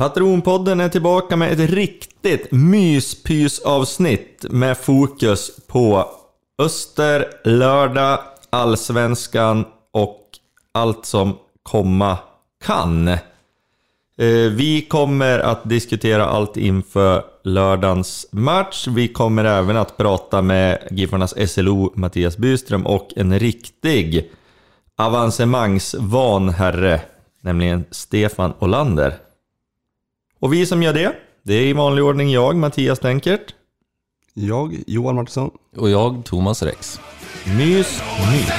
Patronpodden 0.00 0.80
är 0.80 0.88
tillbaka 0.88 1.36
med 1.36 1.52
ett 1.52 1.70
riktigt 1.70 2.52
myspysavsnitt 2.52 4.46
med 4.50 4.78
fokus 4.78 5.60
på 5.66 6.06
Öster, 6.58 7.26
lördag, 7.44 8.18
allsvenskan 8.50 9.64
och 9.92 10.20
allt 10.72 11.06
som 11.06 11.38
komma 11.62 12.18
kan. 12.64 13.08
Eh, 13.08 13.18
vi 14.50 14.86
kommer 14.88 15.38
att 15.38 15.68
diskutera 15.68 16.26
allt 16.26 16.56
inför 16.56 17.24
lördagens 17.44 18.26
match. 18.32 18.86
Vi 18.88 19.08
kommer 19.08 19.44
även 19.44 19.76
att 19.76 19.96
prata 19.96 20.42
med 20.42 20.88
Giffarnas 20.90 21.50
SLO 21.50 21.92
Mattias 21.94 22.36
Byström 22.38 22.86
och 22.86 23.08
en 23.16 23.38
riktig 23.38 24.30
avancemangsvan 24.96 26.48
herre, 26.48 27.00
nämligen 27.42 27.84
Stefan 27.90 28.52
Olander. 28.58 29.29
Och 30.40 30.52
vi 30.52 30.66
som 30.66 30.82
gör 30.82 30.92
det, 30.92 31.12
det 31.42 31.54
är 31.54 31.62
i 31.62 31.72
vanlig 31.72 32.04
ordning 32.04 32.30
jag, 32.30 32.56
Mattias 32.56 32.98
Denkert. 32.98 33.54
Jag, 34.34 34.76
Johan 34.86 35.14
Martinsson. 35.14 35.50
Och 35.76 35.90
jag, 35.90 36.24
Thomas 36.24 36.62
Rex. 36.62 37.00
Mys, 37.44 38.02
mys. 38.32 38.50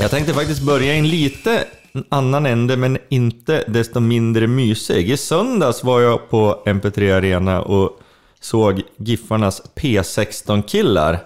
Jag 0.00 0.10
tänkte 0.10 0.34
faktiskt 0.34 0.62
börja 0.62 0.94
i 0.94 0.98
en 0.98 1.08
lite 1.08 1.64
annan 2.08 2.46
ände, 2.46 2.76
men 2.76 2.98
inte 3.08 3.64
desto 3.68 4.00
mindre 4.00 4.46
mysig. 4.46 5.10
I 5.10 5.16
söndags 5.16 5.84
var 5.84 6.00
jag 6.00 6.30
på 6.30 6.62
MP3 6.66 7.16
Arena 7.16 7.62
och 7.62 8.00
såg 8.40 8.82
Giffarnas 8.96 9.62
P16-killar 9.74 11.18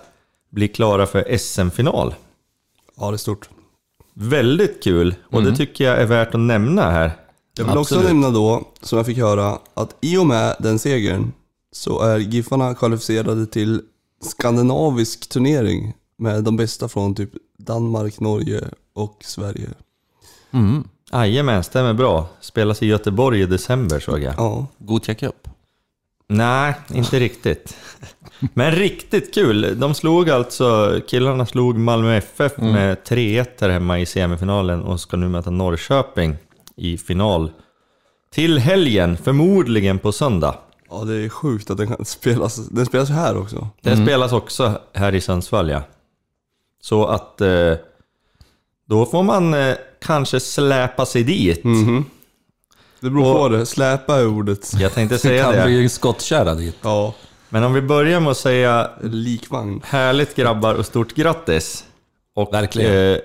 bli 0.50 0.68
klara 0.68 1.06
för 1.06 1.36
SM-final. 1.38 2.14
Ja, 2.96 3.10
det 3.10 3.14
är 3.14 3.18
stort. 3.18 3.48
Väldigt 4.14 4.82
kul, 4.84 5.14
och 5.30 5.42
det 5.42 5.56
tycker 5.56 5.84
jag 5.84 5.98
är 5.98 6.06
värt 6.06 6.34
att 6.34 6.40
nämna 6.40 6.90
här. 6.90 7.12
Jag 7.56 7.64
vill 7.64 7.78
också 7.78 7.94
Absolut. 7.94 8.12
nämna 8.12 8.30
då, 8.30 8.62
som 8.80 8.96
jag 8.96 9.06
fick 9.06 9.18
höra, 9.18 9.58
att 9.74 9.96
i 10.00 10.16
och 10.16 10.26
med 10.26 10.56
den 10.58 10.78
segern 10.78 11.32
så 11.72 12.00
är 12.00 12.18
Giffarna 12.18 12.74
kvalificerade 12.74 13.46
till 13.46 13.82
skandinavisk 14.22 15.28
turnering 15.28 15.94
med 16.18 16.44
de 16.44 16.56
bästa 16.56 16.88
från 16.88 17.14
typ 17.14 17.30
Danmark, 17.58 18.20
Norge 18.20 18.60
och 18.94 19.16
Sverige. 19.24 19.68
Mm. 20.52 20.88
Jajamän, 21.12 21.64
stämmer 21.64 21.94
bra. 21.94 22.28
Spelas 22.40 22.82
i 22.82 22.86
Göteborg 22.86 23.40
i 23.40 23.46
december 23.46 24.00
såg 24.00 24.22
jag. 24.22 24.34
Ja, 24.36 24.66
Gothia 24.78 25.14
Cup. 25.14 25.48
Nej, 26.28 26.74
inte 26.94 27.18
riktigt. 27.18 27.76
Men 28.54 28.72
riktigt 28.72 29.34
kul. 29.34 29.80
De 29.80 29.94
slog 29.94 30.30
alltså, 30.30 31.00
killarna 31.08 31.46
slog 31.46 31.78
Malmö 31.78 32.16
FF 32.16 32.56
med 32.56 32.96
3-1 33.04 33.46
här 33.60 33.68
hemma 33.68 33.98
i 33.98 34.06
semifinalen 34.06 34.82
och 34.82 35.00
ska 35.00 35.16
nu 35.16 35.28
möta 35.28 35.50
Norrköping 35.50 36.36
i 36.76 36.98
final. 36.98 37.50
Till 38.30 38.58
helgen, 38.58 39.16
förmodligen 39.16 39.98
på 39.98 40.12
söndag. 40.12 40.54
ja 40.90 41.04
det 41.04 41.14
är 41.14 41.28
sjukt 41.28 41.70
att 41.70 41.76
den 41.76 41.88
kan 41.88 42.04
spelas. 42.04 42.56
Den 42.56 42.86
spelas 42.86 43.10
ju 43.10 43.14
här 43.14 43.38
också. 43.38 43.68
Den 43.80 44.06
spelas 44.06 44.32
också 44.32 44.80
här 44.92 45.14
i 45.14 45.20
Sundsvall 45.20 45.70
ja. 45.70 45.82
Så 46.82 47.06
att 47.06 47.40
eh, 47.40 47.74
då 48.88 49.06
får 49.06 49.22
man 49.22 49.54
eh, 49.54 49.74
kanske 50.00 50.40
släpa 50.40 51.06
sig 51.06 51.22
dit. 51.24 51.62
Det 53.00 53.10
beror 53.10 53.26
Och- 53.26 53.36
på 53.36 53.48
det. 53.48 53.66
Släpa 53.66 54.16
är 54.16 54.26
ordet. 54.26 54.72
Jag 54.80 54.92
tänkte 54.94 55.14
Det 55.14 55.18
säga 55.18 55.44
kan 55.44 55.54
det. 55.54 55.64
bli 55.64 55.88
skottkärra 55.88 56.54
dit. 56.54 56.76
Ja, 56.82 57.14
Men 57.48 57.64
om 57.64 57.72
vi 57.74 57.82
börjar 57.82 58.20
med 58.20 58.30
att 58.30 58.36
säga 58.36 58.90
likvagn. 59.02 59.80
Härligt 59.84 60.36
grabbar 60.36 60.74
och 60.74 60.86
stort 60.86 61.14
grattis! 61.14 61.84
Och 62.34 62.54
Verkligen. 62.54 63.12
Eh, 63.12 63.18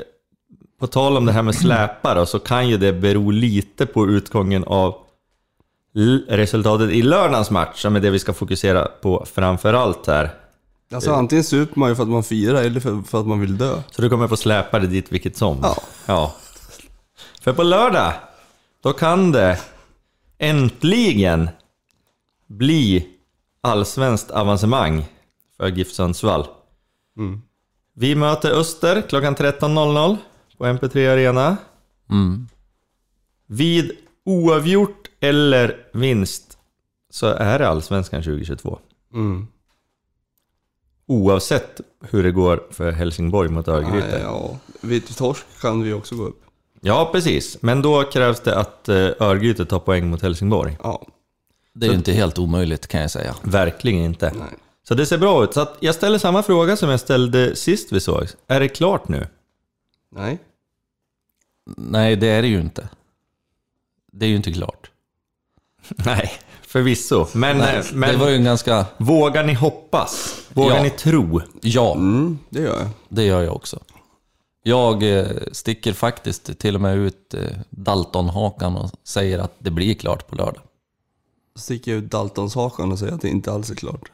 på 0.79 0.87
tal 0.87 1.17
om 1.17 1.25
det 1.25 1.31
här 1.31 1.41
med 1.41 1.55
släpar 1.55 2.15
då, 2.15 2.25
så 2.25 2.39
kan 2.39 2.67
ju 2.69 2.77
det 2.77 2.93
bero 2.93 3.31
lite 3.31 3.85
på 3.85 4.07
utgången 4.07 4.63
av 4.63 4.95
resultatet 6.27 6.89
i 6.91 7.01
lördagens 7.01 7.51
match, 7.51 7.81
som 7.81 7.95
är 7.95 7.99
det 7.99 8.09
vi 8.09 8.19
ska 8.19 8.33
fokusera 8.33 8.85
på 9.01 9.25
framför 9.33 9.73
allt 9.73 10.07
här. 10.07 10.33
Alltså 10.93 11.11
antingen 11.13 11.43
super 11.43 11.79
man 11.79 11.89
ju 11.89 11.95
för 11.95 12.03
att 12.03 12.09
man 12.09 12.23
firar 12.23 12.61
eller 12.63 12.79
för, 12.79 13.01
för 13.07 13.19
att 13.19 13.27
man 13.27 13.39
vill 13.39 13.57
dö. 13.57 13.81
Så 13.91 14.01
du 14.01 14.09
kommer 14.09 14.27
få 14.27 14.37
släpa 14.37 14.79
dig 14.79 14.87
dit 14.89 15.05
vilket 15.11 15.37
som. 15.37 15.59
Ja. 15.63 15.77
ja. 16.05 16.35
För 17.45 17.53
på 17.53 17.63
lördag, 17.63 18.13
då 18.81 18.93
kan 18.93 19.31
det 19.31 19.59
äntligen 20.37 21.49
bli 22.47 23.09
allsvenskt 23.61 24.31
avancemang 24.31 25.05
för 25.57 25.67
GIF 25.67 25.91
Sundsvall. 25.91 26.47
Vi 27.93 28.15
möter 28.15 28.51
Öster 28.51 29.01
klockan 29.01 29.35
13.00 29.35 30.17
på 30.57 30.65
MP3 30.65 31.13
Arena. 31.13 31.57
Mm. 32.09 32.47
Vid 33.45 33.91
oavgjort 34.23 35.07
eller 35.19 35.87
vinst 35.93 36.57
så 37.09 37.27
är 37.27 37.59
det 37.59 37.67
allsvenskan 37.67 38.23
2022. 38.23 38.79
Mm. 39.13 39.47
Oavsett 41.05 41.81
hur 42.01 42.23
det 42.23 42.31
går 42.31 42.63
för 42.71 42.91
Helsingborg 42.91 43.49
mot 43.49 43.67
Örgryte. 43.67 44.19
ja. 44.23 44.59
Vet 44.81 45.09
vi 45.09 45.13
torsk 45.13 45.45
kan 45.61 45.83
vi 45.83 45.93
också 45.93 46.15
gå 46.15 46.23
upp. 46.23 46.44
Ja, 46.87 47.09
precis. 47.11 47.57
Men 47.61 47.81
då 47.81 48.03
krävs 48.03 48.39
det 48.39 48.57
att 48.59 48.89
eh, 48.89 48.95
Örgryte 49.19 49.65
tar 49.65 49.79
poäng 49.79 50.07
mot 50.09 50.21
Helsingborg. 50.21 50.77
Ja, 50.83 51.07
Det 51.73 51.85
är 51.85 51.89
ju 51.89 51.95
inte 51.95 52.11
helt 52.11 52.39
omöjligt 52.39 52.87
kan 52.87 53.01
jag 53.01 53.11
säga. 53.11 53.35
Verkligen 53.41 54.03
inte. 54.03 54.31
nej. 54.35 54.47
Så 54.87 54.93
det 54.95 55.05
ser 55.05 55.17
bra 55.17 55.43
ut. 55.43 55.53
Så 55.53 55.61
att 55.61 55.77
jag 55.79 55.95
ställer 55.95 56.17
samma 56.17 56.43
fråga 56.43 56.77
som 56.77 56.89
jag 56.89 56.99
ställde 56.99 57.55
sist 57.55 57.91
vi 57.91 57.99
såg. 57.99 58.27
Är 58.47 58.59
det 58.59 58.67
klart 58.67 59.07
nu? 59.07 59.27
Nej. 60.11 60.39
Nej, 61.77 62.15
det 62.15 62.27
är 62.27 62.41
det 62.41 62.47
ju 62.47 62.59
inte. 62.61 62.89
Det 64.11 64.25
är 64.25 64.29
ju 64.29 64.35
inte 64.35 64.51
klart. 64.51 64.91
Nej, 65.89 66.31
förvisso. 66.61 67.27
Men, 67.33 67.57
Nej, 67.57 67.77
eh, 67.77 67.83
men 67.93 68.09
Det 68.11 68.17
var 68.17 68.29
ju 68.29 68.35
en 68.35 68.43
ganska... 68.43 68.85
vågar 68.97 69.43
ni 69.43 69.53
hoppas? 69.53 70.41
Vågar 70.53 70.75
Ja. 70.75 70.83
ni 70.83 70.89
tro? 70.89 71.41
Ja, 71.61 71.93
Mm, 71.93 72.39
det 72.49 72.61
gör 72.61 72.77
jag. 72.79 72.89
det 73.09 73.23
gör 73.23 73.41
jag 73.43 73.55
också. 73.55 73.79
Jag 74.67 75.03
eh, 75.19 75.27
sticker 75.51 75.93
faktiskt 75.93 76.59
till 76.59 76.75
och 76.75 76.81
med 76.81 76.97
ut 76.97 77.33
eh, 77.33 77.41
Dalton-hakan 77.69 78.75
och 78.77 78.91
säger 79.03 79.39
att 79.39 79.53
det 79.59 79.71
blir 79.71 79.93
klart 79.93 80.27
på 80.27 80.35
lördag. 80.35 80.61
Sticker 81.55 81.91
jag 81.91 82.03
ut 82.03 82.11
Daltons 82.11 82.55
hakan 82.55 82.91
och 82.91 82.99
säger 82.99 83.13
att 83.13 83.21
det 83.21 83.29
inte 83.29 83.51
alls 83.51 83.71
är 83.71 83.75
klart. 83.75 84.11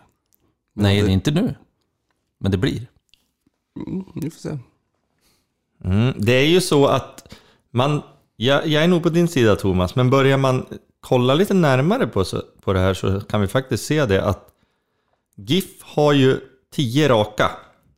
Nej, 0.73 0.95
det- 0.95 1.05
det 1.05 1.11
är 1.11 1.13
inte 1.13 1.31
nu. 1.31 1.55
Men 2.39 2.51
det 2.51 2.57
blir. 2.57 2.87
Mm, 3.87 4.05
vi 4.15 4.31
får 4.31 4.39
se. 4.39 4.57
Mm, 5.83 6.13
det 6.17 6.33
är 6.33 6.47
ju 6.47 6.61
så 6.61 6.87
att 6.87 7.33
man... 7.71 8.01
Jag, 8.35 8.67
jag 8.67 8.83
är 8.83 8.87
nog 8.87 9.03
på 9.03 9.09
din 9.09 9.27
sida 9.27 9.55
Thomas, 9.55 9.95
men 9.95 10.09
börjar 10.09 10.37
man 10.37 10.65
kolla 10.99 11.33
lite 11.35 11.53
närmare 11.53 12.07
på, 12.07 12.25
så, 12.25 12.43
på 12.61 12.73
det 12.73 12.79
här 12.79 12.93
så 12.93 13.21
kan 13.21 13.41
vi 13.41 13.47
faktiskt 13.47 13.85
se 13.85 14.05
det 14.05 14.23
att 14.25 14.47
GIF 15.35 15.81
har 15.83 16.13
ju 16.13 16.39
10 16.71 17.09
raka 17.09 17.51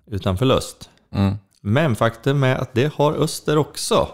utan 0.06 0.38
förlust. 0.38 0.90
Mm. 1.12 1.36
Men 1.66 1.96
faktum 1.96 2.44
är 2.44 2.56
att 2.56 2.74
det 2.74 2.94
har 2.94 3.14
Öster 3.14 3.58
också. 3.58 4.08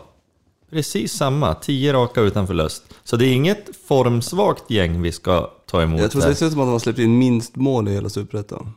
Precis 0.70 1.14
samma, 1.14 1.56
10 1.56 1.94
raka 1.94 2.22
utan 2.22 2.48
förlust. 2.48 2.84
Så 3.04 3.16
det 3.18 3.26
är 3.26 3.34
inget 3.34 3.70
formsvagt 3.88 4.72
gäng 4.72 5.02
vi 5.02 5.12
ska 5.12 5.50
ta 5.66 5.82
emot 5.82 6.02
Jag 6.02 6.12
tror 6.12 6.22
det 6.22 6.36
ser 6.36 6.46
ut 6.46 6.52
som 6.52 6.62
att 6.62 6.68
de 6.68 6.72
har 6.72 6.80
släppt 6.80 7.00
in 7.00 7.18
minst 7.18 7.56
mål 7.56 7.88
i 7.88 7.92
hela 7.94 8.10
Superettan. 8.10 8.72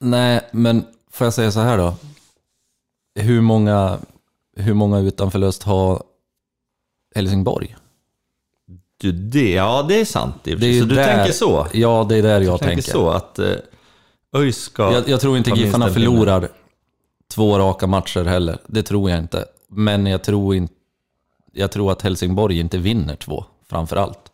Nej, 0.00 0.40
men 0.52 0.84
får 1.12 1.24
jag 1.26 1.34
säga 1.34 1.50
så 1.52 1.60
här 1.60 1.78
då? 1.78 1.94
Hur 3.20 3.40
många, 3.40 3.98
hur 4.56 4.74
många 4.74 4.98
utan 4.98 5.30
förlust 5.30 5.62
har 5.62 6.02
Helsingborg? 7.14 7.76
Du, 9.00 9.12
det, 9.12 9.50
ja, 9.52 9.84
det 9.88 10.00
är 10.00 10.04
sant 10.04 10.34
Det 10.44 10.50
är 10.52 10.80
Så 10.80 10.86
du 10.86 10.94
där- 10.94 11.16
tänker 11.16 11.32
så? 11.32 11.66
Ja, 11.72 12.06
det 12.08 12.16
är 12.16 12.22
där 12.22 12.40
jag 12.40 12.58
tänker, 12.60 12.74
tänker. 12.74 12.92
så 12.92 13.10
att 13.10 13.38
eh, 13.38 13.52
ÖIS 14.36 14.58
ska... 14.58 14.92
Jag, 14.92 15.08
jag 15.08 15.20
tror 15.20 15.36
inte 15.36 15.50
Giffarna 15.50 15.88
förlorar 15.90 16.48
två 17.34 17.58
raka 17.58 17.86
matcher 17.86 18.24
heller. 18.24 18.58
Det 18.66 18.82
tror 18.82 19.10
jag 19.10 19.18
inte. 19.18 19.44
Men 19.68 20.06
jag 20.06 20.24
tror, 20.24 20.54
inte, 20.54 20.74
jag 21.52 21.72
tror 21.72 21.92
att 21.92 22.02
Helsingborg 22.02 22.58
inte 22.58 22.78
vinner 22.78 23.16
två, 23.16 23.44
framför 23.68 23.96
allt. 23.96 24.32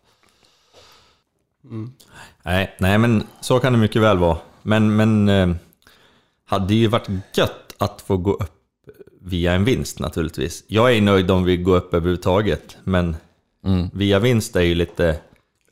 Nej, 2.43 2.75
nej, 2.79 2.97
men 2.97 3.23
så 3.41 3.59
kan 3.59 3.73
det 3.73 3.79
mycket 3.79 4.01
väl 4.01 4.17
vara. 4.17 4.37
Men, 4.61 4.95
men 4.95 5.29
eh, 5.29 5.49
hade 6.45 6.73
ju 6.73 6.87
varit 6.87 7.07
gött 7.37 7.75
att 7.77 8.01
få 8.01 8.17
gå 8.17 8.33
upp 8.33 8.51
via 9.21 9.53
en 9.53 9.65
vinst 9.65 9.99
naturligtvis. 9.99 10.63
Jag 10.67 10.95
är 10.97 11.01
nöjd 11.01 11.31
om 11.31 11.43
vi 11.43 11.57
går 11.57 11.75
upp 11.77 11.93
överhuvudtaget, 11.93 12.77
men 12.83 13.15
Mm. 13.65 13.89
via 13.93 14.19
vinst 14.19 14.55
är 14.55 14.61
ju 14.61 14.75
lite 14.75 15.19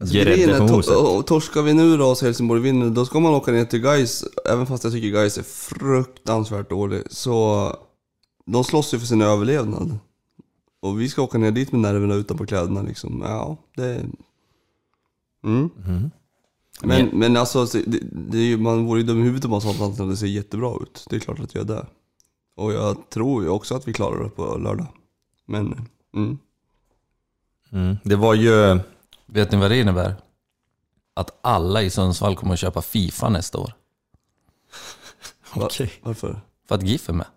Alltså, 0.02 0.16
grädde 0.16 0.58
på 0.60 0.66
to- 0.66 0.72
moset. 0.72 0.96
och 0.96 1.28
torskar 1.28 1.62
vi 1.62 1.74
nu 1.74 1.98
då 1.98 2.16
så 2.16 2.26
Helsingborg 2.26 2.62
vinner, 2.62 2.90
då 2.90 3.06
ska 3.06 3.20
man 3.20 3.34
åka 3.34 3.52
ner 3.52 3.66
till 3.66 3.82
Gais 3.82 4.24
även 4.50 4.68
fast 4.68 4.84
jag 4.84 4.94
tycker 4.94 5.10
Gais 5.10 5.38
är 5.38 5.44
fruktansvärt 5.44 6.70
dålig. 6.70 7.04
Så 7.10 7.76
de 8.46 8.64
slåss 8.64 8.94
ju 8.94 9.00
för 9.00 9.08
sin 9.08 9.22
överlevnad. 9.22 9.98
Och 10.82 11.02
vi 11.02 11.10
ska 11.10 11.22
åka 11.22 11.38
ner 11.38 11.52
dit 11.52 11.72
med 11.72 11.82
nerverna 11.82 12.16
utanpå 12.16 12.46
kläderna 12.46 12.82
liksom. 12.82 13.22
Ja, 13.26 13.58
det... 13.76 14.06
Mm. 15.44 15.70
Men, 16.84 17.10
men 17.14 17.38
alltså, 17.38 17.68
så 17.68 17.78
det, 17.78 18.00
det 18.12 18.38
ju, 18.38 18.58
man 18.58 18.86
vore 18.86 19.00
ju 19.00 19.06
dum 19.06 19.20
i 19.20 19.24
huvudet 19.24 19.46
om 19.46 19.52
man 19.52 19.62
sa 19.62 19.70
att 19.70 19.82
alternativet 19.82 20.20
ser 20.20 20.28
jättebra 20.28 20.76
ut. 20.82 21.06
Det 21.10 21.16
är 21.16 21.20
klart 21.20 21.40
att 21.40 21.56
jag 21.56 21.62
är 21.70 21.76
det. 21.76 21.86
Och 22.56 22.74
jag 22.74 23.10
tror 23.10 23.44
ju 23.44 23.50
också 23.50 23.76
att 23.76 23.88
vi 23.88 23.94
klarar 23.94 24.24
det 24.24 24.30
på 24.30 24.58
lördag. 24.58 24.88
Men, 25.48 25.88
mm. 26.16 26.38
Mm. 27.72 27.98
Det 28.04 28.16
var 28.16 28.34
ju... 28.34 28.80
Vet 29.34 29.52
ni 29.52 29.58
vad 29.58 29.72
det 29.72 29.78
innebär? 29.80 30.16
Att 31.14 31.40
alla 31.42 31.82
i 31.82 31.90
Sundsvall 31.90 32.36
kommer 32.36 32.54
att 32.54 32.60
köpa 32.60 32.82
Fifa 32.82 33.30
nästa 33.30 33.58
år. 33.58 33.74
Okej. 35.56 35.92
Varför? 36.02 36.42
För 36.68 36.76
att 36.76 36.84
GIF 36.84 37.10
är 37.10 37.14
med. 37.14 37.28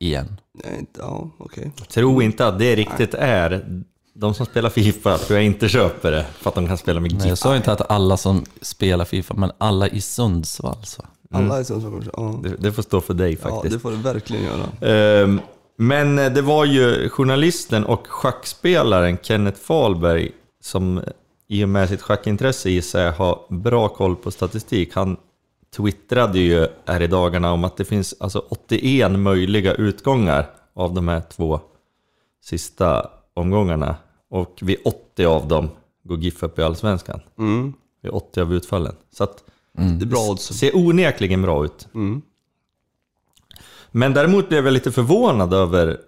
Igen. 0.00 0.40
Nej, 0.64 0.78
inte, 0.78 1.00
ja, 1.00 1.30
okej. 1.38 1.72
Tro 1.88 2.22
inte 2.22 2.46
att 2.46 2.58
det 2.58 2.76
riktigt 2.76 3.14
är... 3.14 3.82
De 4.14 4.34
som 4.34 4.46
spelar 4.46 4.70
Fifa 4.70 5.18
tror 5.18 5.38
jag 5.38 5.46
inte 5.46 5.68
köper 5.68 6.10
det 6.10 6.24
för 6.24 6.48
att 6.48 6.54
de 6.54 6.66
kan 6.66 6.78
spela 6.78 7.00
med 7.00 7.12
Nej, 7.12 7.20
GIF. 7.20 7.28
jag 7.28 7.38
sa 7.38 7.56
inte 7.56 7.72
att 7.72 7.90
alla 7.90 8.16
som 8.16 8.44
spelar 8.60 9.04
Fifa, 9.04 9.34
men 9.34 9.52
alla 9.58 9.88
i 9.88 10.00
Sundsvall. 10.00 10.84
Så. 10.84 11.04
Alla 11.30 11.60
i 11.60 11.64
Sundsvall 11.64 11.92
kommer 11.92 12.10
ja. 12.16 12.40
Det, 12.42 12.56
det 12.56 12.72
får 12.72 12.82
stå 12.82 13.00
för 13.00 13.14
dig 13.14 13.38
ja, 13.42 13.50
faktiskt. 13.50 13.74
det 13.74 13.80
får 13.80 13.90
du 13.90 13.96
verkligen 13.96 14.44
göra. 14.44 14.92
Ehm, 14.92 15.40
Men 15.76 16.16
det 16.16 16.42
var 16.42 16.64
ju 16.64 17.08
journalisten 17.08 17.84
och 17.84 18.06
schackspelaren 18.06 19.18
Kenneth 19.22 19.60
Fahlberg 19.60 20.30
som 20.68 21.02
i 21.48 21.64
och 21.64 21.68
med 21.68 21.88
sitt 21.88 22.02
schackintresse 22.02 22.70
i 22.70 22.82
sig 22.82 23.10
har 23.10 23.40
bra 23.48 23.88
koll 23.88 24.16
på 24.16 24.30
statistik. 24.30 24.94
Han 24.94 25.16
twittrade 25.76 26.38
ju 26.38 26.66
här 26.86 27.02
i 27.02 27.06
dagarna 27.06 27.52
om 27.52 27.64
att 27.64 27.76
det 27.76 27.84
finns 27.84 28.14
alltså 28.20 28.44
81 28.48 29.10
möjliga 29.10 29.74
utgångar 29.74 30.50
av 30.74 30.94
de 30.94 31.08
här 31.08 31.20
två 31.20 31.60
sista 32.44 33.10
omgångarna. 33.34 33.96
Och 34.30 34.58
vid 34.62 34.76
80 34.84 35.24
av 35.24 35.48
dem 35.48 35.68
går 36.04 36.18
GIF 36.18 36.42
upp 36.42 36.58
i 36.58 36.62
Allsvenskan. 36.62 37.20
Mm. 37.38 37.72
Vid 38.02 38.12
80 38.12 38.40
av 38.40 38.54
utfallen. 38.54 38.96
Så 39.12 39.24
att 39.24 39.44
Det 39.72 40.04
är 40.04 40.06
bra 40.06 40.28
odds. 40.30 40.42
ser 40.58 40.76
onekligen 40.76 41.42
bra 41.42 41.64
ut. 41.64 41.88
Mm. 41.94 42.22
Men 43.90 44.14
däremot 44.14 44.48
blev 44.48 44.64
jag 44.64 44.72
lite 44.72 44.92
förvånad 44.92 45.54
över, 45.54 46.00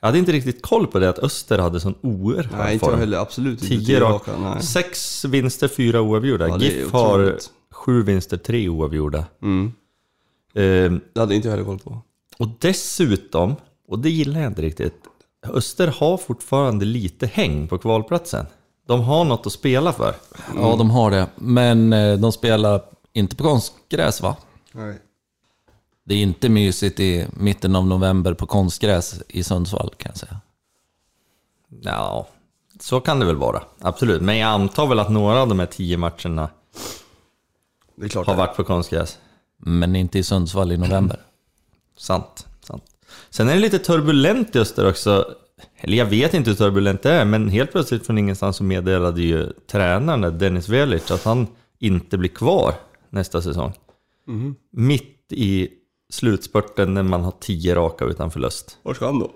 jag 0.00 0.08
hade 0.08 0.18
inte 0.18 0.32
riktigt 0.32 0.62
koll 0.62 0.86
på 0.86 0.98
det, 0.98 1.08
att 1.08 1.18
Öster 1.18 1.58
hade 1.58 1.80
sån 1.80 1.94
oerhörd 2.02 2.58
Nej, 2.58 2.72
inte 2.74 2.84
jag 2.84 2.90
form. 2.90 3.00
heller. 3.00 3.18
Absolut 3.18 3.62
inte. 3.62 3.84
Tio 3.86 4.00
raka. 4.00 4.32
raka. 4.32 4.40
Nej. 4.42 4.62
Sex 4.62 5.24
vinster, 5.24 5.68
fyra 5.68 6.00
oavgjorda. 6.00 6.48
Ja, 6.48 6.56
det 6.56 6.66
är 6.66 6.70
GIF 6.76 6.92
har 6.92 7.18
otroligt. 7.24 7.50
sju 7.70 8.02
vinster, 8.02 8.36
tre 8.36 8.68
oavgjorda. 8.68 9.24
Mm. 9.42 9.72
Ehm, 10.54 11.00
Det 11.12 11.20
hade 11.20 11.34
inte 11.34 11.48
jag 11.48 11.52
heller 11.52 11.64
koll 11.66 11.78
på. 11.78 11.98
och 12.38 12.48
dessutom, 12.60 13.56
och 13.88 13.98
det 13.98 14.10
gillar 14.10 14.40
jag 14.40 14.50
inte 14.50 14.62
riktigt, 14.62 14.94
Öster 15.48 15.86
har 15.98 16.16
fortfarande 16.16 16.84
lite 16.84 17.26
häng 17.26 17.68
på 17.68 17.78
kvalplatsen. 17.78 18.46
De 18.86 19.00
har 19.00 19.24
något 19.24 19.46
att 19.46 19.52
spela 19.52 19.92
för. 19.92 20.14
Ja, 20.56 20.74
de 20.78 20.90
har 20.90 21.10
det. 21.10 21.26
Men 21.36 21.92
eh, 21.92 22.18
de 22.18 22.32
spelar 22.32 22.80
inte 23.12 23.36
på 23.36 23.42
konstgräs 23.44 24.22
va? 24.22 24.36
Nej. 24.72 24.98
Det 26.08 26.14
är 26.14 26.18
inte 26.22 26.48
mysigt 26.48 27.00
i 27.00 27.26
mitten 27.32 27.76
av 27.76 27.86
november 27.86 28.34
på 28.34 28.46
konstgräs 28.46 29.22
i 29.28 29.44
Sundsvall 29.44 29.94
kan 29.96 30.10
jag 30.10 30.18
säga. 30.18 30.40
Ja, 31.82 32.28
så 32.80 33.00
kan 33.00 33.18
det 33.20 33.26
väl 33.26 33.36
vara. 33.36 33.62
Absolut. 33.80 34.22
Men 34.22 34.38
jag 34.38 34.48
antar 34.48 34.86
väl 34.86 34.98
att 34.98 35.10
några 35.10 35.42
av 35.42 35.48
de 35.48 35.58
här 35.58 35.66
tio 35.66 35.96
matcherna 35.96 36.50
Det 37.96 38.04
är 38.04 38.08
klart 38.08 38.26
har 38.26 38.34
det. 38.34 38.38
varit 38.38 38.56
på 38.56 38.64
konstgräs. 38.64 39.18
Men 39.56 39.96
inte 39.96 40.18
i 40.18 40.22
Sundsvall 40.22 40.72
i 40.72 40.76
november. 40.76 41.20
Sant, 41.96 42.46
sant. 42.60 42.84
Sen 43.30 43.48
är 43.48 43.54
det 43.54 43.60
lite 43.60 43.78
turbulent 43.78 44.56
i 44.56 44.58
Öster 44.58 44.88
också. 44.88 45.34
Eller 45.76 45.96
jag 45.96 46.06
vet 46.06 46.34
inte 46.34 46.50
hur 46.50 46.56
turbulent 46.56 47.02
det 47.02 47.12
är, 47.12 47.24
men 47.24 47.48
helt 47.48 47.72
plötsligt 47.72 48.06
från 48.06 48.18
ingenstans 48.18 48.56
så 48.56 48.64
meddelade 48.64 49.22
ju 49.22 49.52
tränaren 49.70 50.38
Dennis 50.38 50.68
Velic 50.68 51.10
att 51.10 51.24
han 51.24 51.46
inte 51.78 52.18
blir 52.18 52.30
kvar 52.30 52.74
nästa 53.10 53.42
säsong. 53.42 53.72
Mitt 54.70 55.14
i 55.32 55.68
slutspurten 56.12 56.94
när 56.94 57.02
man 57.02 57.22
har 57.24 57.32
tio 57.40 57.74
raka 57.74 58.04
utan 58.04 58.30
förlust. 58.30 58.78
Var 58.82 58.94
ska 58.94 59.06
han 59.06 59.18
då? 59.18 59.30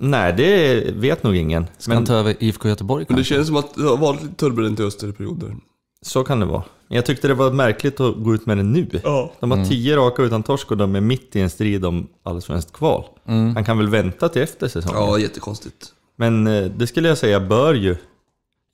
Nej, 0.00 0.32
det 0.32 0.84
vet 0.94 1.22
nog 1.22 1.36
ingen. 1.36 1.66
Ska 1.78 1.94
han 1.94 2.04
ta 2.04 2.14
över 2.14 2.34
IFK 2.38 2.68
Göteborg 2.68 3.04
Men 3.08 3.16
det 3.16 3.20
kanske? 3.20 3.34
känns 3.34 3.46
som 3.46 3.56
att 3.56 3.74
det 3.74 3.82
har 3.82 3.96
varit 3.96 4.22
lite 4.22 4.34
turbulent 4.34 4.80
i 4.80 4.82
Öster 4.82 5.08
i 5.08 5.12
perioder. 5.12 5.56
Så 6.02 6.24
kan 6.24 6.40
det 6.40 6.46
vara. 6.46 6.62
Men 6.88 6.96
Jag 6.96 7.06
tyckte 7.06 7.28
det 7.28 7.34
var 7.34 7.50
märkligt 7.52 8.00
att 8.00 8.14
gå 8.16 8.34
ut 8.34 8.46
med 8.46 8.56
det 8.56 8.62
nu. 8.62 9.00
Ja. 9.04 9.32
De 9.40 9.50
har 9.50 9.64
tio 9.64 9.96
raka 9.96 10.22
utan 10.22 10.42
torsk 10.42 10.70
och 10.70 10.76
de 10.76 10.96
är 10.96 11.00
mitt 11.00 11.36
i 11.36 11.40
en 11.40 11.50
strid 11.50 11.84
om 11.84 12.08
allsvenskt 12.22 12.72
kval. 12.72 13.04
Han 13.24 13.64
kan 13.64 13.78
väl 13.78 13.88
vänta 13.88 14.28
till 14.28 14.42
efter 14.42 14.68
säsongen. 14.68 15.00
Ja, 15.02 15.18
jättekonstigt. 15.18 15.86
Men 16.16 16.46
eh, 16.46 16.64
det 16.64 16.86
skulle 16.86 17.08
jag 17.08 17.18
säga 17.18 17.40
bör 17.40 17.74
ju... 17.74 17.96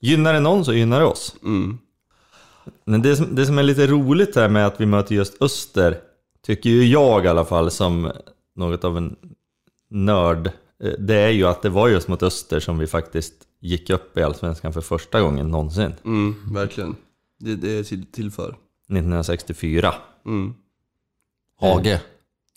Gynnar 0.01 0.33
det 0.33 0.39
någon 0.39 0.65
så 0.65 0.73
gynnar 0.73 0.99
det 0.99 1.05
oss. 1.05 1.35
Mm. 1.43 1.77
Men 2.85 3.01
det 3.01 3.15
som, 3.15 3.35
det 3.35 3.45
som 3.45 3.57
är 3.57 3.63
lite 3.63 3.87
roligt 3.87 4.35
här 4.35 4.49
med 4.49 4.67
att 4.67 4.81
vi 4.81 4.85
möter 4.85 5.15
just 5.15 5.41
Öster, 5.41 5.97
tycker 6.49 6.69
ju 6.69 6.85
jag 6.85 7.25
i 7.25 7.27
alla 7.27 7.45
fall 7.45 7.71
som 7.71 8.11
något 8.55 8.83
av 8.83 8.97
en 8.97 9.15
nörd, 9.89 10.47
eh, 10.83 10.91
det 10.99 11.15
är 11.15 11.29
ju 11.29 11.47
att 11.47 11.61
det 11.61 11.69
var 11.69 11.87
just 11.87 12.07
mot 12.07 12.23
Öster 12.23 12.59
som 12.59 12.77
vi 12.77 12.87
faktiskt 12.87 13.33
gick 13.59 13.89
upp 13.89 14.17
i 14.17 14.23
Allsvenskan 14.23 14.73
för 14.73 14.81
första 14.81 15.21
gången 15.21 15.47
någonsin. 15.47 15.93
Mm, 16.05 16.35
verkligen. 16.53 16.95
Det, 17.39 17.55
det 17.55 17.79
är 17.79 17.83
till, 17.83 18.05
till 18.05 18.31
för. 18.31 18.49
1964. 18.49 19.93
Mm. 20.25 20.53
Hage. 21.59 22.01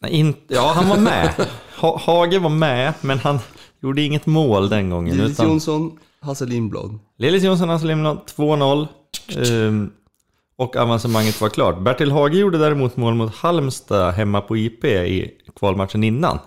Nej, 0.01 0.13
inte, 0.13 0.55
ja, 0.55 0.73
han 0.75 0.89
var 0.89 0.99
med. 0.99 1.47
Ha, 1.77 1.99
Hage 1.99 2.39
var 2.39 2.51
med, 2.51 2.95
men 3.01 3.19
han 3.19 3.39
gjorde 3.81 4.03
inget 4.03 4.27
mål 4.27 4.69
den 4.69 4.91
gången. 4.91 5.17
Lillis 5.17 5.33
Utan 5.33 5.49
Jonsson, 5.49 5.99
Hasse 6.21 6.47
Lindblad. 6.47 6.99
Lillis 7.19 7.43
Jonsson, 7.43 7.69
Hasse 7.69 7.87
Lindblad, 7.87 8.19
2-0. 8.37 8.87
Ehm, 9.37 9.91
och 10.57 10.77
avancemanget 10.77 11.41
var 11.41 11.49
klart. 11.49 11.79
Bertil 11.79 12.11
Hage 12.11 12.39
gjorde 12.39 12.59
däremot 12.59 12.97
mål 12.97 13.15
mot 13.15 13.35
Halmstad 13.35 14.15
hemma 14.15 14.41
på 14.41 14.57
IP 14.57 14.85
i 14.85 15.31
kvalmatchen 15.57 16.05
innan. 16.05 16.39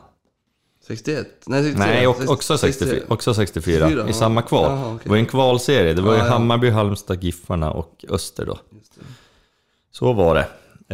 61? 0.88 1.28
Nej, 1.46 1.64
63. 1.64 1.88
Nej, 1.88 2.08
och, 2.08 2.30
också 2.30 2.58
64, 2.58 3.00
också 3.08 3.34
64 3.34 4.10
i 4.10 4.14
samma 4.14 4.42
kval. 4.42 4.72
Jaha, 4.72 4.88
okej. 4.88 5.00
Det 5.04 5.10
var 5.10 5.16
ju 5.16 5.20
en 5.20 5.26
kvalserie. 5.26 5.94
Det 5.94 6.02
var 6.02 6.14
ju 6.14 6.20
Ja, 6.20 6.26
ja. 6.26 6.32
Hammarby, 6.32 6.70
Halmstad, 6.70 7.24
Giffarna 7.24 7.72
och 7.72 8.06
Öster 8.10 8.46
då. 8.46 8.60
Så 9.92 10.14
var 10.14 10.36
det. 10.36 10.48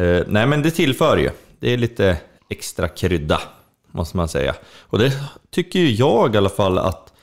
Eh, 0.05 0.25
nej, 0.27 0.47
men 0.47 0.61
det 0.61 0.71
tillför 0.71 1.17
ju. 1.17 1.29
Det 1.59 1.73
är 1.73 1.77
lite 1.77 2.17
extra 2.49 2.87
krydda, 2.87 3.41
måste 3.91 4.17
man 4.17 4.27
säga. 4.27 4.55
Och 4.79 4.99
det 4.99 5.13
tycker 5.49 5.79
ju 5.79 5.91
jag 5.91 6.35
i 6.35 6.37
alla 6.37 6.49
fall 6.49 6.77
att 6.77 7.13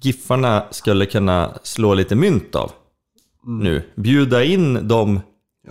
Giffarna 0.00 0.64
skulle 0.70 1.06
kunna 1.06 1.58
slå 1.62 1.94
lite 1.94 2.14
mynt 2.14 2.54
av. 2.54 2.72
Nu. 3.48 3.82
Bjuda 3.96 4.44
in 4.44 4.88
de 4.88 5.10
Mm. 5.10 5.22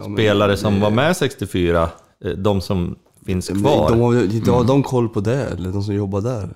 Ja, 0.03 0.07
men 0.09 0.17
spelare 0.17 0.57
som 0.57 0.73
det- 0.73 0.79
var 0.79 0.91
med 0.91 1.17
64, 1.17 1.89
eh, 2.25 2.31
de 2.31 2.61
som 2.61 2.95
finns 3.25 3.49
Men 3.51 3.61
kvar. 3.61 3.89
De 3.89 3.99
har, 4.01 4.23
inte 4.35 4.51
har 4.51 4.63
de 4.63 4.83
koll 4.83 5.09
på 5.09 5.19
det, 5.19 5.43
eller 5.45 5.71
de 5.71 5.83
som 5.83 5.95
jobbar 5.95 6.21
där? 6.21 6.49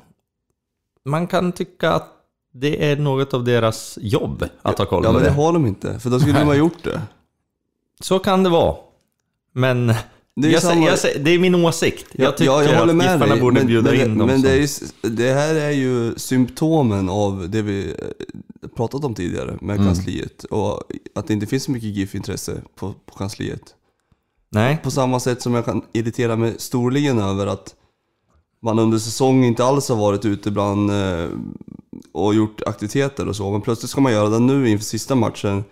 Man 1.05 1.27
kan 1.27 1.51
tycka 1.51 1.91
att 1.91 2.07
det 2.53 2.91
är 2.91 2.95
något 2.97 3.33
av 3.33 3.43
deras 3.43 3.97
jobb 4.01 4.43
att 4.61 4.77
ha 4.79 4.85
koll 4.85 5.03
Ja, 5.03 5.09
på 5.09 5.13
men 5.13 5.23
det. 5.23 5.29
det 5.29 5.35
har 5.35 5.53
de 5.53 5.65
inte. 5.65 5.99
För 5.99 6.09
då 6.09 6.19
skulle 6.19 6.39
de 6.39 6.45
ha 6.45 6.55
gjort 6.55 6.83
det. 6.83 7.01
Så 7.99 8.19
kan 8.19 8.43
det 8.43 8.49
vara. 8.49 8.75
Men 9.53 9.93
Det 10.35 10.47
är 10.47 10.51
jag, 10.51 10.61
samma- 10.61 10.85
jag 10.85 10.99
det 11.25 11.31
är 11.31 11.39
min 11.39 11.55
åsikt. 11.55 12.05
Jag 12.11 12.37
tycker 12.37 12.51
ja, 12.51 12.63
jag 12.63 12.79
håller 12.79 12.93
att 12.93 13.03
Giffarna 13.03 13.25
dig, 13.33 13.41
borde 13.41 13.53
men, 13.59 13.67
bjuda 13.67 13.91
men, 13.91 14.01
in 14.01 14.17
dem 14.17 14.27
men 14.27 14.41
det, 14.41 14.63
s- 14.63 14.93
det 15.01 15.33
här 15.33 15.55
är 15.55 15.71
ju 15.71 16.13
symptomen 16.17 17.09
av 17.09 17.49
det 17.49 17.61
vi 17.61 17.89
eh, 17.89 18.67
pratat 18.75 19.03
om 19.03 19.15
tidigare 19.15 19.57
med 19.61 19.75
Mm. 19.75 19.87
kansliet. 19.87 20.43
Och 20.43 20.83
att 21.15 21.27
det 21.27 21.33
inte 21.33 21.45
finns 21.45 21.63
så 21.63 21.71
mycket 21.71 21.89
GIF-intresse 21.89 22.61
på, 22.75 22.93
på 23.05 23.15
kansliet. 23.17 23.61
Nej, 24.49 24.77
På 24.83 24.91
samma 24.91 25.19
sätt 25.19 25.41
som 25.41 25.53
jag 25.53 25.65
kan 25.65 25.81
irritera 25.93 26.35
mig 26.35 26.53
storligen 26.57 27.19
över 27.19 27.47
att 27.47 27.75
man 28.63 28.79
under 28.79 28.97
säsong 28.99 29.43
inte 29.45 29.63
alls 29.65 29.89
har 29.89 29.95
varit 29.95 30.25
ute 30.25 30.51
bland 30.51 30.91
eh, 30.91 31.27
och 32.13 32.33
gjort 32.35 32.61
aktiviteter 32.65 33.27
och 33.27 33.35
så. 33.35 33.51
Men 33.51 33.61
plötsligt 33.61 33.89
ska 33.89 34.01
man 34.01 34.11
göra 34.11 34.29
det 34.29 34.39
nu 34.39 34.69
inför 34.69 34.85
sista 34.85 35.15
matchen. 35.15 35.63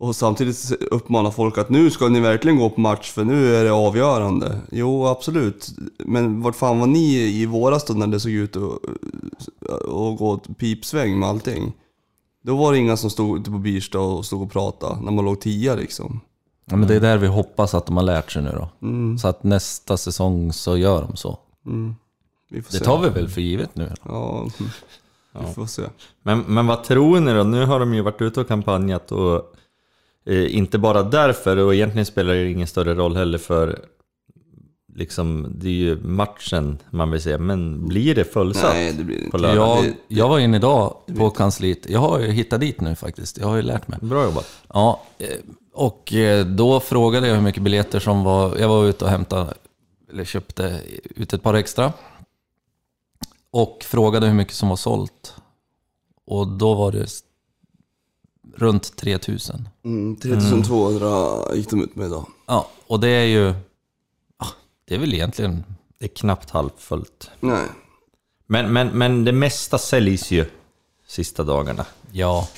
Och 0.00 0.16
samtidigt 0.16 0.72
uppmana 0.90 1.30
folk 1.30 1.58
att 1.58 1.70
nu 1.70 1.90
ska 1.90 2.08
ni 2.08 2.20
verkligen 2.20 2.58
gå 2.58 2.70
på 2.70 2.80
match 2.80 3.10
för 3.12 3.24
nu 3.24 3.54
är 3.54 3.64
det 3.64 3.72
avgörande. 3.72 4.60
Jo, 4.72 5.06
absolut. 5.06 5.68
Men 5.98 6.42
vart 6.42 6.56
fan 6.56 6.78
var 6.80 6.86
ni 6.86 7.14
i 7.14 7.46
våras 7.46 7.84
då 7.84 7.94
när 7.94 8.06
det 8.06 8.20
såg 8.20 8.32
ut 8.32 8.56
att 8.56 8.62
och 9.88 10.16
gå 10.16 10.30
åt 10.30 10.58
pipsväng 10.58 11.18
med 11.18 11.28
allting? 11.28 11.72
Då 12.42 12.56
var 12.56 12.72
det 12.72 12.78
inga 12.78 12.96
som 12.96 13.10
stod 13.10 13.38
ute 13.40 13.50
på 13.50 13.58
Birsta 13.58 13.98
och 14.00 14.24
stod 14.24 14.42
och 14.42 14.52
pratade 14.52 15.00
när 15.04 15.12
man 15.12 15.24
låg 15.24 15.40
tia 15.40 15.74
liksom. 15.74 16.20
Ja, 16.64 16.76
men 16.76 16.88
det 16.88 16.94
är 16.94 17.00
där 17.00 17.18
vi 17.18 17.26
hoppas 17.26 17.74
att 17.74 17.86
de 17.86 17.96
har 17.96 18.04
lärt 18.04 18.32
sig 18.32 18.42
nu 18.42 18.50
då. 18.50 18.86
Mm. 18.86 19.18
Så 19.18 19.28
att 19.28 19.44
nästa 19.44 19.96
säsong 19.96 20.52
så 20.52 20.76
gör 20.76 21.02
de 21.02 21.16
så. 21.16 21.38
Vi 22.50 22.62
får 22.62 22.72
Det 22.72 22.78
se. 22.78 22.84
tar 22.84 23.00
vi 23.00 23.08
väl 23.08 23.28
för 23.28 23.40
givet 23.40 23.76
nu. 23.76 23.92
Ja, 24.02 24.46
vi 25.40 25.54
får 25.54 25.66
se. 25.66 25.82
men, 26.22 26.40
men 26.40 26.66
vad 26.66 26.84
tror 26.84 27.20
ni 27.20 27.32
då? 27.34 27.42
Nu 27.42 27.64
har 27.66 27.80
de 27.80 27.94
ju 27.94 28.00
varit 28.02 28.22
ute 28.22 28.40
och 28.40 28.48
kampanjat 28.48 29.12
och 29.12 29.54
inte 30.34 30.78
bara 30.78 31.02
därför 31.02 31.56
och 31.56 31.74
egentligen 31.74 32.06
spelar 32.06 32.34
det 32.34 32.50
ingen 32.50 32.66
större 32.66 32.94
roll 32.94 33.16
heller 33.16 33.38
för 33.38 33.84
liksom, 34.94 35.52
det 35.54 35.68
är 35.68 35.72
ju 35.72 35.96
matchen 36.02 36.78
man 36.90 37.10
vill 37.10 37.22
se. 37.22 37.38
Men 37.38 37.88
blir 37.88 38.14
det 38.14 38.24
fullsatt? 38.24 38.74
Nej, 38.74 38.92
det 38.92 39.04
blir 39.04 39.16
det 39.16 39.30
på 39.30 39.36
inte. 39.36 39.38
lördag. 39.38 39.84
Jag, 39.84 39.94
jag 40.08 40.28
var 40.28 40.38
inne 40.38 40.56
idag 40.56 40.96
på 41.18 41.30
kansliet. 41.30 41.90
Jag 41.90 42.00
har 42.00 42.18
ju 42.20 42.26
hittat 42.30 42.60
dit 42.60 42.80
nu 42.80 42.94
faktiskt. 42.96 43.38
Jag 43.38 43.46
har 43.46 43.56
ju 43.56 43.62
lärt 43.62 43.88
mig. 43.88 43.98
Bra 44.02 44.24
jobbat. 44.24 44.46
Ja, 44.68 45.00
eh, 45.18 45.28
Och 45.72 46.12
eh, 46.14 46.46
då 46.46 46.80
frågade 46.80 47.28
jag 47.28 47.34
hur 47.34 47.42
mycket 47.42 47.62
biljetter 47.62 48.00
som 48.00 48.24
var... 48.24 48.56
Jag 48.58 48.68
var 48.68 48.84
ute 48.86 49.04
och 49.04 49.10
hämtade, 49.10 49.54
eller 50.10 50.24
köpte 50.24 50.80
ut 51.16 51.32
ett 51.32 51.42
par 51.42 51.54
extra. 51.54 51.92
Och 53.52 53.84
frågade 53.84 54.26
hur 54.26 54.34
mycket 54.34 54.54
som 54.54 54.68
var 54.68 54.76
sålt. 54.76 55.34
Och 56.26 56.48
då 56.48 56.74
var 56.74 56.92
det 56.92 57.06
runt 58.56 58.96
3000. 58.96 59.68
Mm, 59.84 60.16
3200 60.16 61.54
gick 61.54 61.70
de 61.70 61.82
ut 61.82 61.96
med 61.96 62.06
idag. 62.06 62.26
Ja, 62.46 62.68
och 62.86 63.00
det 63.00 63.08
är 63.08 63.24
ju... 63.24 63.54
Det 64.84 64.94
är 64.94 64.98
väl 64.98 65.14
egentligen... 65.14 65.64
Det 65.98 66.04
är 66.04 66.08
knappt 66.08 66.50
halvfullt. 66.50 67.30
Nej. 67.40 67.66
Men, 68.46 68.72
men, 68.72 68.88
men 68.88 69.24
det 69.24 69.32
mesta 69.32 69.78
säljs 69.78 70.30
ju 70.30 70.44
sista 71.06 71.44
dagarna. 71.44 71.86
Ja, 72.12 72.48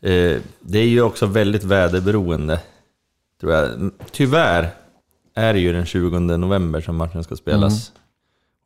Eh, 0.00 0.40
det 0.60 0.78
är 0.78 0.86
ju 0.86 1.02
också 1.02 1.26
väldigt 1.26 1.64
väderberoende, 1.64 2.60
tror 3.40 3.52
jag. 3.52 3.90
Tyvärr 4.10 4.70
är 5.34 5.52
det 5.52 5.60
ju 5.60 5.72
den 5.72 5.86
20 5.86 6.18
november 6.18 6.80
som 6.80 6.96
matchen 6.96 7.24
ska 7.24 7.36
spelas. 7.36 7.92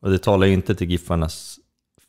Och 0.01 0.11
det 0.11 0.19
talar 0.19 0.47
ju 0.47 0.53
inte 0.53 0.75
till 0.75 0.91
Giffarnas 0.91 1.59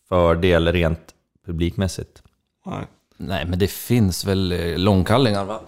fördel 0.09 0.71
rent 0.71 1.13
publikmässigt. 1.45 2.23
Nej. 2.65 2.87
Nej 3.27 3.45
men 3.45 3.59
det 3.59 3.67
finns 3.67 4.25
väl 4.25 4.51
eh, 4.51 4.77
långkallingar 4.77 5.45
va? 5.45 5.59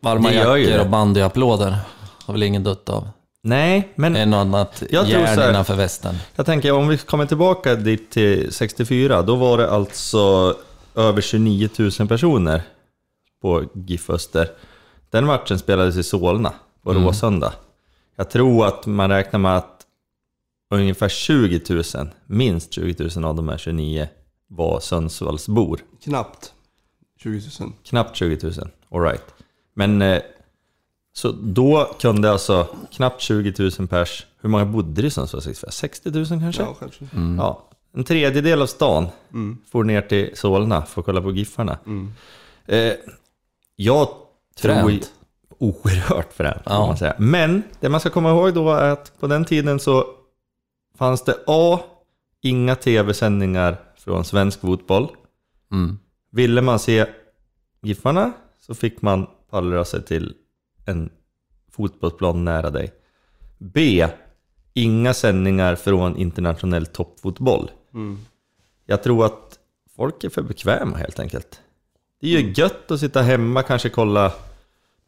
Varma 0.00 0.32
jackor 0.32 0.80
och 0.80 0.88
bandyapplåder. 0.90 1.76
Har 2.26 2.34
väl 2.34 2.42
ingen 2.42 2.64
dött 2.64 2.88
av. 2.88 3.08
Nej, 3.42 3.92
men 3.94 4.16
En 4.16 4.34
och 4.34 4.40
annat 4.40 4.82
Jag 4.90 5.08
järn 5.08 5.26
här- 5.26 5.50
innanför 5.50 5.74
västen. 5.74 6.14
jag 6.36 6.46
tänker 6.46 6.72
om 6.72 6.88
vi 6.88 6.98
kommer 6.98 7.26
tillbaka 7.26 7.74
dit 7.74 8.10
till 8.10 8.52
64, 8.52 9.22
då 9.22 9.36
var 9.36 9.58
det 9.58 9.70
alltså 9.70 10.54
över 10.94 11.20
29 11.20 11.68
000 11.98 12.08
personer 12.08 12.62
på 13.42 13.64
GIF 13.74 14.10
Öster. 14.10 14.48
Den 15.10 15.26
matchen 15.26 15.58
spelades 15.58 15.96
i 15.96 16.02
Solna 16.02 16.52
på 16.82 16.90
Mm. 16.90 17.04
Råsunda. 17.04 17.52
Jag 18.16 18.30
tror 18.30 18.66
att 18.66 18.86
man 18.86 19.10
räknar 19.10 19.40
med 19.40 19.56
att 19.56 19.80
ungefär 20.74 21.08
20 21.08 21.60
000, 21.94 22.10
minst 22.26 22.72
20 22.72 23.08
000 23.16 23.24
av 23.24 23.34
de 23.34 23.48
här 23.48 23.58
29 23.58 24.08
var 24.56 24.80
Sundsvallsbor. 24.80 25.80
Knappt 26.04 26.52
20 27.18 27.40
000. 27.60 27.72
Knappt 27.84 28.16
20 28.16 28.38
000, 28.46 28.52
alright. 28.90 29.24
Men 29.74 30.02
eh, 30.02 30.22
så 31.12 31.32
då 31.32 31.90
kunde 32.00 32.30
alltså 32.30 32.66
knappt 32.92 33.20
20 33.20 33.70
000 33.78 33.88
pers, 33.88 34.26
hur 34.40 34.48
många 34.48 34.64
bodde 34.64 35.02
det 35.02 35.06
i 35.08 35.10
Sundsvall 35.10 35.42
64? 35.42 35.70
60 35.70 36.10
000 36.10 36.26
kanske? 36.26 36.62
Ja, 36.62 36.74
kanske. 36.74 37.04
Ja, 37.38 37.68
en 37.94 38.04
tredjedel 38.04 38.62
av 38.62 38.66
stan 38.66 39.06
Mm. 39.32 39.58
for 39.70 39.84
ner 39.84 40.00
till 40.02 40.30
Solna 40.34 40.82
för 40.82 41.00
att 41.00 41.04
kolla 41.06 41.22
på 41.22 41.30
Giffarna. 41.32 41.78
Mm. 41.86 42.12
Eh, 42.66 42.92
jag 43.76 44.08
tror... 44.56 44.74
Fränt. 44.88 45.12
Oerhört 45.58 46.32
fränt, 46.32 46.64
kan 46.64 46.74
Ja. 46.74 46.86
man 46.86 46.96
säga. 46.96 47.14
Men 47.18 47.62
det 47.80 47.88
man 47.88 48.00
ska 48.00 48.10
komma 48.10 48.30
ihåg 48.30 48.54
då 48.54 48.70
är 48.72 48.90
att 48.90 49.12
på 49.20 49.26
den 49.26 49.44
tiden 49.44 49.80
så 49.80 50.04
fanns 50.98 51.24
det 51.24 51.34
A. 51.46 51.80
Inga 52.40 52.74
tv-sändningar 52.74 53.76
från 54.04 54.24
svensk 54.24 54.60
fotboll. 54.60 55.08
Mm. 55.72 55.98
Ville 56.30 56.62
man 56.62 56.78
se 56.78 57.06
Giffarna 57.82 58.32
så 58.60 58.74
fick 58.74 59.02
man 59.02 59.26
pallra 59.50 59.84
sig 59.84 60.02
till 60.04 60.34
en 60.86 61.10
fotbollsplan 61.70 62.44
nära 62.44 62.70
dig. 62.70 62.92
B. 63.58 64.06
Inga 64.74 65.14
sändningar 65.14 65.74
från 65.74 66.16
internationell 66.16 66.86
toppfotboll. 66.86 67.70
Mm. 67.94 68.18
Jag 68.86 69.02
tror 69.02 69.26
att 69.26 69.58
folk 69.96 70.24
är 70.24 70.28
för 70.28 70.42
bekväma 70.42 70.96
helt 70.96 71.20
enkelt. 71.20 71.60
Det 72.20 72.34
är 72.34 72.40
ju 72.40 72.52
gött 72.56 72.90
att 72.90 73.00
sitta 73.00 73.22
hemma, 73.22 73.62
kanske 73.62 73.88
kolla 73.88 74.32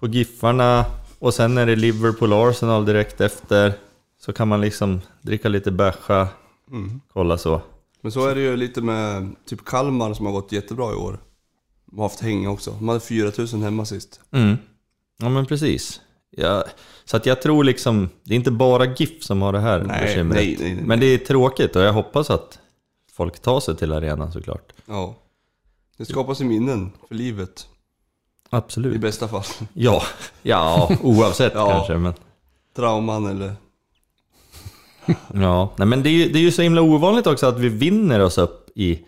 på 0.01 0.07
Giffarna 0.09 0.85
och 1.19 1.35
sen 1.35 1.59
är 1.59 1.67
det 1.67 1.77
Liverpool 1.77 2.33
Arsenal 2.33 2.85
direkt 2.85 3.21
efter. 3.21 3.73
Så 4.21 4.33
kan 4.33 4.49
man 4.49 4.61
liksom 4.61 5.01
dricka 5.23 5.49
lite 5.49 5.71
bärsa, 5.71 6.29
Mm. 6.71 7.01
kolla 7.13 7.39
så. 7.39 7.61
Men 8.05 8.13
så 8.13 8.27
är 8.27 8.35
det 8.35 8.41
ju 8.41 8.57
lite 8.57 8.81
med 8.81 9.35
typ 9.47 9.65
Kalmar 9.65 10.15
som 10.15 10.27
har 10.27 10.33
gått 10.33 10.53
jättebra 10.53 10.93
i 10.93 10.95
år. 10.95 11.19
De 11.87 11.97
har 11.99 12.05
haft 12.05 12.21
häng 12.21 12.49
också. 12.49 12.71
De 12.71 12.89
hade 12.89 13.01
4000 13.01 13.63
hemma 13.63 13.85
sist. 13.85 14.21
Mm. 14.33 14.57
Ja 15.19 15.29
men 15.29 15.47
precis. 15.47 16.01
Ja, 16.31 16.65
så 17.05 17.17
att 17.17 17.27
jag 17.27 17.43
tror 17.43 17.65
liksom, 17.65 18.09
det 18.25 18.35
är 18.35 18.37
inte 18.37 18.51
bara 18.51 18.85
GIF 18.95 19.23
som 19.25 19.43
har 19.43 19.53
det 19.53 19.61
här 19.61 19.83
Nej, 19.85 20.01
bekymret. 20.07 20.37
nej, 20.37 20.57
nej, 20.61 20.75
nej. 20.75 20.85
Men 20.85 21.01
det 21.01 21.07
är 21.07 21.19
tråkigt 21.19 21.77
och 21.77 21.83
jag 21.83 21.93
hoppas 21.93 22.31
att 22.31 22.59
folk 23.13 23.39
tar 23.41 23.61
sig 23.61 23.77
till 23.77 23.93
arenan 23.93 24.33
såklart. 24.33 24.73
Ja. 24.87 25.15
Det 25.97 26.05
skapas 26.05 26.41
ju 26.41 26.45
minnen 26.45 26.93
för 27.09 27.15
livet. 27.15 27.67
I 27.71 28.47
Absolut. 28.51 29.01
bästa 29.01 29.29
fall. 29.29 29.67
Ja, 29.73 30.03
ja 30.43 30.91
oavsett 31.03 31.53
Ja. 31.55 31.71
kanske. 31.71 31.97
Men, 31.97 32.15
Trauman 32.77 33.27
eller... 33.27 33.55
ja. 35.35 35.73
Nej, 35.77 35.87
men 35.89 36.03
det, 36.03 36.09
är, 36.09 36.13
ju- 36.13 36.29
det 36.33 36.39
är 36.39 36.43
ju 36.43 36.51
så 36.53 36.63
himla 36.63 36.83
ovanligt 36.83 37.27
också 37.27 37.47
att 37.47 37.59
vi 37.59 37.69
vinner 37.69 38.21
oss 38.21 38.39
upp 38.39 38.71
i... 38.75 38.95
Det 38.95 39.01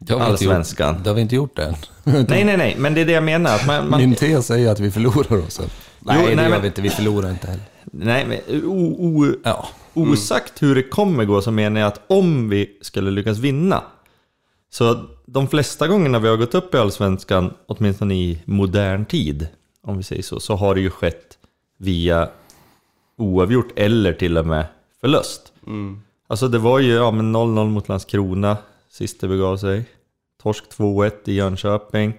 inte 0.00 0.12
gjort- 0.12 0.22
Allsvenskan. 0.22 1.00
Det 1.02 1.10
har 1.10 1.14
vi 1.14 1.20
inte 1.22 1.34
gjort 1.36 1.58
än. 1.58 1.74
Nej, 2.04 2.44
nej, 2.44 2.56
nej, 2.56 2.76
men 2.78 2.94
det 2.94 3.00
är 3.00 3.04
det 3.06 3.12
jag 3.12 3.24
menar. 3.24 3.54
Att 3.54 3.66
man, 3.66 3.90
man, 3.90 4.00
Min 4.00 4.14
tes 4.14 4.50
är 4.50 4.68
att 4.68 4.80
vi 4.80 4.90
förlorar 4.90 5.46
oss. 5.46 5.60
Nej, 5.60 5.68
nej, 6.00 6.36
det 6.36 6.42
gör 6.42 6.50
men- 6.50 6.60
vi 6.60 6.66
inte. 6.66 6.82
Vi 6.82 6.90
förlorar 6.90 7.30
inte 7.30 7.46
heller. 7.46 7.62
nej, 7.84 8.26
men 8.26 8.64
o, 8.64 8.96
o, 8.98 9.32
Ja. 9.44 9.68
osagt 9.94 10.62
hur 10.62 10.74
det 10.74 10.82
kommer 10.82 11.24
gå 11.24 11.40
så 11.42 11.50
menar 11.50 11.80
jag 11.80 11.86
att 11.88 12.00
om 12.06 12.48
vi 12.48 12.78
skulle 12.82 13.10
lyckas 13.10 13.38
vinna 13.38 13.82
så 14.72 15.04
de 15.26 15.48
flesta 15.48 15.88
gångerna 15.88 16.18
vi 16.18 16.28
har 16.28 16.36
gått 16.36 16.54
upp 16.54 16.74
i 16.74 16.78
Allsvenskan, 16.78 17.52
åtminstone 17.66 18.14
i 18.14 18.42
modern 18.44 19.04
tid, 19.04 19.46
om 19.82 19.96
vi 19.96 20.02
säger 20.02 20.22
så, 20.22 20.40
så 20.40 20.54
har 20.56 20.74
det 20.74 20.80
ju 20.80 20.90
skett 20.90 21.38
via 21.78 22.28
oavgjort 23.18 23.68
eller 23.76 24.12
till 24.12 24.38
och 24.38 24.46
med 24.46 24.64
förlust. 25.04 25.52
Mm. 25.66 26.00
Alltså 26.26 26.48
det 26.48 26.58
var 26.58 26.78
ju 26.78 26.92
ja, 26.92 27.10
men 27.10 27.36
0-0 27.36 27.68
mot 27.68 27.88
Landskrona 27.88 28.56
sist 28.90 29.20
det 29.20 29.28
begav 29.28 29.56
sig. 29.56 29.84
Torsk 30.42 30.64
2-1 30.76 31.12
i 31.24 31.32
Jönköping. 31.32 32.14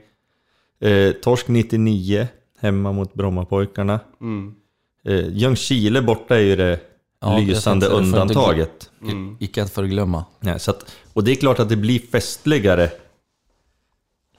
Eh, 0.80 1.12
torsk 1.12 1.48
99 1.48 2.27
hemma 2.60 2.92
mot 2.92 3.13
Brommapojkarna. 3.13 4.00
Mm. 4.22 4.56
Eh, 5.04 5.27
Ljungskile 5.30 6.01
borta 6.01 6.36
är 6.36 6.39
ju 6.39 6.56
det 6.56 6.80
Ja, 7.20 7.38
lysande 7.38 7.89
det, 7.89 7.94
undantaget. 7.94 8.92
Mm. 9.01 9.38
Icke 9.39 9.63
att 9.63 9.74
förglömma. 9.74 10.25
Ja, 10.39 10.60
så 10.60 10.72
att, 10.72 10.96
och 11.13 11.24
det 11.24 11.32
är 11.32 11.36
klart 11.36 11.60
att 11.60 11.70
det 11.70 11.77
blir 11.77 12.00
festligare. 12.00 12.92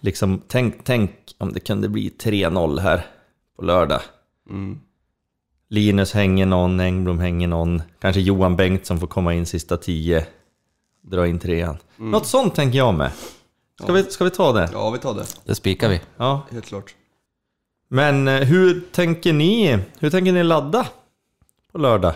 Liksom, 0.01 0.43
tänk, 0.49 0.85
tänk 0.85 1.11
om 1.39 1.53
det 1.53 1.61
kunde 1.61 1.89
bli 1.89 2.13
3-0 2.19 2.79
här 2.81 3.07
på 3.57 3.65
lördag. 3.65 4.01
Mm. 4.51 4.81
Linus 5.69 6.13
hänger 6.13 6.47
någon, 6.47 6.81
Engblom 6.81 7.19
hänger 7.19 7.49
någon. 7.49 7.83
Kanske 7.99 8.21
Johan 8.21 8.57
Bengtsson 8.57 9.01
får 9.01 9.07
komma 9.07 9.35
in 9.35 9.47
sista 9.47 9.77
tio. 9.77 10.27
Dra 11.03 11.27
in 11.27 11.39
trean. 11.39 11.77
Något 11.97 12.27
sånt 12.27 12.55
tänker 12.55 12.79
jag 12.79 12.95
med. 12.95 13.11
Ska, 13.83 13.93
vi, 13.93 14.03
ska 14.03 14.25
vi 14.25 14.31
ta 14.31 14.53
det? 14.53 14.71
Ja, 14.73 14.91
vi 14.91 14.99
tar 14.99 15.15
det. 15.15 15.25
Det 15.45 15.55
spikar 15.55 15.89
vi. 15.89 16.01
Ja. 16.17 16.43
Helt 16.51 16.67
klart. 16.67 16.95
Men 17.89 18.29
eh, 18.29 18.35
hur 18.35 18.81
tänker 18.93 19.33
ni? 19.33 19.79
Hur 19.99 20.11
tänker 20.11 20.33
ni 20.33 20.43
ladda 20.43 20.87
på 21.73 21.79
lördag? 21.79 22.15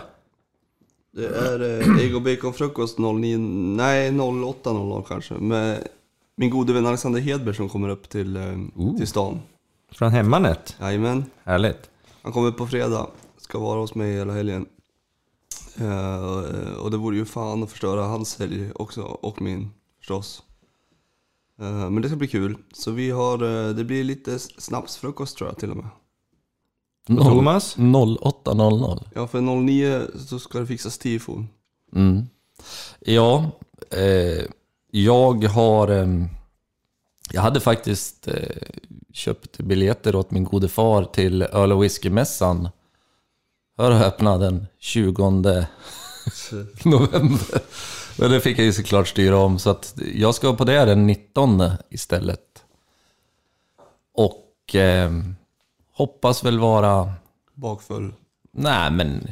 Det 1.11 1.25
är 1.25 1.79
eh, 1.79 2.05
ägg 2.05 2.15
och 2.15 2.21
baconfrukost 2.21 2.97
09, 2.97 3.37
nej 3.37 4.11
08.00 4.11 5.03
kanske. 5.07 5.33
Med 5.33 5.87
min 6.35 6.49
gode 6.49 6.73
vän 6.73 6.85
Alexander 6.85 7.19
Hedberg 7.19 7.55
som 7.55 7.69
kommer 7.69 7.89
upp 7.89 8.09
till, 8.09 8.35
eh, 8.35 8.97
till 8.97 9.07
stan. 9.07 9.39
Från 9.91 10.11
hemmanet? 10.11 10.75
Jajamän. 10.79 11.25
Härligt. 11.43 11.89
Han 12.21 12.31
kommer 12.31 12.51
på 12.51 12.67
fredag. 12.67 13.07
Ska 13.51 13.59
vara 13.59 13.79
hos 13.79 13.95
mig 13.95 14.13
hela 14.13 14.33
helgen. 14.33 14.65
Eh, 15.79 16.73
och 16.73 16.91
det 16.91 16.97
vore 16.97 17.17
ju 17.17 17.25
fan 17.25 17.63
att 17.63 17.71
förstöra 17.71 18.03
hans 18.03 18.39
helg 18.39 18.71
också, 18.75 19.01
och 19.01 19.41
min 19.41 19.69
förstås. 19.99 20.43
Eh, 21.61 21.89
men 21.89 22.01
det 22.01 22.07
ska 22.07 22.17
bli 22.17 22.27
kul. 22.27 22.57
Så 22.73 22.91
vi 22.91 23.09
har, 23.09 23.67
eh, 23.67 23.75
det 23.75 23.83
blir 23.83 24.03
lite 24.03 24.39
snapsfrukost 24.39 25.37
tror 25.37 25.49
jag 25.49 25.57
till 25.57 25.71
och 25.71 25.77
med. 25.77 25.87
Och 27.19 27.25
Thomas? 27.25 27.77
08.00. 27.77 29.07
Ja, 29.15 29.27
för 29.27 29.41
09 29.41 30.01
så 30.27 30.39
ska 30.39 30.59
det 30.59 30.67
fixas 30.67 30.97
tifon. 30.97 31.47
Mm. 31.95 32.25
Ja, 32.99 33.51
eh, 33.89 34.45
jag 34.91 35.43
har... 35.43 35.87
ehm, 35.87 36.27
jag 37.31 37.41
hade 37.41 37.59
faktiskt 37.59 38.27
eh, 38.27 38.67
köpt 39.13 39.57
biljetter 39.57 40.15
åt 40.15 40.31
min 40.31 40.43
gode 40.43 40.67
far 40.67 41.03
till 41.03 41.41
öl 41.41 41.71
och 41.71 41.83
whiskymässan. 41.83 42.69
Hör 43.81 43.91
och 43.91 43.97
öppna 43.97 44.37
den 44.37 44.67
20 44.79 45.27
november. 46.83 47.61
Men 48.17 48.31
det 48.31 48.41
fick 48.41 48.59
jag 48.59 48.65
ju 48.65 48.73
såklart 48.73 49.07
styra 49.07 49.37
om, 49.37 49.59
så 49.59 49.69
att 49.69 49.95
jag 50.15 50.35
ska 50.35 50.55
på 50.55 50.63
det 50.63 50.85
den 50.85 51.07
19 51.07 51.63
istället. 51.89 52.63
Och 54.13 54.49
ehm, 54.73 55.35
hoppas 55.93 56.43
väl 56.43 56.59
vara... 56.59 57.13
Bakfull. 57.53 58.13
Nej, 58.51 58.91
men 58.91 59.27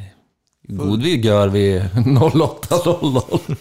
god 0.63 1.03
vigör 1.03 1.47
vi 1.47 1.79
08.00. 1.79 3.55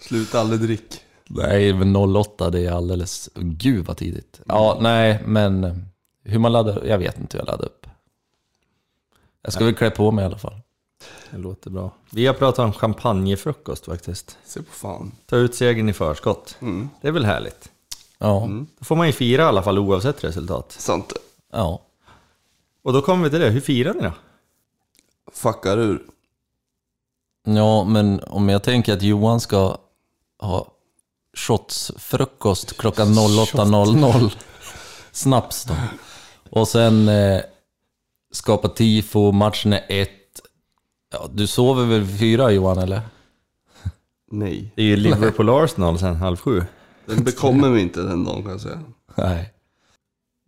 Sluta 0.00 0.40
aldrig 0.40 0.60
drick. 0.60 1.00
Nej, 1.28 1.72
men 1.72 1.96
08 1.96 2.50
det 2.50 2.66
är 2.66 2.72
alldeles... 2.72 3.30
Gud 3.34 3.86
vad 3.86 3.96
tidigt. 3.96 4.40
Ja, 4.46 4.78
nej, 4.80 5.22
men 5.26 5.84
hur 6.24 6.38
man 6.38 6.52
laddar... 6.52 6.84
Jag 6.84 6.98
vet 6.98 7.18
inte 7.18 7.36
hur 7.36 7.40
jag 7.40 7.46
laddar 7.46 7.64
upp. 7.64 7.83
Jag 9.44 9.52
ska 9.52 9.64
väl 9.64 9.74
klä 9.74 9.90
på 9.90 10.10
mig 10.10 10.22
i 10.22 10.26
alla 10.26 10.38
fall. 10.38 10.60
Det 11.30 11.38
låter 11.38 11.70
bra. 11.70 11.90
Vi 12.10 12.26
har 12.26 12.34
pratat 12.34 12.64
om 12.64 12.72
champagnefrukost 12.72 13.84
faktiskt. 13.86 14.38
Se 14.44 14.62
på 14.62 14.72
fan. 14.72 15.12
Ta 15.26 15.36
ut 15.36 15.54
segern 15.54 15.88
i 15.88 15.92
förskott. 15.92 16.56
Mm. 16.60 16.88
Det 17.00 17.08
är 17.08 17.12
väl 17.12 17.24
härligt? 17.24 17.70
Ja, 18.18 18.48
Då 18.78 18.84
får 18.84 18.96
man 18.96 19.06
ju 19.06 19.12
fira 19.12 19.42
i 19.42 19.46
alla 19.46 19.62
fall 19.62 19.78
oavsett 19.78 20.24
resultat. 20.24 20.72
Sant. 20.72 21.12
ja. 21.52 21.80
Och 22.82 22.92
då 22.92 23.02
kommer 23.02 23.24
vi 23.24 23.30
till 23.30 23.40
det, 23.40 23.50
hur 23.50 23.60
firar 23.60 23.94
ni 23.94 24.00
då? 24.02 24.12
Fuckar 25.32 25.78
ur. 25.78 26.02
Ja, 27.44 27.84
men 27.84 28.20
om 28.26 28.48
jag 28.48 28.62
tänker 28.62 28.92
att 28.92 29.02
Johan 29.02 29.40
ska 29.40 29.76
ha 30.38 30.66
shotsfrukost 31.36 32.76
klockan 32.76 33.08
08.00. 33.08 34.36
Snaps 35.12 35.64
då. 35.64 35.74
Och 36.50 36.68
sen 36.68 37.08
eh, 37.08 37.40
skapa 38.34 38.68
tifo, 38.68 39.32
matchen 39.32 39.72
är 39.72 39.82
ett. 39.88 40.10
Ja, 41.12 41.30
du 41.32 41.46
sover 41.46 41.84
väl 41.84 42.06
fyra 42.06 42.50
Johan, 42.50 42.78
eller? 42.78 43.00
Nej. 44.30 44.72
Det 44.76 44.82
är 44.82 44.86
ju 44.86 44.96
Liverpool-Arsenal 44.96 45.98
sen 45.98 46.16
halv 46.16 46.36
sju. 46.36 46.62
Den 47.06 47.24
bekommer 47.24 47.68
mig 47.70 47.82
inte 47.82 48.02
den 48.02 48.24
dagen 48.24 48.42
kan 48.42 48.52
jag 48.52 48.60
säga. 48.60 48.80
Nej. 49.14 49.52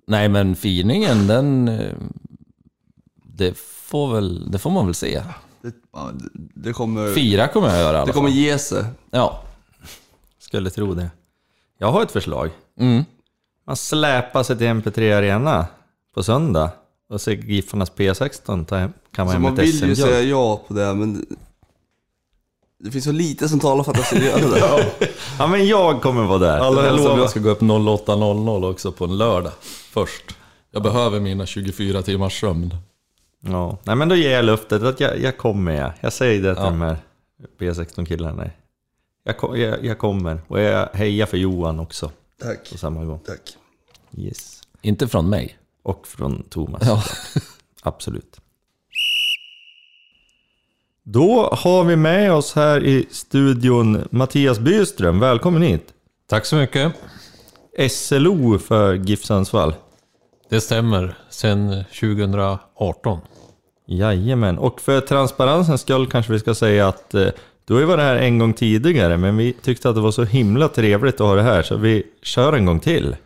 Nej, 0.07 0.29
men 0.29 0.57
firningen, 0.57 1.27
den... 1.27 1.71
Det 3.25 3.59
får, 3.59 4.15
väl, 4.15 4.51
det 4.51 4.59
får 4.59 4.71
man 4.71 4.87
väl 4.87 4.95
se. 4.95 5.23
Det, 5.63 5.73
det- 6.55 6.73
kommer... 6.73 7.13
Fira 7.15 7.49
kommer 7.49 7.69
jag 7.69 7.79
göra 7.79 7.93
i 7.93 7.97
alla 7.97 8.07
Det 8.07 8.13
kommer 8.13 8.31
ge 8.31 8.59
sig. 8.59 8.85
Ja. 9.11 9.43
Skulle 10.39 10.71
tro 10.71 10.95
det. 10.95 11.11
Jag 11.79 11.93
har 11.93 12.03
ett 12.03 12.13
förslag. 12.13 12.51
Mm. 12.81 13.05
Man 13.67 13.77
släpar 13.77 14.43
sig 14.43 14.59
till 14.59 14.67
MP3 14.67 15.17
Arena 15.17 15.67
på 16.15 16.23
söndag 16.23 16.71
och 17.09 17.21
ser 17.21 17.33
Giffarnas 17.33 17.93
P16 17.93 18.65
ta 18.65 18.77
hem, 18.77 18.93
kan 19.13 19.27
Så 19.29 19.33
man 19.33 19.43
man 19.43 19.57
hem 19.59 19.67
ett 19.69 19.75
vill 19.75 19.89
ju 19.89 19.97
säga 19.97 20.21
ja 20.23 20.63
på 20.69 20.75
det, 20.75 20.95
men... 20.95 21.27
Det 22.79 22.91
finns 22.91 23.05
så 23.05 23.13
lite 23.13 23.49
som 23.49 23.61
talar 23.61 23.85
för 23.85 23.91
att 23.93 23.97
jag 23.99 24.07
ska 24.07 24.19
göra 24.25 24.51
det. 24.99 25.09
Ja 25.39 25.47
men 25.47 25.67
jag 25.67 26.03
kommer 26.03 26.23
vara 26.25 26.39
där. 26.39 26.59
Alla 26.59 26.87
Jag 26.87 26.97
lovar. 26.97 27.19
jag 27.19 27.31
ska 27.31 27.41
gå 27.41 27.51
upp 27.51 27.61
08.00 27.63 28.71
också 28.71 28.93
på 28.93 29.05
en 29.05 29.19
lördag. 29.19 29.53
Först. 29.91 30.37
Jag 30.71 30.83
behöver 30.83 31.21
mina 31.21 31.47
24 31.47 32.03
timmars 32.03 32.41
sömn. 32.41 32.75
Ja, 33.41 33.79
nej 33.85 33.97
men 33.97 34.09
då 34.09 34.15
ger 34.17 34.31
jag 34.31 34.45
luftet 34.45 34.83
att 34.83 35.01
jag, 35.01 35.21
jag 35.21 35.39
kommer 35.39 35.73
jag. 35.73 35.93
Jag 36.01 36.13
säger 36.13 36.43
det 36.43 36.55
till 36.55 36.65
Ja. 36.65 36.71
de 36.71 36.81
här 36.81 36.97
P16-killarna. 37.59 38.51
Jag, 39.25 39.59
jag, 39.59 39.85
jag 39.85 39.99
kommer. 39.99 40.41
Och 40.49 40.61
jag 40.61 40.89
hejar 40.93 41.27
för 41.27 41.37
Johan 41.37 41.81
också 41.81 42.11
Tack. 42.43 42.71
på 42.73 42.79
samma 42.79 43.05
gång. 43.05 43.19
Tack. 43.27 43.57
Yes. 44.17 44.61
Inte 44.83 45.09
från 45.09 45.29
mig. 45.31 45.59
Och 45.87 46.07
från 46.07 46.43
Thomas. 46.43 46.83
Ja. 46.87 47.03
Absolut. 47.83 48.41
Då 51.03 51.49
har 51.53 51.85
vi 51.85 51.97
med 51.97 52.33
oss 52.33 52.55
här 52.55 52.85
i 52.85 53.07
studion 53.11 54.09
Mattias 54.11 54.59
Byström. 54.59 55.21
Välkommen 55.21 55.63
hit. 55.63 55.89
Tack 56.29 56.47
så 56.47 56.57
mycket. 56.57 56.93
SLO 57.91 58.59
för 58.59 58.95
GIF 58.95 59.25
Sundsvall. 59.25 59.75
Det 60.51 60.61
stämmer. 60.61 61.19
Sen 61.31 61.85
2018. 62.01 63.19
Jajamän, 63.87 64.59
och 64.59 64.81
för 64.81 65.01
transparensens 65.01 65.81
skull 65.81 66.07
kanske 66.07 66.33
vi 66.33 66.39
ska 66.39 66.55
säga 66.55 66.89
att 66.89 67.15
eh, 67.15 67.29
du 67.65 67.75
har 67.75 67.81
ju 67.81 67.87
varit 67.87 68.05
här 68.05 68.17
en 68.17 68.39
gång 68.39 68.53
tidigare, 68.53 69.17
men 69.17 69.37
vi 69.37 69.53
tyckte 69.53 69.89
att 69.89 69.95
det 69.95 70.01
var 70.01 70.11
så 70.11 70.25
himla 70.25 70.69
trevligt 70.69 71.15
att 71.15 71.27
ha 71.27 71.35
det 71.35 71.43
här, 71.43 71.63
så 71.63 71.77
vi 71.77 72.03
kör 72.23 72.53
en 72.53 72.67
gång 72.67 72.81
till. 72.81 73.17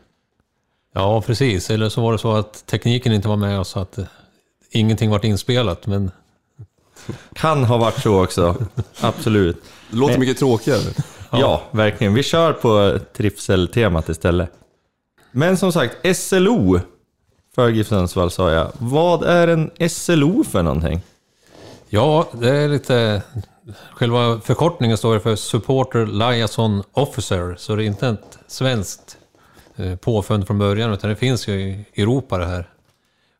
Ja, 0.92 1.20
precis. 1.20 1.70
Eller 1.70 1.88
så 1.88 2.00
var 2.00 2.12
det 2.12 2.18
så 2.18 2.32
att 2.32 2.66
tekniken 2.66 3.12
inte 3.12 3.28
var 3.28 3.37
med 3.37 3.61
oss 3.61 3.68
så 3.68 3.80
att 3.80 3.99
eh, 3.99 4.04
ingenting 4.70 5.11
vart 5.11 5.25
inspelat. 5.25 5.87
Men 5.87 6.11
Kan 7.35 7.64
ha 7.64 7.76
varit 7.76 8.03
så 8.03 8.24
också, 8.24 8.57
absolut. 9.00 9.62
Det 9.90 9.96
låter 9.96 10.18
mycket 10.18 10.38
tråkigare. 10.38 10.81
Ja. 11.31 11.62
verkligen. 11.70 12.14
Vi 12.14 12.22
kör 12.22 12.53
på 12.53 12.98
trivseltemat 13.16 14.09
istället. 14.09 14.53
Men 15.33 15.57
som 15.57 15.72
sagt, 15.72 16.16
SLO 16.16 16.81
för 17.55 17.68
GIF 17.68 17.88
Sundsvall 17.88 18.31
sa 18.31 18.50
jag. 18.50 18.70
Vad 18.79 19.24
är 19.24 19.48
en 19.48 19.70
SLO 19.90 20.44
för 20.44 20.62
någonting? 20.62 21.00
ja, 21.90 22.29
det 22.33 22.50
är 22.50 22.68
lite... 22.68 23.22
Själva 23.92 24.40
förkortningen 24.40 24.96
står 24.98 25.18
för 25.18 25.37
Supporter 25.37 26.07
Liaison 26.07 26.83
Officer. 26.92 27.55
Så 27.59 27.76
det 27.76 27.85
är 27.85 27.87
inte 27.87 28.09
ett 28.09 28.38
svenskt 28.46 29.16
Eh, 29.76 29.96
påfund 29.96 30.46
från 30.46 30.59
början, 30.59 30.92
utan 30.92 31.11
det 31.11 31.16
finns 31.16 31.48
ju 31.48 31.52
i 31.61 31.85
Europa 31.96 32.38
det 32.38 32.46
här. 32.46 32.68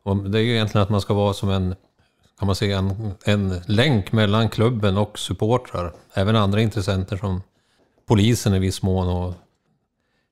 Och 0.03 0.17
det 0.17 0.39
är 0.39 0.43
ju 0.43 0.53
egentligen 0.53 0.83
att 0.83 0.89
man 0.89 1.01
ska 1.01 1.13
vara 1.13 1.33
som 1.33 1.49
en, 1.49 1.75
kan 2.39 2.45
man 2.45 2.55
säga, 2.55 2.77
en, 2.77 3.13
en 3.25 3.61
länk 3.65 4.11
mellan 4.11 4.49
klubben 4.49 4.97
och 4.97 5.19
supportrar. 5.19 5.93
Även 6.13 6.35
andra 6.35 6.61
intressenter 6.61 7.17
som 7.17 7.41
polisen 8.07 8.53
i 8.53 8.59
viss 8.59 8.81
mån. 8.81 9.07
Och 9.07 9.33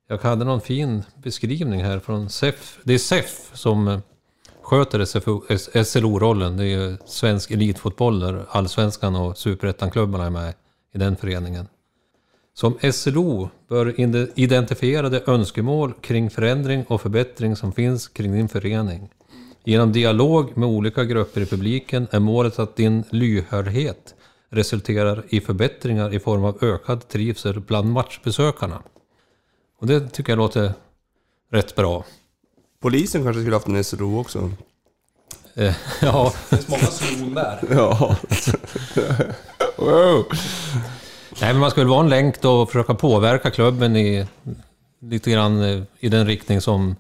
jag 0.08 0.18
hade 0.18 0.46
någon 0.46 0.62
fin 0.62 1.04
beskrivning 1.16 1.84
här 1.84 2.00
från 2.00 2.30
SEF. 2.30 2.80
Det 2.84 2.94
är 2.94 2.98
SEF 2.98 3.50
som 3.54 3.88
eh, 3.88 4.00
sköter 4.62 5.84
SLO-rollen. 5.84 6.58
Det 6.58 6.64
är 6.64 6.80
ju 6.80 6.98
svensk 7.06 7.52
elitfotboll 7.52 8.20
där 8.20 8.46
allsvenskan 8.50 9.16
och 9.16 9.38
superettan-klubbarna 9.38 10.26
är 10.26 10.30
med 10.30 10.54
i 10.94 10.98
den 10.98 11.16
föreningen. 11.16 11.68
Som 12.60 12.78
SLO 12.94 13.50
bör 13.70 14.00
ide- 14.00 14.28
identifiera 14.36 15.10
de 15.10 15.22
önskemål 15.28 15.94
kring 16.02 16.30
förändring 16.30 16.86
och 16.88 17.02
förbättring 17.02 17.56
som 17.56 17.72
finns 17.72 18.08
kring 18.08 18.32
din 18.32 18.50
förening. 18.50 19.10
Genom 19.66 19.92
dialog 19.92 20.58
med 20.58 20.70
olika 20.70 21.04
grupper 21.04 21.42
i 21.42 21.46
publiken 21.46 22.08
är 22.12 22.20
målet 22.20 22.60
att 22.60 22.76
din 22.76 23.04
lyhördhet 23.10 24.16
resulterar 24.50 25.24
i 25.30 25.42
förbättringar 25.42 26.14
i 26.14 26.20
form 26.20 26.44
av 26.44 26.64
ökad 26.64 27.08
trivsel 27.08 27.60
bland 27.60 27.92
matchbesökarna. 27.92 28.82
Och 29.80 29.88
det 29.88 30.10
tycker 30.10 30.32
jag 30.32 30.38
låter 30.38 30.74
rätt 31.52 31.76
bra. 31.76 32.06
Polisen 32.82 33.24
kanske 33.24 33.42
skulle 33.42 33.56
haft 33.56 33.68
en 33.68 33.84
SRO 33.84 34.20
också. 34.20 34.52
Eh, 35.56 35.76
ja, 36.02 36.34
Många 36.68 36.84
slon 36.84 37.34
där. 37.34 37.60
Ja. 37.72 38.16
wow. 39.78 40.26
Nej, 41.42 41.54
men 41.54 41.60
man 41.60 41.72
skulle 41.72 41.90
vara 41.90 42.00
en 42.00 42.10
länk 42.10 42.42
då 42.42 42.62
och 42.62 42.68
försöka 42.70 42.94
påverka 42.94 43.52
klubben 43.52 43.96
i 43.96 44.26
lite 45.02 45.32
grann 45.32 45.64
eh, 45.64 45.84
i 46.00 46.10
den 46.10 46.28
riktning 46.28 46.62
som... 46.62 46.96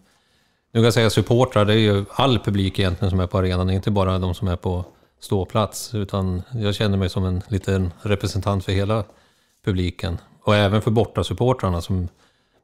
Nu 0.71 0.77
kan 0.77 0.83
jag 0.83 0.93
säga 0.93 1.09
supportrar, 1.09 1.65
det 1.65 1.73
är 1.73 1.77
ju 1.77 2.05
all 2.09 2.39
publik 2.39 2.79
egentligen 2.79 3.09
som 3.09 3.19
är 3.19 3.27
på 3.27 3.37
arenan, 3.37 3.69
inte 3.69 3.91
bara 3.91 4.19
de 4.19 4.33
som 4.33 4.47
är 4.47 4.55
på 4.55 4.85
ståplats. 5.19 5.95
Utan 5.95 6.41
jag 6.53 6.75
känner 6.75 6.97
mig 6.97 7.09
som 7.09 7.25
en 7.25 7.41
liten 7.47 7.91
representant 8.01 8.65
för 8.65 8.71
hela 8.71 9.03
publiken. 9.65 10.17
Och 10.43 10.55
även 10.55 10.81
för 10.81 10.91
bortasupportrarna 10.91 11.81
som... 11.81 12.07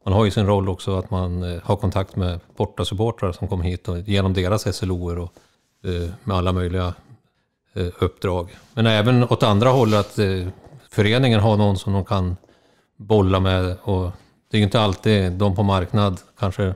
Man 0.06 0.14
har 0.14 0.26
ju 0.26 0.32
sin 0.32 0.46
roll 0.46 0.70
också 0.70 0.98
att 0.98 1.10
man 1.10 1.44
eh, 1.44 1.62
har 1.64 1.76
kontakt 1.76 2.16
med 2.16 2.40
bortasupportrar 2.58 3.32
som 3.32 3.48
kommer 3.48 3.64
hit 3.64 3.88
och 3.88 4.00
genom 4.00 4.34
deras 4.34 4.76
SLO 4.76 5.22
och 5.22 5.34
eh, 5.90 6.10
med 6.24 6.38
alla 6.38 6.52
möjliga 6.54 6.94
uppdrag. 8.00 8.58
Men 8.74 8.88
även 8.88 9.24
åt 9.24 9.44
andra 9.44 9.70
hållet 9.70 10.00
att 10.00 10.20
föreningen 10.96 11.40
har 11.40 11.58
någon 11.58 11.78
som 11.78 11.94
de 11.94 12.06
kan 12.06 12.38
bolla 12.98 13.40
med. 13.40 13.78
Och 13.84 14.12
det 14.50 14.58
är 14.58 14.60
ju 14.60 14.64
inte 14.64 14.80
alltid 14.80 15.32
de 15.32 15.56
på 15.56 15.64
marknad 15.64 16.20
kanske 16.40 16.74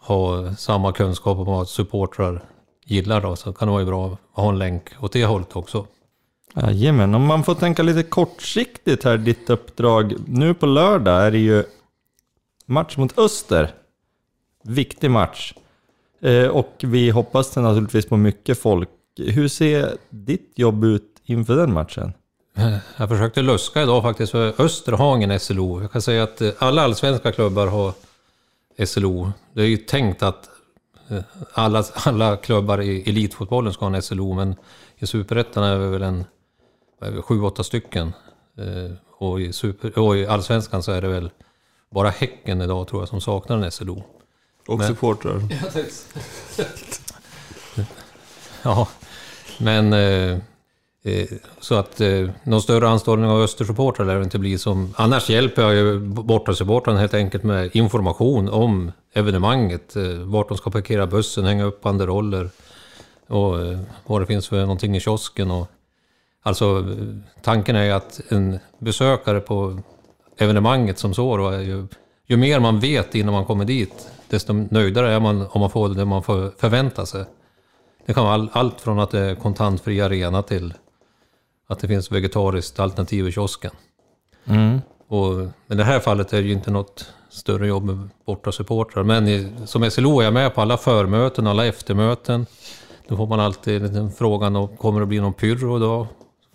har 0.00 0.54
samma 0.54 0.92
kunskap 0.92 1.38
om 1.38 1.44
vad 1.44 1.68
supportrar 1.68 2.42
gillar 2.84 3.20
då. 3.20 3.36
Så 3.36 3.52
kan 3.52 3.68
det 3.68 3.72
vara 3.72 3.84
bra 3.84 4.06
att 4.12 4.18
ha 4.32 4.48
en 4.48 4.58
länk 4.58 4.84
åt 5.00 5.12
det 5.12 5.24
hållet 5.24 5.56
också. 5.56 5.86
Jajamän, 6.56 7.14
om 7.14 7.26
man 7.26 7.44
får 7.44 7.54
tänka 7.54 7.82
lite 7.82 8.02
kortsiktigt 8.02 9.04
här, 9.04 9.18
ditt 9.18 9.50
uppdrag. 9.50 10.14
Nu 10.26 10.54
på 10.54 10.66
lördag 10.66 11.26
är 11.26 11.30
det 11.30 11.38
ju 11.38 11.64
match 12.66 12.96
mot 12.96 13.18
Öster. 13.18 13.74
Viktig 14.64 15.10
match. 15.10 15.54
Eh, 16.20 16.46
och 16.46 16.74
vi 16.78 17.10
hoppas 17.10 17.56
naturligtvis 17.56 18.06
på 18.06 18.16
mycket 18.16 18.58
folk. 18.58 18.88
Hur 19.18 19.48
ser 19.48 19.96
ditt 20.10 20.52
jobb 20.54 20.84
ut 20.84 21.22
inför 21.24 21.56
den 21.56 21.72
matchen? 21.72 22.12
Jag 22.96 23.08
försökte 23.08 23.42
luska 23.42 23.82
idag 23.82 24.02
faktiskt, 24.02 24.32
för 24.32 24.60
Öster 24.60 24.92
har 24.92 25.16
ingen 25.16 25.40
SLO. 25.40 25.80
Jag 25.82 25.92
kan 25.92 26.02
säga 26.02 26.22
att 26.22 26.40
eh, 26.40 26.50
alla 26.58 26.82
allsvenska 26.82 27.32
klubbar 27.32 27.66
har 27.66 27.92
SLO. 28.86 29.32
Det 29.52 29.62
är 29.62 29.66
ju 29.66 29.76
tänkt 29.76 30.22
att 30.22 30.48
eh, 31.08 31.20
alla, 31.52 31.84
alla 31.94 32.36
klubbar 32.36 32.80
i 32.82 33.08
elitfotbollen 33.10 33.72
ska 33.72 33.86
ha 33.88 33.96
en 33.96 34.02
SLO, 34.02 34.34
men 34.34 34.54
i 34.98 35.06
superettan 35.06 35.64
är 35.64 35.78
vi 35.78 35.86
väl 35.88 36.02
en 36.02 36.24
sju, 37.22 37.42
åtta 37.42 37.64
stycken. 37.64 38.12
Eh, 38.58 38.92
Och 39.18 39.40
i, 39.40 39.52
super, 39.52 39.98
och 39.98 40.16
i 40.16 40.26
allsvenskan 40.26 40.82
så 40.82 40.92
är 40.92 41.00
det 41.02 41.08
väl 41.08 41.30
bara 41.90 42.10
Häcken 42.10 42.60
idag 42.62 42.88
tror 42.88 43.02
jag 43.02 43.08
som 43.08 43.20
saknar 43.20 43.56
en 43.58 43.70
SLO. 43.70 44.02
Och 44.66 44.78
Men- 44.78 44.86
supportrar. 44.88 45.42
Ja, 48.62 48.88
men 49.58 49.92
Eh, 51.08 51.26
så 51.60 51.74
att 51.74 52.00
eh, 52.00 52.30
någon 52.42 52.62
större 52.62 52.88
anstormning 52.88 53.30
av 53.30 53.40
Östersupportrar 53.40 54.06
lär 54.06 54.16
det 54.16 54.24
inte 54.24 54.38
bli 54.38 54.58
som... 54.58 54.94
Annars 54.96 55.30
hjälper 55.30 55.62
jag 55.62 55.74
ju 55.74 55.98
bortasupportrarna 56.00 56.98
helt 56.98 57.14
enkelt 57.14 57.44
med 57.44 57.76
information 57.76 58.48
om 58.48 58.92
evenemanget. 59.12 59.96
Eh, 59.96 60.02
vart 60.04 60.48
de 60.48 60.56
ska 60.56 60.70
parkera 60.70 61.06
bussen, 61.06 61.44
hänga 61.44 61.64
upp 61.64 61.82
banderoller. 61.82 62.50
och 63.28 63.60
eh, 63.62 63.78
vad 64.06 64.22
det 64.22 64.26
finns 64.26 64.48
för 64.48 64.60
någonting 64.60 64.96
i 64.96 65.00
kiosken. 65.00 65.50
Och, 65.50 65.68
alltså 66.42 66.78
eh, 66.78 67.42
tanken 67.42 67.76
är 67.76 67.84
ju 67.84 67.90
att 67.90 68.20
en 68.28 68.58
besökare 68.78 69.40
på 69.40 69.80
evenemanget 70.38 70.98
som 70.98 71.14
så 71.14 71.36
då 71.36 71.48
är 71.48 71.60
ju, 71.60 71.86
ju 72.26 72.36
mer 72.36 72.60
man 72.60 72.80
vet 72.80 73.14
innan 73.14 73.34
man 73.34 73.44
kommer 73.44 73.64
dit, 73.64 74.08
desto 74.28 74.52
nöjdare 74.52 75.12
är 75.12 75.20
man 75.20 75.46
om 75.50 75.60
man 75.60 75.70
får 75.70 75.88
det 75.88 76.04
man 76.04 76.22
förväntar 76.58 77.04
sig. 77.04 77.24
Det 78.06 78.14
kan 78.14 78.24
vara 78.24 78.34
all, 78.34 78.50
allt 78.52 78.80
från 78.80 78.98
att 78.98 79.10
det 79.10 79.20
är 79.20 79.34
kontantfri 79.34 80.00
arena 80.00 80.42
till 80.42 80.74
att 81.68 81.78
det 81.78 81.88
finns 81.88 82.12
vegetariskt 82.12 82.80
alternativ 82.80 83.28
i 83.28 83.32
kiosken. 83.32 83.72
Mm. 84.44 84.80
Och, 85.08 85.34
men 85.66 85.72
i 85.72 85.74
det 85.74 85.84
här 85.84 86.00
fallet 86.00 86.32
är 86.32 86.42
det 86.42 86.48
ju 86.48 86.52
inte 86.52 86.70
något 86.70 87.12
större 87.30 87.68
jobb 87.68 87.84
med 87.84 88.08
bortasupportrar. 88.26 89.02
Men 89.02 89.28
i, 89.28 89.52
som 89.64 89.90
SLO 89.90 90.20
är 90.20 90.24
jag 90.24 90.34
med 90.34 90.54
på 90.54 90.60
alla 90.60 90.76
förmöten, 90.76 91.46
alla 91.46 91.66
eftermöten. 91.66 92.46
Då 93.08 93.16
får 93.16 93.26
man 93.26 93.40
alltid 93.40 93.76
en 93.76 93.88
liten 93.88 94.12
frågan 94.12 94.56
om 94.56 94.76
kommer 94.76 95.00
det 95.00 95.06
bli 95.06 95.20
någon 95.20 95.34
pyro 95.34 95.78
då? 95.78 96.06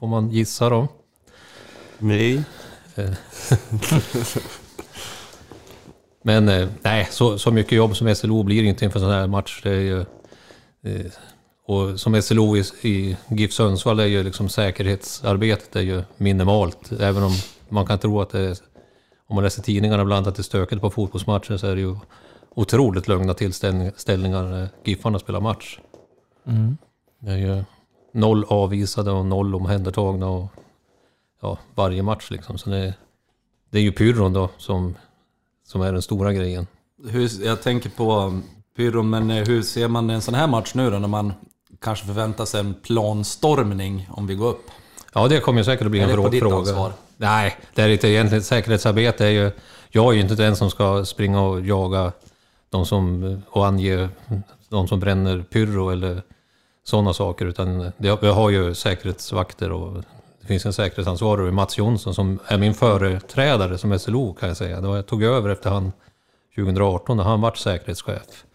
får 0.04 0.08
man 0.08 0.32
gissa 0.32 0.70
då. 0.70 0.88
Nej. 1.98 2.44
Men 6.22 6.50
eh, 6.50 6.70
nej, 6.82 7.08
så, 7.12 7.40
så 7.40 7.52
mycket 7.52 7.72
jobb 7.72 7.96
som 7.96 8.16
SLO 8.16 8.44
blir 8.44 8.64
inte 8.64 8.86
inför 8.86 9.00
en 9.00 9.06
sån 9.06 9.14
här 9.14 9.28
match. 9.28 9.62
Det 9.64 9.70
är 9.70 9.80
ju, 9.80 10.00
eh, 10.84 11.12
och 11.66 12.00
som 12.00 12.22
SLO 12.22 12.58
i, 12.58 12.64
i 12.82 13.18
GIF 13.30 13.54
Sundsvall 13.54 14.00
är 14.00 14.06
ju 14.06 14.24
liksom 14.24 14.50
säkerhetsarbetet 14.50 15.76
är 15.76 15.82
ju 15.82 16.04
minimalt. 16.18 16.92
Även 16.92 17.24
om 17.24 17.32
man 17.70 17.86
kan 17.86 18.00
tro 18.00 18.22
att 18.22 18.30
det 18.30 18.40
är, 18.40 18.58
om 19.28 19.36
man 19.36 19.44
läser 19.44 19.62
tidningarna 19.62 20.04
ibland 20.04 20.28
att 20.28 20.36
det 20.36 20.42
är 20.42 20.44
stökigt 20.44 20.82
på 20.82 20.90
fotbollsmatcher 20.90 21.58
så 21.58 21.68
är 21.68 21.76
det 21.76 21.82
ju 21.82 21.96
otroligt 22.56 23.08
lugna 23.08 23.34
tillställningar 23.34 24.44
när 24.44 24.70
Giffarna 24.84 25.20
spelar 25.20 25.42
match. 25.42 25.80
Det 27.20 27.32
är 27.32 27.38
ju 27.38 27.64
noll 28.14 28.46
avvisade 28.48 29.12
och 29.12 29.26
noll 29.26 29.56
omhändertagna 29.56 30.28
och 30.30 30.48
ja, 31.42 31.58
varje 31.76 32.04
match 32.04 32.32
liksom. 32.32 32.58
Så 32.58 32.70
det, 32.70 32.94
det 33.70 33.78
är 33.78 33.82
ju 33.82 33.92
pyron 33.92 34.34
då 34.34 34.50
som, 34.58 34.96
som 35.68 35.82
är 35.82 35.94
den 35.94 36.02
stora 36.02 36.34
grejen. 36.34 36.68
Hur, 37.08 37.46
jag 37.46 37.62
tänker 37.62 37.90
på 37.90 38.20
um, 38.20 38.44
pyron, 38.78 39.10
men 39.10 39.32
eh, 39.32 39.48
hur 39.48 39.62
ser 39.62 39.88
man 39.88 40.10
en 40.10 40.22
sån 40.22 40.34
här 40.34 40.48
match 40.48 40.74
nu 40.74 40.90
då 40.92 41.00
när 41.00 41.08
man 41.08 41.34
kanske 41.84 42.06
förväntar 42.06 42.46
sig 42.46 42.60
en 42.60 42.74
planstormning 42.74 44.10
om 44.12 44.28
vi 44.28 44.36
går 44.36 44.50
upp? 44.50 44.66
Ja, 45.14 45.28
det 45.28 45.40
kommer 45.40 45.64
säkert 45.64 45.86
att 45.86 45.92
bli 45.92 46.00
Är 46.00 46.04
en 46.04 46.10
det 46.10 46.16
på 46.16 46.30
ditt 46.30 46.42
fråga. 46.42 46.56
ansvar? 46.56 46.94
Nej, 47.18 47.58
det 47.74 47.82
är 47.82 47.90
inte 47.90 48.08
egentligen 48.08 48.44
säkerhetsarbete. 48.44 49.26
Är 49.26 49.30
ju, 49.30 49.52
jag 49.90 50.10
är 50.10 50.14
ju 50.14 50.22
inte 50.22 50.36
den 50.36 50.56
som 50.56 50.70
ska 50.70 51.06
springa 51.06 51.42
och 51.42 51.62
jaga 51.62 52.12
de 52.70 52.86
som, 52.86 53.42
och 53.50 53.68
ange 53.68 54.10
de 54.70 54.88
som 54.88 55.00
bränner 55.00 55.40
pyro 55.50 55.90
eller 55.90 56.22
sådana 56.84 57.14
saker. 57.14 57.46
Utan 57.46 57.92
jag 57.98 58.34
har 58.34 58.50
ju 58.50 58.74
säkerhetsvakter 58.76 59.72
och 59.72 60.04
det 60.42 60.48
finns 60.48 60.66
en 60.66 60.74
säkerhetsansvarig, 60.74 61.54
Mats 61.54 61.78
Jonsson, 61.78 62.14
som 62.14 62.40
är 62.48 62.58
min 62.58 62.74
företrädare 62.74 63.78
som 63.78 64.00
SLO 64.00 64.34
kan 64.34 64.48
jag 64.50 64.58
säga. 64.58 64.82
Jag 64.82 65.08
tog 65.08 65.24
över 65.24 65.50
efter 65.50 65.70
han 65.70 65.92
2018 66.56 67.18
när 67.18 67.24
han 67.24 67.42
vart 67.42 67.58
säkerhetschef. 67.58 68.46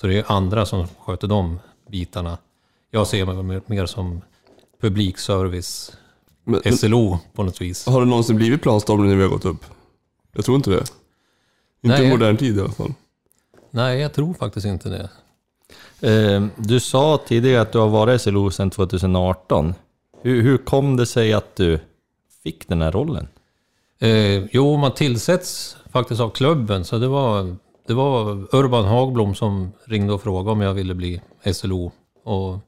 Så 0.00 0.06
det 0.06 0.18
är 0.18 0.24
andra 0.32 0.66
som 0.66 0.86
sköter 1.00 1.28
de 1.28 1.58
bitarna. 1.90 2.38
Jag 2.94 3.06
ser 3.06 3.26
mig 3.26 3.42
mer- 3.42 3.62
mer 3.66 3.86
som 3.86 4.20
publikservice, 4.80 5.92
Men, 6.44 6.60
men, 6.64 6.76
SLO 6.76 7.18
på 7.32 7.42
något 7.42 7.60
vis. 7.60 7.86
har 7.86 8.00
det 8.00 8.06
någonsin 8.06 8.36
blivit 8.36 8.62
planstormning 8.62 9.08
när 9.08 9.16
vi 9.16 9.22
har 9.22 9.30
gått 9.30 9.44
upp? 9.44 9.64
Jag 10.32 10.44
tror 10.44 10.56
inte 10.56 10.70
det. 10.70 10.84
Inte 11.82 11.98
Nej. 11.98 12.06
i 12.06 12.10
modern 12.10 12.36
tid 12.36 12.56
i 12.56 12.60
alla 12.60 12.72
fall. 12.72 12.94
Nej, 13.70 14.00
jag 14.00 14.12
tror 14.12 14.34
faktiskt 14.34 14.66
inte 14.66 14.88
det. 14.88 15.10
Eh, 16.34 16.46
Du 16.56 16.80
sa 16.80 17.20
tidigare 17.26 17.60
att 17.62 17.72
du 17.72 17.78
har 17.78 17.88
varit 17.88 18.20
SLO 18.22 18.50
sedan 18.50 18.70
2018. 18.70 19.74
Hur, 20.22 20.42
hur 20.42 20.58
kom 20.58 20.96
det 20.96 21.06
sig 21.06 21.32
att 21.32 21.56
du 21.56 21.80
fick 22.42 22.68
den 22.68 22.82
här 22.82 22.92
rollen? 22.92 23.28
Eh, 23.98 24.44
jo, 24.52 24.76
man 24.76 24.94
tillsätts 24.94 25.76
faktiskt 25.92 26.20
av 26.20 26.30
klubben, 26.30 26.84
så 26.84 26.98
det 26.98 27.08
var, 27.08 27.56
det 27.86 27.94
var 27.94 28.46
Urban 28.56 28.84
Hagblom 28.84 29.34
som 29.34 29.72
ringde 29.84 30.12
och 30.12 30.22
frågade 30.22 30.50
om 30.50 30.60
jag 30.60 30.74
ville 30.74 30.94
bli 30.94 31.20
SLO. 31.52 31.92
Och 32.24 32.58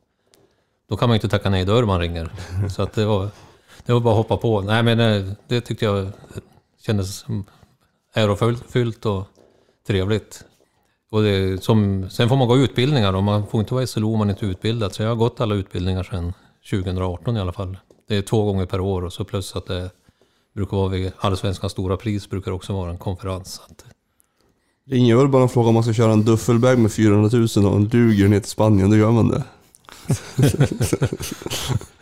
då 0.94 0.98
kan 0.98 1.08
man 1.08 1.14
ju 1.14 1.16
inte 1.16 1.28
tacka 1.28 1.50
nej 1.50 1.64
då 1.64 1.72
Urban 1.72 2.00
ringer. 2.00 2.30
Så 2.68 2.82
att 2.82 2.92
det, 2.92 3.04
var, 3.04 3.28
det 3.86 3.92
var 3.92 4.00
bara 4.00 4.10
att 4.10 4.16
hoppa 4.16 4.36
på. 4.36 4.60
Nej, 4.60 4.82
men 4.82 5.00
eh, 5.00 5.32
det 5.48 5.60
tyckte 5.60 5.84
jag 5.84 6.08
kändes 6.86 7.26
ärofyllt 8.14 9.06
och 9.06 9.24
trevligt. 9.86 10.44
Och 11.10 11.22
det, 11.22 11.62
som, 11.62 12.10
sen 12.10 12.28
får 12.28 12.36
man 12.36 12.48
gå 12.48 12.56
utbildningar 12.56 13.12
och 13.12 13.22
man 13.22 13.46
får 13.46 13.60
inte 13.60 13.74
vara 13.74 13.86
SLO 13.86 14.12
om 14.12 14.18
man 14.18 14.30
inte 14.30 14.46
är 14.46 14.50
utbildad. 14.50 14.92
Så 14.92 15.02
jag 15.02 15.08
har 15.08 15.16
gått 15.16 15.40
alla 15.40 15.54
utbildningar 15.54 16.02
sedan 16.02 16.32
2018 16.70 17.36
i 17.36 17.40
alla 17.40 17.52
fall. 17.52 17.78
Det 18.08 18.16
är 18.16 18.22
två 18.22 18.44
gånger 18.44 18.66
per 18.66 18.80
år 18.80 19.04
och 19.04 19.12
så 19.12 19.24
plus 19.24 19.56
att 19.56 19.66
det 19.66 19.90
brukar 20.54 20.76
vara 20.76 20.88
vid 20.88 21.12
Allsvenskans 21.18 21.72
stora 21.72 21.96
pris 21.96 22.30
brukar 22.30 22.50
det 22.50 22.54
också 22.54 22.72
vara 22.72 22.90
en 22.90 22.98
konferens. 22.98 23.52
Så 23.52 23.62
att, 23.62 23.84
Ringer 24.90 25.16
Urban 25.16 25.42
och 25.42 25.52
frågar 25.52 25.68
om 25.68 25.74
man 25.74 25.82
ska 25.82 25.92
köra 25.92 26.12
en 26.12 26.24
duffelbag 26.24 26.78
med 26.78 26.92
400 26.92 27.30
000 27.56 27.66
och 27.66 27.76
en 27.76 27.88
duger 27.88 28.28
ner 28.28 28.40
till 28.40 28.50
Spanien, 28.50 28.90
då 28.90 28.96
gör 28.96 29.10
man 29.10 29.28
det. 29.28 29.44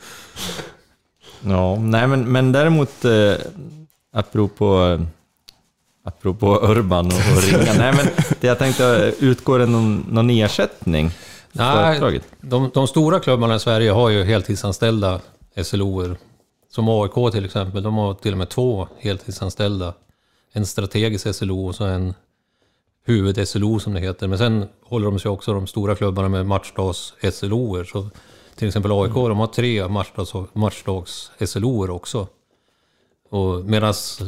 Ja, 1.45 1.77
nej 1.77 2.07
men, 2.07 2.33
men 2.33 2.53
däremot 2.53 3.05
eh, 3.05 3.35
apropå, 4.12 4.99
apropå 6.05 6.59
Urban 6.62 7.07
och, 7.07 7.12
och 7.12 7.43
ringa. 7.43 7.73
nej 7.79 7.93
men 7.97 8.07
det 8.41 8.47
jag 8.47 8.59
tänkte, 8.59 9.15
utgår 9.19 9.59
det 9.59 9.67
någon, 9.67 10.07
någon 10.11 10.31
ersättning? 10.31 11.11
Nej, 11.53 12.21
de, 12.41 12.71
de 12.75 12.88
stora 12.88 13.21
klubbarna 13.21 13.55
i 13.55 13.61
Sverige 13.61 13.91
har 13.91 14.09
ju 14.11 14.25
heltidsanställda 14.25 15.21
SLOer. 15.62 16.17
Som 16.71 16.88
AIK 16.88 17.33
till 17.33 17.45
exempel, 17.45 17.83
de 17.83 17.95
har 17.95 18.15
till 18.15 18.33
och 18.33 18.38
med 18.38 18.49
två 18.49 18.88
heltidsanställda. 18.99 19.95
En 20.53 20.67
strategisk 20.67 21.35
SLO 21.35 21.67
och 21.67 21.75
så 21.75 21.85
en 21.85 22.15
huvud-SLO 23.05 23.79
som 23.79 23.95
det 23.95 24.01
heter. 24.01 24.29
Men 24.29 24.38
sen 24.38 24.69
håller 24.83 25.07
de 25.07 25.19
sig 25.19 25.31
också 25.31 25.53
de 25.53 25.67
stora 25.67 25.95
klubbarna 25.95 26.29
med 26.29 26.47
matchdags-SLOer. 26.47 27.85
Så 27.85 28.11
till 28.55 28.69
exempel 28.69 28.93
AIK, 28.93 29.15
de 29.15 29.38
har 29.38 29.47
tre 29.47 29.88
matchdags-SLO-er 30.53 31.91
också. 31.91 32.27
Och 33.31 33.65
medans, 33.65 34.21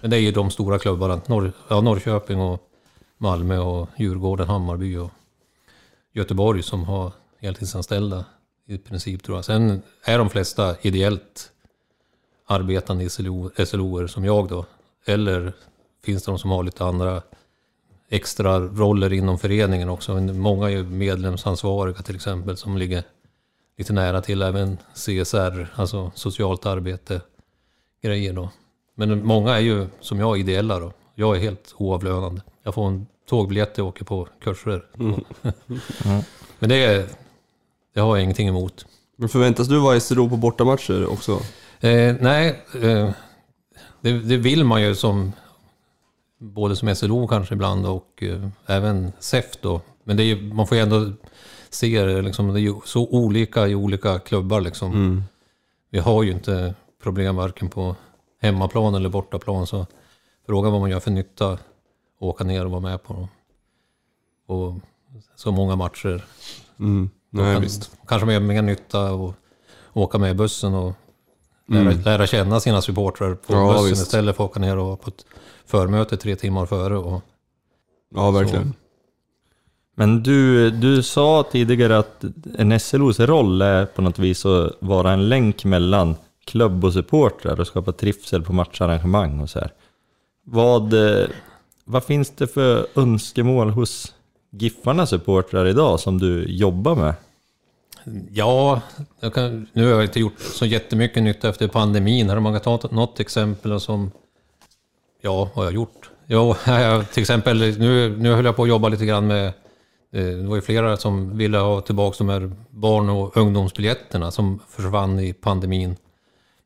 men 0.00 0.10
det 0.10 0.16
är 0.16 0.20
ju 0.20 0.32
de 0.32 0.50
stora 0.50 0.78
klubbarna, 0.78 1.20
Norr, 1.26 1.52
ja, 1.68 1.80
Norrköping 1.80 2.40
och 2.40 2.68
Malmö 3.18 3.58
och 3.58 3.88
Djurgården, 3.96 4.48
Hammarby 4.48 4.96
och 4.96 5.10
Göteborg 6.12 6.62
som 6.62 6.84
har 6.84 7.12
heltidsanställda 7.40 8.24
i 8.66 8.78
princip 8.78 9.22
tror 9.22 9.38
jag. 9.38 9.44
Sen 9.44 9.82
är 10.04 10.18
de 10.18 10.30
flesta 10.30 10.76
ideellt 10.82 11.52
arbetande 12.46 13.10
SLO-er 13.10 14.06
som 14.06 14.24
jag 14.24 14.48
då. 14.48 14.64
Eller 15.04 15.52
finns 16.04 16.22
det 16.22 16.32
de 16.32 16.38
som 16.38 16.50
har 16.50 16.62
lite 16.62 16.84
andra 16.84 17.22
extra 18.12 18.58
roller 18.60 19.12
inom 19.12 19.38
föreningen 19.38 19.88
också. 19.88 20.14
Många 20.20 20.66
är 20.66 20.70
ju 20.70 20.82
medlemsansvariga 20.82 22.02
till 22.02 22.14
exempel 22.16 22.56
som 22.56 22.76
ligger 22.76 23.02
lite 23.78 23.92
nära 23.92 24.20
till 24.20 24.42
även 24.42 24.78
CSR, 24.94 25.66
alltså 25.74 26.12
socialt 26.14 26.66
arbete 26.66 27.20
grejer 28.02 28.32
då. 28.32 28.50
Men 28.94 29.26
många 29.26 29.54
är 29.56 29.60
ju 29.60 29.86
som 30.00 30.18
jag 30.20 30.38
ideella 30.38 30.78
då. 30.78 30.92
Jag 31.14 31.36
är 31.36 31.40
helt 31.40 31.74
oavlönad. 31.78 32.40
Jag 32.62 32.74
får 32.74 32.86
en 32.86 33.06
tågbiljett 33.28 33.78
och 33.78 33.86
åker 33.86 34.04
på 34.04 34.28
kurser. 34.40 34.84
Men 36.58 36.68
det, 36.68 36.84
är- 36.84 37.08
det 37.94 38.00
har 38.00 38.16
jag 38.16 38.22
ingenting 38.24 38.48
emot. 38.48 38.86
Men 39.16 39.28
förväntas 39.28 39.68
du 39.68 39.78
vara 39.78 40.00
SRO 40.00 40.28
på 40.28 40.36
bortamatcher 40.36 41.06
också? 41.06 41.32
Eh, 41.80 42.14
nej, 42.20 42.62
eh, 42.82 43.10
det, 44.00 44.12
det 44.18 44.36
vill 44.36 44.64
man 44.64 44.82
ju 44.82 44.94
som 44.94 45.32
både 46.42 46.76
som 46.76 46.94
SLO 46.94 47.26
kanske 47.28 47.54
ibland 47.54 47.86
och 47.86 48.22
eh, 48.22 48.48
även 48.66 49.12
SEF 49.18 49.46
då. 49.60 49.80
Men 50.04 50.16
det 50.16 50.22
är, 50.22 50.24
ju- 50.24 50.54
man 50.54 50.66
får 50.66 50.76
ju 50.76 50.82
ändå 50.82 51.12
se 51.70 52.04
det, 52.04 52.22
liksom, 52.22 52.52
det 52.52 52.60
är 52.60 52.62
ju 52.62 52.74
så 52.84 53.06
olika 53.08 53.68
i 53.68 53.74
olika 53.74 54.18
klubbar 54.18 54.60
liksom. 54.60 55.22
Vi 55.90 55.98
har 55.98 56.22
ju 56.22 56.32
inte 56.32 56.74
problem 57.02 57.36
varken 57.36 57.68
på 57.70 57.96
hemmaplan 58.40 58.94
eller 58.94 59.08
bortaplan. 59.08 59.66
Så 59.66 59.86
frågan 60.46 60.72
vad 60.72 60.80
man 60.80 60.90
gör 60.90 61.00
för 61.00 61.10
nytta 61.10 61.52
att 61.52 61.60
åka 62.18 62.44
ner 62.44 62.64
och 62.64 62.70
vara 62.70 62.80
med 62.80 63.02
på 63.02 63.28
och 64.46 64.74
så 65.36 65.52
många 65.52 65.76
matcher. 65.76 66.24
Mm. 66.78 67.10
Nej, 67.30 67.54
kan. 67.54 67.68
Kanske 68.08 68.26
med 68.26 68.42
mer 68.42 68.62
nytta 68.62 69.12
och 69.12 69.34
åka 69.92 70.18
med 70.18 70.36
bussen 70.36 70.74
och 70.74 70.92
lära, 71.68 71.90
lära 71.90 72.26
känna 72.26 72.60
sina 72.60 72.82
supportrar 72.82 73.34
på 73.34 73.52
Ja, 73.52 73.72
bussen 73.72 73.88
visst. 73.88 74.02
istället 74.02 74.36
för 74.36 74.44
att 74.44 74.50
åka 74.50 74.60
ner 74.60 74.76
och 74.76 74.86
vara 74.86 74.96
på 74.96 75.08
ett 75.08 75.24
förmöte 75.66 76.16
tre 76.16 76.36
timmar 76.36 76.66
före. 76.66 76.96
Och, 76.96 77.22
Ja, 78.14 78.30
verkligen. 78.30 78.74
Men 79.94 80.22
du, 80.22 80.70
du 80.70 81.02
sa 81.02 81.44
tidigare 81.52 81.98
att 81.98 82.24
en 82.58 82.80
SLOs 82.80 83.20
roll 83.20 83.62
är 83.62 83.86
på 83.86 84.02
något 84.02 84.18
vis 84.18 84.46
att 84.46 84.72
vara 84.78 85.12
en 85.12 85.28
länk 85.28 85.64
mellan 85.64 86.16
klubb 86.44 86.84
och 86.84 86.92
supportrar 86.92 87.60
och 87.60 87.66
skapa 87.66 87.92
trivsel 87.92 88.42
på 88.42 88.52
matcharrangemang 88.52 89.40
och 89.40 89.50
så 89.50 89.58
här. 89.58 89.72
Vad, 90.44 90.94
vad 91.84 92.04
finns 92.04 92.30
det 92.30 92.46
för 92.46 92.86
önskemål 92.94 93.70
hos 93.70 94.14
Giffarnas 94.50 95.10
supportrar 95.10 95.66
idag 95.66 96.00
som 96.00 96.18
du 96.18 96.44
jobbar 96.48 96.94
med? 96.94 97.14
Ja, 98.30 98.80
jag 99.20 99.34
kan, 99.34 99.66
nu 99.72 99.84
har 99.84 99.90
jag 99.90 100.02
inte 100.02 100.20
gjort 100.20 100.40
så 100.40 100.66
jättemycket 100.66 101.22
nytta 101.22 101.48
efter 101.48 101.68
pandemin. 101.68 102.30
Här 102.30 102.40
man 102.40 102.60
kan 102.60 102.78
ta 102.78 102.88
något 102.90 103.20
exempel 103.20 103.80
som... 103.80 104.10
Ja, 105.22 105.50
har 105.54 105.64
jag 105.64 105.72
gjort? 105.72 106.10
Jo, 106.26 106.54
jag, 106.66 107.10
till 107.12 107.20
exempel, 107.20 107.58
nu, 107.78 108.16
nu 108.18 108.32
höll 108.34 108.44
jag 108.44 108.56
på 108.56 108.62
att 108.62 108.68
jobba 108.68 108.88
lite 108.88 109.06
grann 109.06 109.26
med... 109.26 109.46
eh, 109.46 109.52
Det 110.24 110.46
var 110.46 110.56
ju 110.56 110.62
flera 110.62 110.96
som 110.96 111.36
ville 111.36 111.58
ha 111.58 111.80
tillbaka 111.80 112.14
de 112.18 112.28
här 112.28 112.52
barn 112.70 113.08
och 113.08 113.36
ungdomsbiljetterna 113.36 114.30
som 114.30 114.60
försvann 114.68 115.18
i 115.20 115.32
pandemin. 115.32 115.96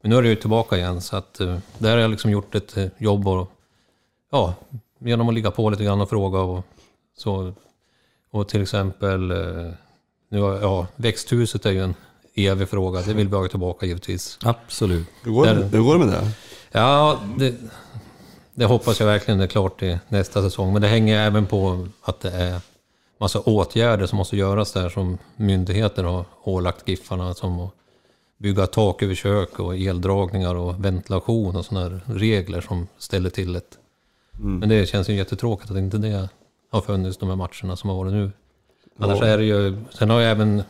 Men 0.03 0.11
nu 0.11 0.16
är 0.16 0.23
det 0.23 0.29
ju 0.29 0.37
tillbaka 0.37 0.77
igen, 0.77 1.01
så 1.01 1.16
att 1.16 1.40
eh, 1.40 1.59
där 1.79 1.90
har 1.92 1.99
jag 1.99 2.11
liksom 2.11 2.31
gjort 2.31 2.55
ett 2.55 2.77
eh, 2.77 2.87
jobb 2.99 3.29
och... 3.29 3.51
Ja, 4.33 4.55
genom 4.99 5.29
att 5.29 5.35
ligga 5.35 5.51
på 5.51 5.71
lite 5.71 5.85
grann 5.85 6.01
och 6.01 6.09
fråga 6.09 6.38
och 6.40 6.64
så. 7.19 7.53
Och 8.31 8.49
till 8.49 8.62
exempel... 8.62 9.21
Nu, 10.29 10.40
har- 10.40 10.55
ja, 10.61 10.87
växthuset 10.97 11.66
är 11.66 11.71
ju 11.71 11.83
en 11.83 11.95
evig 12.35 12.69
fråga. 12.69 13.01
Det 13.01 13.14
vill 13.14 13.29
vi 13.29 13.37
ha 13.37 13.49
tillbaka 13.49 13.87
givetvis. 13.87 14.38
Absolut. 14.42 15.07
Hur 15.23 15.33
går, 15.33 15.47
det, 15.47 15.55
Där- 15.55 15.69
hur 15.69 15.81
går 15.83 15.99
det 15.99 16.05
med 16.05 16.14
det? 16.14 16.29
Ja, 16.73 17.21
det, 17.38 17.55
det 18.57 18.64
hoppas 18.64 19.01
jag 19.01 19.07
verkligen 19.07 19.40
är 19.40 19.47
klart 19.47 19.79
till 19.79 19.99
nästa 20.09 20.42
säsong. 20.42 20.73
Men 20.73 20.83
det 20.83 20.88
hänger 20.88 21.19
även 21.19 21.47
på 21.47 21.88
att 22.03 22.21
det 22.21 22.31
är 22.31 22.61
massa 23.19 23.40
åtgärder 23.40 24.07
som 24.07 24.19
måste 24.19 24.37
göras 24.37 24.73
där 24.73 24.88
som 24.88 25.19
myndigheter 25.37 26.05
har 26.05 26.25
ålagt 26.42 26.88
Giffarna. 26.88 27.35
Som 27.35 27.61
att 27.61 27.71
bygga 28.38 28.66
tak 28.66 29.03
över 29.03 29.14
kök 29.14 29.59
och 29.59 29.77
eldragningar 29.77 30.55
och 30.55 30.85
ventilation 30.85 31.57
och 31.57 31.64
sådana 31.64 32.01
regler 32.07 32.61
som 32.61 32.87
ställer 32.99 33.31
till 33.31 33.53
det. 33.53 33.61
Men 34.38 34.69
det 34.69 34.87
känns 34.87 35.09
ju 35.09 35.14
jättetråkigt 35.14 35.71
att 35.71 35.77
inte 35.77 35.99
det 35.99 36.29
har 36.71 36.81
funnits 36.81 37.19
de 37.19 37.29
här 37.29 37.37
matcherna 37.37 37.77
som 37.77 37.90
har 37.90 37.97
varit 37.97 38.12
nu. 38.12 38.31
Annars 38.99 39.23
är 39.23 39.38
det 39.38 39.45
ju... 39.45 39.85
Sen 39.90 40.11
har 40.11 40.21
jag 40.21 40.31
även 40.31 40.62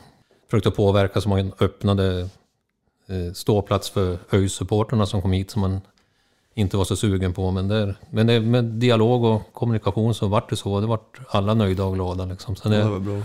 försökt 0.50 0.66
att 0.66 0.76
påverka 0.76 1.20
så 1.20 1.28
man 1.28 1.52
öppnade 1.60 2.20
eh, 3.08 3.32
ståplats 3.34 3.90
för 3.90 4.18
ÖIS-supporterna 4.30 5.06
som 5.06 5.22
kom 5.22 5.32
hit 5.32 5.50
som 5.50 5.60
man 5.60 5.80
inte 6.58 6.76
var 6.76 6.84
så 6.84 6.96
sugen 6.96 7.32
på. 7.32 7.50
Men, 7.50 7.68
där, 7.68 7.96
men 8.10 8.26
det, 8.26 8.40
med 8.40 8.64
dialog 8.64 9.24
och 9.24 9.52
kommunikation 9.52 10.14
så 10.14 10.28
vart 10.28 10.50
det 10.50 10.56
så. 10.56 10.80
Det 10.80 10.86
vart 10.86 11.18
alla 11.28 11.54
nöjda 11.54 11.84
och 11.84 11.94
glada. 11.94 12.24
Liksom. 12.24 12.56
Så 12.56 12.72
Ja, 12.72 12.84
det 12.84 13.00
det, 13.00 13.24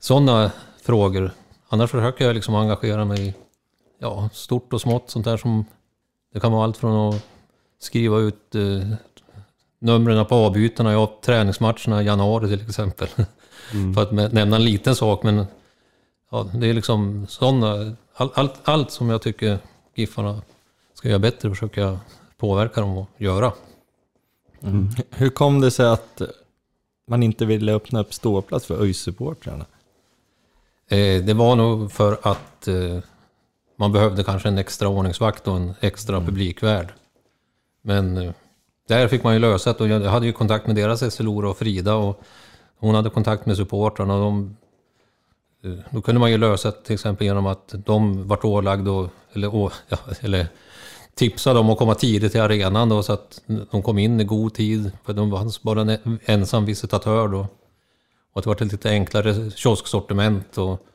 sådana 0.00 0.50
frågor. 0.82 1.30
Annars 1.68 1.90
försöker 1.90 2.26
jag 2.26 2.34
liksom 2.34 2.54
engagera 2.54 3.04
mig 3.04 3.28
i 3.28 3.34
ja, 3.98 4.28
stort 4.32 4.72
och 4.72 4.80
smått. 4.80 5.10
Sånt 5.10 5.24
där 5.24 5.36
som... 5.36 5.64
Det 6.32 6.40
kan 6.40 6.52
vara 6.52 6.64
allt 6.64 6.76
från 6.76 7.14
att 7.14 7.24
skriva 7.78 8.18
ut 8.18 8.54
eh, 8.54 8.88
numren 9.78 10.26
på 10.26 10.34
avbytarna 10.34 11.02
i 11.02 11.06
träningsmatcherna 11.24 12.02
i 12.02 12.06
januari 12.06 12.48
till 12.48 12.68
exempel. 12.68 13.08
För 13.94 14.02
att 14.02 14.12
med- 14.12 14.32
nämna 14.32 14.56
en 14.56 14.64
liten 14.64 14.94
sak, 14.94 15.22
men 15.22 15.46
ja, 16.30 16.46
det 16.54 16.66
är 16.66 16.74
liksom 16.74 17.26
sådana... 17.28 17.96
All, 18.14 18.30
allt, 18.34 18.54
allt 18.64 18.90
som 18.90 19.10
jag 19.10 19.22
tycker 19.22 19.58
Giffarna 19.94 20.42
ska 20.94 21.08
göra 21.08 21.18
bättre 21.18 21.50
försöker 21.50 21.80
jag 21.80 21.98
påverka 22.38 22.80
dem 22.80 22.98
att 22.98 23.08
göra. 23.16 23.52
Hur 25.10 25.30
kom 25.30 25.60
det 25.60 25.70
sig 25.70 25.86
att 25.86 26.22
man 27.08 27.22
inte 27.22 27.44
ville 27.44 27.72
öppna 27.72 28.00
upp 28.00 28.14
ståplats 28.14 28.66
för 28.66 28.82
ÖIS-supportrarna? 28.82 29.64
Eh, 30.88 31.24
det 31.24 31.34
var 31.34 31.56
nog 31.56 31.92
för 31.92 32.18
att 32.22 32.68
eh, 32.68 32.98
man 33.76 33.92
behövde 33.92 34.24
kanske 34.24 34.48
en 34.48 34.58
extra 34.58 34.88
ordningsvakt 34.88 35.48
och 35.48 35.56
en 35.56 35.74
extra 35.80 36.20
publikvärd. 36.20 36.92
Men 37.82 38.16
eh, 38.16 38.32
där 38.88 39.08
fick 39.08 39.22
man 39.22 39.34
ju 39.34 39.40
lösa 39.40 39.72
det 39.72 39.80
och 39.80 39.88
jag 39.88 40.00
hade 40.00 40.26
ju 40.26 40.32
kontakt 40.32 40.66
med 40.66 40.76
deras 40.76 41.14
SLO 41.14 41.48
och 41.48 41.58
Frida 41.58 41.94
och 41.94 42.22
hon 42.78 42.94
hade 42.94 43.10
kontakt 43.10 43.46
med 43.46 43.56
supportrarna 43.56 44.14
och 44.14 44.20
de, 44.20 44.56
eh, 45.64 45.84
då 45.90 46.00
kunde 46.02 46.20
man 46.20 46.30
ju 46.30 46.38
lösa 46.38 46.70
det 46.70 46.82
till 46.82 46.94
exempel 46.94 47.26
genom 47.26 47.46
att 47.46 47.74
de 47.86 48.28
vart 48.28 48.44
ålagda 48.44 49.08
eller, 49.32 49.54
å, 49.54 49.70
ja, 49.88 49.98
eller 50.20 50.46
tipsade 51.18 51.58
om 51.58 51.70
att 51.70 51.78
komma 51.78 51.94
tidigt 51.94 52.32
till 52.32 52.40
arenan 52.40 52.88
då 52.88 53.02
så 53.02 53.12
att 53.12 53.42
de 53.70 53.82
kom 53.82 53.98
in 53.98 54.20
i 54.20 54.24
god 54.24 54.54
tid 54.54 54.90
för 55.04 55.12
de 55.12 55.30
var 55.30 55.64
bara 55.64 55.80
en 55.80 56.18
ensam 56.24 56.64
visitatör 56.64 57.28
då. 57.28 57.38
Och 58.32 58.38
att 58.38 58.44
det 58.44 58.48
var 58.48 58.54
ett 58.54 58.72
lite 58.72 58.90
enklare 58.90 59.50
kiosksortiment. 59.50 60.58
Och, 60.58 60.86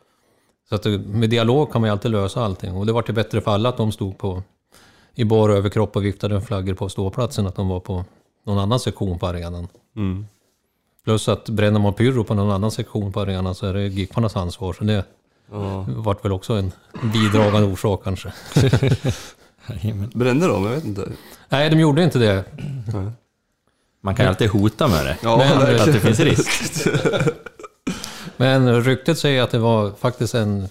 så 0.70 0.76
att 0.76 0.86
med 1.06 1.30
dialog 1.30 1.72
kan 1.72 1.82
man 1.82 1.88
ju 1.88 1.92
alltid 1.92 2.12
lösa 2.12 2.44
allting. 2.46 2.74
Och 2.74 2.86
det 2.86 2.94
var 2.94 3.02
till 3.02 3.14
bättre 3.14 3.42
för 3.42 3.52
alla 3.52 3.70
att 3.70 3.78
de 3.78 3.92
stod 3.92 4.18
på, 4.18 4.44
i 5.16 5.24
bar 5.24 5.50
överkropp 5.50 5.96
och 5.96 6.06
viftade 6.06 6.42
flaggor 6.42 6.74
på 6.74 6.90
ståplatsen 6.90 7.48
att 7.48 7.56
de 7.56 7.68
var 7.68 7.80
på 7.80 8.06
någon 8.46 8.58
annan 8.60 8.80
sektion 8.80 9.20
på 9.20 9.28
arenan. 9.28 9.68
Mm. 9.96 10.26
Plus 11.04 11.28
att 11.28 11.50
bränner 11.50 11.80
man 11.80 11.94
pyro 11.94 12.24
på 12.24 12.34
någon 12.34 12.52
annan 12.52 12.72
sektion 12.72 13.14
på 13.14 13.22
arenan 13.22 13.56
så 13.56 13.66
är 13.66 13.74
det 13.74 13.88
Giffarnas 13.88 14.36
ansvar. 14.36 14.74
Så 14.74 14.84
det 14.84 15.06
Ja. 15.52 15.86
vart 15.88 16.26
väl 16.26 16.32
också 16.32 16.54
en 16.54 16.72
bidragande 17.14 17.68
orsak 17.72 18.04
kanske. 18.04 18.34
Brände 20.14 20.48
de? 20.48 20.64
Jag 20.66 20.72
vet 20.72 20.84
inte. 20.86 21.08
Nej, 21.50 21.70
de 21.70 21.80
gjorde 21.80 22.04
inte 22.04 22.20
det. 22.20 22.44
Man 24.02 24.16
kan 24.16 24.26
ju 24.26 24.30
alltid 24.30 24.50
hota 24.50 24.88
med 24.88 25.06
det. 25.06 25.18
Ja, 25.24 25.38
Men- 25.38 25.58
Att 25.58 25.64
verkligen. 25.64 25.92
det 25.94 26.00
finns 26.00 26.20
risk. 26.20 26.88
Men 28.38 28.84
ryktet 28.84 29.18
säger 29.20 29.42
att 29.44 29.52
det 29.52 29.60
var 29.60 29.92
faktiskt 30.00 30.36
en 30.36 30.68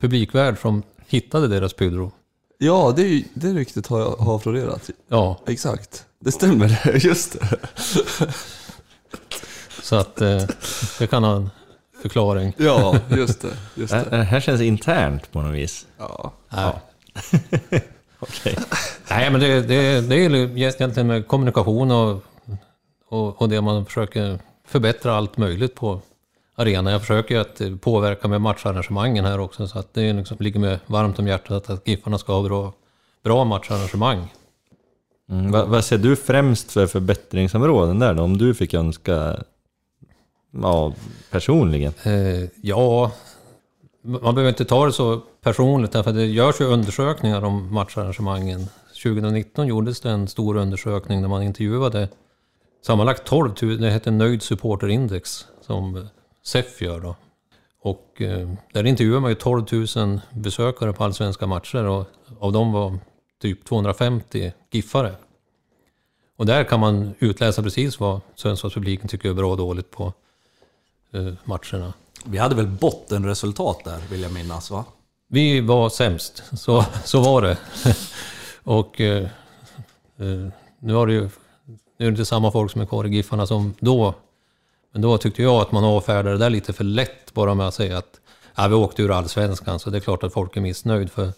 publikvärd 0.00 0.58
som 0.60 0.82
hittade 1.08 1.48
deras 1.48 1.72
pyro. 1.72 2.12
ja 2.58 2.92
det, 2.96 3.02
är 3.02 3.08
ju- 3.08 3.24
det 3.34 3.48
ryktet 3.52 3.86
har, 3.86 4.00
jag, 4.00 4.10
har 4.10 4.38
florerat. 4.38 4.90
Ja, 5.08 5.40
Exakt. 5.46 6.04
Det 6.20 6.32
stämmer, 6.32 6.96
just 7.06 7.36
det. 7.40 7.58
så 9.82 9.96
att 9.96 10.20
eh, 10.20 10.42
det 10.98 11.06
kan 11.06 11.24
ha 11.24 11.36
en 11.36 11.50
förklaring. 12.02 12.52
Ja, 12.56 12.98
just 13.08 13.40
det. 13.40 13.48
Just 13.74 13.92
Det 13.92 14.06
det. 14.10 14.16
det 14.16 14.22
här 14.24 14.40
känns 14.40 14.60
internt 14.60 15.32
på 15.32 15.42
något 15.42 15.54
vis. 15.54 15.86
Ja. 15.98 16.32
Nej. 16.48 16.72
Okej. 18.18 18.56
Nej, 19.10 19.30
men 19.30 19.40
det, 19.40 19.60
det, 19.60 20.00
det 20.00 20.14
är 20.14 20.30
ju 20.30 20.42
egentligen 20.44 21.06
med 21.06 21.26
kommunikation 21.26 21.90
och, 21.90 22.24
och, 23.08 23.42
och 23.42 23.48
det 23.48 23.60
man 23.60 23.86
försöker 23.86 24.38
förbättra 24.64 25.14
allt 25.14 25.36
möjligt 25.36 25.74
på 25.74 26.00
arenan. 26.54 26.92
Jag 26.92 27.00
försöker 27.00 27.34
ju 27.34 27.40
att 27.40 27.80
påverka 27.80 28.28
med 28.28 28.40
matcharrangemangen 28.40 29.24
här 29.24 29.40
också, 29.40 29.68
så 29.68 29.78
att 29.78 29.94
det 29.94 30.12
liksom 30.12 30.36
ligger 30.40 30.60
mig 30.60 30.78
varmt 30.86 31.18
om 31.18 31.26
hjärtat 31.26 31.70
att 31.70 31.88
Giffarna 31.88 32.18
ska 32.18 32.32
ha 32.32 32.42
bra, 32.42 32.72
bra 33.24 33.44
matcharrangemang. 33.44 34.32
Mm, 35.30 35.50
vad, 35.50 35.68
vad 35.68 35.84
ser 35.84 35.98
du 35.98 36.16
främst 36.16 36.72
för 36.72 36.86
förbättringsområden 36.86 37.98
där 37.98 38.14
då? 38.14 38.22
Om 38.22 38.38
du 38.38 38.54
fick 38.54 38.74
önska 38.74 39.36
ja, 40.62 40.92
personligen? 41.30 41.92
Eh, 42.02 42.48
ja, 42.62 43.12
man 44.02 44.34
behöver 44.34 44.48
inte 44.48 44.64
ta 44.64 44.86
det 44.86 44.92
så 44.92 45.20
personligt, 45.46 45.92
därför 45.92 46.10
att 46.10 46.16
det 46.16 46.26
görs 46.26 46.60
ju 46.60 46.64
undersökningar 46.64 47.44
om 47.44 47.74
matcharrangemangen. 47.74 48.68
2019 49.02 49.66
gjordes 49.66 50.00
det 50.00 50.10
en 50.10 50.28
stor 50.28 50.56
undersökning 50.56 51.22
där 51.22 51.28
man 51.28 51.42
intervjuade 51.42 52.08
sammanlagt 52.86 53.24
12 53.24 53.52
000, 53.62 53.80
det 53.80 53.90
heter 53.90 54.10
Nöjd 54.10 54.42
Supporterindex, 54.42 55.46
som 55.60 55.96
eh, 55.96 56.02
SEF 56.42 56.82
gör 56.82 57.00
då. 57.00 57.16
Och 57.80 58.22
eh, 58.22 58.48
där 58.72 58.86
intervjuar 58.86 59.20
man 59.20 59.30
ju 59.30 59.34
12 59.34 59.64
000 59.96 60.20
besökare 60.30 60.92
på 60.92 61.04
allsvenska 61.04 61.46
matcher 61.46 61.84
och 61.84 62.06
av 62.38 62.52
dem 62.52 62.72
var 62.72 62.98
typ 63.42 63.64
250 63.64 64.52
giffare. 64.70 65.14
Och 66.36 66.46
där 66.46 66.64
kan 66.64 66.80
man 66.80 67.14
utläsa 67.18 67.62
precis 67.62 68.00
vad 68.00 68.20
Sundsvallspubliken 68.34 69.08
tycker 69.08 69.28
är 69.28 69.34
bra 69.34 69.50
och 69.50 69.56
dåligt 69.56 69.90
på 69.90 70.12
eh, 71.12 71.32
matcherna. 71.44 71.92
Vi 72.24 72.38
hade 72.38 72.54
väl 72.54 72.66
bottenresultat 72.66 73.84
där, 73.84 74.00
vill 74.10 74.22
jag 74.22 74.32
minnas 74.32 74.70
va? 74.70 74.84
Vi 75.28 75.60
var 75.60 75.88
sämst, 75.88 76.42
så, 76.56 76.84
så 77.04 77.20
var 77.20 77.42
det. 77.42 77.58
och 78.64 79.00
eh, 79.00 79.22
eh, 80.18 80.48
nu 80.80 80.94
har 80.94 81.06
det 81.06 81.12
ju, 81.12 81.28
nu 81.64 81.78
är 81.98 82.04
det 82.04 82.08
inte 82.08 82.24
samma 82.24 82.52
folk 82.52 82.72
som 82.72 82.80
är 82.80 82.86
kvar 82.86 83.04
i 83.04 83.08
Giffarna 83.08 83.46
som 83.46 83.74
då. 83.80 84.14
Men 84.92 85.02
då 85.02 85.18
tyckte 85.18 85.42
jag 85.42 85.54
att 85.54 85.72
man 85.72 85.84
avfärdade 85.84 86.30
det 86.30 86.38
där 86.38 86.50
lite 86.50 86.72
för 86.72 86.84
lätt 86.84 87.34
bara 87.34 87.54
med 87.54 87.68
att 87.68 87.74
säga 87.74 87.98
att 87.98 88.20
ja, 88.54 88.68
vi 88.68 88.74
åkte 88.74 89.02
ur 89.02 89.10
allsvenskan, 89.10 89.78
så 89.78 89.90
det 89.90 89.98
är 89.98 90.00
klart 90.00 90.22
att 90.22 90.32
folk 90.32 90.56
är 90.56 90.60
missnöjd. 90.60 91.10
För 91.12 91.32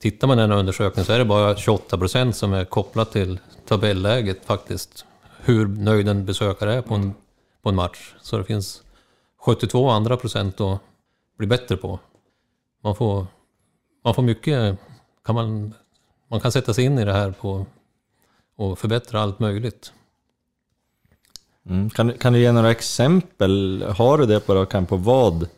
tittar 0.00 0.28
man 0.28 0.38
i 0.38 0.40
den 0.40 0.50
här 0.50 0.58
undersökningen 0.58 1.06
så 1.06 1.12
är 1.12 1.18
det 1.18 1.24
bara 1.24 1.56
28 1.56 1.98
procent 1.98 2.36
som 2.36 2.52
är 2.52 2.64
kopplat 2.64 3.12
till 3.12 3.40
tabelläget 3.68 4.44
faktiskt. 4.44 5.04
Hur 5.40 5.66
nöjd 5.66 6.08
en 6.08 6.24
besökare 6.24 6.74
är 6.74 6.82
på 6.82 6.94
en, 6.94 7.14
på 7.62 7.68
en 7.68 7.74
match. 7.74 8.14
Så 8.22 8.38
det 8.38 8.44
finns 8.44 8.82
72 9.40 9.90
andra 9.90 10.16
procent 10.16 10.60
att 10.60 10.80
bli 11.38 11.46
bättre 11.46 11.76
på. 11.76 11.98
Man 12.82 12.94
får, 12.94 13.26
man 14.04 14.14
får 14.14 14.22
mycket, 14.22 14.78
kan 15.24 15.34
man, 15.34 15.74
man 16.28 16.40
kan 16.40 16.52
sätta 16.52 16.74
sig 16.74 16.84
in 16.84 16.98
i 16.98 17.04
det 17.04 17.12
här 17.12 17.30
på 17.30 17.66
och 18.56 18.78
förbättra 18.78 19.20
allt 19.20 19.38
möjligt. 19.38 19.92
Mm. 21.66 21.90
Kan, 21.90 22.12
kan 22.12 22.32
du 22.32 22.38
ge 22.38 22.52
några 22.52 22.70
exempel? 22.70 23.82
Har 23.82 24.18
du 24.18 24.26
det 24.26 24.40
på 24.40 24.54
rak 24.54 24.88
på 24.88 24.96
vad 24.96 25.48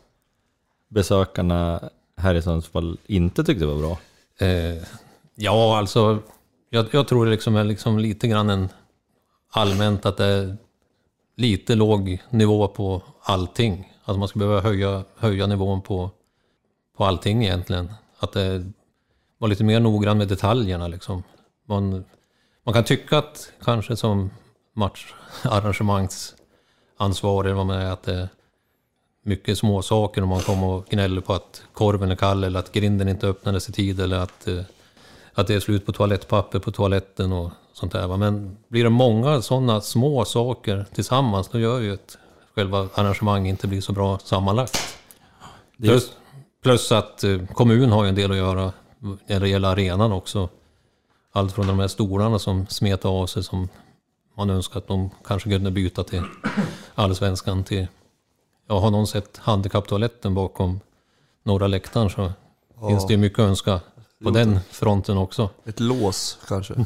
besökarna 0.89 1.89
här 2.17 2.35
i 2.35 2.41
Sundsvall 2.41 2.97
inte 3.05 3.43
tyckte 3.43 3.65
var 3.65 3.77
bra? 3.77 3.97
Eh, 4.47 4.83
ja, 5.35 5.77
alltså, 5.77 6.19
jag, 6.69 6.85
jag 6.91 7.07
tror 7.07 7.25
det 7.25 7.31
liksom 7.31 7.55
är 7.55 7.63
liksom 7.63 7.99
lite 7.99 8.27
grann 8.27 8.49
en 8.49 8.69
allmänt 9.51 10.05
att 10.05 10.17
det 10.17 10.25
är 10.25 10.57
lite 11.35 11.75
låg 11.75 12.23
nivå 12.29 12.67
på 12.67 13.01
allting. 13.21 13.93
Alltså 14.03 14.19
man 14.19 14.27
skulle 14.27 14.45
behöva 14.45 14.61
höja, 14.61 15.03
höja 15.15 15.47
nivån 15.47 15.81
på 15.81 16.11
på 17.01 17.05
allting 17.05 17.43
egentligen. 17.43 17.93
Att 18.19 18.33
det 18.33 18.71
var 19.37 19.47
lite 19.47 19.63
mer 19.63 19.79
noggrann 19.79 20.17
med 20.17 20.27
detaljerna 20.27 20.87
liksom. 20.87 21.23
Man, 21.67 22.03
man 22.63 22.73
kan 22.73 22.83
tycka 22.83 23.17
att 23.17 23.51
kanske 23.63 23.95
som 23.95 24.29
matcharrangemangsansvarig 24.73 27.55
var 27.55 27.63
med 27.63 27.93
att 27.93 28.03
det 28.03 28.13
är 28.13 28.29
mycket 29.25 29.57
små 29.57 29.81
saker 29.81 30.23
om 30.23 30.29
man 30.29 30.41
kommer 30.41 30.67
och 30.67 30.85
gnäller 30.85 31.21
på 31.21 31.33
att 31.33 31.63
korven 31.73 32.11
är 32.11 32.15
kall 32.15 32.43
eller 32.43 32.59
att 32.59 32.71
grinden 32.71 33.07
inte 33.07 33.27
öppnades 33.27 33.69
i 33.69 33.71
tid 33.71 33.99
eller 33.99 34.19
att, 34.19 34.47
eh, 34.47 34.61
att 35.33 35.47
det 35.47 35.53
är 35.53 35.59
slut 35.59 35.85
på 35.85 35.91
toalettpapper 35.91 36.59
på 36.59 36.71
toaletten 36.71 37.33
och 37.33 37.51
sånt 37.73 37.91
där. 37.91 38.17
Men 38.17 38.57
blir 38.67 38.83
det 38.83 38.89
många 38.89 39.41
sådana 39.41 39.81
små 39.81 40.25
saker 40.25 40.85
tillsammans 40.93 41.49
då 41.49 41.59
gör 41.59 41.79
ju 41.79 41.93
att 41.93 42.17
själva 42.55 42.89
arrangemanget 42.93 43.49
inte 43.49 43.67
blir 43.67 43.81
så 43.81 43.93
bra 43.93 44.19
sammanlagt. 44.19 44.97
Plus, 45.77 46.11
plus 46.61 46.91
att 46.91 47.23
eh, 47.23 47.45
kommunen 47.53 47.91
har 47.91 48.03
ju 48.03 48.09
en 48.09 48.15
del 48.15 48.31
att 48.31 48.37
göra 48.37 48.73
när 49.27 49.39
det 49.39 49.49
gäller 49.49 49.67
arenan 49.67 50.11
också. 50.11 50.49
Allt 51.33 51.53
från 51.53 51.67
de 51.67 51.79
här 51.79 51.87
stolarna 51.87 52.39
som 52.39 52.67
smetar 52.67 53.09
av 53.09 53.27
sig 53.27 53.43
som 53.43 53.69
man 54.37 54.49
önskar 54.49 54.79
att 54.79 54.87
de 54.87 55.09
kanske 55.25 55.49
kunde 55.49 55.71
byta 55.71 56.03
till 56.03 56.23
allsvenskan 56.95 57.63
till... 57.63 57.87
Ja, 58.67 58.79
har 58.79 58.91
någon 58.91 59.07
sett 59.07 59.37
handikapptoaletten 59.37 60.33
bakom 60.33 60.79
norra 61.43 61.67
läktaren 61.67 62.09
så 62.09 62.31
finns 62.87 63.07
det 63.07 63.13
ju 63.13 63.17
mycket 63.17 63.39
att 63.39 63.45
önska 63.45 63.79
på 64.23 64.29
den 64.29 64.59
fronten 64.69 65.17
också. 65.17 65.49
Ett 65.65 65.79
lås 65.79 66.37
kanske. 66.47 66.73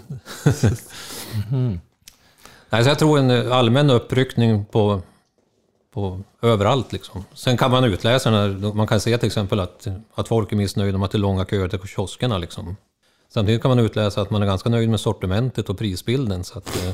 Nej, 2.70 2.84
så 2.84 2.90
jag 2.90 3.00
tror 3.00 3.20
en 3.20 3.30
eh, 3.32 3.52
allmän 3.52 3.90
uppryckning 3.90 4.66
på, 4.66 5.02
på 5.96 6.20
överallt. 6.42 6.94
Liksom. 6.94 7.26
Sen 7.34 7.58
kan 7.58 7.72
man 7.72 7.84
utläsa, 7.84 8.32
när, 8.32 8.74
man 8.74 8.88
kan 8.88 9.00
se 9.00 9.18
till 9.18 9.28
exempel 9.28 9.60
att, 9.60 9.88
att 10.16 10.28
folk 10.28 10.52
är 10.52 10.56
missnöjda 10.56 10.98
med 10.98 11.06
att 11.06 11.12
det 11.12 11.18
är 11.18 11.20
långa 11.20 11.46
köer 11.46 11.68
till 11.68 11.80
kioskerna. 11.80 12.38
Liksom. 12.38 12.76
Samtidigt 13.30 13.62
kan 13.62 13.70
man 13.70 13.80
utläsa 13.80 14.22
att 14.22 14.30
man 14.30 14.42
är 14.42 14.46
ganska 14.46 14.70
nöjd 14.70 14.90
med 14.90 15.00
sortimentet 15.00 15.70
och 15.70 15.78
prisbilden. 15.78 16.44
Så 16.44 16.58
att, 16.58 16.86
eh, 16.86 16.92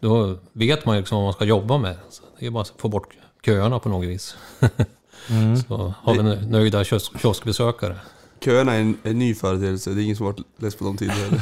då 0.00 0.38
vet 0.52 0.86
man 0.86 0.96
liksom 0.96 1.16
vad 1.16 1.24
man 1.24 1.32
ska 1.32 1.44
jobba 1.44 1.78
med. 1.78 1.96
Så 2.10 2.22
det 2.38 2.46
är 2.46 2.50
bara 2.50 2.62
att 2.62 2.72
få 2.78 2.88
bort 2.88 3.08
köerna 3.44 3.78
på 3.78 3.88
något 3.88 4.08
vis. 4.08 4.36
Så 5.68 5.94
har 6.02 6.14
vi 6.14 6.46
nöjda 6.46 6.84
kiosk, 6.84 7.20
kioskbesökare. 7.20 7.96
Köerna 8.40 8.74
är 8.74 8.80
en, 8.80 8.98
en 9.02 9.18
ny 9.18 9.34
företeelse, 9.34 9.90
det 9.90 10.00
är 10.00 10.04
ingen 10.04 10.16
som 10.16 10.26
varit 10.26 10.40
less 10.58 10.74
på 10.74 10.84
dem 10.84 10.96
tidigare. 10.96 11.40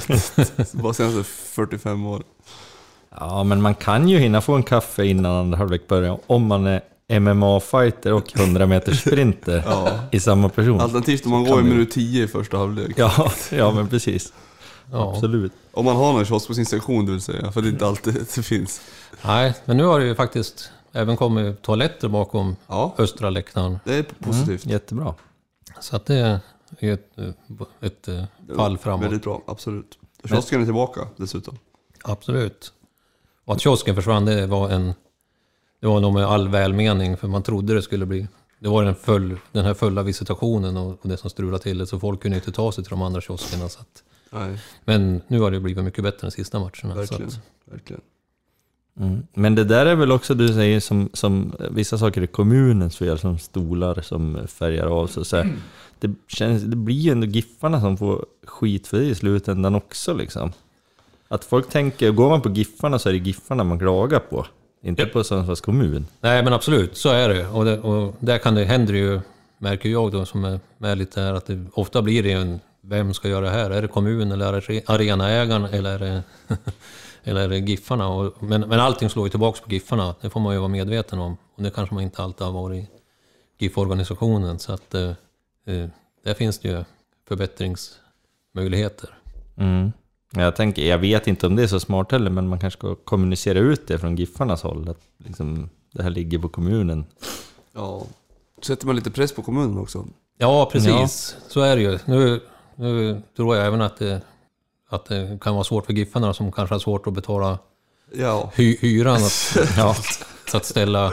Bara 0.72 0.92
senaste 0.94 1.24
45 1.24 2.06
år. 2.06 2.22
Ja, 3.20 3.44
men 3.44 3.62
man 3.62 3.74
kan 3.74 4.08
ju 4.08 4.18
hinna 4.18 4.40
få 4.40 4.54
en 4.54 4.62
kaffe 4.62 5.04
innan 5.06 5.36
andra 5.36 5.58
halvlek 5.58 5.88
börjar 5.88 6.18
om 6.26 6.46
man 6.46 6.66
är 6.66 6.80
MMA-fighter 7.20 8.12
och 8.12 8.36
100 8.38 8.66
meters 8.66 9.00
sprinter 9.00 9.62
Ja. 9.66 9.98
i 10.12 10.20
samma 10.20 10.48
person. 10.48 10.80
Alternativt 10.80 11.24
om 11.24 11.30
man 11.30 11.44
går 11.44 11.60
i 11.60 11.62
minut 11.64 11.90
10 11.90 12.24
i 12.24 12.28
första 12.28 12.56
halvlek. 12.58 12.92
Ja, 12.96 13.30
ja, 13.52 13.70
men 13.72 13.88
precis. 13.88 14.32
Ja. 14.92 15.12
Absolut. 15.14 15.52
Om 15.72 15.84
man 15.84 15.96
har 15.96 16.12
någon 16.12 16.24
kiosk 16.24 16.46
på 16.48 16.54
sin 16.54 16.66
sektion 16.66 17.06
det 17.06 17.12
vill 17.12 17.20
säga, 17.20 17.52
för 17.52 17.62
det 17.62 17.68
är 17.68 17.72
inte 17.72 17.86
alltid 17.86 18.14
det 18.34 18.42
finns. 18.42 18.80
Nej, 19.24 19.54
men 19.64 19.76
nu 19.76 19.84
har 19.84 20.00
det 20.00 20.06
ju 20.06 20.14
faktiskt 20.14 20.70
även 20.92 21.16
kommit 21.16 21.62
toaletter 21.62 22.08
bakom 22.08 22.56
Ja, 22.66 22.94
östra 22.98 23.30
läktaren. 23.30 23.78
det 23.84 23.94
är 23.94 24.02
positivt. 24.02 24.66
Jättebra. 24.66 25.14
Så 25.80 25.96
att 25.96 26.06
det 26.06 26.14
är 26.80 26.92
ett, 26.92 27.18
ett, 27.80 28.08
eh, 28.08 28.24
fall 28.56 28.78
framåt. 28.78 29.04
Väldigt 29.04 29.22
bra, 29.22 29.42
absolut. 29.46 29.98
Kiosken 30.28 30.60
är 30.60 30.64
tillbaka 30.64 31.00
dessutom. 31.16 31.58
Absolut. 32.04 32.72
Och 33.44 33.54
att 33.54 33.60
kiosken 33.60 33.94
försvann, 33.94 34.24
det 34.24 34.46
var 34.46 34.70
en... 34.70 34.92
Det 35.80 35.86
var 35.86 36.00
nog 36.00 36.14
med 36.14 36.24
all 36.24 36.48
välmening, 36.48 37.16
för 37.16 37.28
man 37.28 37.42
trodde 37.42 37.74
det 37.74 37.82
skulle 37.82 38.06
bli... 38.06 38.28
Det 38.58 38.68
var 38.68 38.84
den, 38.84 38.94
full, 38.94 39.38
den 39.52 39.64
här 39.64 39.74
fulla 39.74 40.02
visitationen 40.02 40.76
och, 40.76 40.90
och 41.02 41.08
det 41.08 41.16
som 41.16 41.30
strulade 41.30 41.62
till 41.62 41.78
det, 41.78 41.86
så 41.86 42.00
folk 42.00 42.22
kunde 42.22 42.36
inte 42.36 42.52
ta 42.52 42.72
sig 42.72 42.84
till 42.84 42.90
de 42.90 43.02
andra 43.02 43.20
kioskerna. 43.20 43.68
Så 43.68 43.80
att, 43.80 44.02
Nej, 44.30 44.58
men 44.84 45.20
nu 45.28 45.40
har 45.40 45.50
det 45.50 45.60
blivit 45.60 45.84
mycket 45.84 46.04
bättre 46.04 46.26
de 46.26 46.30
sista 46.30 46.58
matcherna. 46.58 46.72
Så 46.82 46.94
verkligen. 46.94 47.26
att, 47.28 47.40
verkligen. 47.64 48.02
Mm. 49.00 49.22
Men 49.34 49.54
det 49.54 49.64
där 49.64 49.86
är 49.86 49.94
väl 49.94 50.12
också 50.12 50.34
du 50.34 50.48
säger 50.48 50.80
som, 50.80 51.10
som 51.12 51.52
vissa 51.70 51.98
saker 51.98 52.22
är 52.22 52.26
kommunens 52.26 52.96
fel, 52.96 53.18
som 53.18 53.38
stolar 53.38 54.00
som 54.00 54.38
färgar 54.46 54.86
av 54.86 55.06
sig. 55.06 55.24
Så 55.24 55.36
här, 55.36 55.56
det, 55.98 56.14
känns, 56.28 56.62
det 56.62 56.76
blir 56.76 56.94
ju 56.94 57.12
ändå 57.12 57.26
Giffarna 57.26 57.80
som 57.80 57.96
får 57.96 58.26
skit 58.46 58.86
för 58.86 58.98
det 58.98 59.04
i 59.04 59.14
slutändan 59.14 59.74
också 59.74 60.14
liksom. 60.14 60.52
Att 61.28 61.44
folk 61.44 61.68
tänker, 61.68 62.10
går 62.10 62.28
man 62.28 62.40
på 62.42 62.48
Giffarna 62.50 62.98
så 62.98 63.08
är 63.08 63.12
det 63.12 63.18
Giffarna 63.18 63.64
man 63.64 63.78
klagar 63.78 64.18
på. 64.18 64.46
Inte 64.82 65.02
Ja. 65.02 65.08
på 65.12 65.24
Sundsvalls 65.24 65.60
kommun. 65.60 66.06
nej 66.20 66.42
men 66.44 66.52
absolut, 66.52 66.96
så 66.96 67.08
är 67.08 67.28
det. 67.28 67.48
Och, 67.48 67.64
det, 67.64 67.78
och 67.80 68.14
där 68.20 68.38
kan 68.38 68.54
det, 68.54 68.64
händer 68.64 68.94
ju, 68.94 69.20
märker 69.58 69.88
jag 69.88 70.12
då 70.12 70.24
som 70.24 70.44
är 70.44 70.60
med 70.78 70.98
lite 70.98 71.20
här, 71.20 71.34
att 71.34 71.46
det, 71.46 71.64
ofta 71.72 72.02
blir 72.02 72.22
det 72.22 72.32
en... 72.32 72.60
Vem 72.86 73.14
ska 73.14 73.28
göra 73.28 73.44
det 73.44 73.50
här? 73.50 73.70
Är 73.70 73.82
det 73.82 73.88
kommun 73.88 74.32
eller 74.32 74.52
är 74.52 74.64
det 74.68 74.82
arenaägaren 74.90 75.64
eller 75.64 75.94
är 75.94 75.98
det, 75.98 76.22
eller 77.24 77.40
är 77.40 77.48
det 77.48 77.58
Giffarna? 77.58 78.08
Och, 78.08 78.42
men, 78.42 78.60
men 78.60 78.80
allting 78.80 79.10
slår 79.10 79.26
ju 79.26 79.30
tillbaka 79.30 79.60
på 79.64 79.70
Giffarna, 79.72 80.14
det 80.20 80.30
får 80.30 80.40
man 80.40 80.52
ju 80.52 80.58
vara 80.58 80.68
medveten 80.68 81.18
om. 81.18 81.36
Och 81.56 81.62
det 81.62 81.70
kanske 81.70 81.94
man 81.94 82.04
inte 82.04 82.22
alltid 82.22 82.46
har 82.46 82.52
varit 82.52 82.84
i 82.84 82.88
GIF-organisationen. 83.58 84.58
Så 84.58 84.72
att 84.72 84.94
eh, 84.94 85.10
eh, 85.66 85.88
där 86.24 86.34
finns 86.34 86.58
det 86.58 86.68
ju 86.68 86.84
förbättringsmöjligheter. 87.28 89.18
Mm. 89.56 89.92
Jag, 90.34 90.56
tänker, 90.56 90.82
jag 90.86 90.98
vet 90.98 91.26
inte 91.26 91.46
om 91.46 91.56
det 91.56 91.62
är 91.62 91.66
så 91.66 91.80
smart 91.80 92.12
heller, 92.12 92.30
men 92.30 92.48
man 92.48 92.58
kanske 92.58 92.78
ska 92.78 92.94
kommunicera 92.94 93.58
ut 93.58 93.86
det 93.86 93.98
från 93.98 94.16
Giffarnas 94.16 94.62
håll. 94.62 94.88
Att 94.88 95.00
liksom, 95.24 95.70
det 95.92 96.02
här 96.02 96.10
ligger 96.10 96.38
på 96.38 96.48
kommunen. 96.48 97.04
Ja. 97.74 98.02
Sätter 98.62 98.86
man 98.86 98.96
lite 98.96 99.10
press 99.10 99.32
på 99.34 99.42
kommunen 99.42 99.78
också. 99.78 100.06
Ja, 100.38 100.68
precis. 100.72 101.36
Så 101.48 101.60
är 101.60 101.76
det 101.76 101.82
ju. 101.82 101.98
Nu, 102.04 102.40
nu 102.76 103.22
tror 103.36 103.56
jag 103.56 103.66
även 103.66 103.80
att 103.80 103.96
det, 103.96 104.20
att 104.90 105.04
det 105.04 105.38
kan 105.40 105.54
vara 105.54 105.64
svårt 105.64 105.86
för 105.86 105.92
Giffarna 105.92 106.34
som 106.34 106.52
kanske 106.52 106.74
har 106.74 106.80
svårt 106.80 107.06
att 107.06 107.12
betala 107.12 107.58
Ja. 108.12 108.50
hy, 108.54 108.76
hyran. 108.80 109.16
Att, 109.16 109.56
ja, 109.76 109.96
att 110.52 110.64
ställa 110.64 111.10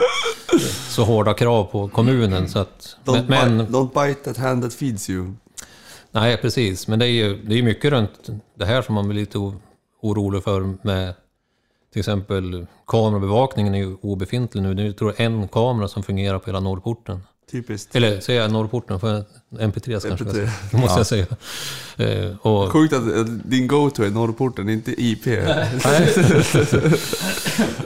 så 0.88 1.04
hårda 1.04 1.34
krav 1.34 1.64
på 1.64 1.88
kommunen. 1.88 2.48
Så 2.48 2.58
att, 2.58 2.96
Don't, 3.04 3.28
men, 3.28 3.56
men, 3.56 3.58
bite, 3.58 3.72
don't 3.78 4.06
bite 4.06 4.24
that 4.24 4.36
hand 4.36 4.62
that 4.62 4.74
feeds 4.74 5.10
you. 5.10 5.32
Nej, 6.12 6.36
precis. 6.36 6.88
Men 6.88 6.98
det 6.98 7.06
är 7.06 7.10
ju 7.10 7.36
det 7.42 7.58
är 7.58 7.62
mycket 7.62 7.90
runt 7.90 8.30
det 8.54 8.64
här 8.64 8.82
som 8.82 8.94
man 8.94 9.08
blir 9.08 9.20
lite 9.20 9.38
orolig 10.00 10.44
för 10.44 10.74
med 10.82 11.14
till 11.92 12.00
exempel 12.00 12.66
kamerabevakningen 12.86 13.74
är 13.74 13.78
ju 13.78 13.96
obefintlig 14.00 14.62
nu. 14.62 14.74
Det 14.74 14.82
är 14.82 14.86
ju, 14.86 14.92
tror 14.92 15.14
jag 15.16 15.26
en 15.26 15.48
kamera 15.48 15.88
som 15.88 16.02
fungerar 16.02 16.38
på 16.38 16.46
hela 16.46 16.60
norrporten. 16.60 17.20
Typiskt. 17.50 17.96
Eller 17.96 18.20
säger 18.20 18.40
jag 18.40 18.52
norrporten? 18.52 18.98
Jag 19.02 19.24
MP3 19.50 19.90
kanske? 19.90 20.08
jag 20.08 20.18
MP3. 20.18 20.32
säga. 20.32 20.50
Det 20.70 20.76
måste 20.76 21.00
jag 21.00 21.06
säga. 21.06 21.26
Eh, 21.96 22.36
och, 22.46 22.72
Sjukt 22.72 22.94
att 22.94 23.12
att 23.16 23.50
din 23.50 23.66
go-to 23.66 24.02
är 24.02 24.10
Norrporten, 24.10 24.68
inte 24.68 25.02
IP. 25.02 25.26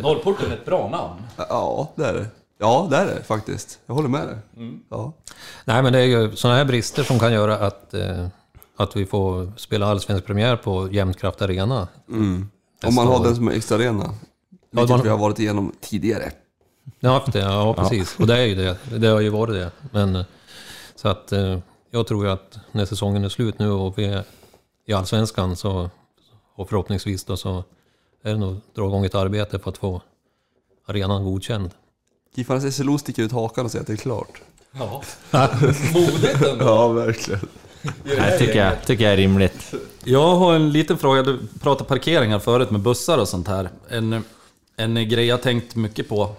Norrporten 0.00 0.50
är 0.50 0.56
ett 0.56 0.64
bra 0.64 0.88
namn. 0.88 1.22
ja, 1.36 1.92
det 1.96 2.04
är 2.04 2.14
det. 2.14 2.26
Ja, 2.58 2.86
det 2.90 2.96
är 2.96 3.06
det 3.06 3.22
faktiskt. 3.22 3.78
Jag 3.86 3.94
håller 3.94 4.08
med 4.08 4.26
dig. 4.28 4.36
Ja. 4.90 5.12
nej, 5.64 5.82
men 5.82 5.92
det 5.92 5.98
är 5.98 6.04
ju 6.04 6.36
sådana 6.36 6.58
här 6.58 6.64
brister 6.64 7.02
som 7.02 7.18
kan 7.18 7.32
göra 7.32 7.58
att, 7.58 7.94
eh, 7.94 8.26
att 8.76 8.96
vi 8.96 9.06
får 9.06 9.52
spela 9.56 9.86
allsvensk 9.86 10.24
premiär 10.26 10.56
på 10.56 10.92
Jämtkraft 10.92 11.42
Arena. 11.42 11.88
Mm. 12.08 12.48
Om 12.84 12.94
man 12.94 13.06
har 13.06 13.20
år. 13.20 13.24
den 13.24 13.36
som 13.36 13.48
är 13.48 13.52
extra 13.52 13.76
arena. 13.76 14.04
Ja, 14.04 14.12
Vilket 14.70 14.90
man- 14.90 15.02
vi 15.02 15.08
har 15.08 15.18
varit 15.18 15.38
igenom 15.38 15.72
tidigare. 15.80 16.32
Har 17.02 17.10
haft 17.10 17.32
det, 17.32 17.38
ja 17.38 17.74
precis. 17.74 18.16
Och 18.18 18.26
det 18.26 18.38
är 18.38 18.44
ju 18.46 18.54
det. 18.54 18.76
Det 18.98 19.06
har 19.08 19.20
ju 19.20 19.28
varit 19.28 19.54
det. 19.54 19.70
Men, 19.92 20.16
eh, 20.16 20.24
så 20.94 21.08
att 21.08 21.32
eh, 21.32 21.58
jag 21.90 22.06
tror 22.06 22.24
ju 22.24 22.30
att 22.30 22.58
när 22.72 22.84
säsongen 22.84 23.24
är 23.24 23.28
slut 23.28 23.58
nu 23.58 23.70
och 23.70 23.98
vi 23.98 24.04
är 24.04 24.24
i 24.86 24.92
Allsvenskan 24.92 25.56
så, 25.56 25.90
och 26.54 26.68
förhoppningsvis 26.68 27.24
då 27.24 27.36
så 27.36 27.64
är 28.22 28.32
det 28.32 28.38
nog 28.38 28.60
dra 28.74 28.86
igång 28.86 29.04
ett 29.04 29.14
arbete 29.14 29.58
för 29.58 29.70
att 29.70 29.78
få 29.78 30.02
arenan 30.86 31.24
godkänd. 31.24 31.70
Giffarnas 32.36 32.76
SLO 32.76 32.98
sticker 32.98 33.22
ut 33.22 33.32
hakan 33.32 33.64
och 33.64 33.70
säger 33.70 33.80
att 33.80 33.86
det 33.86 33.92
är 33.92 33.96
klart. 33.96 34.40
Ja. 34.72 35.02
Modigt 35.94 36.42
ändå. 36.46 36.64
Ja, 36.64 36.88
verkligen. 36.88 37.48
Det 38.04 38.38
tycker 38.38 38.64
jag, 38.64 38.84
tycker 38.86 39.04
jag 39.04 39.12
är 39.12 39.16
rimligt. 39.16 39.74
Jag 40.04 40.36
har 40.36 40.54
en 40.54 40.72
liten 40.72 40.98
fråga. 40.98 41.22
Du 41.22 41.38
pratade 41.60 41.88
parkeringar 41.88 42.38
förut 42.38 42.70
med 42.70 42.80
bussar 42.80 43.18
och 43.18 43.28
sånt 43.28 43.48
här. 43.48 43.70
En, 43.88 44.24
en 44.76 45.08
grej 45.08 45.26
jag 45.26 45.42
tänkt 45.42 45.76
mycket 45.76 46.08
på, 46.08 46.36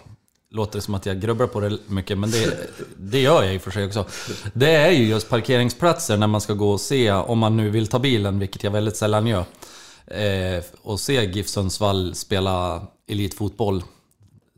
låter 0.51 0.75
det 0.77 0.81
som 0.81 0.95
att 0.95 1.05
jag 1.05 1.21
grubblar 1.21 1.47
på 1.47 1.59
det 1.59 1.77
mycket, 1.87 2.17
men 2.17 2.31
det, 2.31 2.57
det 2.97 3.19
gör 3.19 3.43
jag 3.43 3.55
i 3.55 3.57
och 3.57 3.61
för 3.61 3.71
sig 3.71 3.85
också. 3.85 4.05
Det 4.53 4.71
är 4.71 4.91
ju 4.91 5.05
just 5.05 5.29
parkeringsplatser 5.29 6.17
när 6.17 6.27
man 6.27 6.41
ska 6.41 6.53
gå 6.53 6.71
och 6.71 6.81
se, 6.81 7.11
om 7.11 7.39
man 7.39 7.57
nu 7.57 7.69
vill 7.69 7.87
ta 7.87 7.99
bilen, 7.99 8.39
vilket 8.39 8.63
jag 8.63 8.71
väldigt 8.71 8.97
sällan 8.97 9.27
gör, 9.27 9.45
eh, 10.07 10.63
och 10.81 10.99
se 10.99 11.25
GIF 11.25 11.47
Sundsvall 11.47 12.15
spela 12.15 12.81
elitfotboll, 13.07 13.83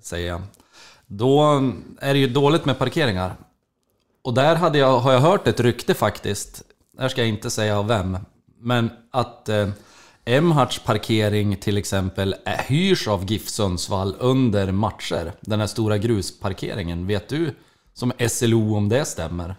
säger 0.02 0.28
jag. 0.28 0.42
Då 1.12 1.44
är 2.00 2.14
det 2.14 2.20
ju 2.20 2.28
dåligt 2.28 2.66
med 2.66 2.80
parkeringar. 2.80 3.36
Och 4.22 4.34
där 4.34 4.56
hade 4.56 4.78
jag, 4.78 5.00
har 5.00 5.14
jag 5.14 5.20
hört 5.20 5.48
ett 5.48 5.60
rykte 5.60 5.94
faktiskt, 5.94 6.64
här 7.00 7.10
ska 7.10 7.22
jag 7.22 7.30
inte 7.30 7.50
säga 7.50 7.80
av 7.80 7.88
vem, 7.88 8.18
men 8.60 8.90
att 9.12 9.50
eh, 9.50 9.70
Emharts 10.26 10.80
parkering 10.80 11.56
till 11.56 11.78
exempel 11.78 12.36
är, 12.46 12.64
hyrs 12.68 13.08
av 13.08 13.32
GIF 13.32 13.50
Sundsvall 13.50 14.16
under 14.20 14.72
matcher. 14.72 15.34
Den 15.42 15.60
här 15.60 15.68
stora 15.68 15.98
grusparkeringen. 15.98 17.08
Vet 17.08 17.30
du 17.30 17.56
som 17.94 18.12
SLO 18.30 18.76
om 18.76 18.90
det 18.90 19.06
stämmer? 19.06 19.56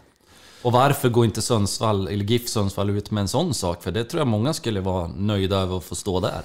Och 0.63 0.73
varför 0.73 1.09
går 1.09 1.25
inte 1.25 1.43
Sundsvall, 1.43 2.09
eller 2.09 2.25
GIF 2.25 2.49
Sundsvall 2.49 2.91
ut 2.91 3.11
med 3.11 3.21
en 3.21 3.29
sån 3.29 3.55
sak? 3.55 3.83
För 3.83 3.91
det 3.91 4.05
tror 4.05 4.21
jag 4.21 4.27
många 4.27 4.53
skulle 4.53 4.81
vara 4.81 5.07
nöjda 5.07 5.57
över 5.57 5.77
att 5.77 5.85
få 5.85 5.95
stå 5.95 6.21
där. 6.21 6.43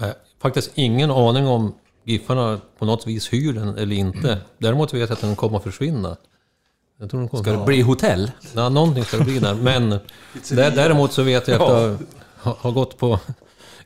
Eh, 0.00 0.10
Faktiskt 0.40 0.70
ingen 0.74 1.10
aning 1.10 1.46
om 1.46 1.74
Giffarna 2.04 2.60
på 2.78 2.84
något 2.84 3.06
vis 3.06 3.32
hyr 3.32 3.52
den 3.52 3.78
eller 3.78 3.96
inte. 3.96 4.38
Däremot 4.58 4.94
vet 4.94 5.00
jag 5.00 5.12
att 5.12 5.20
den 5.20 5.36
kommer 5.36 5.56
att 5.56 5.62
försvinna. 5.62 6.16
Jag 6.98 7.10
tror 7.10 7.20
den 7.20 7.28
kommer 7.28 7.42
Ska 7.42 7.52
det 7.52 7.64
bli 7.64 7.80
hotell? 7.80 8.30
Ja, 8.54 8.68
någonting 8.68 9.04
ska 9.04 9.16
det 9.16 9.24
bli 9.24 9.38
där. 9.38 9.54
Men 9.54 9.90
där, 10.50 10.70
däremot 10.70 11.12
så 11.12 11.22
vet 11.22 11.48
jag 11.48 11.62
att 11.62 11.68
jag 11.68 11.96
har, 12.54 12.72
gått 12.72 12.98
på 12.98 13.18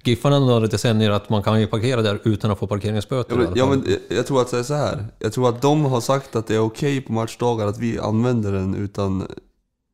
Giffarna 0.05 0.39
några 0.39 0.67
decennier 0.67 1.11
att 1.11 1.29
man 1.29 1.43
kan 1.43 1.61
ju 1.61 1.67
parkera 1.67 2.03
där 2.03 2.21
utan 2.25 2.51
att 2.51 2.59
få 2.59 2.67
parkeringsböter. 2.67 3.37
Ja 3.37 3.39
men, 3.39 3.53
ja, 3.55 3.67
men 3.67 3.99
jag 4.09 4.27
tror 4.27 4.41
att 4.41 4.51
det 4.51 4.59
är 4.59 4.63
så 4.63 4.75
här. 4.75 5.07
Jag 5.19 5.33
tror 5.33 5.49
att 5.49 5.63
de 5.63 5.85
har 5.85 6.01
sagt 6.01 6.37
att 6.37 6.47
det 6.47 6.55
är 6.55 6.61
okej 6.61 7.01
på 7.01 7.13
matchdagar 7.13 7.67
att 7.67 7.79
vi 7.79 7.99
använder 7.99 8.53
den 8.53 8.75
utan 8.75 9.27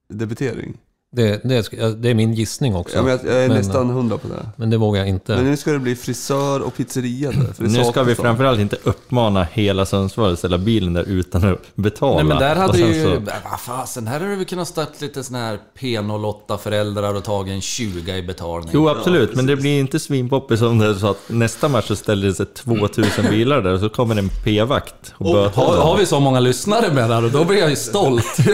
debitering. 0.09 0.79
Det, 1.13 1.41
det, 1.45 1.71
det 2.03 2.11
är 2.11 2.15
min 2.15 2.35
gissning 2.35 2.77
också. 2.77 2.97
Ja, 2.97 3.03
men 3.03 3.11
jag, 3.11 3.21
jag 3.27 3.45
är 3.45 3.49
Men- 3.49 3.57
nästan 3.57 3.91
hundra 3.91 4.19
på 4.19 4.29
det. 4.29 4.47
Men 4.57 4.71
det 4.71 4.77
vågar 4.77 5.01
jag 5.01 5.09
inte. 5.09 5.37
Men 5.37 5.45
nu 5.45 5.57
ska 5.57 5.73
det 5.73 5.79
bli 5.79 5.97
frisör 5.97 6.61
och 6.61 6.77
pizzeria 6.77 7.31
där. 7.31 7.55
Nu 7.59 7.85
ska 7.85 8.03
vi 8.03 8.15
framförallt 8.15 8.61
inte 8.61 8.77
uppmana 8.85 9.47
hela 9.53 9.87
Sundsvall 9.87 10.33
att 10.33 10.39
ställa 10.39 10.59
bilen 10.59 10.93
där 10.93 11.05
utan 11.09 11.45
att 11.53 11.59
betala. 11.77 12.15
Nej 12.17 12.25
men 12.25 12.39
där 12.39 12.51
Och 12.57 12.61
hade 12.63 12.79
sen 12.79 12.89
ju... 12.95 13.05
så- 13.05 13.21
Vad 13.51 13.61
fasen, 13.61 14.07
här 14.07 14.21
hade 14.21 14.37
vi 14.37 14.45
kunnat 14.45 14.69
stött 14.69 15.01
lite 15.01 15.25
såna 15.25 15.39
här 15.39 15.59
P08-föräldrar 15.79 17.15
och 17.15 17.25
tagit 17.25 17.53
en 17.53 17.61
20 17.61 18.17
i 18.17 18.23
betalning. 18.23 18.71
Jo 18.73 18.89
absolut, 18.89 19.35
men 19.35 19.47
det 19.47 19.57
blir 19.57 19.81
inte 19.81 20.01
svinpoppis 20.01 20.63
om 20.63 20.79
det 20.79 20.87
är 20.87 20.95
så 20.95 21.11
att 21.11 21.19
nästa 21.27 21.69
match 21.69 21.87
så 21.89 21.97
ställer 21.97 22.27
det 22.27 22.35
sig 22.35 22.47
2000 22.47 23.25
bilar 23.31 23.63
där 23.63 23.73
och 23.75 23.81
så 23.81 23.89
kommer 23.89 24.17
en 24.17 24.29
p-vakt 24.45 25.15
och 25.19 25.33
böter 25.35 25.57
Har, 25.63 25.77
har 25.77 25.97
vi 25.97 26.07
så 26.07 26.21
många 26.21 26.41
lyssnare 26.41 26.93
menar 26.93 27.23
du? 27.23 27.31
Då 27.31 27.45
blir 27.45 27.59
jag 27.59 27.71
ju 27.71 27.77
stolt. 27.77 28.25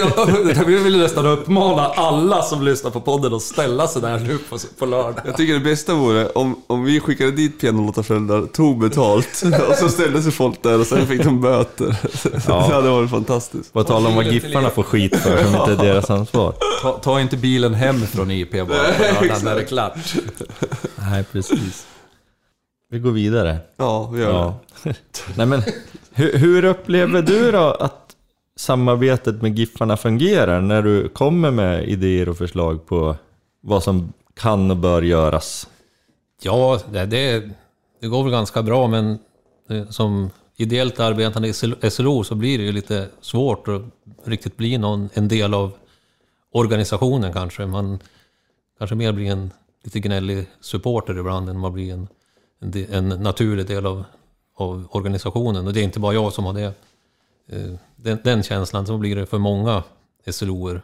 Jag 0.56 0.64
vill 0.64 0.98
nästan 0.98 1.26
uppmana 1.26 1.82
alla 1.86 2.42
som 2.46 2.62
lyssnar 2.62 2.90
på 2.90 3.00
podden 3.00 3.34
att 3.34 3.42
ställa 3.42 3.88
sig 3.88 4.02
där 4.02 4.18
nu 4.18 4.38
på, 4.38 4.58
på 4.78 4.86
lördag. 4.86 5.22
Jag 5.24 5.36
tycker 5.36 5.54
det 5.54 5.60
bästa 5.60 5.94
vore 5.94 6.28
om, 6.28 6.62
om 6.66 6.84
vi 6.84 7.00
skickade 7.00 7.30
dit 7.30 7.60
pianolåtarföräldrar, 7.60 8.46
tog 8.46 8.78
betalt 8.78 9.42
och 9.68 9.74
så 9.74 9.88
ställde 9.88 10.22
sig 10.22 10.32
folk 10.32 10.62
där 10.62 10.80
och 10.80 10.86
sen 10.86 11.06
fick 11.06 11.24
de 11.24 11.40
böter. 11.40 11.96
Det 12.46 12.74
hade 12.74 12.90
varit 12.90 13.10
fantastiskt. 13.10 13.72
På 13.72 13.84
tal 13.84 14.06
om 14.06 14.14
vad 14.14 14.26
Giffarna 14.26 14.70
får 14.70 14.82
skit 14.82 15.16
för 15.16 15.44
som 15.44 15.54
inte 15.56 15.72
är 15.72 15.88
deras 15.88 16.10
ansvar. 16.10 16.54
Ta, 16.82 16.92
ta 16.92 17.20
inte 17.20 17.36
bilen 17.36 17.74
hem 17.74 18.06
från 18.06 18.30
IP 18.30 18.52
bara 18.52 18.64
på 18.66 18.72
lördagen 18.72 19.44
när 19.44 19.54
det 19.54 19.60
är 19.60 19.66
klart. 19.66 19.98
Nej, 20.96 21.24
precis. 21.32 21.86
Vi 22.90 22.98
går 22.98 23.10
vidare. 23.10 23.58
Ja, 23.76 24.10
vi 24.12 24.20
gör 24.20 24.32
det. 24.32 24.34
Ja. 24.82 24.92
Nej, 25.36 25.46
men, 25.46 25.62
hur, 26.12 26.38
hur 26.38 26.64
upplever 26.64 27.22
du 27.22 27.52
då 27.52 27.70
att 27.80 28.05
samarbetet 28.56 29.42
med 29.42 29.58
Giffarna 29.58 29.96
fungerar 29.96 30.60
när 30.60 30.82
du 30.82 31.08
kommer 31.08 31.50
med 31.50 31.88
idéer 31.88 32.28
och 32.28 32.38
förslag 32.38 32.86
på 32.86 33.16
vad 33.60 33.82
som 33.82 34.12
kan 34.34 34.70
och 34.70 34.76
bör 34.76 35.02
göras? 35.02 35.68
Ja, 36.42 36.80
det, 36.92 37.06
det, 37.06 37.50
det 38.00 38.06
går 38.06 38.22
väl 38.22 38.32
ganska 38.32 38.62
bra 38.62 38.86
men 38.86 39.18
eh, 39.68 39.88
som 39.88 40.30
ideellt 40.56 41.00
arbetande 41.00 41.48
i 41.48 41.90
SLO 41.90 42.24
så 42.24 42.34
blir 42.34 42.58
det 42.58 42.64
ju 42.64 42.72
lite 42.72 43.08
svårt 43.20 43.68
att 43.68 43.82
riktigt 44.24 44.56
bli 44.56 44.78
någon, 44.78 45.08
en 45.12 45.28
del 45.28 45.54
av 45.54 45.72
organisationen 46.52 47.32
kanske. 47.32 47.66
Man 47.66 47.98
kanske 48.78 48.96
mer 48.96 49.12
blir 49.12 49.30
en 49.30 49.50
lite 49.84 50.00
gnällig 50.00 50.46
supporter 50.60 51.18
ibland 51.18 51.48
än 51.48 51.58
man 51.58 51.72
blir 51.72 51.92
en, 51.92 52.08
en, 52.60 52.86
en 52.92 53.22
naturlig 53.22 53.66
del 53.66 53.86
av, 53.86 54.04
av 54.56 54.88
organisationen. 54.90 55.66
Och 55.66 55.72
det 55.72 55.80
är 55.80 55.84
inte 55.84 56.00
bara 56.00 56.14
jag 56.14 56.32
som 56.32 56.44
har 56.44 56.52
det. 56.52 56.72
Eh, 57.48 57.72
Den, 57.96 58.18
den 58.24 58.42
känslan, 58.42 58.86
så 58.86 58.98
blir 58.98 59.16
det 59.16 59.26
för 59.26 59.38
många 59.38 59.82
SLOer. 60.30 60.82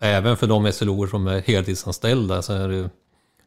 Även 0.00 0.36
för 0.36 0.46
de 0.46 0.72
SLOer 0.72 1.06
som 1.06 1.26
är 1.26 1.40
heltidsanställda 1.40 2.42
så 2.42 2.52
är 2.52 2.68
det 2.68 2.90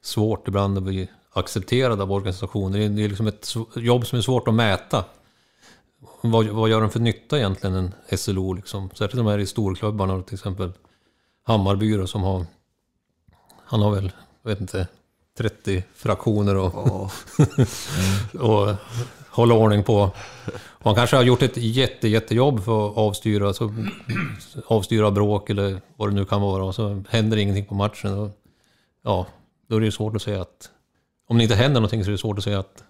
svårt 0.01 0.47
ibland 0.47 0.77
att 0.77 0.83
bli 0.83 1.09
accepterad 1.33 2.01
av 2.01 2.11
organisationer. 2.11 2.79
Det 2.79 3.03
är- 3.03 3.09
liksom 3.09 3.27
ett 3.27 3.47
jobb 3.75 4.07
som 4.07 4.17
är 4.17 4.21
svårt 4.21 4.47
att 4.47 4.53
mäta. 4.53 5.05
Vad, 6.21 6.45
vad 6.47 6.69
gör 6.69 6.81
den 6.81 6.89
för 6.89 6.99
nytta 6.99 7.37
egentligen, 7.37 7.75
en 7.75 8.17
SLO? 8.17 8.53
Liksom? 8.53 8.89
Särskilt 8.89 9.15
de 9.23 9.27
här 9.27 9.37
i 9.39 9.45
storklubbarna, 9.45 10.21
till 10.23 10.33
exempel 10.33 10.71
Hammarby 11.43 11.97
då, 11.97 12.07
som 12.07 12.23
har... 12.23 12.45
Han 13.65 13.81
har 13.81 13.91
väl, 13.95 14.11
jag 14.43 14.49
vet 14.49 14.61
inte, 14.61 14.87
30 15.37 15.83
fraktioner 15.95 16.55
och, 16.55 16.73
Ja. 16.73 17.09
och 18.39 18.75
hålla 19.31 19.55
ordning 19.55 19.83
på. 19.83 20.11
Och 20.53 20.85
han 20.85 20.95
kanske 20.95 21.15
har 21.15 21.23
gjort 21.23 21.41
ett 21.41 21.57
jätte, 21.57 22.07
jättejobb 22.07 22.63
för 22.63 22.89
att 22.89 22.97
avstyra, 22.97 23.47
alltså, 23.47 23.73
avstyra 24.67 25.11
bråk 25.11 25.49
eller 25.49 25.81
vad 25.95 26.09
det 26.09 26.15
nu 26.15 26.25
kan 26.25 26.41
vara. 26.41 26.63
Och 26.63 26.75
så 26.75 27.03
händer 27.09 27.37
ingenting 27.37 27.65
på 27.65 27.75
matchen. 27.75 28.17
Och, 28.17 28.29
ja, 29.03 29.27
då 29.67 29.75
är 29.75 29.79
det 29.79 29.85
ju 29.85 29.91
svårt 29.91 30.15
att 30.15 30.21
säga 30.21 30.41
att... 30.41 30.69
Om 31.27 31.37
det 31.37 31.43
inte 31.43 31.55
händer 31.55 31.81
någonting 31.81 32.03
så 32.03 32.09
är 32.09 32.11
det 32.11 32.17
svårt 32.17 32.37
att 32.37 32.43
säga 32.43 32.59
att 32.59 32.83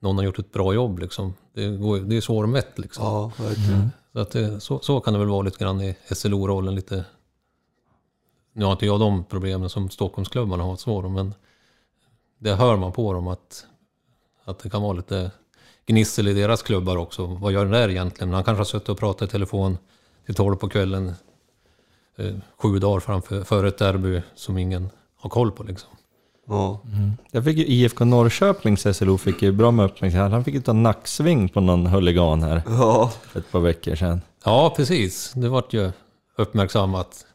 någon 0.00 0.16
har 0.16 0.24
gjort 0.24 0.38
ett 0.38 0.52
bra 0.52 0.74
jobb. 0.74 0.98
Liksom. 0.98 1.34
Det, 1.54 1.68
går, 1.68 1.98
det 1.98 2.16
är 2.16 2.20
svårmätt. 2.20 2.78
Liksom. 2.78 3.04
ja, 3.04 3.32
verkligen. 3.38 3.90
Så, 4.12 4.20
att 4.20 4.30
det, 4.30 4.60
så, 4.60 4.80
så 4.80 5.00
kan 5.00 5.12
det 5.12 5.18
väl 5.18 5.28
vara 5.28 5.42
lite 5.42 5.64
grann 5.64 5.80
i 5.80 5.96
SLO-rollen. 6.14 6.74
Lite. 6.74 7.04
Nu 8.52 8.64
har 8.64 8.72
inte 8.72 8.86
jag 8.86 9.00
de 9.00 9.24
problemen 9.24 9.70
som 9.70 9.90
Stockholmsklubbarna 9.90 10.64
har 10.64 10.76
svåra, 10.76 11.08
men 11.08 11.34
det 12.38 12.54
hör 12.54 12.76
man 12.76 12.92
på 12.92 13.12
dem 13.12 13.28
att, 13.28 13.66
att 14.44 14.58
det 14.58 14.70
kan 14.70 14.82
vara 14.82 14.92
lite 14.92 15.30
gnissel 15.86 16.28
i 16.28 16.34
deras 16.34 16.62
klubbar 16.62 16.96
också. 16.96 17.26
Vad 17.26 17.52
gör 17.52 17.64
den 17.64 17.72
där 17.72 17.88
egentligen? 17.88 18.34
Han 18.34 18.44
kanske 18.44 18.60
har 18.60 18.64
suttit 18.64 18.88
och 18.88 18.98
pratat 18.98 19.28
i 19.28 19.32
telefon 19.32 19.78
till 20.26 20.34
tolv 20.34 20.56
på 20.56 20.68
kvällen 20.68 21.14
eh, 22.16 22.34
sju 22.62 22.78
dagar 22.78 23.00
framför, 23.00 23.44
före 23.44 23.68
ett 23.68 23.78
derby 23.78 24.22
som 24.34 24.58
ingen 24.58 24.90
har 25.16 25.30
koll 25.30 25.52
på. 25.52 25.62
Liksom. 25.62 25.90
Ja. 26.46 26.80
Jag 27.30 27.44
fick 27.44 27.58
ju 27.58 27.66
IFK 27.66 28.04
Norrköpings 28.04 28.96
SLO 28.96 29.18
fick 29.18 29.42
ju 29.42 29.52
bra 29.52 29.70
med 29.70 29.84
uppmärksamhet. 29.84 30.32
Han 30.32 30.44
fick 30.44 30.54
ju 30.54 30.60
ta 30.60 30.72
nacksving 30.72 31.48
på 31.48 31.60
någon 31.60 31.86
huligan 31.86 32.42
här 32.42 32.62
ja. 32.66 33.12
ett 33.34 33.52
par 33.52 33.60
veckor 33.60 33.94
sedan. 33.94 34.20
Ja, 34.44 34.74
precis. 34.76 35.32
Det 35.34 35.48
vart 35.48 35.72
ju 35.72 35.92
uppmärksammat. 36.36 37.26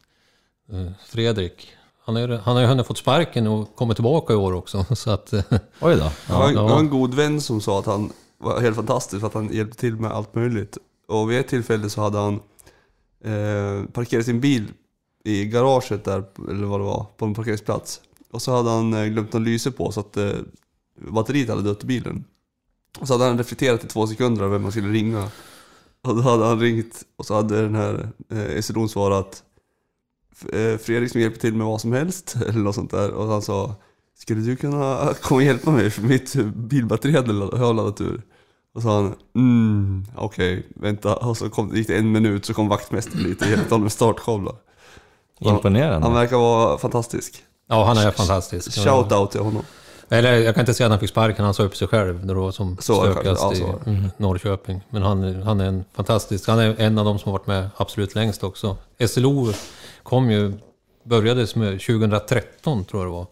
Eh, 0.72 0.92
Fredrik, 1.06 1.68
han 2.04 2.14
har 2.16 2.22
ju 2.28 2.36
han 2.36 2.54
har 2.56 2.62
ju 2.62 2.68
hunnit 2.68 2.86
fått 2.86 2.98
sparken 2.98 3.46
och 3.46 3.76
kommit 3.76 3.96
tillbaka 3.96 4.32
i 4.32 4.36
år 4.36 4.52
också. 4.52 4.84
Så 4.96 5.10
att, 5.10 5.32
eh, 5.32 5.42
Oj 5.80 5.96
då. 5.96 6.10
Jag 6.28 6.34
har, 6.34 6.48
en, 6.48 6.54
Ja. 6.54 6.62
jag 6.62 6.68
har 6.68 6.78
en 6.80 6.90
god 6.90 7.14
vän 7.14 7.40
som 7.40 7.60
sa 7.60 7.78
att 7.78 7.86
han 7.86 8.12
var 8.38 8.60
helt 8.60 8.76
fantastisk 8.76 9.20
för 9.20 9.26
att 9.26 9.34
han 9.34 9.52
hjälpte 9.52 9.78
till 9.78 9.96
med 9.96 10.10
allt 10.12 10.34
möjligt. 10.34 10.78
Och 11.08 11.30
vid 11.30 11.40
ett 11.40 11.48
tillfälle 11.48 11.90
så 11.90 12.00
hade 12.00 12.18
han 12.18 12.34
eh, 13.24 13.84
parkerat 13.92 14.24
sin 14.24 14.40
bil 14.40 14.64
i 15.24 15.44
garaget 15.44 16.04
där, 16.04 16.24
eller 16.50 16.66
vad 16.66 16.80
det 16.80 16.84
var, 16.84 17.06
på 17.16 17.24
en 17.24 17.34
parkeringsplats. 17.34 18.00
Och 18.32 18.42
så 18.42 18.56
hade 18.56 18.70
han 18.70 18.94
eh, 18.94 19.04
glömt 19.06 19.32
någon 19.32 19.44
lyse 19.44 19.70
på 19.70 19.92
så 19.92 20.00
att 20.00 20.16
eh, 20.16 20.30
batteriet 21.10 21.48
hade 21.48 21.62
dött 21.62 21.82
i 21.82 21.86
bilen. 21.86 22.24
Och 23.00 23.06
så 23.06 23.14
hade 23.14 23.24
han 23.24 23.38
reflekterat 23.38 23.84
i 23.84 23.86
två 23.88 24.06
sekunder 24.06 24.42
över 24.42 24.52
vem 24.52 24.62
man 24.62 24.70
skulle 24.72 24.88
ringa. 24.88 25.28
Och 26.02 26.16
då 26.16 26.22
hade 26.22 26.44
han 26.44 26.60
ringt 26.60 27.02
och 27.18 27.26
så 27.26 27.34
hade 27.34 27.62
den 27.62 27.74
här 27.74 28.08
eh, 28.30 28.36
SLO'n 28.36 28.88
svarat 28.88 29.28
"F- 29.34 29.42
eh, 29.42 29.49
Fredrik 30.80 31.12
som 31.12 31.20
hjälper 31.20 31.40
till 31.40 31.54
med 31.54 31.66
vad 31.66 31.80
som 31.80 31.92
helst, 31.92 32.36
eller 32.48 32.58
något 32.58 32.74
sånt 32.74 32.90
där. 32.90 33.10
Och 33.10 33.26
han 33.26 33.42
sa 33.42 33.74
skulle 34.18 34.40
du 34.40 34.56
kunna 34.56 35.14
komma 35.22 35.36
och 35.36 35.42
hjälpa 35.42 35.70
mig 35.70 35.90
för 35.90 36.02
mitt 36.02 36.34
bilbatteri 36.54 37.12
har 37.12 37.74
laddat 37.74 38.00
ur? 38.00 38.22
Och 38.74 38.82
så 38.82 38.88
sa 38.88 38.94
han, 38.94 39.14
mm, 39.34 40.06
okej, 40.16 40.66
vänta. 40.74 41.16
Och 41.16 41.36
så 41.36 41.50
kom, 41.50 41.76
gick 41.76 41.86
det 41.86 41.96
en 41.96 42.12
minut 42.12 42.44
så 42.44 42.54
kom 42.54 42.68
vaktmästaren 42.68 43.24
dit 43.24 43.42
och 43.42 43.48
hjälpte 43.48 43.74
honom 43.74 43.82
med 43.82 43.92
startkablar. 43.92 44.54
Imponerande. 45.40 46.06
Han 46.06 46.14
verkar 46.14 46.36
vara 46.36 46.78
fantastisk. 46.78 47.44
ja, 47.68 47.84
han 47.84 47.96
är 47.96 48.10
fantastisk. 48.10 48.84
Shout 48.84 49.12
out 49.12 49.30
till 49.30 49.40
honom. 49.40 49.62
Eller 50.12 50.34
jag 50.34 50.54
kan 50.54 50.62
inte 50.62 50.74
säga 50.74 50.86
att 50.86 50.90
han 50.90 51.00
fick 51.00 51.10
sparken, 51.10 51.44
han 51.44 51.54
sa 51.54 51.62
upp 51.62 51.76
sig 51.76 51.88
själv 51.88 52.26
när 52.26 52.34
det 52.34 52.40
var 52.40 52.52
som 52.52 52.76
Så 52.80 52.94
stökigast 52.94 53.42
ja, 53.42 53.54
i 53.54 53.90
mm, 53.90 54.10
Norrköping. 54.16 54.80
Men 54.90 55.02
han, 55.02 55.42
han 55.42 55.60
är 55.60 55.64
en 55.64 55.84
fantastisk, 55.94 56.48
han 56.48 56.58
är 56.58 56.80
en 56.80 56.98
av 56.98 57.04
de 57.04 57.18
som 57.18 57.32
har 57.32 57.38
varit 57.38 57.46
med 57.46 57.70
absolut 57.76 58.14
längst 58.14 58.44
också. 58.44 58.76
SLO 59.08 59.52
kom 60.10 60.30
ju, 60.30 60.52
började 61.04 61.46
med 61.54 61.80
2013 61.80 62.84
tror 62.84 63.02
jag 63.02 63.10
det 63.10 63.16
var. 63.16 63.26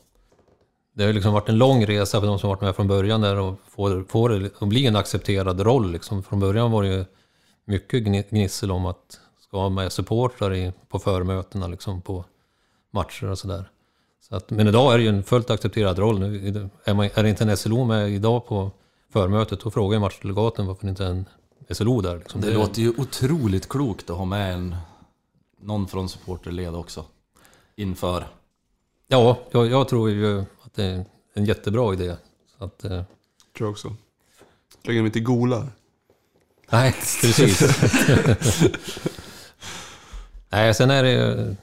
Det 0.94 1.04
har 1.04 1.12
liksom 1.12 1.32
varit 1.32 1.48
en 1.48 1.58
lång 1.58 1.86
resa 1.86 2.20
för 2.20 2.26
de 2.26 2.38
som 2.38 2.48
varit 2.48 2.60
med 2.60 2.76
från 2.76 2.88
början 2.88 3.20
där 3.20 3.36
och 3.36 3.54
får, 3.68 4.04
får 4.08 4.28
det 4.28 4.50
att 4.60 4.68
bli 4.68 4.86
en 4.86 4.96
accepterad 4.96 5.60
roll. 5.60 5.92
Liksom. 5.92 6.22
Från 6.22 6.40
början 6.40 6.70
var 6.70 6.82
det 6.82 6.88
ju 6.88 7.04
mycket 7.64 8.30
gnissel 8.30 8.70
om 8.70 8.86
att 8.86 9.20
ska 9.40 9.56
ha 9.58 9.68
med 9.68 9.92
supportrar 9.92 10.54
i, 10.54 10.72
på 10.88 10.98
förmötena 10.98 11.66
liksom, 11.66 12.02
på 12.02 12.24
matcher 12.92 13.30
och 13.30 13.38
sådär. 13.38 13.70
Så 14.28 14.36
att, 14.36 14.50
men 14.50 14.68
idag 14.68 14.94
är 14.94 14.98
det 14.98 15.04
ju 15.04 15.10
en 15.10 15.22
fullt 15.22 15.50
accepterad 15.50 15.98
roll. 15.98 16.18
Nu, 16.20 16.70
är, 16.84 16.94
man, 16.94 17.08
är 17.14 17.22
det 17.22 17.28
inte 17.28 17.44
en 17.44 17.56
SLO 17.56 17.84
med 17.84 18.10
idag 18.10 18.46
på 18.46 18.70
förmötet, 19.12 19.60
då 19.60 19.70
frågar 19.70 19.94
ju 19.94 20.00
matchdelegaten 20.00 20.66
varför 20.66 20.86
det 20.86 20.90
inte 20.90 21.04
är 21.04 21.10
en 21.10 21.26
SLO 21.70 22.00
där. 22.00 22.18
Liksom. 22.18 22.40
Det 22.40 22.54
låter 22.54 22.82
ju 22.82 22.92
otroligt 22.98 23.68
klokt 23.68 24.10
att 24.10 24.16
ha 24.16 24.24
med 24.24 24.54
en, 24.54 24.76
någon 25.60 25.88
från 25.88 26.08
supporterled 26.08 26.74
också. 26.74 27.04
Inför. 27.76 28.26
Ja, 29.08 29.38
jag, 29.50 29.66
jag 29.66 29.88
tror 29.88 30.10
ju 30.10 30.40
att 30.40 30.74
det 30.74 30.84
är 30.84 31.04
en 31.34 31.44
jättebra 31.44 31.92
idé. 31.92 32.16
Så 32.58 32.64
att, 32.64 32.84
eh, 32.84 33.02
Tror 33.56 33.66
jag 33.66 33.70
också. 33.70 33.94
Lägger 34.82 35.00
dem 35.00 35.06
inte 35.06 35.20
golar. 35.20 35.66
nej, 36.70 36.92
precis. 37.20 37.62
Nej, 40.50 40.74
sen 40.74 40.90
är 40.90 41.02
det 41.02 41.56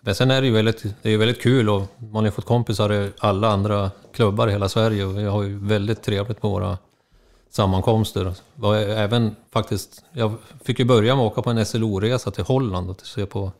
men 0.00 0.14
sen 0.14 0.30
är 0.30 0.40
det 0.40 0.46
ju 0.46 0.52
väldigt, 0.52 0.82
det 0.82 1.08
är 1.08 1.10
ju 1.10 1.16
väldigt 1.16 1.42
kul 1.42 1.68
och 1.68 1.82
man 2.12 2.24
har 2.24 2.30
fått 2.30 2.44
kompisar 2.44 2.92
i 2.92 3.10
alla 3.18 3.48
andra 3.48 3.90
klubbar 4.12 4.48
i 4.48 4.52
hela 4.52 4.68
Sverige 4.68 5.04
och 5.04 5.18
vi 5.18 5.24
har 5.24 5.42
ju 5.42 5.58
väldigt 5.58 6.02
trevligt 6.02 6.40
på 6.40 6.48
våra 6.48 6.78
sammankomster. 7.50 8.34
Och 8.60 8.76
även 8.76 9.36
faktiskt, 9.50 10.04
jag 10.12 10.34
fick 10.64 10.78
ju 10.78 10.84
börja 10.84 11.16
med 11.16 11.24
att 11.24 11.32
åka 11.32 11.42
på 11.42 11.50
en 11.50 11.66
SLO-resa 11.66 12.30
till 12.30 12.44
Holland 12.44 12.90
och 12.90 13.06
se 13.06 13.26
på 13.26 13.52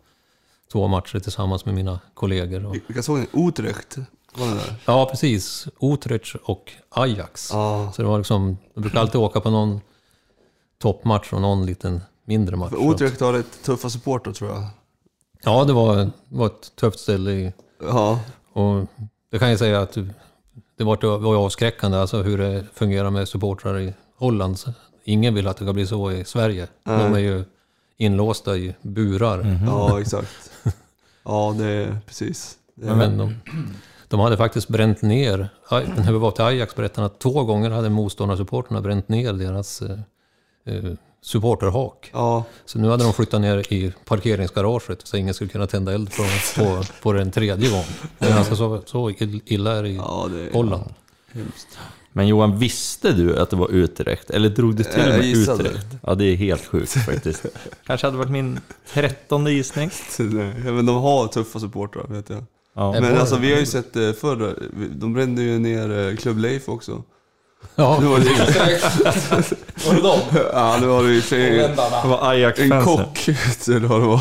två 0.73 0.89
matcher 0.89 1.19
tillsammans 1.19 1.65
med 1.65 1.75
mina 1.75 2.01
kollegor. 2.15 2.81
Vilka 2.87 3.03
såg 3.03 3.19
ni? 3.19 3.49
Utrecht? 3.49 3.97
Var 4.35 4.61
ja, 4.85 5.07
precis. 5.11 5.69
Utrecht 5.81 6.37
och 6.45 6.73
Ajax. 6.89 7.51
Ja. 7.53 7.93
Så 7.97 8.03
det 8.03 8.09
var 8.09 8.19
liksom, 8.19 8.59
jag 8.75 8.83
brukar 8.83 9.01
alltid 9.01 9.21
åka 9.21 9.41
på 9.41 9.51
någon 9.51 9.81
toppmatch 10.79 11.33
och 11.33 11.41
någon 11.41 11.67
liten 11.67 12.01
mindre 12.25 12.57
match. 12.57 12.71
För 12.71 12.93
Utrecht 12.93 13.21
har 13.21 13.33
rätt 13.33 13.63
tuffa 13.65 13.91
supportrar 13.91 14.33
tror 14.33 14.51
jag. 14.51 14.67
Ja, 15.43 15.65
det 15.65 15.73
var, 15.73 16.11
var 16.29 16.47
ett 16.47 16.77
tufft 16.77 17.01
ställe 17.01 17.31
i, 17.31 17.53
Ja. 17.81 18.21
Och 18.53 18.87
det 19.31 19.39
kan 19.39 19.51
jag 19.51 19.59
säga 19.59 19.81
att 19.81 19.99
det 20.79 20.85
var, 20.85 20.97
det 20.97 21.07
var 21.07 21.33
ju 21.33 21.39
avskräckande 21.39 21.99
alltså 21.99 22.23
hur 22.23 22.39
det 22.39 22.65
fungerar 22.75 23.11
med 23.11 23.29
supportrar 23.29 23.79
i 23.79 23.95
Holland. 24.17 24.59
Ingen 25.05 25.35
vill 25.35 25.49
att 25.49 25.57
det 25.57 25.65
ska 25.65 25.73
bli 25.73 25.87
så 25.87 26.13
i 26.13 26.25
Sverige. 26.25 26.69
De 26.85 27.15
är 27.15 27.19
ju 27.19 27.45
inlåsta 27.97 28.57
i 28.57 28.75
burar. 28.83 29.59
Ja, 29.67 30.01
exakt. 30.01 30.51
Ja, 31.25 31.55
det 31.59 31.67
är 31.67 31.99
precis. 32.07 32.57
Det 32.75 32.89
är, 32.89 32.95
Men 32.95 33.19
de, 33.19 33.35
de 34.09 34.21
hade 34.21 34.37
faktiskt 34.37 34.69
bränt 34.69 35.03
ner, 35.03 35.49
när 35.71 36.13
vi 36.13 36.19
var 36.19 36.31
till 36.31 36.45
Ajax 36.45 36.75
berättade 36.75 37.07
att 37.07 37.19
två 37.19 37.45
gånger 37.45 37.71
hade 37.71 37.91
motståndarsupportrarna 37.91 38.81
bränt 38.81 39.09
ner 39.09 39.33
deras 39.33 39.83
eh, 39.83 39.99
eh, 40.65 40.93
supporterhak. 41.23 42.11
ja, 42.13 42.45
Så 42.65 42.79
nu 42.79 42.89
hade 42.89 43.05
de 43.05 43.13
flyttat 43.13 43.41
ner 43.41 43.73
i 43.73 43.93
parkeringsgaraget 44.05 45.07
så 45.07 45.17
ingen 45.17 45.35
skulle 45.35 45.51
kunna 45.51 45.67
tända 45.67 45.93
eld 45.95 46.11
på, 46.17 46.23
på, 46.57 46.83
på 47.03 47.13
den 47.13 47.31
tredje 47.31 47.71
gången. 47.71 47.87
Men 48.19 48.33
alltså 48.33 48.57
så, 48.57 48.83
så 48.87 49.11
illa 49.45 49.77
är 49.77 49.83
det 49.83 49.89
i 49.89 49.97
ja, 49.97 50.29
det 50.33 50.41
är 50.41 50.53
Holland. 50.53 50.85
hemskt. 51.33 51.79
Men 52.13 52.29
Johan, 52.29 52.59
visste 52.59 53.13
du 53.13 53.39
att 53.39 53.51
det 53.51 53.57
var 53.57 53.69
Utrecht? 53.71 54.31
Eller 54.31 54.49
drog 54.49 54.77
du 54.77 54.85
till 54.85 55.01
Jag 55.01 55.09
med. 55.09 55.25
Utrecht? 55.25 55.87
Ja, 56.03 56.15
det 56.15 56.25
är 56.25 56.37
helt 56.37 56.67
sjukt 56.67 56.93
faktiskt. 56.93 57.47
Kanske 57.87 58.07
hade 58.07 58.17
varit 58.19 58.31
min 58.31 58.61
trettonde 58.93 59.53
gissning. 59.53 59.91
Nej, 60.19 60.55
Men 60.73 60.87
de 60.87 60.97
har 60.97 61.27
tuffa 61.29 61.61
supportrar 61.61 62.07
vet 62.09 62.31
jag. 62.31 62.45
Ja. 62.75 62.93
Men 62.93 63.17
alltså 63.17 63.37
vi 63.37 63.53
har 63.53 63.61
ju 63.61 63.67
sett 63.67 63.93
det 63.93 64.15
förr, 64.21 64.59
de 64.91 65.13
brände 65.15 65.43
ju 65.43 65.59
ner 65.59 66.09
eh, 66.09 66.17
Club 66.17 66.39
Leif 66.39 66.69
också. 66.69 67.03
Ja, 67.75 67.99
Nu 68.01 68.07
var 68.07 68.19
det, 68.19 68.25
Var 69.87 69.95
det 69.95 70.01
dem? 70.03 70.21
ja, 70.53 70.77
nu 70.81 70.87
var 70.87 71.03
det 71.03 71.09
ju 71.11 71.17
i 71.17 71.21
och 71.21 71.25
för 71.25 71.29
sig 71.37 71.51
Det 71.59 71.75
var 72.09 72.19
en 72.19 72.25
Ajax-fansen. 72.29 72.85
kock, 72.85 73.29
eller 73.69 73.87
vad 73.89 74.01
det 74.01 74.07
var. 74.07 74.21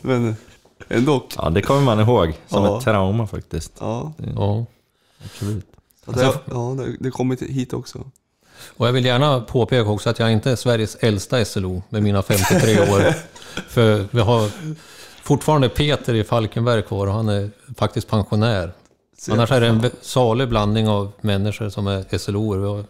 Men 0.00 0.36
ändå. 0.88 1.26
Ja, 1.36 1.50
det 1.50 1.62
kommer 1.62 1.80
man 1.80 2.00
ihåg 2.00 2.32
som 2.48 2.64
Ja. 2.64 2.78
ett 2.78 2.84
trauma 2.84 3.26
faktiskt. 3.26 3.72
Ja, 3.80 4.12
ja. 4.36 4.64
Absolut. 5.24 5.66
ja, 6.06 6.12
det, 6.12 6.32
ja 6.44 6.76
det, 7.00 7.36
det 7.36 7.46
hit 7.46 7.72
också. 7.72 7.98
Och 8.76 8.88
jag 8.88 8.92
vill 8.92 9.04
gärna 9.04 9.40
påpeka 9.40 9.90
också 9.90 10.10
att 10.10 10.18
jag 10.18 10.32
inte 10.32 10.50
är 10.50 10.56
Sveriges 10.56 10.94
äldsta 10.94 11.44
SLO 11.44 11.82
med 11.88 12.02
mina 12.02 12.22
53 12.22 12.80
år. 12.80 13.14
För 13.68 14.06
vi 14.10 14.20
har 14.20 14.50
fortfarande 15.22 15.68
Peter 15.68 16.14
i 16.14 16.24
Falkenberg 16.24 16.82
kvar 16.82 17.06
och 17.06 17.12
han 17.12 17.28
är 17.28 17.50
faktiskt 17.78 18.08
pensionär. 18.08 18.72
Så- 19.22 19.32
Annars 19.32 19.50
är 19.52 19.60
det 19.60 19.66
en 19.66 19.90
salig 20.00 20.48
blandning 20.48 20.88
av 20.88 21.12
människor 21.20 21.68
som 21.68 21.86
är 21.86 22.18
SLO. 22.18 22.54
Vi 22.60 22.66
har, 22.68 22.84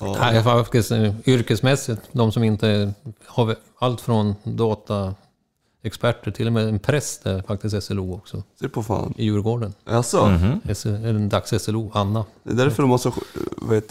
Ja. 0.00 0.16
Nej, 0.20 0.42
faktiskt, 0.42 0.90
eh, 0.92 1.14
yrkesmässigt, 1.28 2.02
de 2.12 2.32
som 2.32 2.44
inte 2.44 2.92
har 3.26 3.56
allt 3.78 4.00
från 4.00 4.34
dataexperter 4.42 6.30
till 6.30 6.46
och 6.46 6.52
med 6.52 6.68
en 6.68 6.78
präst 6.78 7.26
är 7.26 7.42
faktiskt 7.42 7.82
SLO 7.82 8.14
också 8.14 8.42
Se 8.60 8.68
på 8.68 8.82
fan. 8.82 9.14
i 9.16 9.24
Djurgården. 9.24 9.74
Alltså, 9.86 10.26
Mhm. 10.26 10.60
S- 10.68 10.86
En 10.86 11.28
dags-SLO, 11.28 11.90
Anna. 11.94 12.24
det 12.42 12.50
är 12.52 12.56
därför 12.56 12.82
de 12.82 12.90
har 12.90 12.98
så 12.98 13.12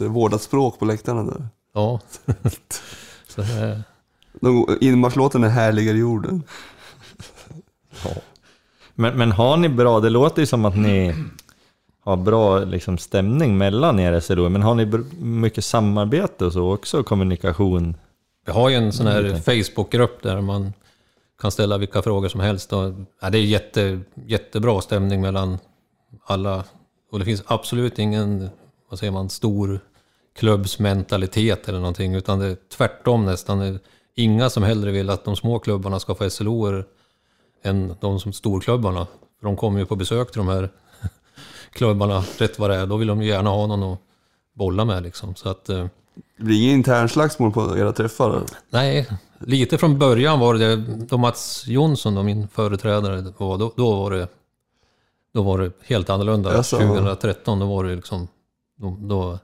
vårdat 0.07 0.41
språk 0.41 0.79
på 0.79 0.85
läktarna 0.85 1.23
där. 1.23 1.47
Ja. 1.73 1.99
Så 3.27 3.41
De, 4.41 4.77
inmarschlåten 4.81 5.43
är 5.43 5.49
härligare 5.49 5.97
jorden. 5.97 6.43
Men, 8.93 9.17
men 9.17 9.31
har 9.31 9.57
ni 9.57 9.69
bra, 9.69 9.99
det 9.99 10.09
låter 10.09 10.41
ju 10.41 10.45
som 10.45 10.65
att 10.65 10.77
ni 10.77 11.15
har 12.05 12.17
bra 12.17 12.59
liksom, 12.59 12.97
stämning 12.97 13.57
mellan 13.57 13.99
er 13.99 14.19
SLO, 14.19 14.49
men 14.49 14.61
har 14.61 14.75
ni 14.75 14.85
mycket 15.19 15.65
samarbete 15.65 16.45
och 16.45 16.53
så 16.53 16.73
också, 16.73 17.03
kommunikation? 17.03 17.95
Vi 18.45 18.51
har 18.51 18.69
ju 18.69 18.75
en 18.75 18.93
sån 18.93 19.07
här 19.07 19.35
Facebookgrupp 19.35 20.23
där 20.23 20.41
man 20.41 20.73
kan 21.41 21.51
ställa 21.51 21.77
vilka 21.77 22.01
frågor 22.01 22.27
som 22.27 22.39
helst. 22.39 22.73
Och, 22.73 22.93
ja, 23.21 23.29
det 23.29 23.37
är 23.37 23.43
jätte, 23.43 23.99
jättebra 24.25 24.81
stämning 24.81 25.21
mellan 25.21 25.57
alla. 26.25 26.63
Och 27.11 27.19
det 27.19 27.25
finns 27.25 27.43
absolut 27.45 27.99
ingen, 27.99 28.49
vad 28.89 28.99
säger 28.99 29.11
man, 29.11 29.29
stor 29.29 29.79
klubbsmentalitet 30.35 31.69
eller 31.69 31.79
någonting. 31.79 32.15
Utan 32.15 32.39
det 32.39 32.45
är 32.45 32.57
tvärtom 32.77 33.25
nästan. 33.25 33.61
Är 33.61 33.79
inga 34.15 34.49
som 34.49 34.63
hellre 34.63 34.91
vill 34.91 35.09
att 35.09 35.25
de 35.25 35.35
små 35.35 35.59
klubbarna 35.59 35.99
ska 35.99 36.15
få 36.15 36.29
SLOer 36.29 36.85
än 37.63 37.95
de 38.01 38.19
som 38.19 38.33
storklubbarna. 38.33 39.07
För 39.39 39.47
de 39.47 39.55
kommer 39.55 39.79
ju 39.79 39.85
på 39.85 39.95
besök 39.95 40.31
till 40.31 40.39
de 40.39 40.47
här 40.47 40.69
klubbarna 41.76 42.23
rätt 42.38 42.59
vad 42.59 42.69
det 42.69 42.76
är. 42.76 42.86
Då 42.86 42.97
vill 42.97 43.07
de 43.07 43.21
ju 43.21 43.28
gärna 43.30 43.49
ha 43.49 43.67
någon 43.67 43.93
att 43.93 43.99
bolla 44.53 44.86
med 44.86 45.03
liksom. 45.03 45.36
Så 45.36 45.49
att... 45.49 45.69
eh, 45.69 45.86
Det 46.38 46.43
blir 46.43 46.61
ingen 46.63 46.76
internslagsmål 46.76 47.51
på 47.51 47.78
era 47.78 47.91
träffar? 47.93 48.43
Nej, 48.69 49.09
lite 49.39 49.78
från 49.78 49.99
början 49.99 50.39
var 50.39 50.53
det, 50.55 50.76
då 50.97 51.17
Mats 51.17 51.63
Jonsson, 51.67 52.15
då 52.15 52.23
min 52.23 52.47
företrädare, 52.47 53.21
var, 53.38 53.57
då, 53.57 53.73
då, 53.76 53.95
var 53.95 54.11
det, 54.11 54.28
då 55.34 55.41
var 55.43 55.59
det 55.59 55.71
helt 55.84 56.09
annorlunda. 56.09 56.53
Jaså? 56.53 56.78
2013, 56.78 57.59
då 57.59 57.65
var 57.65 57.84
det 57.84 57.95
liksom, 57.95 58.28
då, 58.78 58.97
då, 58.99 59.39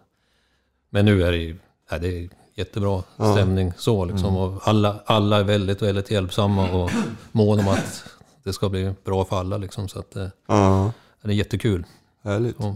men 0.89 1.05
nu 1.05 1.23
är 1.23 1.31
det 1.31 1.37
ju, 1.37 1.57
nej, 1.91 1.99
det 1.99 2.07
är 2.07 2.29
jättebra 2.55 3.03
Ja. 3.17 3.33
stämning 3.33 3.73
så 3.77 4.05
liksom. 4.05 4.37
Och 4.37 4.67
alla, 4.67 4.95
alla 5.05 5.37
är 5.37 5.43
väldigt, 5.43 5.81
väldigt 5.81 6.11
hjälpsamma 6.11 6.69
och 6.71 6.91
mån 7.31 7.59
om 7.59 7.67
att 7.67 8.03
det 8.43 8.53
ska 8.53 8.69
bli 8.69 8.93
bra 9.03 9.25
för 9.25 9.39
alla 9.39 9.57
liksom. 9.57 9.87
Så 9.89 9.99
att, 9.99 10.15
eh, 10.15 10.27
Ja, 10.47 10.91
det 11.21 11.29
är 11.31 11.33
jättekul. 11.35 11.85
Härligt. 12.23 12.59
Och, 12.59 12.75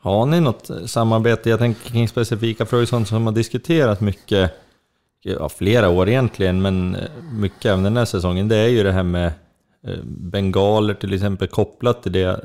Har 0.00 0.26
ni 0.26 0.40
något 0.40 0.70
samarbete, 0.86 1.50
jag 1.50 1.58
tänker 1.58 1.90
kring 1.90 2.08
specifika 2.08 2.66
frågor, 2.66 2.84
sånt 2.84 3.08
som 3.08 3.26
har 3.26 3.32
diskuterat 3.32 4.00
mycket, 4.00 4.52
ja, 5.22 5.48
flera 5.48 5.88
år 5.88 6.08
egentligen, 6.08 6.62
men 6.62 6.94
eh, 6.94 7.10
mycket 7.32 7.66
även 7.66 7.82
den 7.82 7.96
här 7.96 8.04
säsongen, 8.04 8.48
det 8.48 8.56
är 8.56 8.68
ju 8.68 8.82
det 8.82 8.92
här 8.92 9.02
med 9.02 9.32
eh, 9.82 9.98
bengaler 10.04 10.94
till 10.94 11.14
exempel 11.14 11.48
kopplat 11.48 12.02
till 12.02 12.12
det, 12.12 12.40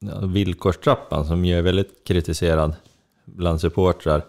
ja, 0.00 0.20
villkorstrappan 0.26 1.26
som 1.26 1.44
ju 1.44 1.58
är 1.58 1.62
väldigt 1.62 2.04
kritiserad 2.06 2.74
bland 3.24 3.60
supportrar. 3.60 4.22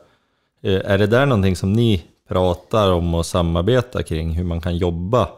Eh, 0.61 0.82
Är 0.86 0.97
det 0.97 1.07
där 1.07 1.26
någonting 1.26 1.55
som 1.55 1.74
ni 1.74 2.03
pratar 2.28 2.91
om 2.91 3.15
och 3.15 3.26
samarbetar 3.26 4.01
kring, 4.01 4.32
hur 4.32 4.43
man 4.43 4.61
kan 4.61 4.78
jobba 4.78 5.30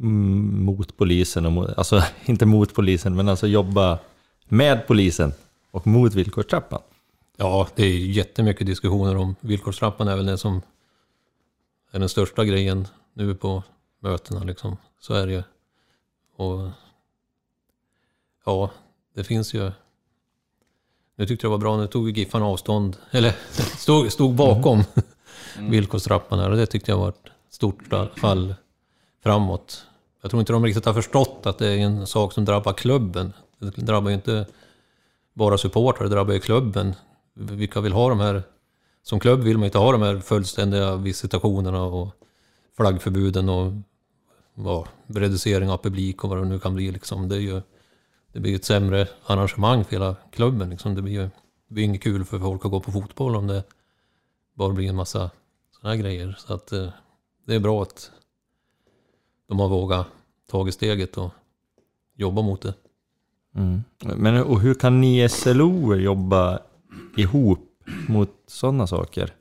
mm, 0.00 0.64
mot 0.64 0.96
polisen, 0.96 1.46
och 1.46 1.52
mot, 1.52 1.78
alltså 1.78 2.02
inte 2.24 2.46
mot 2.46 2.74
polisen, 2.74 3.16
men 3.16 3.28
alltså 3.28 3.46
jobba 3.46 3.98
med 4.52 4.86
polisen 4.86 5.32
och 5.70 5.86
mot 5.86 6.14
villkorstrappan? 6.14 6.80
Ja, 7.36 7.68
det 7.74 7.84
är 7.84 7.98
jättemycket 7.98 8.66
diskussioner 8.66 9.16
om 9.16 9.36
villkorstrappan 9.40 10.08
är 10.08 10.16
väl 10.16 10.26
det 10.26 10.38
som 10.38 10.62
är 11.90 11.98
den 11.98 12.08
största 12.08 12.44
grejen 12.44 12.88
nu 13.12 13.34
på 13.34 13.62
mötena 14.00 14.44
liksom. 14.44 14.76
Så 15.00 15.14
är 15.14 15.26
det 15.26 15.32
ju. 15.32 15.42
Och 16.36 16.70
ja, 18.44 18.70
det 19.14 19.24
finns 19.24 19.54
ju. 19.54 19.72
Nu 21.16 21.26
tyckte 21.26 21.46
jag 21.46 21.50
det 21.50 21.56
var 21.56 21.58
bra, 21.58 21.76
nu 21.76 21.86
tog 21.86 22.18
Giffan 22.18 22.42
avstånd, 22.42 22.96
eller 23.10 23.36
stod, 23.78 24.12
stod 24.12 24.34
bakom 24.34 24.84
villkorstrappan 25.58 26.38
här 26.38 26.50
och 26.50 26.56
det 26.56 26.66
tyckte 26.66 26.90
jag 26.90 26.98
var 26.98 27.08
ett 27.08 27.30
stort 27.50 27.82
fall 28.16 28.54
framåt. 29.22 29.86
Jag 30.20 30.30
tror 30.30 30.40
inte 30.40 30.52
de 30.52 30.64
riktigt 30.64 30.84
har 30.84 30.94
förstått 30.94 31.46
att 31.46 31.58
det 31.58 31.68
är 31.68 31.78
en 31.78 32.06
sak 32.06 32.32
som 32.32 32.44
drabbar 32.44 32.72
klubben. 32.72 33.32
Det 33.62 33.82
drabbar 33.82 34.10
ju 34.10 34.14
inte 34.14 34.46
bara 35.32 35.58
supportrar, 35.58 36.08
det 36.08 36.14
drabbar 36.14 36.34
ju 36.34 36.40
klubben. 36.40 36.94
Vilka 37.34 37.80
vill 37.80 37.92
ha 37.92 38.08
de 38.08 38.20
här... 38.20 38.42
Som 39.02 39.20
klubb 39.20 39.40
vill 39.40 39.58
man 39.58 39.64
inte 39.64 39.78
ha 39.78 39.92
de 39.92 40.02
här 40.02 40.18
fullständiga 40.18 40.96
visitationerna 40.96 41.82
och 41.82 42.08
flaggförbuden 42.76 43.48
och 43.48 43.72
Ja, 44.54 44.86
reducering 45.06 45.70
av 45.70 45.78
publik 45.78 46.24
och 46.24 46.30
vad 46.30 46.38
det 46.38 46.44
nu 46.44 46.58
kan 46.58 46.74
bli. 46.74 46.90
Liksom. 46.90 47.28
Det, 47.28 47.36
är 47.36 47.40
ju, 47.40 47.62
det 48.32 48.40
blir 48.40 48.52
ju 48.52 48.56
ett 48.56 48.64
sämre 48.64 49.08
arrangemang 49.26 49.84
för 49.84 49.92
hela 49.92 50.16
klubben. 50.32 50.70
Liksom. 50.70 50.94
Det 50.94 51.02
blir 51.02 51.12
ju 51.12 51.22
det 51.68 51.74
blir 51.74 51.84
inget 51.84 52.02
kul 52.02 52.24
för 52.24 52.38
folk 52.38 52.64
att 52.64 52.70
gå 52.70 52.80
på 52.80 52.92
fotboll 52.92 53.36
om 53.36 53.46
det 53.46 53.64
bara 54.54 54.72
blir 54.72 54.88
en 54.88 54.96
massa 54.96 55.30
sådana 55.70 55.94
här 55.94 56.02
grejer. 56.02 56.36
Så 56.38 56.54
att 56.54 56.72
eh, 56.72 56.88
det 57.46 57.54
är 57.54 57.60
bra 57.60 57.82
att 57.82 58.10
de 59.48 59.60
har 59.60 59.68
vågat 59.68 60.06
ta 60.50 60.72
steget 60.72 61.18
och 61.18 61.30
jobba 62.14 62.42
mot 62.42 62.62
det. 62.62 62.74
Mm. 63.56 63.82
Men 64.16 64.42
och 64.42 64.60
hur 64.60 64.74
kan 64.74 65.00
ni 65.00 65.28
SLO 65.28 65.94
jobba 65.94 66.58
ihop 67.16 67.68
mot 68.08 68.30
sådana 68.46 68.86
saker? 68.86 69.34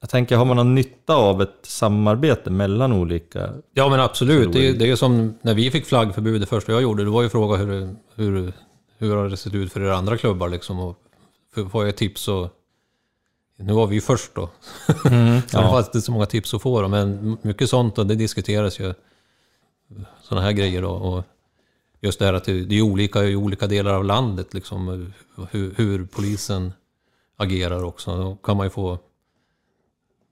Jag 0.00 0.10
tänker, 0.10 0.36
har 0.36 0.44
man 0.44 0.56
någon 0.56 0.74
nytta 0.74 1.14
av 1.14 1.42
ett 1.42 1.58
samarbete 1.62 2.50
mellan 2.50 2.92
olika? 2.92 3.50
Ja 3.74 3.88
men 3.88 4.00
absolut, 4.00 4.52
det, 4.52 4.68
är- 4.68 4.72
det 4.74 4.90
är 4.90 4.96
som 4.96 5.34
när 5.42 5.54
vi 5.54 5.70
fick 5.70 5.86
flaggförbud 5.86 6.40
det 6.40 6.46
första 6.46 6.72
jag 6.72 6.82
gjorde, 6.82 7.04
det 7.04 7.10
var 7.10 7.22
ju 7.22 7.28
fråga 7.28 7.56
hur, 7.56 7.96
hur, 8.14 8.52
hur 8.98 9.16
har 9.16 9.28
det 9.28 9.36
sett 9.36 9.54
ut 9.54 9.72
för 9.72 9.80
er 9.80 9.90
andra 9.90 10.16
klubbar 10.16 10.48
liksom. 10.48 10.80
Och 10.80 10.96
får 11.70 11.84
jag 11.86 11.96
tips 11.96 12.28
och... 12.28 12.48
Nu 13.56 13.72
var 13.72 13.86
vi 13.86 13.94
ju 13.94 14.00
först 14.00 14.34
då. 14.34 14.50
så 14.86 15.08
det 15.08 15.48
fanns 15.50 15.86
inte 15.86 16.00
så 16.00 16.12
många 16.12 16.26
tips 16.26 16.54
att 16.54 16.62
få 16.62 16.82
då, 16.82 16.88
men 16.88 17.36
mycket 17.42 17.70
sånt 17.70 17.98
och 17.98 18.06
det 18.06 18.14
diskuteras 18.14 18.80
ju. 18.80 18.94
Sådana 20.22 20.44
här 20.46 20.52
grejer 20.52 20.82
då. 20.82 20.90
Och 20.90 21.24
just 22.00 22.18
det 22.18 22.24
här 22.24 22.32
att 22.32 22.44
det, 22.44 22.78
är 22.78 22.82
olika 22.82 23.24
i 23.24 23.36
olika 23.36 23.66
delar 23.66 23.94
av 23.94 24.04
landet 24.04 24.54
liksom. 24.54 25.12
Hur, 25.50 25.74
hur 25.76 26.06
polisen 26.06 26.72
agerar 27.36 27.84
också. 27.84 28.16
Då 28.16 28.36
kan 28.36 28.56
man 28.56 28.66
ju 28.66 28.70
få, 28.70 28.98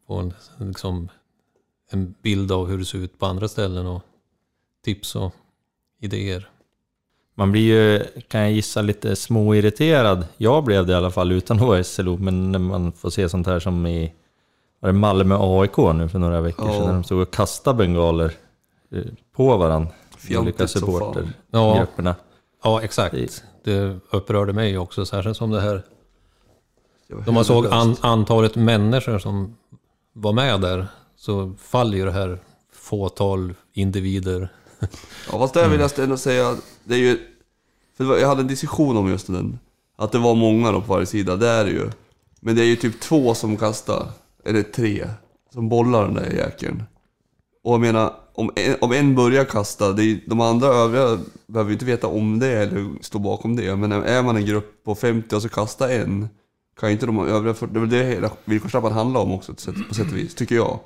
få 0.07 0.17
en, 0.19 0.35
liksom, 0.59 1.09
en 1.91 2.15
bild 2.23 2.53
av 2.53 2.67
hur 2.67 2.79
det 2.79 2.85
ser 2.85 2.99
ut 2.99 3.19
på 3.19 3.27
andra 3.27 3.49
ställen 3.49 3.87
och 3.87 4.03
tips 4.85 5.17
och 5.17 5.35
idéer. 6.01 6.51
Man 7.35 7.53
blir 7.53 7.63
ju, 7.63 8.05
kan 8.29 8.41
jag 8.41 8.53
gissa, 8.53 8.83
lite 8.83 9.17
småirriterad. 9.17 10.27
Jag 10.37 10.65
blev 10.65 10.87
det 10.87 10.93
i 10.93 10.97
alla 10.97 11.11
fall 11.11 11.33
utan 11.33 11.57
att 11.57 11.67
vara 11.67 11.85
SLO, 11.85 12.17
men 12.17 12.53
när 12.53 12.59
man 12.59 12.93
får 12.93 13.11
se 13.11 13.29
sånt 13.29 13.47
här 13.47 13.61
som 13.61 13.87
i 13.87 14.13
var 14.81 14.89
det 14.89 14.99
Malmö 14.99 15.37
AIK 15.41 15.77
nu 15.77 16.09
för 16.09 16.19
några 16.19 16.41
veckor 16.41 16.67
Ja. 16.69 16.73
sedan, 16.73 16.87
när 16.87 16.93
de 16.93 17.05
stod 17.05 17.23
och 17.23 17.31
kastade 17.31 17.77
bengaler 17.77 18.33
eh, 18.93 19.03
på 19.33 19.57
varandra. 19.57 19.91
De 20.29 20.37
olika 20.37 20.69
supportergrupperna. 20.69 22.15
Ja, 22.63 22.83
exakt. 22.83 23.43
Det 23.65 24.01
upprörde 24.11 24.53
mig 24.53 24.79
också, 24.79 25.07
särskilt 25.07 25.37
som 25.37 25.51
det 25.51 25.61
här... 25.61 25.83
Då 27.27 27.33
man 27.33 27.45
såg 27.45 27.67
an, 27.67 27.97
antalet 28.01 28.57
människor 28.57 29.19
som 29.19 29.57
var 30.13 30.33
med 30.33 30.61
där, 30.61 30.87
så 31.17 31.55
faller 31.59 31.99
ju 31.99 32.05
det 32.05 32.13
här 32.13 32.39
fåtal 32.73 33.55
individer. 33.73 34.53
Ja 35.33 35.39
fast 35.39 35.55
där 35.55 35.69
vill 35.69 35.81
jag 35.81 35.99
ändå 35.99 36.17
säga, 36.17 36.57
det 36.85 36.95
är 36.95 36.99
ju... 36.99 37.19
För 37.97 38.19
jag 38.19 38.29
hade 38.29 38.41
en 38.41 38.47
diskussion 38.47 38.97
om 38.97 39.09
just 39.09 39.27
den. 39.27 39.59
Att 39.97 40.13
det 40.13 40.19
var 40.19 40.35
många 40.35 40.73
då 40.73 40.81
på 40.81 40.93
varje 40.93 41.07
sida, 41.07 41.37
det 41.37 41.49
är 41.49 41.65
det 41.65 41.71
ju. 41.71 41.91
Men 42.41 42.57
det 42.57 42.63
är 42.63 42.67
ju 42.67 42.77
typ 42.77 43.01
två 43.01 43.35
som 43.35 43.57
kastar, 43.57 44.07
eller 44.45 44.63
tre, 44.63 45.09
som 45.53 45.69
bollar 45.69 46.05
den 46.05 46.15
där 46.15 46.31
jäkeln. 46.31 46.83
Och 47.65 47.73
jag 47.73 47.81
menar, 47.81 48.15
om 48.39 48.51
en, 48.57 48.77
om 48.81 48.93
en 48.93 49.15
börjar 49.15 49.45
kasta, 49.45 49.93
det 49.93 50.03
är, 50.05 50.21
de 50.27 50.41
andra 50.41 50.67
övriga 50.69 51.19
behöver 51.47 51.71
ju 51.71 51.73
inte 51.75 51.85
veta 51.85 52.07
om 52.07 52.39
det 52.39 52.49
eller 52.53 53.03
stå 53.03 53.19
bakom 53.19 53.57
det. 53.57 53.77
Men 53.77 53.93
är 53.93 54.23
man 54.23 54.37
en 54.37 54.47
grupp 54.47 54.85
på 54.85 54.95
50 54.95 55.37
och 55.37 55.43
så 55.43 55.49
kastar 55.49 55.89
en, 55.89 56.29
kan 56.81 56.91
inte 56.91 57.07
de 57.07 57.29
övriga... 57.29 57.55
för- 57.55 57.67
Det 57.67 57.79
är 57.79 57.81
väl 57.81 57.91
det 57.91 58.05
hela 58.05 58.31
villkorstrappan 58.45 58.93
handlar 58.93 59.21
om 59.21 59.33
också 59.33 59.55
på 59.55 59.61
sätt, 59.61 59.75
och 60.11 60.17
vis, 60.17 60.35
tycker 60.35 60.55
jag. 60.55 60.79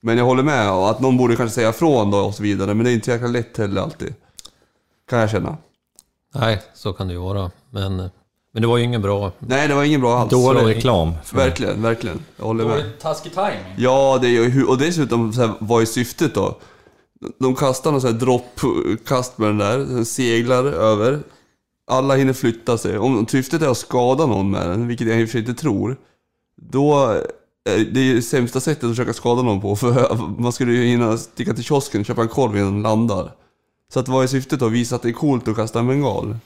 Men 0.00 0.18
jag 0.18 0.24
håller 0.24 0.42
med, 0.42 0.68
att 0.70 1.00
någon 1.00 1.16
borde 1.16 1.36
kanske 1.36 1.54
säga 1.54 1.70
ifrån 1.70 2.10
då 2.10 2.18
och 2.18 2.34
så 2.34 2.42
vidare, 2.42 2.74
men 2.74 2.84
det 2.84 2.90
är 2.90 2.94
inte 2.94 3.04
så 3.04 3.10
jäkla 3.10 3.28
lätt 3.28 3.56
heller 3.58 3.80
alltid. 3.82 4.14
Kan 5.08 5.18
jag 5.18 5.30
känna. 5.30 5.56
Nej, 6.34 6.62
så 6.74 6.92
kan 6.92 7.06
det 7.08 7.12
ju 7.14 7.20
vara. 7.20 7.50
Men, 7.70 8.10
men 8.54 8.62
det 8.62 8.68
var 8.68 8.76
ju 8.78 8.84
ingen 8.84 9.02
bra... 9.02 9.32
Nej, 9.38 9.68
det 9.68 9.74
var 9.74 9.84
ingen 9.84 10.00
bra 10.00 10.18
alls. 10.18 10.30
Dålig 10.30 10.60
Så- 10.62 10.68
reklam. 10.68 11.12
Verkligen, 11.32 11.82
verkligen. 11.82 12.24
Jag 12.36 12.44
håller 12.44 12.64
med. 12.64 12.76
Dålig 12.78 12.98
taskig 13.00 13.32
timing. 13.32 13.74
Ja, 13.76 14.18
det 14.22 14.26
är 14.28 14.30
ju, 14.30 14.64
och 14.64 14.78
dessutom, 14.78 15.32
så 15.32 15.40
här, 15.40 15.52
vad 15.58 15.82
är 15.82 15.86
syftet 15.86 16.34
då? 16.34 16.58
De 17.38 17.54
kastar 17.54 17.92
någon 17.92 18.00
sån 18.00 18.12
här 18.12 18.18
droppkast 18.20 19.38
med 19.38 19.48
den 19.48 19.58
där, 19.58 19.78
den 19.78 20.04
seglar 20.04 20.64
över. 20.64 21.20
Alla 21.90 22.14
hinner 22.16 22.32
flytta 22.32 22.78
sig. 22.78 22.98
Om 22.98 23.26
syftet 23.26 23.62
är 23.62 23.68
att 23.68 23.78
skada 23.78 24.26
någon 24.26 24.50
med 24.50 24.68
den, 24.68 24.86
vilket 24.88 25.08
jag 25.08 25.20
i 25.20 25.24
och 25.24 25.28
för 25.28 25.32
sig 25.32 25.40
inte 25.40 25.54
tror, 25.54 25.96
då 26.56 27.06
är 27.06 27.26
det 27.66 28.00
är 28.00 28.14
det 28.14 28.22
sämsta 28.22 28.60
sättet 28.60 28.84
att 28.84 28.90
försöka 28.90 29.12
skada 29.12 29.42
någon 29.42 29.60
på. 29.60 29.76
För 29.76 30.16
man 30.38 30.52
skulle 30.52 30.72
ju 30.72 30.84
hinna 30.84 31.16
sticka 31.18 31.54
till 31.54 31.64
kiosken 31.64 32.00
och 32.00 32.06
köpa 32.06 32.22
en 32.22 32.28
korv 32.28 32.56
innan 32.56 32.72
den 32.72 32.82
landar. 32.82 33.32
Så 33.92 34.00
att 34.00 34.08
vad 34.08 34.22
är 34.22 34.26
syftet 34.26 34.60
då? 34.60 34.68
Visa 34.68 34.96
att 34.96 35.02
det 35.02 35.08
är 35.08 35.12
coolt 35.12 35.48
att 35.48 35.56
kasta 35.56 35.78
en 35.78 35.86
bengal? 35.86 36.36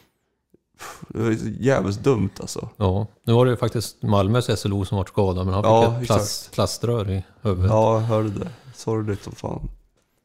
Det 1.09 1.19
är 1.27 1.37
så 1.37 1.47
jävligt 1.49 2.05
dumt 2.05 2.31
alltså. 2.41 2.69
Ja, 2.77 3.07
nu 3.25 3.33
var 3.33 3.45
det 3.45 3.51
ju 3.51 3.57
faktiskt 3.57 4.03
Malmös 4.03 4.61
SLO 4.61 4.85
som 4.85 4.99
var 4.99 5.05
skadad, 5.05 5.47
men 5.47 5.55
han 5.55 5.63
fick 5.63 5.71
Ja, 5.71 6.01
ett 6.01 6.07
plast, 6.07 6.53
plaströr 6.53 7.11
i 7.11 7.25
huvudet. 7.43 7.71
Ja, 7.71 7.95
jag 7.95 8.01
hörde 8.01 8.29
det. 8.31 8.49
Sorgligt 8.75 9.23
som 9.23 9.33
fan. 9.33 9.69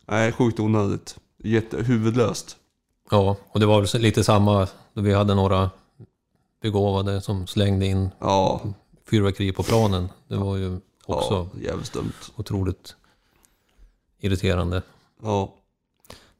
Nej, 0.07 0.31
sjukt 0.31 0.59
onödigt. 0.59 1.17
Jätte, 1.43 1.77
huvudlöst. 1.77 2.57
Ja, 3.11 3.35
och 3.49 3.59
det 3.59 3.65
var 3.65 3.81
väl 3.81 4.01
lite 4.01 4.23
samma 4.23 4.67
då 4.93 5.01
vi 5.01 5.13
hade 5.13 5.35
några 5.35 5.69
begåvade 6.61 7.21
som 7.21 7.47
slängde 7.47 7.85
in 7.85 8.09
Ja, 8.19 8.61
fyrverkeri 9.09 9.51
på 9.51 9.63
planen. 9.63 10.09
Det 10.27 10.35
var 10.37 10.57
ju 10.57 10.79
också 11.05 11.49
ja 11.53 11.61
jävligt 11.61 11.93
dumt. 11.93 12.13
otroligt 12.35 12.95
irriterande. 14.19 14.81
Ja. 15.23 15.53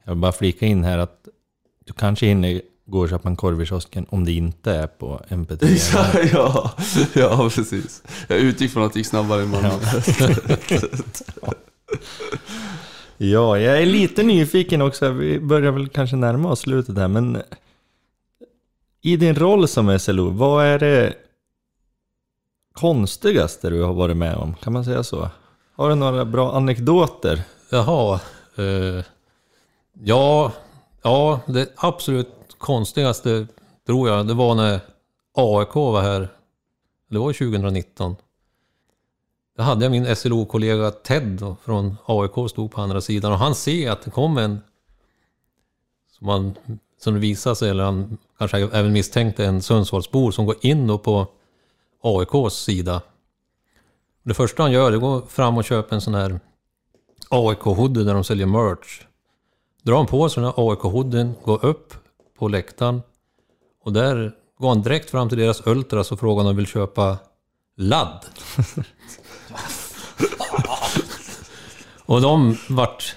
Jag 0.04 0.12
vill 0.14 0.22
bara 0.22 0.32
flika 0.32 0.66
in 0.66 0.84
här 0.84 0.98
att 0.98 1.28
du 1.86 1.94
kanske 1.94 2.26
hinner 2.26 2.62
gå 2.86 3.00
och 3.00 3.10
köpa 3.10 3.30
en 3.30 3.36
korv 3.36 3.62
i 3.62 3.66
kiosken 3.66 4.06
om 4.10 4.26
det 4.26 4.32
inte 4.32 4.72
är 4.72 4.88
på 4.88 5.22
MP3. 5.30 6.30
ja, 6.34 6.72
ja, 7.14 7.50
precis. 7.50 8.04
Jag 8.28 8.40
utgick 8.40 8.72
från 8.72 8.84
att 8.84 8.94
det 8.94 9.00
gick 9.00 9.08
snabbare 9.08 9.42
än 9.42 9.50
man 9.50 9.64
Ja, 13.18 13.60
jag 13.60 13.82
är 13.82 13.86
lite 13.86 14.24
nyfiken 14.24 14.82
också. 14.82 15.10
Vi 15.10 15.40
börjar 15.40 15.72
väl 15.72 15.90
kanske 15.90 16.16
närma 16.16 16.52
oss 16.52 16.60
slutet 16.60 16.98
här, 16.98 17.08
men 17.08 17.42
i 19.02 19.18
din 19.18 19.36
roll 19.36 19.68
som 19.68 20.00
SLO, 20.00 20.30
vad 20.30 20.66
är 20.66 20.80
det 20.80 21.14
konstigaste 22.74 23.70
du 23.70 23.82
har 23.82 23.94
varit 23.94 24.18
med 24.18 24.36
om? 24.36 24.56
Kan 24.56 24.74
man 24.74 24.86
säga 24.86 25.04
så? 25.04 25.30
Har 25.76 25.90
du 25.90 25.96
några 25.96 26.26
bra 26.26 26.56
anekdoter? 26.56 27.42
Jaha. 27.70 28.20
Eh, 28.56 29.06
ja, 30.04 30.52
ja, 31.04 31.40
det 31.48 31.74
absolut 31.76 32.43
konstigaste 32.64 33.48
tror 33.86 34.10
jag, 34.10 34.28
det 34.28 34.34
var 34.34 34.56
när 34.56 34.80
AIK 35.34 35.76
var 35.76 36.02
här. 36.02 36.30
Det 37.10 37.18
var 37.18 37.34
2019. 37.34 38.16
Då 39.58 39.64
hade 39.64 39.86
jag 39.86 39.92
min 39.92 40.16
SLO-kollega 40.16 40.92
Ted 40.92 41.24
då, 41.24 41.56
från 41.64 41.96
AIK 42.06 42.50
stod 42.50 42.72
på 42.72 42.82
andra 42.82 43.02
sidan 43.02 43.32
och 43.32 43.38
han 43.38 43.56
ser 43.56 43.92
att 43.92 44.02
det 44.02 44.12
kom 44.12 44.38
en 44.38 44.62
som, 46.12 46.28
han, 46.28 46.56
som 47.00 47.14
det 47.14 47.20
visade 47.20 47.56
sig, 47.56 47.70
eller 47.70 47.84
han 47.84 48.18
kanske 48.38 48.58
även 48.58 48.94
misstänkte, 48.94 49.46
en 49.46 49.62
Sundsvallsbor 49.62 50.32
som 50.32 50.46
går 50.46 50.56
in 50.62 50.88
då 50.88 50.98
på 50.98 51.28
AIKs 52.02 52.54
sida. 52.54 53.02
Det 54.24 54.34
första 54.34 54.64
han 54.64 54.72
gör 54.72 54.92
det 54.92 54.96
är 54.96 54.98
att 54.98 55.02
gå 55.02 55.22
fram 55.22 55.58
och 55.58 55.66
köpa 55.66 55.96
en 55.96 56.02
sån 56.02 56.16
här 56.16 56.40
AIK-hoodie 57.30 58.04
där 58.04 58.14
de 58.14 58.24
säljer 58.24 58.46
merch. 58.46 59.02
Drar 59.82 59.98
han 59.98 60.08
på 60.08 60.30
sig 60.30 60.44
den 60.44 60.54
här 60.56 60.70
AIK-hoodien, 60.70 61.34
går 61.44 61.66
upp 61.66 61.94
på 62.44 62.48
läktaren 62.48 63.02
och 63.84 63.94
där 63.94 64.36
går 64.58 64.70
han 64.70 64.82
direkt 64.82 65.10
fram 65.10 65.30
till 65.30 65.38
deras 65.38 65.68
Ultras 65.68 66.12
och 66.12 66.20
frågar 66.20 66.42
om 66.42 66.48
de 66.48 66.56
vill 66.56 66.68
köpa 66.68 67.18
ladd. 67.78 68.26
och 72.06 72.22
de 72.22 72.58
vart 72.70 73.16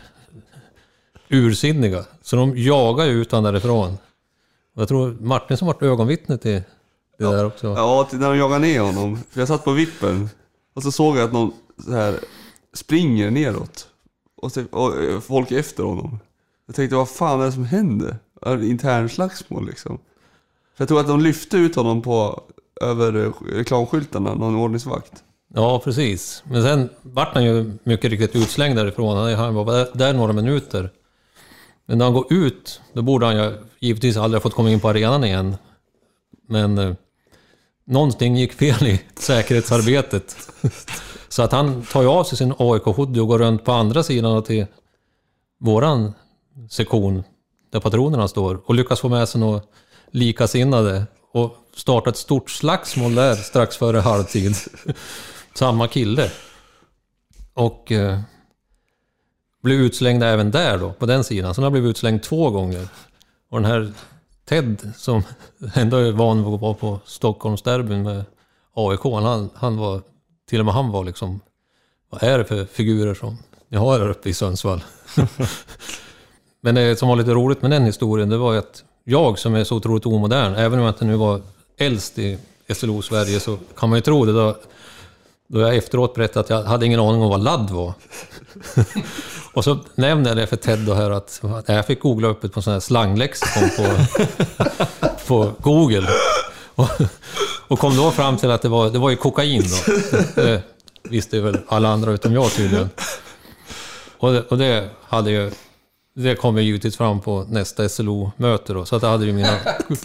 ursinniga, 1.29 2.05
så 2.23 2.37
de 2.37 2.57
jagade 2.57 3.11
ut 3.11 3.33
han 3.33 3.43
därifrån. 3.43 3.99
Och 4.75 4.83
jag 4.83 4.89
tror 4.89 5.17
Martin 5.21 5.57
som 5.57 5.67
vart 5.67 5.83
ögonvittne 5.83 6.39
till 6.39 6.63
det 7.19 7.25
där 7.25 7.45
också. 7.45 7.67
Ja, 7.67 8.09
när 8.13 8.31
de 8.31 8.39
jagar 8.39 8.59
ner 8.59 8.81
honom. 8.81 9.19
För 9.31 9.41
jag 9.41 9.49
satt 9.49 9.65
på 9.65 9.73
vippen 9.73 10.29
och 10.75 10.83
så 10.83 10.93
såg 10.93 11.17
jag 11.17 11.25
att 11.25 11.33
någon 11.33 11.53
så 11.85 11.93
här 11.93 12.21
springer 12.75 13.31
neråt. 13.31 13.89
Och, 14.37 14.53
så, 14.53 14.65
och 14.65 15.25
folk 15.25 15.53
efter 15.53 15.83
honom. 15.83 16.19
Jag 16.67 16.77
tänkte, 16.77 16.97
vad 16.97 17.09
fan 17.09 17.41
är 17.41 17.45
det 17.45 17.53
som 17.53 17.65
händer? 17.65 18.17
Intern 18.47 19.09
slagsmål 19.09 19.67
liksom? 19.67 19.99
För 20.77 20.83
jag 20.83 20.89
tror 20.89 21.01
att 21.01 21.07
de 21.09 21.21
lyfte 21.21 21.57
ut 21.57 21.77
honom 21.77 22.03
på 22.03 22.43
över 22.81 23.25
eh, 23.27 23.33
reklamskyltarna, 23.57 24.35
någon 24.35 24.57
ordningsvakt. 24.57 25.13
Ja, 25.55 25.81
precis. 25.85 26.43
Men 26.51 26.63
sen 26.63 26.89
vart 27.03 27.35
han 27.35 27.45
ju 27.45 27.73
mycket 27.85 28.11
riktigt 28.11 28.37
utslängd 28.37 28.77
därifrån. 28.77 29.17
Han- 29.17 29.35
Han 29.35 29.55
var 29.55 29.97
där 29.99 30.13
några 30.15 30.33
minuter. 30.33 30.91
Men 31.87 31.99
när 31.99 32.05
han 32.05 32.15
går 32.15 32.33
ut, 32.33 32.81
då 32.93 33.03
borde 33.03 33.27
han 33.27 33.37
ju 33.37 33.63
givetvis 33.81 34.17
aldrig 34.17 34.37
ha 34.37 34.43
fått 34.43 34.55
komma 34.55 34.71
in 34.71 34.81
på 34.81 34.89
arenan 34.89 35.25
igen. 35.25 35.57
Men 36.49 36.79
eh, 36.79 36.95
någonting 37.85 38.37
gick 38.37 38.53
fel 38.53 38.87
i 38.87 39.01
säkerhetsarbetet. 39.15 40.37
Så 41.29 41.43
att 41.43 41.53
han 41.53 41.83
tar 41.83 42.03
ju 42.03 42.09
av 42.09 42.25
sig 42.25 42.39
sin 42.39 42.53
AIK-hoodie 42.53 43.21
och 43.21 43.29
går 43.29 43.39
runt 43.39 43.65
på 43.65 43.73
andra 43.73 44.03
sidan 44.03 44.43
till 44.43 44.67
våran 45.59 46.13
sektion, 46.71 47.23
där 47.77 47.81
patronerna 47.81 48.29
står, 48.29 48.61
och 48.65 48.75
lyckas 48.75 49.01
få 49.01 49.09
med 49.09 49.29
sig 49.29 49.41
några 49.41 49.61
likasinnade 50.11 51.07
och 51.33 51.57
starta 51.75 52.11
ett 52.11 52.17
stort 52.17 52.51
slagsmål 52.51 53.15
där 53.15 53.35
strax 53.35 53.77
före 53.77 53.99
halvtid. 53.99 54.57
Samma 55.55 55.89
kille. 55.89 56.31
Och 57.55 57.93
eh, 57.93 58.21
blev 59.63 59.81
utslängd 59.81 60.23
även 60.23 60.51
där 60.51 60.79
då, 60.79 60.93
på 60.93 61.07
den 61.07 61.25
sidan. 61.25 61.55
Så 61.55 61.61
han 61.61 61.65
har 61.65 61.71
blivit 61.71 61.91
utslängd 61.91 62.23
två 62.23 62.51
gånger. 62.51 62.89
Och 63.51 63.61
den 63.61 63.71
här 63.71 63.93
Ted, 64.49 64.93
som 64.97 65.23
ändå 65.75 65.97
är 65.97 66.13
van 66.13 66.45
vid 66.45 66.55
att 66.55 66.61
vara 66.61 66.75
på 66.75 67.01
Stockholmsderbyn 67.05 68.03
med 68.03 68.25
AIK, 68.75 69.05
han, 69.05 69.51
han 69.55 69.77
var, 69.77 70.03
till 70.49 70.61
och 70.61 70.67
med 70.67 70.75
han 70.75 70.91
var 70.91 71.05
liksom 71.05 71.41
vad 72.11 72.23
är 72.23 72.39
det 72.39 72.45
för 72.45 72.65
figurer 72.65 73.15
som 73.15 73.39
ni 73.69 73.77
har 73.77 73.99
här 73.99 74.09
uppe 74.09 74.29
i 74.29 74.35
Sundsvall? 74.35 74.85
Men 76.61 76.75
det 76.75 76.99
som 76.99 77.09
var 77.09 77.17
lite 77.17 77.31
roligt 77.31 77.63
med 77.63 77.71
den 77.71 77.85
historien, 77.85 78.29
det 78.29 78.37
var 78.37 78.53
ju 78.53 78.59
att 78.59 78.85
jag 79.05 79.39
som 79.39 79.55
är 79.55 79.65
så 79.65 79.77
otroligt 79.77 80.07
omodern, 80.07 80.55
även 80.55 80.79
om 80.79 80.85
jag 80.85 80.91
inte 80.91 81.05
nu 81.05 81.17
var 81.17 81.41
äldst 81.79 82.19
i 82.19 82.39
SLO 82.75 83.03
Sverige, 83.03 83.41
så 83.41 83.59
kan 83.77 83.89
man 83.89 83.99
ju 83.99 84.03
tro 84.03 84.25
det 84.25 84.33
då, 84.33 84.57
då 85.47 85.61
jag 85.61 85.77
efteråt 85.77 86.15
berättade 86.15 86.41
att 86.41 86.51
jag 86.51 86.63
hade 86.63 86.87
ingen 86.87 87.01
aning 87.01 87.23
om 87.23 87.29
vad 87.29 87.43
ladd 87.43 87.71
var. 87.71 87.93
Och 89.53 89.65
så 89.65 89.79
nämner 89.95 90.31
jag 90.31 90.37
det 90.37 90.47
för 90.47 90.57
Ted 90.57 90.79
då 90.79 90.95
här 90.95 91.11
att 91.11 91.41
att 91.45 91.69
jag 91.69 91.87
fick 91.87 92.01
googla 92.01 92.29
upp 92.29 92.45
ett 92.45 92.53
på 92.53 92.63
sån 92.63 92.73
här 92.73 92.81
slanglexikon 92.81 93.71
på, 93.77 93.97
på 95.27 95.53
Google. 95.59 96.09
Och, 96.75 96.89
och 97.69 97.79
kom 97.79 97.97
då 97.97 98.11
fram 98.11 98.37
till 98.37 98.51
att 98.51 98.63
det 98.63 98.69
var, 98.69 98.91
det 98.91 98.99
var 98.99 99.11
ju 99.11 99.17
kokain 99.17 99.63
då. 99.63 99.93
Det 100.35 100.63
visste 101.03 101.41
väl 101.41 101.59
alla 101.69 101.89
andra 101.89 102.13
utom 102.13 102.33
jag 102.33 102.53
tydligen. 102.53 102.91
Och 104.19 104.33
det, 104.33 104.43
och 104.43 104.59
det 104.59 104.91
hade 105.03 105.31
ju... 105.31 105.51
Det 106.17 106.37
kom 106.37 106.57
ju 106.57 106.63
givetvis 106.63 106.97
fram 106.97 107.21
på 107.21 107.47
nästa 107.49 107.89
SLO-möte 107.89 108.73
då, 108.73 108.85
så 108.85 108.97
att 108.97 109.03
det 109.03 109.09
hade 109.09 109.27
ju 109.27 109.33
mina 109.33 109.59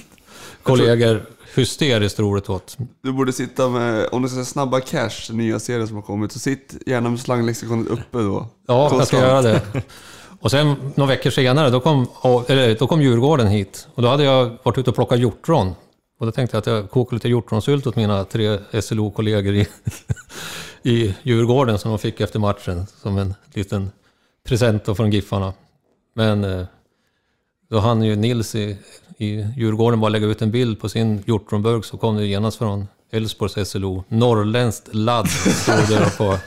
kollegor 0.64 1.26
hysteriskt 1.56 2.20
roligt 2.20 2.50
åt. 2.50 2.78
Du 3.04 3.12
borde 3.12 3.34
sitta 3.34 3.70
med, 3.70 4.08
om 4.12 4.22
du 4.22 4.28
ska 4.28 4.36
säga 4.36 4.46
Snabba 4.46 4.80
Cash, 4.80 5.32
nya 5.32 5.60
serien 5.60 5.88
som 5.88 5.96
har 5.96 6.04
kommit, 6.04 6.32
så 6.32 6.40
sitt 6.40 6.78
gärna 6.86 7.10
med 7.10 7.20
slanglexikonet 7.20 7.88
uppe 7.88 8.18
då. 8.18 8.48
Ja, 8.68 8.82
jag 8.82 8.88
ska 8.90 8.98
Konstant. 8.98 9.24
göra 9.24 9.42
det. 9.42 9.62
Och 10.42 10.52
sen 10.52 10.76
några 10.96 11.10
veckor 11.10 11.30
senare, 11.30 11.70
då 11.70 11.80
kom, 11.80 12.08
eller, 12.48 12.76
då 12.76 12.88
kom 12.88 13.02
Djurgården 13.02 13.48
hit. 13.48 13.88
Och 13.96 14.02
då 14.02 14.08
hade 14.08 14.24
jag 14.24 14.58
varit 14.64 14.78
ute 14.78 14.90
och 14.90 14.96
plockat 14.96 15.20
hjortron. 15.20 15.76
Och 16.20 16.26
då 16.26 16.32
tänkte 16.32 16.56
jag 16.58 16.60
att 16.60 16.68
jag 16.68 16.90
kokade 16.90 17.16
lite 17.16 17.30
hjortronsylt 17.30 17.88
åt 17.88 17.96
mina 17.96 18.24
tre 18.24 18.60
SLO-kollegor 18.82 19.54
i, 19.56 19.68
i 20.84 21.16
Djurgården 21.24 21.80
som 21.80 21.92
de 21.92 22.00
fick 22.00 22.22
efter 22.22 22.40
matchen. 22.40 22.88
Som 23.02 23.18
en 23.18 23.36
liten 23.54 23.92
present 24.48 24.86
från 24.98 25.12
Giffarna. 25.12 25.54
Men 26.14 26.44
eh, 26.44 26.66
då 27.70 27.80
hann 27.80 28.04
ju 28.04 28.16
Nils 28.16 28.56
i, 28.56 28.78
i 29.18 29.48
Djurgården 29.58 30.00
bara 30.00 30.10
lägga 30.10 30.28
ut 30.28 30.42
en 30.42 30.52
bild 30.52 30.80
på 30.80 30.90
sin 30.90 31.24
hjortronburk 31.28 31.86
så 31.86 31.98
kom 31.98 32.16
det 32.16 32.26
genast 32.26 32.58
från 32.58 32.88
Älvsborgs 33.12 33.70
SLO. 33.70 34.04
Norrländskt 34.08 34.94
ladd 34.94 35.30
stod 35.30 35.90
det 35.90 36.18
på. 36.18 36.38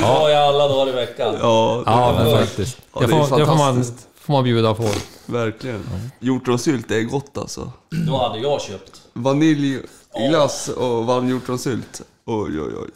Ja, 0.00 0.30
i 0.30 0.34
alla 0.34 0.68
dagar 0.68 0.88
i 0.88 0.92
veckan. 0.92 1.36
Ja, 1.40 1.82
det, 1.86 1.90
Ja, 1.90 2.14
men 2.18 2.30
Ja, 2.30 2.38
faktiskt. 2.38 2.78
Ja, 2.94 3.00
det, 3.00 3.06
det 3.06 3.12
är 3.14 3.24
får, 3.24 3.38
det 3.38 3.46
får, 3.46 3.56
man, 3.56 3.84
får 4.14 4.32
man 4.32 4.44
bjuda 4.44 4.74
på. 4.74 4.88
verkligen. 5.26 5.82
Hjortronsylt 6.20 6.90
är 6.90 7.02
gott 7.02 7.38
alltså. 7.38 7.72
Då 8.06 8.18
hade 8.18 8.38
jag 8.38 8.60
köpt. 8.62 9.02
Vaniljglass 9.12 10.68
och 10.68 11.06
varm 11.06 11.28
hjortronsylt. 11.28 12.02
Oj, 12.24 12.60
oj, 12.60 12.72
oj. 12.82 12.90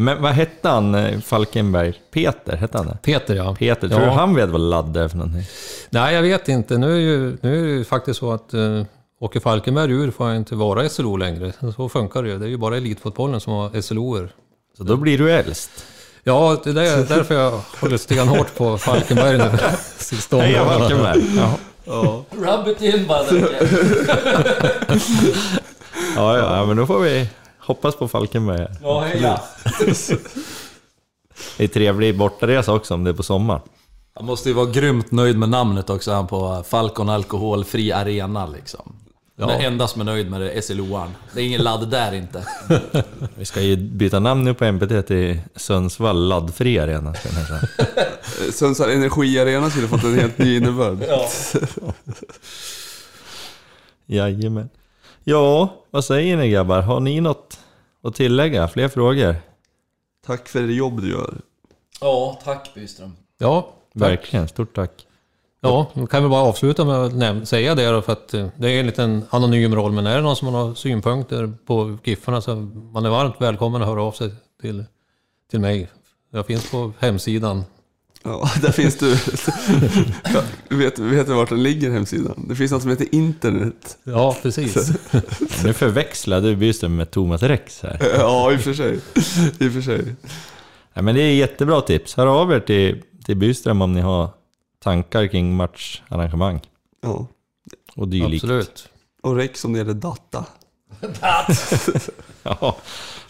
Men 0.00 0.22
vad 0.22 0.32
hette 0.32 0.68
han, 0.68 0.94
eh, 0.94 1.20
Falkenberg? 1.20 1.94
Peter, 2.10 2.56
hette 2.56 2.78
han 2.78 2.86
det? 2.86 2.98
Peter 3.02 3.34
ja. 3.34 3.54
Peter, 3.54 3.88
tror 3.88 4.00
ja. 4.00 4.06
du 4.06 4.12
han 4.12 4.34
vet 4.34 4.48
vad 4.48 4.60
ladd 4.60 4.96
är 4.96 5.08
för 5.08 5.16
någonting? 5.16 5.44
Nej, 5.90 6.14
jag 6.14 6.22
vet 6.22 6.48
inte. 6.48 6.78
Nu 6.78 6.92
är, 6.92 6.98
ju, 6.98 7.36
nu 7.40 7.58
är 7.58 7.62
det 7.62 7.70
ju 7.70 7.84
faktiskt 7.84 8.20
så 8.20 8.32
att 8.32 8.54
uh, 8.54 8.82
Åke 9.20 9.40
Falkenberg 9.40 9.92
ur 9.92 10.10
får 10.10 10.34
inte 10.34 10.54
vara 10.54 10.88
SLO 10.88 11.16
längre. 11.16 11.52
Så 11.76 11.88
funkar 11.88 12.22
det 12.22 12.28
ju. 12.28 12.38
Det 12.38 12.44
är 12.44 12.48
ju 12.48 12.56
bara 12.56 12.76
elitfotbollen 12.76 13.40
som 13.40 13.52
har 13.52 13.80
SLOer. 13.80 14.32
Så 14.76 14.82
då 14.82 14.96
blir 14.96 15.18
du 15.18 15.32
äldst. 15.32 15.70
Ja, 16.24 16.60
det 16.64 16.70
är 16.70 17.08
därför 17.08 17.34
jag 17.34 17.60
håller 17.80 17.96
stenhårt 17.96 18.56
på 18.56 18.78
Falkenberg 18.78 19.38
nu. 19.38 19.50
Sista 19.98 20.38
Heja. 20.38 20.64
Falkenberg! 20.64 21.22
Ja. 21.36 21.58
Ja. 21.84 22.24
Rub 22.30 22.68
it 22.68 22.82
in 22.82 23.06
bara 23.06 23.22
ja, 26.16 26.38
ja, 26.38 26.64
men 26.66 26.76
då 26.76 26.86
får 26.86 27.00
vi 27.00 27.28
hoppas 27.60 27.96
på 27.96 28.08
Falkenberg. 28.08 28.58
här. 28.58 28.76
Ja, 28.82 29.00
heja. 29.00 29.40
Det 31.56 31.64
är 31.64 31.68
trevlig 31.68 32.18
bortaresa 32.18 32.72
också 32.72 32.94
om 32.94 33.04
det 33.04 33.10
är 33.10 33.14
på 33.14 33.22
sommaren. 33.22 33.60
Han 34.14 34.26
måste 34.26 34.48
ju 34.48 34.54
vara 34.54 34.70
grymt 34.70 35.10
nöjd 35.12 35.38
med 35.38 35.48
namnet 35.48 35.90
också, 35.90 36.12
han 36.12 36.26
på 36.26 36.64
Falcon 36.68 37.08
Alkoholfri 37.08 37.92
Arena 37.92 38.46
liksom. 38.46 38.96
Ja. 39.36 39.46
Den 39.46 39.60
enda 39.60 39.88
som 39.88 40.00
är 40.00 40.04
nöjd 40.04 40.30
med 40.30 40.40
det 40.40 40.50
är 40.50 40.60
SLO-an. 40.60 41.14
Det 41.34 41.40
är 41.40 41.44
ingen 41.44 41.62
ladd 41.62 41.90
där 41.90 42.12
inte. 42.12 42.44
Vi 43.34 43.44
ska 43.44 43.60
ju 43.60 43.76
byta 43.76 44.18
namn 44.20 44.44
nu 44.44 44.54
på 44.54 44.64
MPT 44.64 45.06
till 45.06 45.40
Sundsvall 45.56 46.28
laddfri 46.28 46.78
arena. 46.78 47.14
Sundsvall 48.52 48.90
Energiarena 48.90 49.70
skulle 49.70 49.88
fått 49.88 50.04
en 50.04 50.18
helt 50.18 50.38
ny 50.38 50.56
innebörd. 50.56 51.04
Ja. 51.08 51.28
Jajamän. 54.06 54.68
Ja, 55.24 55.74
vad 55.90 56.04
säger 56.04 56.36
ni 56.36 56.50
grabbar? 56.50 56.80
Har 56.80 57.00
ni 57.00 57.20
något 57.20 57.58
att 58.02 58.14
tillägga? 58.14 58.68
Fler 58.68 58.88
frågor? 58.88 59.36
Tack 60.26 60.48
för 60.48 60.60
det 60.62 60.72
jobb 60.72 61.00
du 61.00 61.10
gör. 61.10 61.34
ja, 62.00 62.40
tack 62.44 62.74
Byström. 62.74 63.16
Ja, 63.38 63.62
tack. 63.62 64.02
Verkligen, 64.02 64.48
stort 64.48 64.74
tack. 64.74 65.06
Ja, 65.60 65.86
då 65.94 66.06
kan 66.06 66.22
vi 66.22 66.28
bara 66.28 66.42
avsluta 66.42 66.84
med 66.84 67.32
att 67.42 67.48
säga 67.48 67.74
det 67.74 67.90
då, 67.90 68.02
för 68.02 68.12
att 68.12 68.34
eh, 68.34 68.48
det 68.56 68.70
är 68.70 68.80
en 68.80 68.86
liten 68.86 69.24
anonym 69.30 69.74
roll. 69.74 69.92
Men 69.92 70.06
är 70.06 70.16
det 70.16 70.22
någon 70.22 70.36
som 70.36 70.54
har 70.54 70.74
synpunkter 70.74 71.52
på 71.66 71.98
Giffarna 72.04 72.40
så 72.40 72.54
man 72.92 73.06
är 73.06 73.10
varmt 73.10 73.34
välkommen 73.38 73.82
att 73.82 73.88
höra 73.88 74.02
av 74.02 74.12
sig 74.12 74.30
till, 74.60 74.84
till 75.50 75.60
mig. 75.60 75.90
Jag 76.30 76.46
finns 76.46 76.70
på 76.70 76.92
hemsidan. 76.98 77.64
Ja, 78.22 78.50
där 78.62 78.72
finns 78.72 78.96
du. 78.98 79.18
Ja, 80.34 80.42
vet, 80.76 80.98
vet 80.98 81.26
du 81.26 81.34
vart 81.34 81.48
den 81.48 81.62
ligger 81.62 81.90
hemsidan? 81.90 82.44
Det 82.48 82.54
finns 82.56 82.72
något 82.72 82.82
som 82.82 82.90
heter 82.90 83.14
internet. 83.14 83.98
Ja, 84.04 84.36
precis. 84.42 84.76
Nu 85.64 85.72
förväxlar 85.72 86.40
du 86.40 86.56
Byström 86.56 86.96
med 86.96 87.10
Thomas 87.10 87.42
Rex 87.42 87.82
här. 87.82 88.12
Ja, 88.18 88.52
i 88.52 88.56
och 88.56 88.60
för 88.60 88.74
sig. 88.74 89.00
I 89.58 89.68
och 89.68 89.72
för 89.72 89.80
sig. 89.80 90.14
Ja, 90.94 91.02
men 91.02 91.14
det 91.14 91.20
är 91.22 91.34
jättebra 91.34 91.80
tips. 91.80 92.14
Hör 92.16 92.26
av 92.26 92.52
er 92.52 92.60
till, 92.60 93.02
till 93.24 93.36
Byström 93.36 93.82
om 93.82 93.92
ni 93.92 94.00
har 94.00 94.28
tankar 94.82 95.26
kring 95.26 95.56
matcharrangemang 95.56 96.60
Ja. 97.02 97.26
och 97.96 98.08
dylikt. 98.08 98.44
Absolut. 98.44 98.88
Och 99.22 99.36
Rex 99.36 99.64
om 99.64 99.72
det 99.72 99.78
gäller 99.78 99.94
data. 99.94 100.44
Ja. 102.42 102.76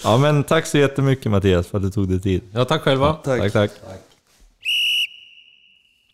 ja, 0.04 0.16
men 0.18 0.44
tack 0.44 0.66
så 0.66 0.78
jättemycket 0.78 1.30
Mattias 1.30 1.66
för 1.66 1.78
att 1.78 1.84
du 1.84 1.90
tog 1.90 2.08
dig 2.08 2.20
tid. 2.20 2.42
Ja, 2.52 2.64
tack 2.64 2.82
själva. 2.82 3.12
Tack. 3.14 3.40
Tack, 3.40 3.52
tack. 3.52 3.70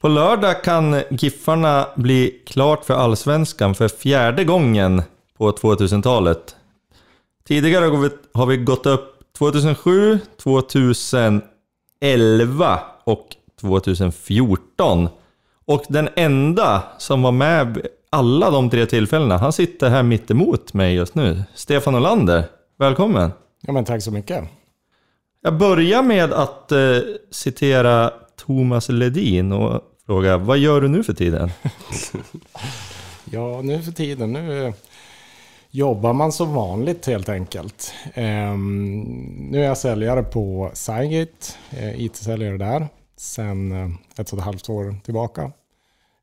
På 0.01 0.09
lördag 0.09 0.65
kan 0.65 1.03
Giffarna 1.11 1.87
bli 1.95 2.43
klart 2.47 2.85
för 2.85 2.95
Allsvenskan 2.95 3.75
för 3.75 3.89
fjärde 3.89 4.45
gången 4.45 5.03
på 5.39 5.53
2000-talet. 5.53 6.57
Tidigare 7.45 7.85
har 7.85 7.99
vi, 7.99 8.11
har 8.33 8.47
vi 8.47 8.57
gått 8.57 8.87
upp 8.87 9.13
2007, 9.39 10.19
2011 10.43 12.81
och 13.05 13.27
2014. 13.61 15.09
Och 15.65 15.85
den 15.89 16.09
enda 16.17 16.83
som 16.99 17.23
var 17.23 17.33
med 17.33 17.87
alla 18.11 18.51
de 18.51 18.71
tre 18.71 18.87
tillfällena, 18.87 19.37
han 19.37 19.53
sitter 19.53 19.91
här 19.91 20.03
mitt 20.03 20.31
emot 20.31 20.75
mig 20.75 20.95
just 20.95 21.15
nu. 21.15 21.43
Stefan 21.55 21.95
Olander, 21.95 22.45
välkommen! 22.79 23.31
Ja, 23.61 23.73
men 23.73 23.85
tack 23.85 24.03
så 24.03 24.11
mycket. 24.11 24.45
Jag 25.43 25.59
börjar 25.59 26.03
med 26.03 26.33
att 26.33 26.73
eh, 26.73 26.79
citera 27.31 28.13
Thomas 28.37 28.89
Ledin 28.89 29.53
och 29.53 29.83
fråga, 30.07 30.37
vad 30.37 30.59
gör 30.59 30.81
du 30.81 30.89
nu 30.89 31.05
för 31.05 31.15
tiden? 31.15 31.51
Ja, 33.31 33.63
nu 33.63 33.83
för 33.83 33.93
tiden, 33.93 34.33
nu 34.33 34.73
jobbar 35.71 36.13
man 36.13 36.33
som 36.33 36.55
vanligt 36.55 37.07
helt 37.07 37.29
enkelt. 37.29 37.95
Um, 38.17 39.03
nu 39.51 39.61
är 39.61 39.65
jag 39.65 39.79
säljare 39.79 40.23
på 40.23 40.71
Cygate, 40.75 41.53
eh, 41.71 42.01
IT-säljare 42.01 42.57
där, 42.57 42.89
sedan 43.17 43.73
eh, 43.73 43.91
ett 44.21 44.33
och 44.33 44.39
ett 44.39 44.45
halvt 44.45 44.69
år 44.69 44.95
tillbaka. 45.05 45.53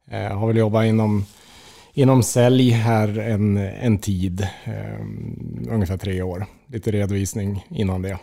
Jag 0.09 0.35
har 0.35 0.47
väl 0.47 0.57
jobbat 0.57 0.85
inom, 0.85 1.25
inom 1.93 2.23
sälj 2.23 2.69
här 2.69 3.19
en, 3.19 3.57
en 3.57 3.97
tid, 3.97 4.47
um, 4.99 5.67
ungefär 5.69 5.97
tre 5.97 6.21
år. 6.21 6.45
Lite 6.67 6.91
redovisning 6.91 7.65
innan 7.69 8.01
det. 8.01 8.17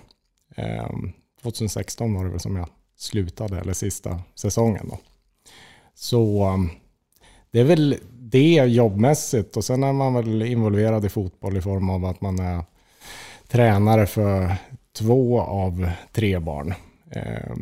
Ehm, 0.56 0.84
um, 0.84 1.12
2016 1.42 2.14
var 2.14 2.24
det 2.24 2.30
väl 2.30 2.40
som 2.40 2.56
jag 2.56 2.68
slutade, 3.00 3.60
eller 3.60 3.72
sista 3.72 4.20
säsongen 4.34 4.88
då. 4.88 4.98
Så 5.94 6.48
um, 6.48 6.70
det 7.50 7.60
är 7.60 7.64
väl 7.64 7.96
det 8.12 8.54
jobbmässigt 8.54 9.56
och 9.56 9.64
sen 9.64 9.82
är 9.82 9.92
man 9.92 10.14
väl 10.14 10.42
involverad 10.42 11.04
i 11.04 11.08
fotboll 11.08 11.56
i 11.56 11.60
form 11.60 11.90
av 11.90 12.04
att 12.04 12.20
man 12.20 12.38
är 12.38 12.64
tränare 13.48 14.06
för 14.06 14.56
två 14.92 15.40
av 15.40 15.90
tre 16.12 16.38
barn 16.38 16.74
eh, 17.10 17.56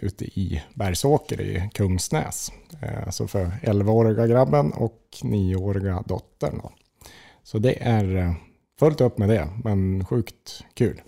ute 0.00 0.24
i 0.24 0.62
Bergsåker 0.74 1.40
i 1.40 1.70
Kungsnäs. 1.74 2.52
Eh, 2.82 3.10
så 3.10 3.28
för 3.28 3.44
11-åriga 3.62 4.26
grabben 4.26 4.72
och 4.72 5.00
9-åriga 5.22 6.02
dottern. 6.06 6.60
Då. 6.62 6.72
Så 7.42 7.58
det 7.58 7.82
är 7.82 8.16
eh, 8.16 8.32
fullt 8.78 9.00
upp 9.00 9.18
med 9.18 9.28
det, 9.28 9.48
men 9.64 10.04
sjukt 10.04 10.64
kul. 10.74 11.00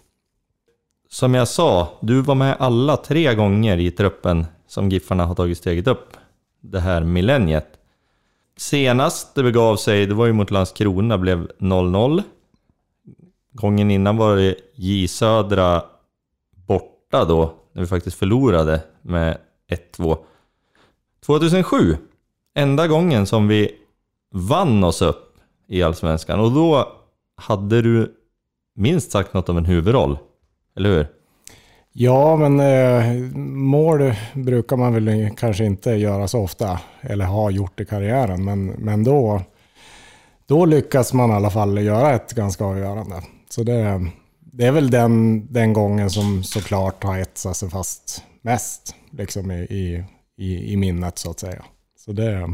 Som 1.08 1.34
jag 1.34 1.48
sa, 1.48 1.98
du 2.00 2.20
var 2.20 2.34
med 2.34 2.56
alla 2.58 2.96
tre 2.96 3.34
gånger 3.34 3.78
i 3.78 3.90
truppen 3.90 4.46
som 4.66 4.88
Giffarna 4.88 5.24
har 5.24 5.34
tagit 5.34 5.58
steget 5.58 5.86
upp 5.86 6.16
det 6.60 6.80
här 6.80 7.04
millenniet. 7.04 7.66
Senast 8.56 9.34
det 9.34 9.42
begav 9.42 9.76
sig, 9.76 10.06
det 10.06 10.14
var 10.14 10.26
ju 10.26 10.32
mot 10.32 10.50
Landskrona, 10.50 11.18
blev 11.18 11.50
0-0. 11.58 12.22
gången 13.52 13.90
innan 13.90 14.16
var 14.16 14.36
det 14.36 14.54
J 14.74 15.08
Södra 15.08 15.82
borta 16.66 17.24
då, 17.24 17.54
när 17.72 17.82
vi 17.82 17.88
faktiskt 17.88 18.18
förlorade 18.18 18.80
med 19.02 19.38
1-2. 19.96 20.18
2007, 21.26 21.96
enda 22.54 22.86
gången 22.86 23.26
som 23.26 23.48
vi 23.48 23.70
vann 24.30 24.84
oss 24.84 25.02
upp 25.02 25.38
i 25.68 25.82
Allsvenskan 25.82 26.40
och 26.40 26.52
då 26.52 26.92
hade 27.36 27.82
du 27.82 28.14
minst 28.74 29.10
sagt 29.10 29.34
något 29.34 29.48
av 29.48 29.58
en 29.58 29.64
huvudroll, 29.64 30.18
eller 30.78 30.90
hur? 30.90 31.06
Ja, 31.92 32.36
men 32.36 32.60
eh, 32.60 33.36
mål 33.46 34.14
brukar 34.34 34.76
man 34.76 34.94
väl 34.94 35.30
kanske 35.36 35.64
inte 35.64 35.90
göra 35.90 36.28
så 36.28 36.40
ofta, 36.40 36.80
eller 37.00 37.24
ha 37.24 37.50
gjort 37.50 37.80
i 37.80 37.84
karriären, 37.84 38.44
men, 38.44 38.66
men 38.66 39.04
då, 39.04 39.42
då 40.46 40.64
lyckas 40.64 41.12
man 41.12 41.30
i 41.30 41.32
alla 41.32 41.50
fall 41.50 41.78
göra 41.78 42.14
ett 42.14 42.32
ganska 42.32 42.64
avgörande. 42.64 43.22
Så 43.50 43.62
det, 43.62 44.10
det 44.40 44.66
är 44.66 44.72
väl 44.72 44.90
den, 44.90 45.46
den 45.52 45.72
gången 45.72 46.10
som 46.10 46.42
såklart 46.42 47.04
har 47.04 47.18
etsat 47.18 47.56
sig 47.56 47.70
fast 47.70 48.22
mest 48.42 48.94
liksom 49.10 49.50
i, 49.50 50.04
i, 50.36 50.72
i, 50.72 50.76
minnet 50.76 51.18
så 51.18 51.30
att 51.30 51.40
säga. 51.40 51.64
Så 51.96 52.12
det, 52.12 52.48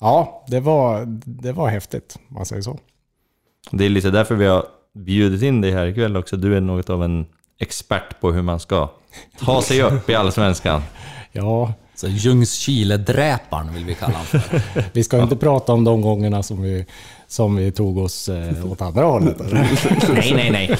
ja, 0.00 0.44
det 0.48 0.60
var, 0.60 1.04
det 1.24 1.52
var 1.52 1.68
häftigt, 1.68 2.18
om 2.28 2.34
man 2.34 2.46
säger 2.46 2.62
så. 2.62 2.78
Det 3.70 3.84
är 3.84 3.88
lite 3.88 4.10
därför 4.10 4.34
vi 4.34 4.46
har 4.46 4.66
bjudit 4.98 5.42
in 5.42 5.60
dig 5.60 5.70
här 5.70 5.86
ikväll 5.86 6.16
också. 6.16 6.36
Du 6.36 6.56
är 6.56 6.60
något 6.60 6.90
av 6.90 7.04
en 7.04 7.26
expert 7.60 8.20
på 8.20 8.32
hur 8.32 8.42
man 8.42 8.60
ska 8.60 8.90
ta 9.40 9.62
sig 9.62 9.82
upp 9.82 10.10
i 10.10 10.14
Allsvenskan. 10.14 10.82
Ja, 11.32 11.72
Så 11.94 12.06
Ljungskile-dräparen 12.08 13.74
vill 13.74 13.84
vi 13.84 13.94
kalla 13.94 14.12
honom 14.12 14.26
för. 14.26 14.62
vi 14.92 15.04
ska 15.04 15.22
inte 15.22 15.36
prata 15.36 15.72
om 15.72 15.84
de 15.84 16.02
gångerna 16.02 16.42
som 16.42 16.62
vi, 16.62 16.86
som 17.26 17.56
vi 17.56 17.72
tog 17.72 17.98
oss 17.98 18.28
eh, 18.28 18.72
åt 18.72 18.80
andra 18.82 19.04
hållet. 19.04 19.36
Nej, 20.08 20.32
nej, 20.34 20.50
nej. 20.50 20.76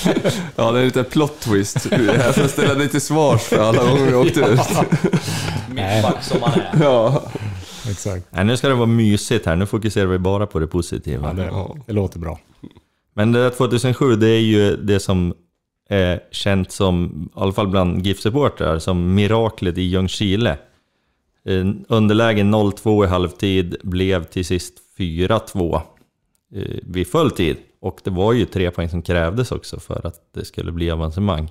Ja, 0.57 0.73
det 0.73 0.81
är 0.81 0.85
lite 0.85 1.05
plot 1.05 1.41
twist. 1.41 1.91
Här 1.91 2.33
för 2.33 2.45
att 2.45 2.51
ställa 2.51 2.75
dig 2.75 2.89
till 2.89 3.01
svars 3.01 3.41
för 3.41 3.59
alla 3.59 3.85
gånger 3.85 4.07
vi 4.07 4.14
åkte 4.14 4.41
ut. 4.41 4.61
Mittback 5.69 6.23
som 6.23 6.43
han 6.43 6.61
är. 6.61 6.85
Ja. 6.85 7.23
Exakt. 7.91 8.27
Nej, 8.31 8.45
nu 8.45 8.57
ska 8.57 8.69
det 8.69 8.75
vara 8.75 8.87
mysigt 8.87 9.47
här. 9.47 9.57
Nu 9.57 9.66
fokuserar 9.66 10.07
vi 10.07 10.19
bara 10.19 10.47
på 10.47 10.59
det 10.59 10.66
positiva. 10.66 11.29
Ja, 11.29 11.33
det, 11.33 11.83
det 11.87 11.93
låter 11.93 12.19
bra. 12.19 12.39
Men 13.19 13.33
det 13.33 13.43
där 13.43 13.51
2007, 13.51 14.16
det 14.16 14.29
är 14.29 14.41
ju 14.41 14.77
det 14.77 15.01
som 15.01 15.35
är 15.89 16.21
känt 16.31 16.73
som, 16.73 17.29
i 17.37 17.41
alla 17.41 17.53
fall 17.53 17.69
bland 17.69 18.07
GIF-supportrar, 18.07 18.79
som 18.79 19.14
miraklet 19.14 19.79
i 19.79 19.83
Ljungskile. 19.83 20.59
Underläge 21.89 22.43
0-2 22.43 23.05
i 23.05 23.09
halvtid 23.09 23.77
blev 23.83 24.25
till 24.25 24.45
sist 24.45 24.75
4-2 24.99 25.81
eh, 26.55 26.62
vid 26.83 27.09
full 27.09 27.31
tid. 27.31 27.57
Och 27.81 28.01
det 28.05 28.11
var 28.11 28.33
ju 28.33 28.45
tre 28.45 28.71
poäng 28.71 28.89
som 28.89 29.03
krävdes 29.03 29.53
också 29.53 29.81
för 29.81 30.07
att 30.07 30.21
det 30.35 30.45
skulle 30.45 30.73
bli 30.73 30.91
avancemang. 30.91 31.51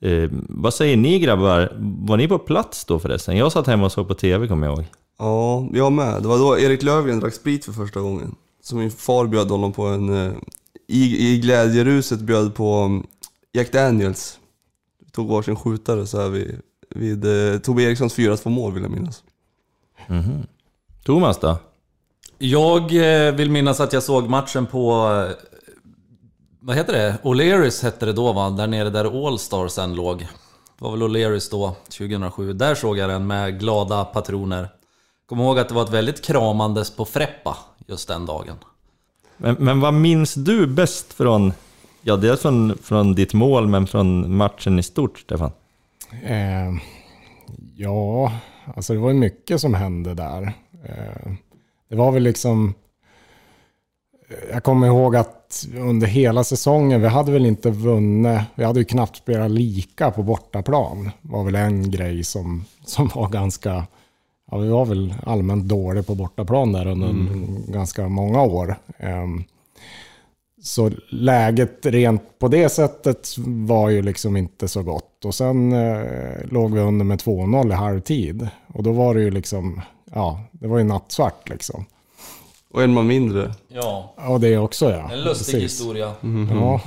Eh, 0.00 0.30
vad 0.48 0.74
säger 0.74 0.96
ni 0.96 1.18
grabbar? 1.18 1.72
Var 1.78 2.16
ni 2.16 2.28
på 2.28 2.38
plats 2.38 2.84
då 2.84 2.98
förresten? 2.98 3.36
Jag 3.36 3.52
satt 3.52 3.66
hemma 3.66 3.84
och 3.84 3.92
såg 3.92 4.08
på 4.08 4.14
TV 4.14 4.48
kommer 4.48 4.66
jag 4.66 4.76
ihåg. 4.76 4.86
Ja, 5.18 5.68
jag 5.72 5.92
med. 5.92 6.22
Det 6.22 6.28
var 6.28 6.38
då 6.38 6.58
Erik 6.58 6.82
Löfgren 6.82 7.20
drack 7.20 7.34
sprit 7.34 7.64
för 7.64 7.72
första 7.72 8.00
gången. 8.00 8.34
Så 8.68 8.76
min 8.76 8.90
far 8.90 9.26
bjöd 9.26 9.50
honom 9.50 9.72
på 9.72 9.86
en... 9.86 10.26
eh, 10.26 10.32
I, 10.88 11.28
i 11.32 11.38
glädjeruset 11.38 12.20
bjöd 12.20 12.54
på 12.54 12.84
um, 12.84 13.06
Jack 13.52 13.72
Daniels. 13.72 14.38
Vi 15.04 15.10
tog 15.10 15.28
varsin 15.28 15.56
skjutare 15.56 16.06
så 16.06 16.20
här 16.20 16.28
vid, 16.28 16.60
vid 16.94 17.24
eh, 17.54 17.58
Tobbe 17.58 17.82
Erikssons 17.82 18.16
4-2 18.18 18.48
mål 18.48 18.72
vill 18.72 18.82
jag 18.82 18.92
minnas. 18.92 19.22
Thomas 21.04 21.38
då? 21.38 21.56
Jag 22.38 22.82
eh, 23.26 23.34
vill 23.34 23.50
minnas 23.50 23.80
att 23.80 23.92
jag 23.92 24.02
såg 24.02 24.28
matchen 24.28 24.66
på... 24.66 24.92
eh, 25.28 25.34
Vad 26.60 26.76
heter 26.76 26.92
det? 26.92 27.18
O'Learys 27.22 27.82
hette 27.82 28.06
det 28.06 28.12
då 28.12 28.32
va? 28.32 28.50
Där 28.50 28.66
nere 28.66 28.90
där 28.90 29.26
Allstar 29.26 29.68
sen 29.68 29.94
låg. 29.94 30.18
Det 30.18 30.84
var 30.84 30.90
väl 30.90 31.02
O'Learys 31.02 31.50
då, 31.50 31.76
2007. 31.98 32.52
Där 32.52 32.74
såg 32.74 32.98
jag 32.98 33.10
den 33.10 33.26
med 33.26 33.60
glada 33.60 34.04
patroner. 34.04 34.68
Kom 35.26 35.40
ihåg 35.40 35.58
att 35.58 35.68
det 35.68 35.74
var 35.74 35.82
ett 35.84 35.90
väldigt 35.92 36.24
kramandes 36.24 36.96
på 36.96 37.04
Freppa 37.04 37.56
just 37.88 38.08
den 38.08 38.26
dagen. 38.26 38.56
Men, 39.36 39.56
men 39.58 39.80
vad 39.80 39.94
minns 39.94 40.34
du 40.34 40.66
bäst 40.66 41.12
från, 41.12 41.52
ja 42.02 42.16
dels 42.16 42.40
från, 42.40 42.78
från 42.82 43.14
ditt 43.14 43.34
mål, 43.34 43.68
men 43.68 43.86
från 43.86 44.36
matchen 44.36 44.78
i 44.78 44.82
stort, 44.82 45.18
Stefan? 45.18 45.50
Eh, 46.24 46.74
ja, 47.74 48.32
alltså 48.76 48.92
det 48.92 48.98
var 48.98 49.10
ju 49.10 49.16
mycket 49.16 49.60
som 49.60 49.74
hände 49.74 50.14
där. 50.14 50.42
Eh, 50.84 51.32
det 51.88 51.96
var 51.96 52.12
väl 52.12 52.22
liksom... 52.22 52.74
Jag 54.52 54.64
kommer 54.64 54.86
ihåg 54.86 55.16
att 55.16 55.66
under 55.74 56.06
hela 56.06 56.44
säsongen, 56.44 57.00
vi 57.00 57.08
hade 57.08 57.32
väl 57.32 57.46
inte 57.46 57.70
vunnit, 57.70 58.40
vi 58.54 58.64
hade 58.64 58.78
ju 58.78 58.84
knappt 58.84 59.16
spelat 59.16 59.50
lika 59.50 60.10
på 60.10 60.22
bortaplan. 60.22 61.10
var 61.22 61.44
väl 61.44 61.54
en 61.54 61.90
grej 61.90 62.24
som, 62.24 62.64
som 62.84 63.08
var 63.14 63.28
ganska... 63.28 63.86
Ja, 64.50 64.58
vi 64.58 64.68
var 64.68 64.84
väl 64.84 65.14
allmänt 65.26 65.64
dåliga 65.64 66.02
på 66.02 66.14
bortaplan 66.14 66.72
där 66.72 66.86
under 66.86 67.14
ganska 67.72 68.08
många 68.08 68.42
år. 68.42 68.76
Ehm, 68.98 69.44
så 70.62 70.90
läget 71.10 71.86
rent 71.86 72.38
på 72.38 72.48
det 72.48 72.68
sättet 72.68 73.34
var 73.38 73.88
ju 73.88 74.02
liksom 74.02 74.36
inte 74.36 74.68
så 74.68 74.82
gott. 74.82 75.24
Och 75.24 75.34
sen 75.34 75.72
eh, 75.72 76.44
låg 76.50 76.74
vi 76.74 76.80
under 76.80 77.04
med 77.04 77.18
2-0 77.18 77.70
i 77.70 77.74
halvtid. 77.74 78.48
Och 78.74 78.82
då 78.82 78.92
var 78.92 79.14
det 79.14 79.20
ju 79.20 79.30
liksom, 79.30 79.80
ja, 80.14 80.40
det 80.50 80.68
var 80.68 80.78
ju 80.78 80.84
nattsvart 80.84 81.48
liksom. 81.48 81.84
Och 82.70 82.82
en 82.82 82.92
man 82.94 83.06
mindre. 83.06 83.54
Ja, 83.68 84.14
Och 84.16 84.40
det 84.40 84.58
också 84.58 84.90
ja. 84.90 85.10
en 85.12 85.20
lustig 85.20 85.54
Precis. 85.54 85.80
historia. 85.80 86.12
Ja. 86.50 86.80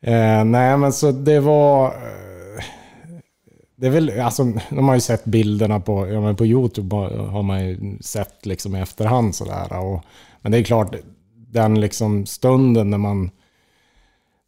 eh, 0.10 0.44
nej 0.44 0.76
men 0.76 0.92
så 0.92 1.12
det 1.12 1.40
var... 1.40 1.94
Eh, 3.82 3.82
det 3.82 3.86
är 3.86 3.90
väl, 3.90 4.20
alltså, 4.20 4.52
de 4.70 4.88
har 4.88 4.94
ju 4.94 5.00
sett 5.00 5.24
bilderna 5.24 5.80
på, 5.80 6.08
ja, 6.08 6.20
men 6.20 6.36
på 6.36 6.46
YouTube 6.46 6.96
har 6.96 7.42
man 7.42 7.66
ju 7.66 7.98
sett 8.00 8.46
liksom 8.46 8.76
i 8.76 8.80
efterhand 8.80 9.34
sådär. 9.34 9.78
Och, 9.78 10.04
men 10.42 10.52
det 10.52 10.58
är 10.58 10.62
klart, 10.62 10.94
den 11.34 11.80
liksom 11.80 12.26
stunden 12.26 12.90
när 12.90 12.98
man, 12.98 13.30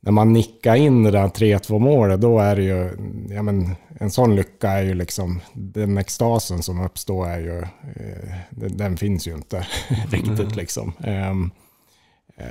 när 0.01 0.13
man 0.13 0.33
nickar 0.33 0.75
in 0.75 1.03
det 1.03 1.11
där 1.11 1.29
3-2 1.29 1.79
målet, 1.79 2.21
då 2.21 2.39
är 2.39 2.57
det 2.57 2.63
ju, 2.63 2.91
ja 3.35 3.43
men 3.43 3.77
en 4.01 4.11
sån 4.11 4.37
lycka 4.37 4.71
är 4.71 4.83
ju 4.83 4.95
liksom, 4.95 5.41
den 5.53 5.99
extasen 5.99 6.63
som 6.63 6.85
uppstår 6.85 7.29
är 7.29 7.39
ju, 7.39 7.59
eh, 7.61 8.35
den, 8.51 8.77
den 8.77 8.97
finns 8.97 9.29
ju 9.29 9.35
inte 9.35 9.67
riktigt 10.11 10.57
liksom. 10.57 10.93
Ehm, 11.05 11.51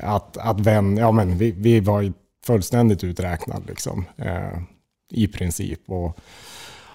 att, 0.01 0.38
att 0.38 0.59
vän, 0.59 0.97
ja 0.97 1.11
men 1.11 1.38
vi, 1.38 1.51
vi 1.51 1.79
var 1.79 2.01
ju 2.01 2.13
fullständigt 2.45 3.03
uträknad 3.03 3.63
liksom. 3.67 4.05
Eh, 4.17 4.59
I 5.09 5.27
princip. 5.27 5.89
Och 5.89 6.19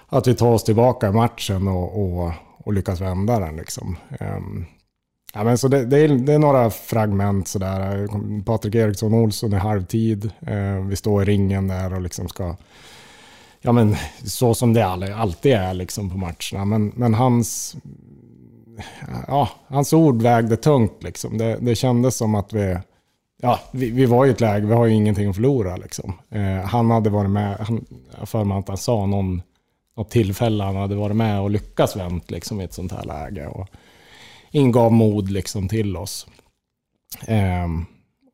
att 0.09 0.27
vi 0.27 0.35
tar 0.35 0.51
oss 0.51 0.63
tillbaka 0.63 1.07
i 1.07 1.11
matchen 1.11 1.67
och, 1.67 2.01
och, 2.01 2.31
och 2.57 2.73
lyckas 2.73 3.01
vända 3.01 3.39
den 3.39 3.55
liksom. 3.55 3.97
Ehm, 4.19 4.65
ja, 5.33 5.43
men 5.43 5.57
så 5.57 5.67
det, 5.67 5.85
det, 5.85 5.97
är, 5.97 6.07
det 6.07 6.33
är 6.33 6.39
några 6.39 6.69
fragment 6.69 7.47
sådär. 7.47 8.07
Patrik 8.45 8.75
Eriksson 8.75 9.13
Olsson 9.13 9.53
i 9.53 9.57
halvtid. 9.57 10.31
Ehm, 10.47 10.89
vi 10.89 10.95
står 10.95 11.21
i 11.21 11.25
ringen 11.25 11.67
där 11.67 11.93
och 11.93 12.01
liksom 12.01 12.27
ska 12.27 12.55
Ja 13.61 13.71
men 13.71 13.95
så 14.23 14.55
som 14.55 14.73
det 14.73 14.87
alltid 15.15 15.53
är 15.53 15.73
liksom 15.73 16.09
på 16.09 16.17
matcherna. 16.17 16.65
Men, 16.65 16.91
men 16.95 17.13
hans, 17.13 17.75
ja, 19.27 19.49
hans 19.67 19.93
ord 19.93 20.21
vägde 20.21 20.57
tungt 20.57 21.03
liksom. 21.03 21.37
Det, 21.37 21.57
det 21.61 21.75
kändes 21.75 22.15
som 22.15 22.35
att 22.35 22.53
vi, 22.53 22.77
ja, 23.41 23.59
vi, 23.71 23.91
vi 23.91 24.05
var 24.05 24.25
i 24.25 24.29
ett 24.29 24.41
läge, 24.41 24.67
vi 24.67 24.73
har 24.73 24.85
ju 24.85 24.93
ingenting 24.93 25.29
att 25.29 25.35
förlora 25.35 25.75
liksom. 25.75 26.13
Eh, 26.29 26.65
han 26.65 26.91
hade 26.91 27.09
varit 27.09 27.29
med, 27.29 27.57
han, 27.59 27.85
jag 28.11 28.19
har 28.19 28.25
för 28.25 28.43
mig 28.43 28.57
att 28.57 28.67
han 28.67 28.77
sa 28.77 29.05
någon, 29.05 29.41
något 29.99 30.09
tillfälle 30.11 30.63
han 30.63 30.75
hade 30.75 30.95
varit 30.95 31.15
med 31.15 31.41
och 31.41 31.49
lyckats 31.49 31.95
vänt 31.95 32.31
liksom 32.31 32.61
i 32.61 32.63
ett 32.63 32.73
sånt 32.73 32.91
här 32.91 33.03
läge. 33.03 33.47
Och 33.47 33.67
ingav 34.51 34.91
mod 34.91 35.31
liksom 35.31 35.67
till 35.67 35.97
oss. 35.97 36.27
Ehm, 37.27 37.85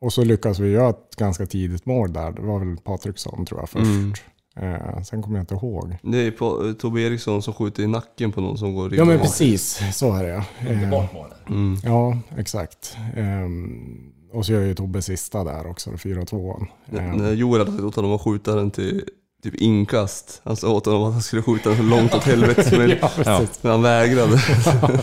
och 0.01 0.13
så 0.13 0.24
lyckades 0.24 0.59
vi 0.59 0.70
göra 0.72 0.89
ett 0.89 1.16
ganska 1.18 1.45
tidigt 1.45 1.86
mål 1.86 2.13
där. 2.13 2.32
Det 2.32 2.41
var 2.41 2.59
väl 2.59 2.78
Patriksson 2.78 3.45
tror 3.45 3.59
jag 3.59 3.70
först. 3.70 4.24
Eh, 4.57 5.01
sen 5.03 5.22
kommer 5.24 5.38
jag 5.38 5.43
inte 5.43 5.55
ihåg. 5.55 5.97
Det 6.03 6.18
är 6.18 6.32
på, 6.32 6.74
Tobbe 6.80 7.01
Eriksson 7.01 7.41
som 7.41 7.53
skjuter 7.53 7.84
i 7.84 7.88
nacken 7.88 8.32
på 8.32 8.41
någon 8.41 8.57
som 8.57 8.76
går 8.76 8.95
Ja 8.95 9.05
men 9.05 9.20
precis, 9.20 9.82
så 9.93 10.13
är 10.16 10.24
det 10.24 10.30
ja. 10.30 10.70
Eh, 10.70 10.89
Bort 10.89 11.13
målet. 11.13 11.49
Mm. 11.49 11.78
Ja, 11.84 12.18
exakt. 12.38 12.97
Ehm, 13.16 14.11
och 14.34 14.45
så 14.45 14.51
gör 14.51 14.61
ju 14.61 14.74
Tobbe 14.76 15.01
sista 15.01 15.43
där 15.43 15.68
också, 15.68 15.89
4-2. 15.97 16.68
N- 16.91 16.97
Ehm, 16.99 17.18
När 17.18 17.34
Joel 17.34 17.68
hade 17.68 17.84
åt 17.84 17.95
honom 17.95 18.11
att 18.11 18.22
skjuta 18.22 18.55
den 18.55 18.72
till 18.72 19.03
typ 19.46 19.62
inkast. 19.62 20.41
Han 20.43 20.56
sa 20.56 20.72
åt 20.72 20.86
honom 20.86 21.04
att 21.04 21.14
han 21.14 21.22
skulle 21.22 21.41
skjuta 21.41 21.70
den 21.70 21.78
så 21.78 21.84
långt 21.84 22.14
åt 22.14 22.24
helvete 22.24 22.64
som 22.64 22.78
möjligt. 22.78 23.00
ja. 23.26 23.46
Men 23.62 23.72
han 23.72 23.82
vägrade. 23.82 24.41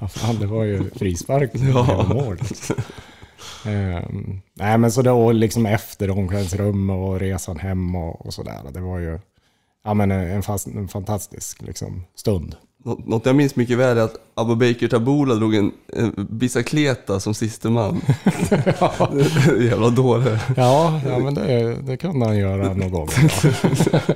Ja, 0.00 0.08
fan, 0.08 0.38
det 0.38 0.46
var 0.46 0.64
ju 0.64 0.90
frispark 0.90 1.50
Ja. 1.54 2.06
mål. 2.08 2.38
Ehm, 3.66 4.40
nej 4.54 4.78
men 4.78 4.92
så 4.92 5.02
var 5.02 5.32
liksom 5.32 5.66
efter 5.66 6.10
omklädningsrum 6.10 6.90
och 6.90 7.20
resan 7.20 7.58
hem 7.58 7.94
och, 7.94 8.26
och 8.26 8.34
sådär. 8.34 8.60
Det 8.70 8.80
var 8.80 8.98
ju 8.98 9.18
ja, 9.84 9.94
men 9.94 10.10
en, 10.10 10.42
fast, 10.42 10.66
en 10.66 10.88
fantastisk 10.88 11.62
liksom, 11.62 12.04
stund. 12.14 12.56
Något, 12.86 13.06
något 13.06 13.26
jag 13.26 13.36
minns 13.36 13.56
mycket 13.56 13.78
väl 13.78 13.98
är 13.98 14.02
att 14.02 14.16
Abu 14.34 14.54
Baker 14.54 14.88
Tabula 14.88 15.34
drog 15.34 15.54
en, 15.54 15.72
en 15.92 16.26
bicicleta 16.30 17.20
som 17.20 17.34
siste 17.34 17.70
man. 17.70 18.00
Jävla 19.60 19.90
dåre. 19.90 20.40
Ja, 20.56 21.00
ja 21.06 21.18
men 21.18 21.34
det, 21.34 21.76
det 21.82 21.96
kunde 21.96 22.26
han 22.26 22.38
göra 22.38 22.74
någon 22.74 22.90
gång. 22.90 23.08
Ja. 23.92 24.00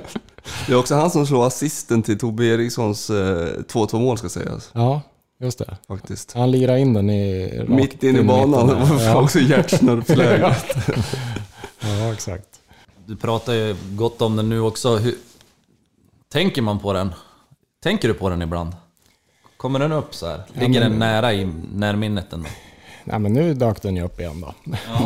Det 0.67 0.73
är 0.73 0.77
också 0.77 0.95
han 0.95 1.11
som 1.11 1.27
slår 1.27 1.47
assisten 1.47 2.03
till 2.03 2.17
Tobbe 2.17 2.45
Erikssons 2.45 3.09
eh, 3.09 3.15
2-2 3.15 3.99
mål 3.99 4.17
ska 4.17 4.29
sägas. 4.29 4.69
ja, 4.73 5.01
just 5.39 5.59
det. 5.59 5.77
Faktiskt. 5.87 6.33
Han 6.33 6.51
lirade 6.51 6.79
in 6.79 6.93
den 6.93 7.09
i... 7.09 7.65
Mitt 7.67 8.03
in 8.03 8.15
i 8.15 8.23
banan. 8.23 8.67
Det 8.67 8.75
var 8.75 8.85
fan 8.85 9.23
också 9.23 9.39
hjärtsnörpsläge. 9.39 10.55
Ja, 11.81 12.13
exakt. 12.13 12.47
Du 13.05 13.15
pratar 13.15 13.53
ju 13.53 13.75
gott 13.91 14.21
om 14.21 14.35
den 14.35 14.49
nu 14.49 14.61
också. 14.61 14.97
Hur, 14.97 15.15
tänker 16.31 16.61
man 16.61 16.79
på 16.79 16.93
den? 16.93 17.13
Tänker 17.83 18.07
du 18.07 18.13
på 18.13 18.29
den 18.29 18.41
ibland? 18.41 18.75
Kommer 19.57 19.79
den 19.79 19.91
upp 19.91 20.15
så 20.15 20.27
här? 20.27 20.43
Ligger 20.53 20.81
den 20.81 20.99
nära 20.99 21.33
i 21.33 21.49
närminnet 21.73 22.33
ändå? 22.33 22.49
Nej, 23.03 23.19
men 23.19 23.33
nu 23.33 23.53
dök 23.53 23.81
den 23.81 23.95
ju 23.95 24.03
upp 24.03 24.19
igen 24.19 24.41
då. 24.41 24.53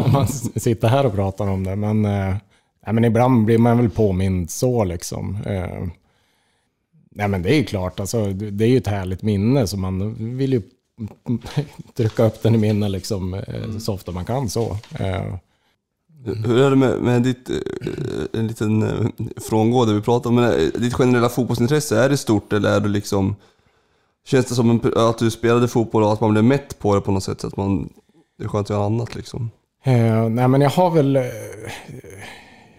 Om 0.05 0.11
man 0.13 0.27
sitter 0.27 0.87
här 0.87 1.05
och 1.05 1.13
pratar 1.13 1.47
om 1.47 1.63
det. 1.63 1.75
Men, 1.75 2.05
eh, 2.05 2.35
nej, 2.85 2.93
men 2.93 3.05
ibland 3.05 3.45
blir 3.45 3.57
man 3.57 3.77
väl 3.77 3.89
påmind 3.89 4.51
så 4.51 4.83
liksom. 4.83 5.37
Eh, 5.45 5.87
nej 7.11 7.27
men 7.27 7.41
det 7.41 7.53
är 7.53 7.55
ju 7.55 7.63
klart, 7.63 7.99
alltså, 7.99 8.25
det 8.33 8.65
är 8.65 8.69
ju 8.69 8.77
ett 8.77 8.87
härligt 8.87 9.21
minne 9.21 9.67
så 9.67 9.77
man 9.77 10.13
vill 10.37 10.53
ju 10.53 10.61
trycka 11.93 12.23
upp 12.23 12.43
den 12.43 12.55
i 12.55 12.57
minne 12.57 12.89
liksom, 12.89 13.33
eh, 13.33 13.77
så 13.79 13.93
ofta 13.93 14.11
man 14.11 14.25
kan 14.25 14.49
så. 14.49 14.77
Eh, 14.99 15.35
hur 16.25 16.57
är 16.57 16.69
det 16.69 16.75
med, 16.75 16.99
med 17.01 17.23
ditt, 17.23 17.49
eh, 17.49 17.55
en 18.33 18.47
liten 18.47 18.81
frångående 18.81 19.33
frångå 19.41 19.85
vi 19.85 20.01
pratade 20.01 20.29
om, 20.29 20.35
men 20.35 20.53
eh, 20.53 20.81
ditt 20.81 20.93
generella 20.93 21.29
fotbollsintresse, 21.29 21.99
är 21.99 22.09
det 22.09 22.17
stort 22.17 22.53
eller 22.53 22.75
är 22.75 22.79
du 22.79 22.89
liksom, 22.89 23.35
känns 24.25 24.45
det 24.45 24.55
som 24.55 24.69
en, 24.69 24.93
att 24.95 25.17
du 25.17 25.31
spelade 25.31 25.67
fotboll 25.67 26.03
och 26.03 26.13
att 26.13 26.21
man 26.21 26.31
blev 26.31 26.43
mätt 26.43 26.79
på 26.79 26.95
det 26.95 27.01
på 27.01 27.11
något 27.11 27.23
sätt? 27.23 27.41
Så 27.41 27.47
att 27.47 27.57
man, 27.57 27.89
det 28.37 28.43
är 28.43 28.47
skönt 28.47 28.65
att 28.65 28.75
göra 28.75 28.85
annat 28.85 29.15
liksom. 29.15 29.51
Eh, 29.83 30.29
nej 30.29 30.47
men 30.47 30.61
jag 30.61 30.69
har 30.69 30.91
väl... 30.91 31.19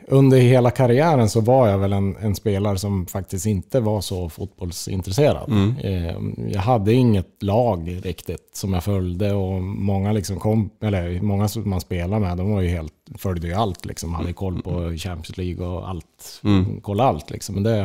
Under 0.08 0.38
hela 0.38 0.70
karriären 0.70 1.28
så 1.28 1.40
var 1.40 1.68
jag 1.68 1.78
väl 1.78 1.92
en, 1.92 2.16
en 2.16 2.34
spelare 2.34 2.78
som 2.78 3.06
faktiskt 3.06 3.46
inte 3.46 3.80
var 3.80 4.00
så 4.00 4.28
fotbollsintresserad. 4.28 5.52
Eh, 5.82 6.16
jag 6.48 6.60
hade 6.60 6.92
inget 6.92 7.42
lag 7.42 8.00
riktigt 8.02 8.50
som 8.52 8.72
jag 8.72 8.84
följde 8.84 9.32
och 9.32 9.62
många, 9.62 10.12
liksom 10.12 10.40
kom, 10.40 10.70
eller 10.80 11.20
många 11.20 11.48
som 11.48 11.70
man 11.70 11.80
spelar 11.80 12.18
med, 12.18 12.36
de 12.36 12.50
var 12.52 12.60
ju 12.60 12.68
helt, 12.68 12.92
följde 13.18 13.46
ju 13.46 13.54
allt. 13.54 13.84
Liksom, 13.84 14.14
hade 14.14 14.32
koll 14.32 14.62
på 14.62 14.96
Champions 14.96 15.36
League 15.36 15.66
och 15.66 15.88
allt. 15.88 16.42
Kolla 16.82 17.04
allt 17.04 17.30
liksom. 17.30 17.54
Men 17.54 17.64
det, 17.64 17.78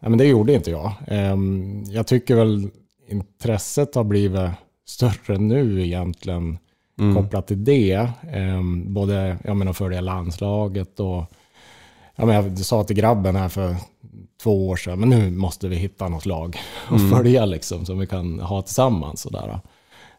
nej, 0.00 0.10
men 0.10 0.18
det 0.18 0.24
gjorde 0.24 0.54
inte 0.54 0.70
jag. 0.70 0.92
Eh, 1.06 1.36
jag 1.86 2.06
tycker 2.06 2.36
väl 2.36 2.70
intresset 3.08 3.94
har 3.94 4.04
blivit 4.04 4.50
större 4.86 5.38
nu 5.38 5.82
egentligen 5.86 6.58
kopplat 7.14 7.46
till 7.46 7.64
det. 7.64 8.10
Ehm, 8.32 8.94
både 8.94 9.36
jag 9.44 9.56
menar, 9.56 9.72
följa 9.72 10.00
landslaget 10.00 11.00
och 11.00 11.24
ja, 12.16 12.26
men 12.26 12.28
jag 12.28 12.58
sa 12.58 12.84
till 12.84 12.96
grabben 12.96 13.36
här 13.36 13.48
för 13.48 13.76
två 14.42 14.68
år 14.68 14.76
sedan, 14.76 15.00
men 15.00 15.08
nu 15.08 15.30
måste 15.30 15.68
vi 15.68 15.76
hitta 15.76 16.08
något 16.08 16.26
lag 16.26 16.56
och 16.90 17.00
följa 17.10 17.46
liksom, 17.46 17.86
som 17.86 17.98
vi 17.98 18.06
kan 18.06 18.40
ha 18.40 18.62
tillsammans. 18.62 19.20
Sådär. 19.20 19.60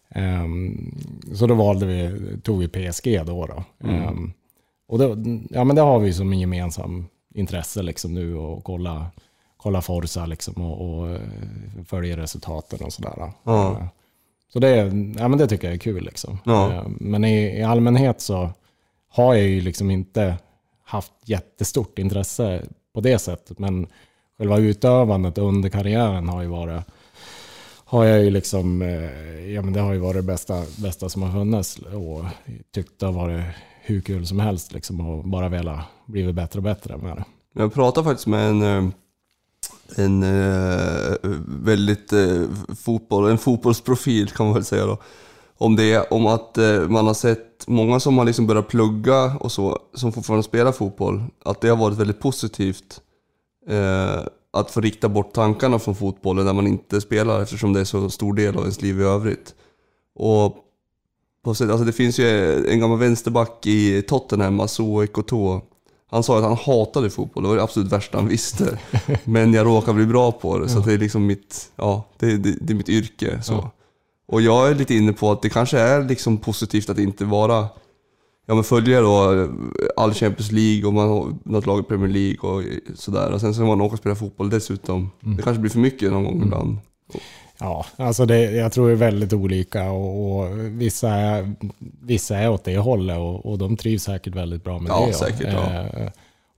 Ehm, 0.09 0.95
så 1.33 1.47
då 1.47 1.53
valde 1.55 1.85
vi, 1.85 2.19
tog 2.41 2.59
vi 2.59 2.67
PSG 2.67 3.25
då. 3.25 3.45
då. 3.45 3.87
Ehm, 3.89 4.33
och 4.87 4.99
då, 4.99 5.15
ja, 5.49 5.63
men 5.63 5.75
det 5.75 5.81
har 5.81 5.99
vi 5.99 6.13
som 6.13 6.33
en 6.33 6.39
gemensam 6.39 7.05
intresse 7.33 7.83
liksom 7.83 8.13
nu 8.13 8.35
och 8.35 8.63
kolla, 8.63 9.11
kolla 9.57 9.81
Forza 9.81 10.25
liksom 10.25 10.53
och, 10.53 10.99
och 10.99 11.09
eh, 11.09 11.21
följa 11.85 12.17
resultaten 12.17 12.85
och 12.85 12.93
sådär. 12.93 13.31
Ja. 13.43 13.71
Eh, 13.71 13.85
Så 14.53 14.59
det, 14.59 14.75
ja, 15.17 15.27
men 15.27 15.37
det 15.37 15.47
tycker 15.47 15.67
jag 15.67 15.73
är 15.73 15.79
kul. 15.79 16.03
Liksom. 16.03 16.39
Ja. 16.45 16.71
Eh, 16.73 16.83
Men 16.87 17.23
i, 17.25 17.59
i 17.59 17.63
allmänhet 17.63 18.21
så 18.21 18.49
har 19.09 19.33
jag 19.33 19.43
ju 19.47 19.61
liksom 19.61 19.91
inte 19.91 20.35
haft 20.85 21.13
jättestort 21.25 21.99
intresse 21.99 22.61
på 22.93 23.01
det 23.01 23.19
sättet. 23.19 23.59
Men 23.59 23.87
själva 24.37 24.57
utövandet 24.57 25.37
under 25.37 25.69
karriären 25.69 26.29
har 26.29 26.41
ju 26.41 26.47
varit 26.47 26.83
har 27.85 28.05
jag 28.05 28.23
ju 28.23 28.29
liksom, 28.29 28.81
eh, 28.81 29.51
ja 29.51 29.61
men 29.61 29.73
det 29.73 29.79
har 29.79 29.93
ju 29.93 29.99
varit 29.99 30.15
det 30.15 30.21
bästa, 30.21 30.63
bästa 30.77 31.09
som 31.09 31.21
har 31.21 31.31
funnits 31.31 31.77
och 31.77 32.25
tyckt 32.73 32.99
det 32.99 33.05
har 33.05 33.13
varit 33.13 33.43
hur 33.81 34.01
kul 34.01 34.27
som 34.27 34.39
helst 34.39 34.73
liksom 34.73 35.09
och 35.09 35.23
bara 35.23 35.49
velat 35.49 35.85
blivit 36.05 36.35
bättre 36.35 36.59
och 36.59 36.63
bättre 36.63 36.97
med 36.97 37.17
det. 37.17 37.23
Jag 37.53 37.73
pratade 37.73 38.05
faktiskt 38.05 38.27
med 38.27 38.49
en, 38.49 38.61
eh, 38.61 38.89
en 39.95 40.23
eh, 40.23 41.15
väldigt 41.47 42.13
eh, 42.13 42.41
fotboll, 42.83 43.29
en 43.29 43.37
fotbollsprofil 43.37 44.29
kan 44.29 44.45
man 44.45 44.53
väl 44.53 44.65
säga 44.65 44.85
då. 44.85 44.97
Om 45.57 45.75
det, 45.75 46.11
om 46.11 46.27
att 46.27 46.57
eh, 46.57 46.79
man 46.81 47.07
har 47.07 47.13
sett 47.13 47.67
många 47.67 47.99
som 47.99 48.17
har 48.17 48.25
liksom 48.25 48.47
börjat 48.47 48.67
plugga 48.67 49.37
och 49.39 49.51
så, 49.51 49.79
som 49.93 50.11
fortfarande 50.11 50.43
spelar 50.43 50.71
fotboll, 50.71 51.23
att 51.45 51.61
det 51.61 51.69
har 51.69 51.77
varit 51.77 51.97
väldigt 51.97 52.19
positivt. 52.19 53.01
Eh, 53.69 54.23
att 54.53 54.71
få 54.71 54.81
rikta 54.81 55.09
bort 55.09 55.33
tankarna 55.33 55.79
från 55.79 55.95
fotbollen 55.95 56.45
när 56.45 56.53
man 56.53 56.67
inte 56.67 57.01
spelar 57.01 57.41
eftersom 57.41 57.73
det 57.73 57.79
är 57.79 57.83
så 57.83 58.09
stor 58.09 58.33
del 58.33 58.55
av 58.55 58.61
ens 58.61 58.81
liv 58.81 59.01
i 59.01 59.03
övrigt. 59.03 59.55
Och 60.15 60.57
på 61.43 61.55
sätt, 61.55 61.69
alltså 61.69 61.85
det 61.85 61.93
finns 61.93 62.19
ju 62.19 62.69
en 62.69 62.79
gammal 62.79 62.99
vänsterback 62.99 63.65
i 63.65 64.01
Tottenham, 64.01 64.55
Masuo 64.55 65.03
Ekoto. 65.03 65.61
Han 66.13 66.23
sa 66.23 66.37
att 66.37 66.43
han 66.43 66.57
hatade 66.57 67.09
fotboll, 67.09 67.43
det 67.43 67.49
var 67.49 67.55
det 67.55 67.63
absolut 67.63 67.91
värsta 67.91 68.17
han 68.17 68.27
visste. 68.27 68.79
Men 69.23 69.53
jag 69.53 69.65
råkar 69.65 69.93
bli 69.93 70.05
bra 70.05 70.31
på 70.31 70.59
det, 70.59 70.69
så 70.69 70.79
det 70.79 70.93
är 70.93 70.97
liksom 70.97 71.25
mitt, 71.25 71.71
ja, 71.75 72.03
det, 72.19 72.37
det, 72.37 72.55
det 72.61 72.73
är 72.73 72.75
mitt 72.75 72.89
yrke. 72.89 73.41
Så. 73.41 73.53
Ja. 73.53 73.71
Och 74.27 74.41
jag 74.41 74.69
är 74.69 74.75
lite 74.75 74.95
inne 74.95 75.13
på 75.13 75.31
att 75.31 75.41
det 75.41 75.49
kanske 75.49 75.79
är 75.79 76.03
liksom 76.03 76.37
positivt 76.37 76.89
att 76.89 76.97
inte 76.97 77.25
vara, 77.25 77.67
ja 78.45 78.55
men 78.55 78.63
följa 78.63 79.01
då 79.01 79.47
all 79.97 80.13
Champions 80.13 80.51
League 80.51 80.87
och 80.87 80.93
man 80.93 81.09
har 81.09 81.33
något 81.43 81.65
lag 81.65 81.79
i 81.79 81.83
Premier 81.83 82.09
League 82.09 82.49
och 82.49 82.63
sådär. 82.95 83.31
Och 83.31 83.41
sen 83.41 83.53
så 83.53 83.61
man 83.61 83.81
åka 83.81 83.93
och 83.93 83.99
spela 83.99 84.15
fotboll 84.15 84.49
dessutom. 84.49 85.11
Det 85.19 85.41
kanske 85.41 85.61
blir 85.61 85.71
för 85.71 85.79
mycket 85.79 86.11
någon 86.11 86.23
gång 86.23 86.43
ibland. 86.43 86.77
Ja, 87.63 87.85
alltså 87.95 88.25
det, 88.25 88.51
jag 88.51 88.71
tror 88.71 88.87
det 88.87 88.93
är 88.93 88.97
väldigt 88.97 89.33
olika 89.33 89.91
och, 89.91 90.39
och 90.39 90.57
vissa, 90.81 91.09
är, 91.09 91.53
vissa 92.01 92.37
är 92.37 92.49
åt 92.49 92.63
det 92.63 92.77
hållet 92.77 93.17
och, 93.17 93.45
och 93.45 93.57
de 93.57 93.77
trivs 93.77 94.03
säkert 94.03 94.35
väldigt 94.35 94.63
bra 94.63 94.79
med 94.79 94.89
Ja, 94.89 95.05
det. 95.07 95.13
säkert, 95.13 95.53
ja. 95.53 95.71
Eh, 95.71 96.09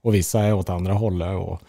Och 0.02 0.14
vissa 0.14 0.40
är 0.40 0.54
åt 0.54 0.70
andra 0.70 0.92
hållet. 0.92 1.36
Och 1.36 1.60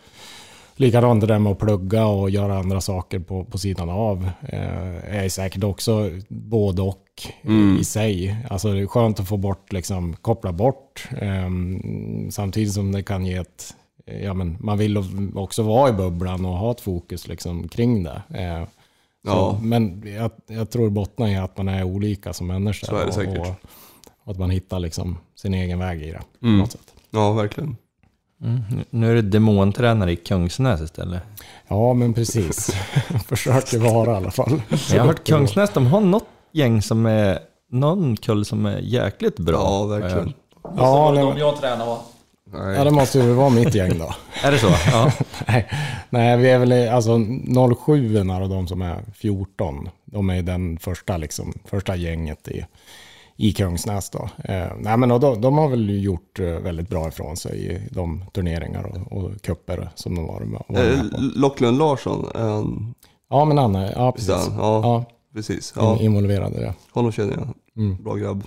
likadant 0.76 1.22
det 1.22 1.28
där 1.28 1.40
med 1.40 1.52
att 1.52 1.60
plugga 1.60 2.06
och 2.06 2.30
göra 2.30 2.58
andra 2.60 2.82
saker 2.82 3.20
på, 3.20 3.44
på 3.46 3.58
sidan 3.58 3.90
av 3.90 4.30
eh, 4.50 5.16
är 5.24 5.30
säkert 5.30 5.64
också 5.64 6.10
både 6.30 6.82
och 6.82 7.04
Mm. 7.44 7.78
i 7.80 7.84
sig. 7.84 8.38
Alltså 8.50 8.74
det 8.74 8.80
är 8.82 8.86
skönt 8.88 9.20
att 9.20 9.28
få 9.28 9.38
bort, 9.38 9.74
liksom, 9.74 10.16
koppla 10.22 10.52
bort 10.52 11.08
eh, 11.22 11.50
samtidigt 12.30 12.74
som 12.74 12.92
det 12.92 13.04
kan 13.04 13.26
ge 13.26 13.36
ett 13.36 13.74
Ja, 14.24 14.34
men 14.34 14.58
man 14.60 14.78
vill 14.78 14.98
också 15.36 15.64
vara 15.64 15.90
i 15.90 15.94
bubblan 15.94 16.46
och 16.46 16.58
ha 16.58 16.72
ett 16.72 16.82
fokus 16.82 17.28
liksom, 17.28 17.68
kring 17.68 18.04
det. 18.04 18.22
Eh, 18.34 18.64
så, 19.26 19.30
Ja. 19.32 19.60
Men 19.62 20.04
jag, 20.16 20.32
jag 20.48 20.70
tror 20.70 20.90
bottnar 20.90 21.28
i 21.28 21.36
att 21.36 21.58
man 21.58 21.68
är 21.68 21.84
olika 21.84 22.34
som 22.34 22.48
människa. 22.48 22.88
Så 22.88 22.96
är 22.96 23.06
det 23.06 23.12
säkert. 23.14 23.40
Och, 23.40 23.48
och 24.24 24.32
att 24.32 24.38
man 24.40 24.50
hittar 24.50 24.80
liksom 24.80 25.18
sin 25.36 25.54
egen 25.54 25.80
väg 25.80 26.02
i 26.02 26.12
det. 26.12 26.22
På 26.40 26.46
Mm. 26.48 26.60
något 26.60 26.72
sätt. 26.72 26.94
Ja, 27.10 27.32
verkligen. 27.34 27.78
Mm. 28.44 28.62
Nu 28.90 29.12
är 29.12 29.16
du 29.16 29.22
demontränare 29.22 30.12
i 30.12 30.16
Kungsnäs 30.16 30.82
istället. 30.82 31.24
Ja, 31.68 31.94
men 31.94 32.14
precis. 32.14 32.72
Försöker 33.28 33.78
vara 33.80 34.14
i 34.14 34.16
alla 34.16 34.32
fall. 34.32 34.62
Jag 34.92 35.00
har 35.00 35.08
hört 35.08 35.28
Kungsnäs, 35.28 35.70
de 35.74 35.86
har 35.88 36.02
något 36.02 36.26
gäng 36.52 36.82
som 36.82 37.06
är, 37.06 37.40
någon 37.72 38.18
kull 38.18 38.46
som 38.46 38.66
är 38.66 38.80
jäkligt 38.80 39.40
bra. 39.40 39.58
Ja, 39.58 39.84
verkligen. 39.86 40.34
Ja, 40.78 41.12
de 41.16 41.34
det, 41.34 41.40
jag 41.40 41.58
tränar 41.60 41.98
va? 42.52 42.74
ja, 42.76 42.84
det 42.84 42.92
måste 42.92 43.20
ju 43.20 43.34
vara 43.34 43.50
mitt 43.50 43.76
gäng 43.76 43.98
då. 44.00 44.14
Är 44.44 44.52
det 44.52 44.58
så? 44.58 44.68
Ja. 44.92 45.12
Nej, 45.48 45.70
nej, 46.10 46.38
vi 46.38 46.50
är 46.50 46.60
väl 46.60 46.90
alltså 46.90 47.20
07 47.86 48.20
och 48.20 48.50
de 48.50 48.68
som 48.68 48.82
är 48.82 49.04
14. 49.14 49.90
De 50.06 50.30
är 50.30 50.42
den 50.42 50.78
första, 50.80 51.18
liksom, 51.18 51.54
första 51.66 51.96
gänget 51.96 52.48
i, 52.48 52.66
i 53.36 53.54
Kungsnäs. 53.54 54.10
Då. 54.10 54.30
Eh, 54.44 54.68
nej, 54.80 54.98
men 54.98 55.12
och 55.12 55.20
de, 55.20 55.42
de 55.42 55.58
har 55.58 55.70
väl 55.70 56.04
gjort 56.04 56.40
eh, 56.40 56.46
väldigt 56.46 56.90
bra 56.90 57.08
ifrån 57.08 57.38
sig 57.38 57.66
i 57.66 57.82
de 57.92 58.24
turneringar 58.34 58.84
och, 58.84 59.18
och 59.18 59.42
kupper 59.42 59.90
som 59.96 60.16
de 60.16 60.28
var 60.28 60.40
med, 60.40 60.62
var 60.68 60.80
Eh, 60.84 60.98
med 60.98 61.12
på. 61.12 61.18
Locklund 61.36 61.78
Larsson, 61.78 62.26
han, 62.36 62.94
Ja, 63.30 63.46
men 63.46 63.58
ja 63.98 64.14
visst 64.16 64.30
är 64.30 64.34
precis. 64.34 64.50
han? 64.54 64.58
Ja, 64.60 64.82
Ja, 64.82 65.06
precis. 65.34 65.74
in, 65.78 65.84
Ja, 65.84 65.98
involverad 66.02 66.54
i 66.54 66.60
det. 66.60 66.74
honom 66.92 67.12
känner 67.12 67.34
jag. 67.34 67.54
Mm. 67.84 68.04
Bra 68.04 68.16
grabb. 68.16 68.44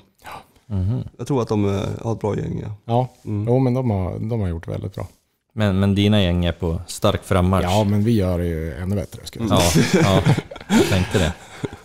Mhm. 0.71 1.05
Jag 1.18 1.27
tror 1.27 1.43
att 1.43 1.49
de 1.49 1.64
eh, 1.64 1.83
har 2.03 2.12
ett 2.12 2.21
bra 2.21 2.37
gäng, 2.37 2.61
ja. 2.62 2.75
Ja, 2.85 3.09
Mm. 3.25 3.47
jo, 3.49 3.59
men 3.59 3.75
de 3.75 3.91
har, 3.91 4.18
de 4.18 4.41
har 4.41 4.49
gjort 4.49 4.68
väldigt 4.68 4.95
bra. 4.95 5.07
Men, 5.53 5.81
men 5.81 5.95
dina 5.95 6.23
gäng 6.23 6.45
är 6.45 6.53
på 6.53 6.81
stark 6.87 7.25
frammarsch? 7.25 7.64
Ja, 7.64 7.85
men 7.85 8.05
vi 8.05 8.12
gör 8.16 8.39
det 8.39 8.47
ju 8.47 8.75
ännu 8.75 8.97
bättre. 8.97 9.21
Skulle 9.27 9.45
jag 9.49 9.62
säga. 9.62 10.03
ja, 10.05 10.23
ja, 10.27 10.35
jag 10.77 10.85
tänkte 10.89 11.18
det. 11.18 11.33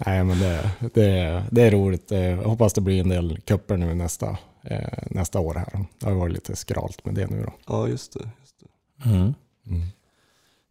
Nej, 0.06 0.24
men 0.24 0.40
det, 0.40 0.70
det, 0.94 1.44
det 1.52 1.62
är 1.62 1.72
roligt. 1.72 2.12
Eh, 2.12 2.20
Jag 2.20 2.38
hoppas 2.50 2.74
det 2.74 2.82
blir 2.82 3.00
en 3.02 3.10
del 3.10 3.40
kupper 3.46 3.78
nu 3.78 3.94
nästa, 3.96 4.38
eh, 4.64 4.78
nästa 5.10 5.40
år 5.40 5.54
här. 5.54 5.86
Det 6.00 6.06
har 6.06 6.14
varit 6.16 6.34
lite 6.34 6.56
skralt 6.56 7.06
med 7.06 7.14
det 7.16 7.28
nu 7.30 7.44
då. 7.44 7.54
Ja, 7.68 7.88
just 7.88 8.14
det. 8.14 8.30
Just 8.42 8.56
det. 9.04 9.10
Mm. 9.10 9.34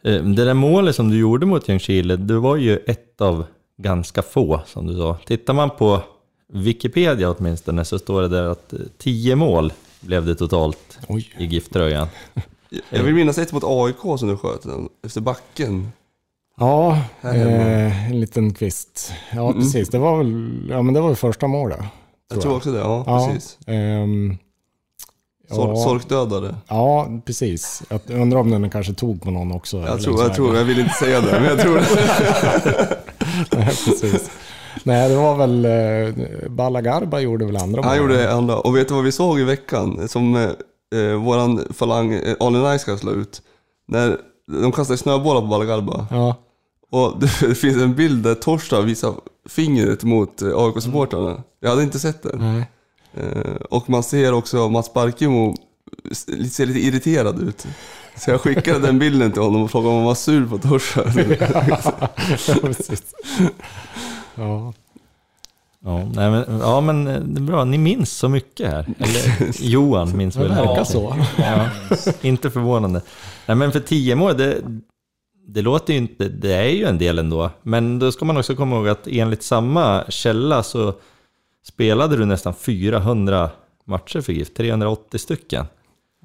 Eh, 0.04 0.34
Det 0.34 0.44
där 0.44 0.54
målet 0.54 0.96
som 0.96 1.10
du 1.10 1.18
gjorde 1.18 1.46
mot 1.46 1.68
Ljungskile, 1.68 2.16
det 2.16 2.38
var 2.38 2.56
ju 2.56 2.76
ett 2.86 3.20
av 3.20 3.46
ganska 3.76 4.22
få, 4.22 4.60
som 4.66 4.86
du 4.86 4.94
sa. 4.96 5.18
Tittar 5.26 5.54
man 5.54 5.70
på 5.70 6.02
Wikipedia 6.54 7.30
åtminstone 7.30 7.84
så 7.84 7.98
står 7.98 8.22
det 8.22 8.28
där 8.28 8.42
att 8.44 8.72
eh, 8.72 8.78
tio 8.98 9.36
mål 9.36 9.72
blev 10.00 10.26
det 10.26 10.34
totalt 10.34 10.98
Oj. 11.08 11.32
i 11.38 11.44
GIF-tröjan. 11.44 12.08
Jag 12.90 13.02
vill 13.02 13.14
minnas 13.14 13.38
ett 13.38 13.52
mot 13.52 13.64
AIK 13.66 14.18
som 14.18 14.28
du 14.28 14.36
sköt 14.36 14.62
den, 14.62 14.88
efter 15.06 15.20
backen. 15.20 15.92
Ja, 16.56 16.98
eh, 17.22 18.10
en 18.10 18.20
liten 18.20 18.54
kvist. 18.54 19.12
Ja, 19.32 19.52
precis. 19.52 19.88
Det 19.88 19.98
var 19.98 20.18
väl 20.18 20.60
ja, 20.70 20.82
men 20.82 20.94
det 20.94 21.00
var 21.00 21.08
väl 21.08 21.16
första 21.16 21.46
målet. 21.46 21.80
Jag 22.32 22.40
tror 22.42 22.56
också 22.56 22.72
det, 22.72 22.78
ja, 22.78 23.04
Ja, 23.06 23.26
precis. 23.26 23.58
ehm, 23.66 24.36
Sork, 25.50 25.68
ja, 25.78 25.84
Sorkdödare. 25.84 26.54
ja, 26.68 27.08
precis. 27.24 27.82
Jag 27.88 28.00
undrar 28.20 28.40
om 28.40 28.50
den 28.50 28.70
kanske 28.70 28.92
tog 28.94 29.22
på 29.22 29.30
någon 29.30 29.52
också. 29.52 29.76
Jag 29.76 30.00
tror, 30.02 30.14
jag 30.14 30.22
vägen. 30.22 30.34
tror, 30.36 30.56
jag 30.56 30.64
vill 30.64 30.78
inte 30.80 30.94
säga 30.94 31.20
det, 31.20 31.32
men 31.40 31.44
jag 31.44 31.60
tror 31.60 31.76
det. 31.76 31.86
Nej, 33.56 33.66
precis. 33.66 34.30
Nej, 34.86 35.08
det 35.08 35.16
var 35.16 35.36
väl... 35.36 35.64
Eh, 35.64 36.48
Balagarba 36.50 37.20
gjorde 37.20 37.44
väl 37.46 37.56
andra 37.56 37.82
Han 37.82 37.96
gjorde 37.96 38.32
andra. 38.32 38.56
Och 38.56 38.76
vet 38.76 38.88
du 38.88 38.94
vad 38.94 39.04
vi 39.04 39.12
såg 39.12 39.40
i 39.40 39.44
veckan? 39.44 40.08
Som 40.08 40.36
eh, 40.36 40.50
eh, 41.00 41.14
våran 41.14 41.64
falang 41.70 42.12
eh, 42.12 42.36
Ali 42.40 42.58
Nice 42.58 42.98
slå 42.98 43.12
ut. 43.12 43.42
När 43.88 44.18
de 44.62 44.72
kastade 44.72 44.96
snöbollar 44.98 45.40
på 45.40 45.46
Balagarba. 45.46 46.06
Ja, 46.10 46.36
Och 46.90 47.20
det, 47.20 47.30
det 47.48 47.54
finns 47.54 47.76
en 47.76 47.94
bild 47.94 48.22
där 48.24 48.34
Torsta 48.34 48.80
visar 48.80 49.14
fingret 49.48 50.04
mot 50.04 50.42
eh, 50.42 50.48
AIK-supportrarna. 50.48 51.42
Jag 51.60 51.70
hade 51.70 51.82
inte 51.82 51.98
sett 51.98 52.22
den. 52.22 52.38
nej. 52.38 52.70
Eh, 53.16 53.54
och 53.70 53.90
man 53.90 54.02
ser 54.02 54.32
också 54.32 54.68
Mats 54.68 54.92
Barkemo 54.92 55.54
ser 56.50 56.66
lite 56.66 56.80
irriterad 56.80 57.42
ut. 57.42 57.66
Så 58.16 58.30
jag 58.30 58.40
skickade 58.40 58.78
den 58.78 58.98
bilden 58.98 59.32
till 59.32 59.42
honom 59.42 59.62
och 59.62 59.70
frågade 59.70 59.90
om 59.90 59.96
han 59.96 60.04
var 60.04 60.14
sur 60.14 60.46
på 60.46 60.58
Torsta. 60.58 61.02
ja, 62.48 62.54
precis. 62.62 63.02
Ja, 64.34 64.72
Ja, 65.86 65.98
nej, 66.14 66.30
men, 66.30 66.58
ja, 66.60 66.80
men 66.80 67.06
eh, 67.06 67.20
det 67.20 67.40
är 67.40 67.42
bra. 67.44 67.64
Ni 67.64 67.78
minns 67.78 68.12
så 68.12 68.28
mycket 68.28 68.70
här. 68.70 68.86
Eller 68.98 69.62
Johan 69.62 70.16
minns 70.16 70.34
det 70.34 70.40
väl? 70.40 70.48
verkar 70.48 70.74
Ja. 70.76 70.84
så. 70.84 71.16
Ja, 71.38 71.68
inte 72.22 72.50
förvånande. 72.50 73.02
Nej, 73.46 73.56
men 73.56 73.72
för 73.72 73.80
tio 73.80 74.14
mål, 74.14 74.36
det, 74.36 74.62
det 75.46 75.62
låter 75.62 75.92
ju 75.92 75.98
inte... 75.98 76.28
Det 76.28 76.52
är 76.52 76.68
ju 76.68 76.84
en 76.84 76.98
del 76.98 77.18
ändå. 77.18 77.50
Men 77.62 77.98
då 77.98 78.12
ska 78.12 78.24
man 78.24 78.36
också 78.36 78.56
komma 78.56 78.76
ihåg 78.76 78.88
att 78.88 79.06
enligt 79.06 79.42
samma 79.42 80.04
källa 80.08 80.62
så 80.62 80.94
spelade 81.66 82.16
du 82.16 82.24
nästan 82.24 82.54
400 82.54 83.50
matcher 83.84 84.20
för 84.20 84.32
GIF. 84.32 84.54
380 84.54 85.18
stycken. 85.18 85.66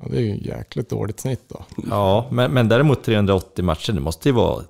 Ja, 0.02 0.08
det 0.12 0.18
är 0.18 0.22
ju 0.22 0.38
jäkligt 0.48 0.90
dåligt 0.90 1.20
snitt 1.20 1.44
då. 1.48 1.62
Ja, 1.90 2.28
men, 2.32 2.52
men 2.52 2.70
däremot 2.70 3.04
380 3.04 3.66
matcher, 3.66 3.94
det 3.94 4.00
måste 4.02 4.30
ju 4.30 4.34
vara 4.36 4.64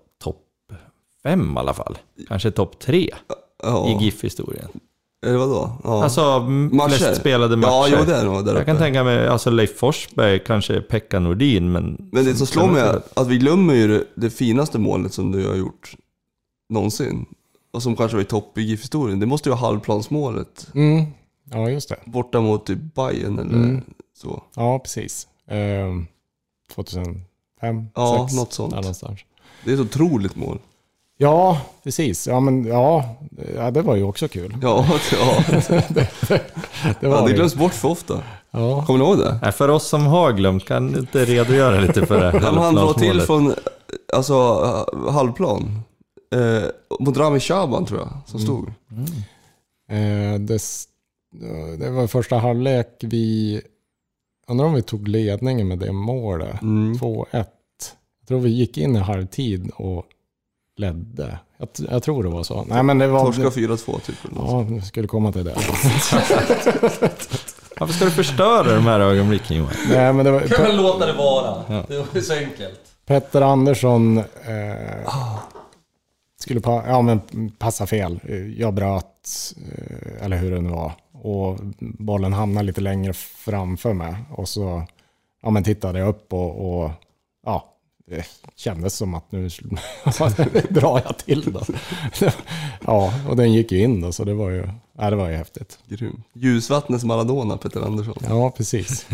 fem 1.24 1.54
i 1.56 1.60
alla 1.60 1.74
fall. 1.74 1.98
Kanske 2.28 2.52
topp 2.52 2.80
tre 2.80 2.98
i 3.02 3.12
Ja, 3.64 3.98
GIF-historien. 4.02 4.70
eller 5.26 5.38
vadå? 5.38 5.72
Ja. 5.84 6.04
Alltså, 6.04 6.40
Matcher? 6.40 6.90
flest 6.98 7.20
spelade 7.22 7.56
matcher. 7.58 7.70
Ja, 7.72 7.88
jo 8.00 8.06
det 8.06 8.16
är 8.16 8.26
nog 8.26 8.46
där 8.46 8.56
Jag 8.56 8.66
kan 8.66 8.78
tänka 8.78 9.04
mig, 9.04 9.28
alltså 9.28 9.50
Leif 9.50 9.78
Forsberg, 9.78 10.40
kanske 10.40 10.82
Pekka 10.82 11.20
Nordin, 11.20 11.72
men... 11.72 12.10
Men 12.12 12.26
det 12.26 12.36
som 12.36 12.48
slår 12.48 12.68
mig 12.68 12.82
är 12.82 13.02
att 13.14 13.28
vi 13.28 13.38
glömmer 13.38 13.74
ju 13.74 13.88
det, 13.88 14.04
det 14.16 14.30
finaste 14.30 14.80
målet 14.80 15.14
som 15.14 15.32
du 15.32 15.48
har 15.48 15.56
gjort 15.56 15.96
någonsin. 16.70 17.26
Och 17.72 17.84
som 17.84 17.96
kanske 17.96 18.18
var 18.18 18.22
i 18.22 18.26
topp 18.26 18.58
i 18.58 18.62
GIF-historien. 18.62 19.20
Det 19.20 19.26
måste 19.26 19.50
ju 19.50 19.52
vara 19.56 19.60
halvplansmålet. 19.62 20.68
Mm. 20.76 21.06
Ja, 21.52 21.70
just 21.70 21.90
det. 21.90 21.96
Borta 22.06 22.42
mot 22.42 22.66
typ 22.66 22.80
Bayern 22.96 23.40
eller 23.40 23.54
Mm. 23.56 23.82
så. 24.18 24.44
Ja, 24.56 24.80
precis. 24.80 25.28
Ehm, 25.48 26.08
2005, 26.76 27.24
Ja, 27.96 28.26
6, 28.28 28.36
något 28.40 28.54
sånt. 28.54 28.72
Där 28.74 28.82
någonstans. 28.82 29.20
Det 29.66 29.72
är 29.72 29.74
ett 29.74 29.80
otroligt 29.80 30.36
mål. 30.36 30.60
Ja, 31.22 31.62
precis. 31.84 32.28
Ja, 32.28 32.40
men 32.40 32.66
ja, 32.66 33.16
ja, 33.56 33.72
det 33.72 33.82
var 33.82 33.96
ju 33.96 34.04
också 34.04 34.28
kul. 34.28 34.58
Ja, 34.62 34.86
ja. 35.12 35.44
Det 35.98 36.12
ja 37.00 37.10
var 37.10 37.22
det 37.22 37.28
det. 37.28 37.34
glöms 37.34 37.56
bort 37.56 37.74
för 37.74 37.90
ofta. 37.90 38.24
Ja. 38.52 38.86
Kommer 38.86 39.00
ni 39.00 39.06
ihåg 39.06 39.18
det? 39.18 39.40
Nej, 39.42 39.52
för 39.52 39.70
oss 39.70 39.88
som 39.88 40.06
har 40.06 40.34
glömt, 40.34 40.66
kan 40.66 40.92
du 40.92 41.00
inte 41.00 41.26
redogöra 41.26 41.80
lite 41.80 42.06
för 42.06 42.20
det? 42.20 42.40
Ja, 42.44 42.52
men 42.52 42.64
han 42.64 42.76
drar 42.76 42.94
till 42.94 43.22
från 43.22 43.54
alltså, 44.14 44.64
halvplan. 45.10 45.82
Eh, 46.36 46.70
mot 47.00 47.18
Rami 47.18 47.40
Shaban 47.40 47.86
tror 47.86 48.00
jag, 48.00 48.10
som 48.26 48.40
stod. 48.40 48.68
Eh, 49.92 50.40
det, 50.40 50.62
det 51.80 51.90
var 51.90 52.08
första 52.08 52.38
halvlek 52.38 52.88
vi... 53.02 53.62
Undrar 54.48 54.66
om 54.66 54.74
vi 54.74 54.82
tog 54.82 55.08
ledningen 55.08 55.68
med 55.68 55.80
det 55.80 55.92
målet. 55.92 56.62
Mm. 56.62 56.94
2-1. 56.94 57.26
Jag 57.32 57.46
tror 58.28 58.40
vi 58.40 58.50
gick 58.50 58.78
in 58.78 58.96
i 58.96 59.00
halvtid 59.00 59.72
och 59.76 60.06
ledde. 60.80 61.40
Jag, 61.58 61.70
jag 61.90 62.04
tror 62.04 62.24
det 62.24 62.30
var 62.30 62.44
så. 62.44 62.66
Nej, 62.68 62.84
men 62.84 62.98
det 62.98 63.08
var... 63.08 63.26
Torska 63.26 63.50
4-2 63.50 64.00
typ. 64.00 64.16
Ja, 64.36 64.60
vi 64.70 64.82
skulle 64.82 65.08
komma 65.08 65.32
till 65.32 65.44
det. 65.44 65.54
Varför 67.80 67.94
ska 67.94 68.06
du 68.06 68.12
förstöra 68.12 68.76
de 68.76 68.86
här 68.86 69.00
ögonblicken 69.00 69.58
Johan? 69.58 69.72
Nej, 69.90 70.14
men 70.14 70.26
det 70.26 70.32
var, 70.32 70.40
Kan 70.40 70.66
väl 70.66 70.78
låta 70.78 71.06
det 71.06 71.14
vara. 71.14 71.64
Det 71.88 71.98
var 71.98 72.22
så 72.22 72.34
enkelt. 72.34 72.80
Petter 73.06 73.42
Andersson 73.42 74.18
eh, 74.18 74.24
skulle 76.40 76.62
pa, 76.62 76.84
ja, 76.88 77.02
men 77.02 77.22
passa 77.58 77.88
fel. 77.88 78.20
Jag 78.58 78.74
bröt, 78.74 79.06
eh, 79.72 80.26
eller 80.26 80.38
hur 80.38 80.52
det 80.52 80.62
nu 80.62 80.70
var. 80.70 80.92
Och 81.12 81.60
bollen 81.80 82.34
hamnade 82.34 82.66
lite 82.66 82.82
längre 82.82 83.14
framför 83.14 83.94
mig. 83.94 84.16
Och 84.32 84.50
så 84.50 84.84
ja, 85.42 85.50
men 85.50 85.64
tittade 85.64 86.00
jag 86.00 86.10
upp 86.10 86.34
och, 86.34 86.82
och 86.84 86.84
ja, 86.84 86.94
det 88.10 88.26
kändes 88.56 88.96
som 88.96 89.14
att 89.14 89.32
nu 89.32 89.50
drar 90.70 91.02
jag 91.06 91.18
till 91.18 91.54
då. 91.54 91.62
Ja, 92.86 93.14
och 93.30 93.36
den 93.36 93.54
gick 93.54 93.72
ju 93.72 93.84
in 93.84 94.02
då, 94.02 94.12
så 94.12 94.24
det 94.24 94.34
var 94.34 94.50
ju, 94.50 94.70
ja, 94.98 95.10
det 95.10 95.16
var 95.16 95.30
ju 95.30 95.36
häftigt. 95.36 95.80
Grym. 95.88 96.24
Ljusvattnets 96.34 97.04
Maradona, 97.04 97.58
Peter 97.58 97.82
Andersson. 97.82 98.16
Ja, 98.28 98.52
precis. 98.52 99.06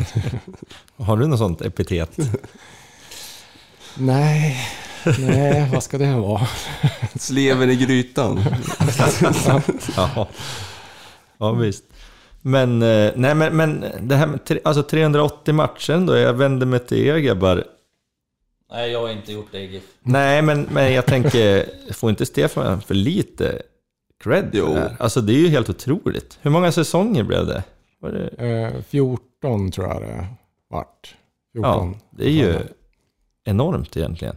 Har 0.98 1.18
du 1.18 1.28
något 1.28 1.40
sånt 1.40 1.62
epitet? 1.62 2.18
Nej, 3.98 4.58
nej, 5.20 5.70
vad 5.74 5.84
ska 5.84 5.98
det 5.98 6.16
vara? 6.16 6.48
Sleven 7.16 7.70
i 7.70 7.76
grytan. 7.76 8.44
Ja, 9.96 10.28
ja 11.38 11.52
visst. 11.52 11.84
Men, 12.42 12.82
eh, 12.82 13.12
nej, 13.16 13.36
men, 13.36 13.56
men 13.58 13.86
det 14.02 14.16
här 14.16 14.28
med 14.28 14.46
tre, 14.46 14.60
alltså 14.64 14.84
380 14.84 15.54
matcher 15.54 16.08
då, 16.08 16.18
jag 16.18 16.34
vänder 16.34 16.66
mig 16.66 16.80
till 16.80 16.98
er 16.98 17.18
grabbar. 17.18 17.64
Nej, 18.72 18.92
jag 18.92 19.02
har 19.02 19.10
inte 19.10 19.32
gjort 19.34 19.48
det 19.52 19.60
i 19.60 19.72
GIF. 19.72 19.84
Nej, 20.04 20.42
men, 20.42 20.62
men 20.72 20.94
jag 20.94 21.06
tänker, 21.06 21.66
får 21.94 22.10
inte 22.10 22.26
Stefan 22.26 22.82
för 22.82 22.94
lite 22.94 23.62
cred 24.24 24.50
Jo. 24.54 24.66
för 24.66 24.74
det? 24.76 24.96
Alltså 25.00 25.22
det 25.22 25.34
är 25.34 25.38
ju 25.40 25.48
helt 25.48 25.70
otroligt. 25.70 26.40
Hur 26.42 26.52
många 26.52 26.72
säsonger 26.72 27.24
blev 27.24 27.46
det? 27.46 27.64
Var 28.00 28.12
det 28.12 28.28
Eh, 28.28 28.82
14 28.90 29.72
tror 29.72 29.88
jag 29.88 30.02
det 30.02 30.28
vart. 30.70 31.16
14. 31.54 31.72
ja, 31.72 31.94
det 32.18 32.26
är 32.26 32.30
ju 32.32 32.56
enormt 33.46 33.98
egentligen. 33.98 34.36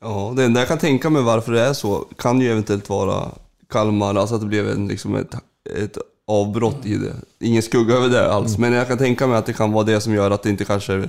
Ja, 0.00 0.32
det 0.36 0.44
enda 0.44 0.60
jag 0.60 0.68
kan 0.68 0.78
tänka 0.78 1.10
mig 1.10 1.22
varför 1.22 1.52
det 1.52 1.60
är 1.60 1.72
så 1.72 1.98
kan 2.18 2.40
ju 2.40 2.50
eventuellt 2.50 2.88
vara 2.88 3.28
Kalmar, 3.68 4.14
alltså 4.14 4.34
att 4.34 4.40
det 4.40 4.46
blev 4.46 4.68
en, 4.70 4.88
liksom 4.88 5.14
ett, 5.14 5.34
ett 5.76 5.98
avbrott 6.26 6.86
i 6.86 6.96
det. 6.96 7.12
Ingen 7.46 7.62
skugga 7.62 7.94
över 7.94 8.08
det 8.08 8.32
alls, 8.32 8.58
men 8.58 8.72
jag 8.72 8.88
kan 8.88 8.98
tänka 8.98 9.26
mig 9.26 9.36
att 9.38 9.46
det 9.46 9.52
kan 9.52 9.72
vara 9.72 9.84
det 9.84 10.00
som 10.00 10.14
gör 10.14 10.30
att 10.30 10.42
det 10.42 10.50
inte 10.50 10.64
kanske 10.64 11.08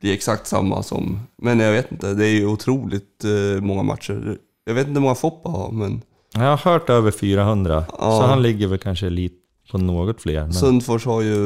blir 0.00 0.12
exakt 0.14 0.46
samma 0.46 0.82
som... 0.82 1.20
Men 1.42 1.60
jag 1.60 1.72
vet 1.72 1.92
inte, 1.92 2.14
det 2.14 2.26
är 2.26 2.30
ju 2.34 2.46
otroligt 2.46 3.24
eh, 3.24 3.62
många 3.62 3.82
matcher. 3.82 4.38
Jag 4.64 4.74
vet 4.74 4.86
inte 4.86 4.98
hur 4.98 5.02
många 5.02 5.14
Foppa 5.14 5.48
har, 5.48 5.70
men 5.72 6.02
Jag 6.34 6.40
har 6.40 6.56
hört 6.56 6.90
över 6.90 7.10
400, 7.10 7.84
Ja. 7.88 7.96
så 8.20 8.26
han 8.26 8.42
ligger 8.42 8.66
väl 8.66 8.78
kanske 8.78 9.10
lite 9.10 9.34
på 9.70 9.78
något 9.78 10.22
fler. 10.22 10.40
Men, 10.42 10.52
Sundfors 10.52 11.04
har 11.06 11.22
ju 11.22 11.36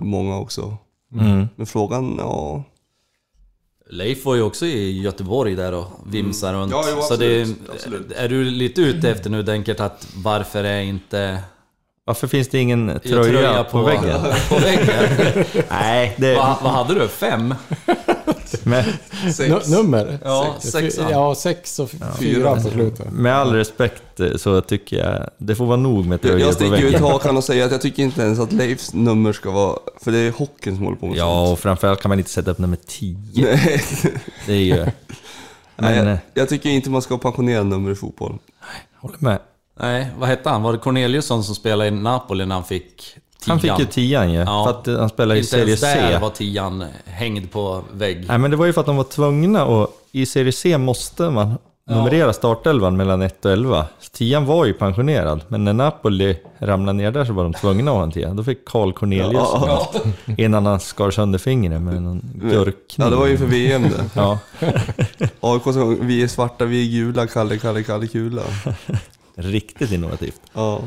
många 0.00 0.38
också. 0.38 0.76
mm. 1.14 1.46
Men 1.56 1.66
frågan, 1.66 2.14
ja... 2.18 2.64
Leif 3.90 4.24
var 4.24 4.34
ju 4.34 4.42
också 4.42 4.66
i 4.66 5.00
Göteborg 5.02 5.54
där 5.56 5.74
och 5.74 5.86
vimsar 6.06 6.54
runt. 6.54 6.72
Ja, 6.72 6.84
jo, 6.96 7.02
så 7.02 7.16
det, 7.16 7.40
absolut, 7.40 7.70
absolut. 7.74 8.12
är 8.12 8.28
du 8.28 8.44
lite 8.44 8.80
ute 8.80 9.10
efter 9.10 9.30
nu 9.30 9.42
Denkert 9.42 9.80
att 9.80 10.08
varför 10.16 10.64
är 10.64 10.80
inte 10.80 11.38
Varför 12.08 12.26
finns 12.26 12.48
det 12.48 12.58
ingen 12.58 13.00
tröja, 13.04 13.64
på, 13.64 13.82
väggen? 13.82 14.20
på 14.48 14.56
väggen? 14.58 15.44
Nej, 15.70 16.14
det... 16.18 16.34
vad, 16.34 16.56
vad 16.62 16.72
hade 16.72 16.94
du? 16.94 17.08
Fem? 17.08 17.54
Men, 18.62 18.84
Nu- 19.38 19.60
nummer? 19.76 20.18
Ja, 20.24 20.54
Sex. 20.60 20.72
sexan. 20.72 21.10
Ja, 21.10 21.34
sex 21.34 21.78
och 21.78 21.90
fyra 22.18 22.54
på 22.54 22.60
slutet. 22.70 23.12
med 23.12 23.34
all 23.36 23.52
respekt 23.52 24.20
eh, 24.20 24.36
så 24.36 24.60
tycker 24.60 24.96
jag 24.96 25.30
det 25.38 25.54
får 25.54 25.66
vara 25.66 25.76
nog 25.76 26.06
med 26.06 26.14
Jag, 26.14 26.22
tröjor 26.22 26.40
jag 26.40 26.48
på 26.48 26.54
sticker 26.54 26.76
ut 26.76 26.84
väggen. 26.84 27.02
hakan 27.02 27.36
och 27.36 27.44
säger 27.44 27.64
att 27.66 27.72
jag 27.72 27.80
tycker 27.80 28.02
inte 28.02 28.22
ens 28.22 28.38
att 28.38 28.52
Leifs 28.52 28.94
nummer 28.94 29.32
ska 29.32 29.50
vara... 29.50 29.78
För 30.02 30.12
det 30.12 30.18
är 30.18 30.30
hockeyn 30.30 30.76
som 30.76 30.84
håller 30.84 30.96
på 30.98 31.06
med 31.06 31.16
Ja, 31.16 31.24
sånt. 31.46 31.52
och 31.52 31.58
framförallt 31.58 32.00
kan 32.02 32.08
man 32.08 32.18
inte 32.18 32.30
sätta 32.30 32.50
upp 32.50 32.58
nummer 32.58 32.78
10. 32.86 33.16
Nej. 33.34 33.82
Det 34.46 34.52
är 34.52 34.56
ju... 34.56 34.74
Nej, 34.76 34.92
Men, 35.76 35.94
eh, 35.94 36.08
jag, 36.08 36.18
jag 36.34 36.48
tycker 36.48 36.70
inte 36.70 36.90
man 36.90 37.02
ska 37.02 37.14
ha 37.14 37.18
pensionera 37.18 37.62
nummer 37.62 37.90
i 37.90 37.94
fotboll. 37.94 38.38
håller 38.96 39.16
med. 39.20 39.38
Nej, 39.80 40.06
vad 40.18 40.28
hette 40.28 40.50
han? 40.50 40.62
Var 40.62 40.72
det 40.72 40.78
Corneliusson 40.78 41.44
som 41.44 41.54
spelade 41.54 41.88
i 41.88 41.90
Napoli 41.90 42.46
när 42.46 42.54
han 42.54 42.64
fick 42.64 43.16
Han 43.46 43.60
fick 43.60 43.78
ju 43.78 43.84
tian 43.84 44.32
ju, 44.32 44.38
Ja. 44.38 44.64
för 44.84 44.92
att 44.92 44.98
han 45.00 45.08
spelade 45.08 45.34
i 45.34 45.42
Inte 45.42 45.50
Serie 45.50 45.64
ens 45.64 45.80
där 45.80 46.10
C. 46.12 46.18
var 46.20 46.30
tian 46.30 46.84
hängd 47.04 47.50
på 47.50 47.82
vägg. 47.92 48.24
Nej 48.28 48.38
men 48.38 48.50
det 48.50 48.56
var 48.56 48.66
ju 48.66 48.72
för 48.72 48.80
att 48.80 48.86
de 48.86 48.96
var 48.96 49.04
tvungna 49.04 49.64
och 49.64 49.88
i 50.12 50.26
Serie 50.26 50.52
C 50.52 50.78
måste 50.78 51.30
man 51.30 51.54
numrera 51.90 52.32
startelvan 52.32 52.96
mellan 52.96 53.22
1 53.22 53.44
och 53.44 53.50
11. 53.52 53.86
Tian 54.12 54.46
var 54.46 54.64
ju 54.64 54.72
pensionerad, 54.72 55.40
men 55.48 55.64
när 55.64 55.72
Napoli 55.72 56.36
ramlade 56.58 56.92
ner 56.98 57.10
där 57.10 57.24
så 57.24 57.32
var 57.32 57.42
de 57.42 57.52
tvungna 57.52 57.90
att 57.90 57.96
ha 57.96 58.02
en 58.04 58.12
tia. 58.12 58.30
Då 58.34 58.44
fick 58.44 58.64
Carl 58.68 58.92
Cornelius 58.92 59.48
innan 60.38 60.66
han 60.66 60.80
skar 60.80 61.10
sönder 61.10 61.38
fingret 61.38 61.82
med 61.82 61.96
en 61.96 62.22
gurkkniv. 62.34 63.06
Ja, 63.06 63.10
det 63.10 63.16
var 63.16 63.26
ju 63.26 63.38
för 63.38 63.46
VM 63.46 63.82
det. 63.82 64.04
Ja, 64.14 64.38
AIK 65.40 65.66
vi 66.00 66.22
är 66.22 66.28
svarta, 66.28 66.64
vi 66.64 66.86
är 66.88 66.90
gula, 67.04 67.26
Kalle, 67.26 67.58
Kalle, 67.58 67.82
Kalle, 67.82 68.06
kula. 68.06 68.42
Riktigt 69.36 69.92
innovativt. 69.92 70.40
Ja. 70.52 70.82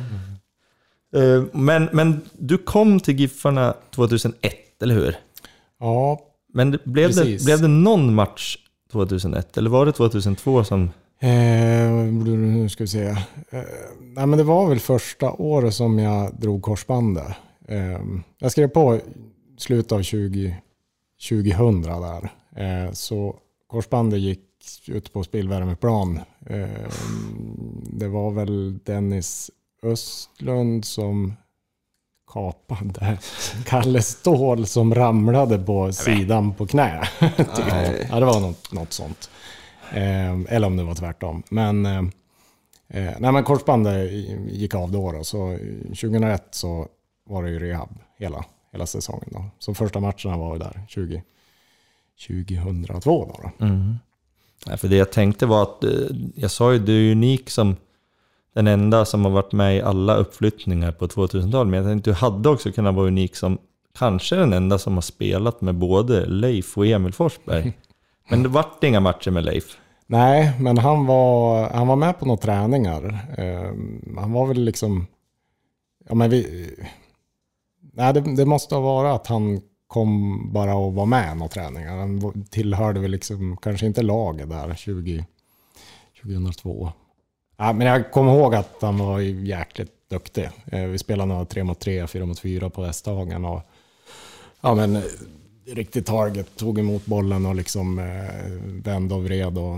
Eh, 1.15 1.43
Men, 1.53 1.89
men 1.93 2.21
du 2.37 2.57
kom 2.57 2.99
till 2.99 3.19
Giffarna 3.19 3.73
2001, 3.95 4.53
eller 4.83 4.95
hur? 4.95 5.15
Ja, 5.79 6.19
Men 6.53 6.71
det- 6.71 6.85
blev, 6.85 7.15
det, 7.15 7.45
blev 7.45 7.61
det 7.61 7.67
någon 7.67 8.13
match 8.15 8.57
2001? 8.91 9.57
Eller 9.57 9.69
var 9.69 9.85
det 9.85 9.91
2002 9.91 10.63
som... 10.63 10.89
Eh, 11.21 11.29
nu 11.91 12.69
ska 12.69 12.83
vi 12.83 12.87
se. 12.87 13.03
Eh, 13.05 13.15
nej, 14.01 14.25
men 14.27 14.37
det 14.37 14.43
var 14.43 14.69
väl 14.69 14.79
första 14.79 15.31
året 15.31 15.73
som 15.73 15.99
jag 15.99 16.35
drog 16.39 16.61
korsbandet. 16.61 17.27
Eh, 17.67 17.99
jag 18.39 18.51
skrev 18.51 18.67
på 18.67 18.99
slutet 19.57 19.91
av 19.91 20.01
20, 20.01 20.57
2000 21.29 21.81
där. 21.81 22.29
Eh, 22.55 22.91
så 22.93 23.35
korsbandet 23.67 24.19
gick 24.19 24.39
ut 24.87 25.13
på 25.13 25.23
spillvärmeplan. 25.23 26.19
Eh, 26.45 26.91
det 27.83 28.07
var 28.07 28.31
väl 28.31 28.77
Dennis 28.77 29.51
Östlund 29.83 30.85
som 30.85 31.33
kapade 32.33 33.17
Kalle 33.65 34.01
Ståhl 34.01 34.65
som 34.65 34.95
ramlade 34.95 35.59
på 35.59 35.93
sidan 35.93 36.53
på 36.53 36.67
knä. 36.67 37.07
typ. 37.37 37.47
Ja, 38.09 38.19
det 38.19 38.25
var 38.25 38.39
något, 38.39 38.71
något 38.71 38.93
sånt. 38.93 39.29
Eh, 39.91 40.39
eller 40.49 40.67
om 40.67 40.77
det 40.77 40.83
var 40.83 40.95
tvärtom. 40.95 41.43
Men, 41.49 41.85
eh, 41.85 42.03
nej, 42.87 43.31
men 43.31 43.43
korsbandet 43.43 44.11
gick 44.51 44.75
av 44.75 44.91
då, 44.91 45.11
då. 45.11 45.23
Så 45.23 45.57
2001 45.87 46.47
så 46.51 46.87
var 47.25 47.43
det 47.43 47.49
ju 47.49 47.59
rehab 47.59 47.89
hela, 48.17 48.45
hela 48.71 48.85
säsongen. 48.85 49.29
Då. 49.31 49.45
Så 49.59 49.73
första 49.73 49.99
matcherna 49.99 50.37
var 50.37 50.57
där 50.57 50.81
20, 50.87 51.23
2002. 52.27 53.25
Då, 53.25 53.41
då. 53.43 53.65
Nej, 54.65 54.77
för 54.77 54.87
det 54.87 54.95
jag 54.95 55.11
tänkte 55.11 55.45
var 55.45 55.63
att, 55.63 55.83
eh, 55.83 55.91
jag 56.35 56.51
sa 56.51 56.73
ju 56.73 56.79
du 56.79 57.07
är 57.07 57.11
unik 57.11 57.49
som 57.49 57.75
den 58.53 58.67
enda 58.67 59.05
som 59.05 59.25
har 59.25 59.31
varit 59.31 59.51
med 59.51 59.77
i 59.77 59.81
alla 59.81 60.15
uppflyttningar 60.15 60.91
på 60.91 61.07
2000-talet. 61.07 61.71
Men 61.71 61.83
jag 61.83 61.91
tänkte 61.91 62.09
du 62.09 62.13
hade 62.13 62.49
också 62.49 62.71
kunnat 62.71 62.95
vara 62.95 63.07
unik 63.07 63.35
som 63.35 63.57
kanske 63.99 64.35
den 64.35 64.53
enda 64.53 64.77
som 64.77 64.93
har 64.93 65.01
spelat 65.01 65.61
med 65.61 65.75
både 65.75 66.25
Leif 66.25 66.77
och 66.77 66.87
Emil 66.87 67.13
Forsberg. 67.13 67.73
Men 68.29 68.43
det 68.43 68.49
vart 68.49 68.83
inga 68.83 68.99
matcher 68.99 69.31
med 69.31 69.43
Leif. 69.43 69.77
Nej, 70.11 70.53
men 70.59 70.77
han 70.77 71.05
var, 71.05 71.69
han 71.69 71.87
var 71.87 71.95
med 71.95 72.19
på 72.19 72.25
några 72.25 72.41
träningar. 72.41 73.27
Eh, 73.37 73.73
han 74.21 74.31
var 74.31 74.45
väl 74.45 74.61
liksom... 74.61 75.07
Ja, 76.09 76.15
men 76.15 76.29
vi, 76.29 76.69
nej, 77.93 78.13
det, 78.13 78.35
det 78.35 78.45
måste 78.45 78.75
ha 78.75 78.81
varit 78.81 79.15
att 79.15 79.27
han 79.27 79.61
kom 79.89 80.41
bara 80.53 80.75
och 80.75 80.93
var 80.93 81.05
med 81.05 81.37
några 81.37 81.49
träningar. 81.49 81.97
Han 81.97 82.43
tillhörde 82.49 82.99
väl 82.99 83.11
liksom, 83.11 83.57
kanske 83.57 83.85
inte 83.85 84.01
laget 84.01 84.49
där 84.49 84.75
20, 84.75 85.25
2002. 86.21 86.91
Ja, 87.57 87.73
men 87.73 87.87
jag 87.87 88.11
kommer 88.11 88.35
ihåg 88.35 88.55
att 88.55 88.77
han 88.81 88.97
var 88.97 89.19
ju 89.19 89.47
jäkligt 89.47 89.91
duktig. 90.09 90.49
Eh, 90.65 90.83
vi 90.83 90.97
spelade 90.97 91.33
några 91.33 91.45
3 91.45 91.63
mot 91.63 91.79
3, 91.79 92.07
4 92.07 92.25
mot 92.25 92.39
4 92.39 92.69
på 92.69 92.81
Västhagen. 92.81 93.45
Och, 93.45 93.61
ja, 94.61 94.75
men 94.75 95.01
riktigt 95.67 96.05
target, 96.05 96.55
tog 96.55 96.79
emot 96.79 97.05
bollen 97.05 97.45
och 97.45 97.55
liksom 97.55 97.99
eh, 97.99 98.51
vände 98.83 99.15
och 99.15 99.23
vred. 99.23 99.57
Och 99.57 99.77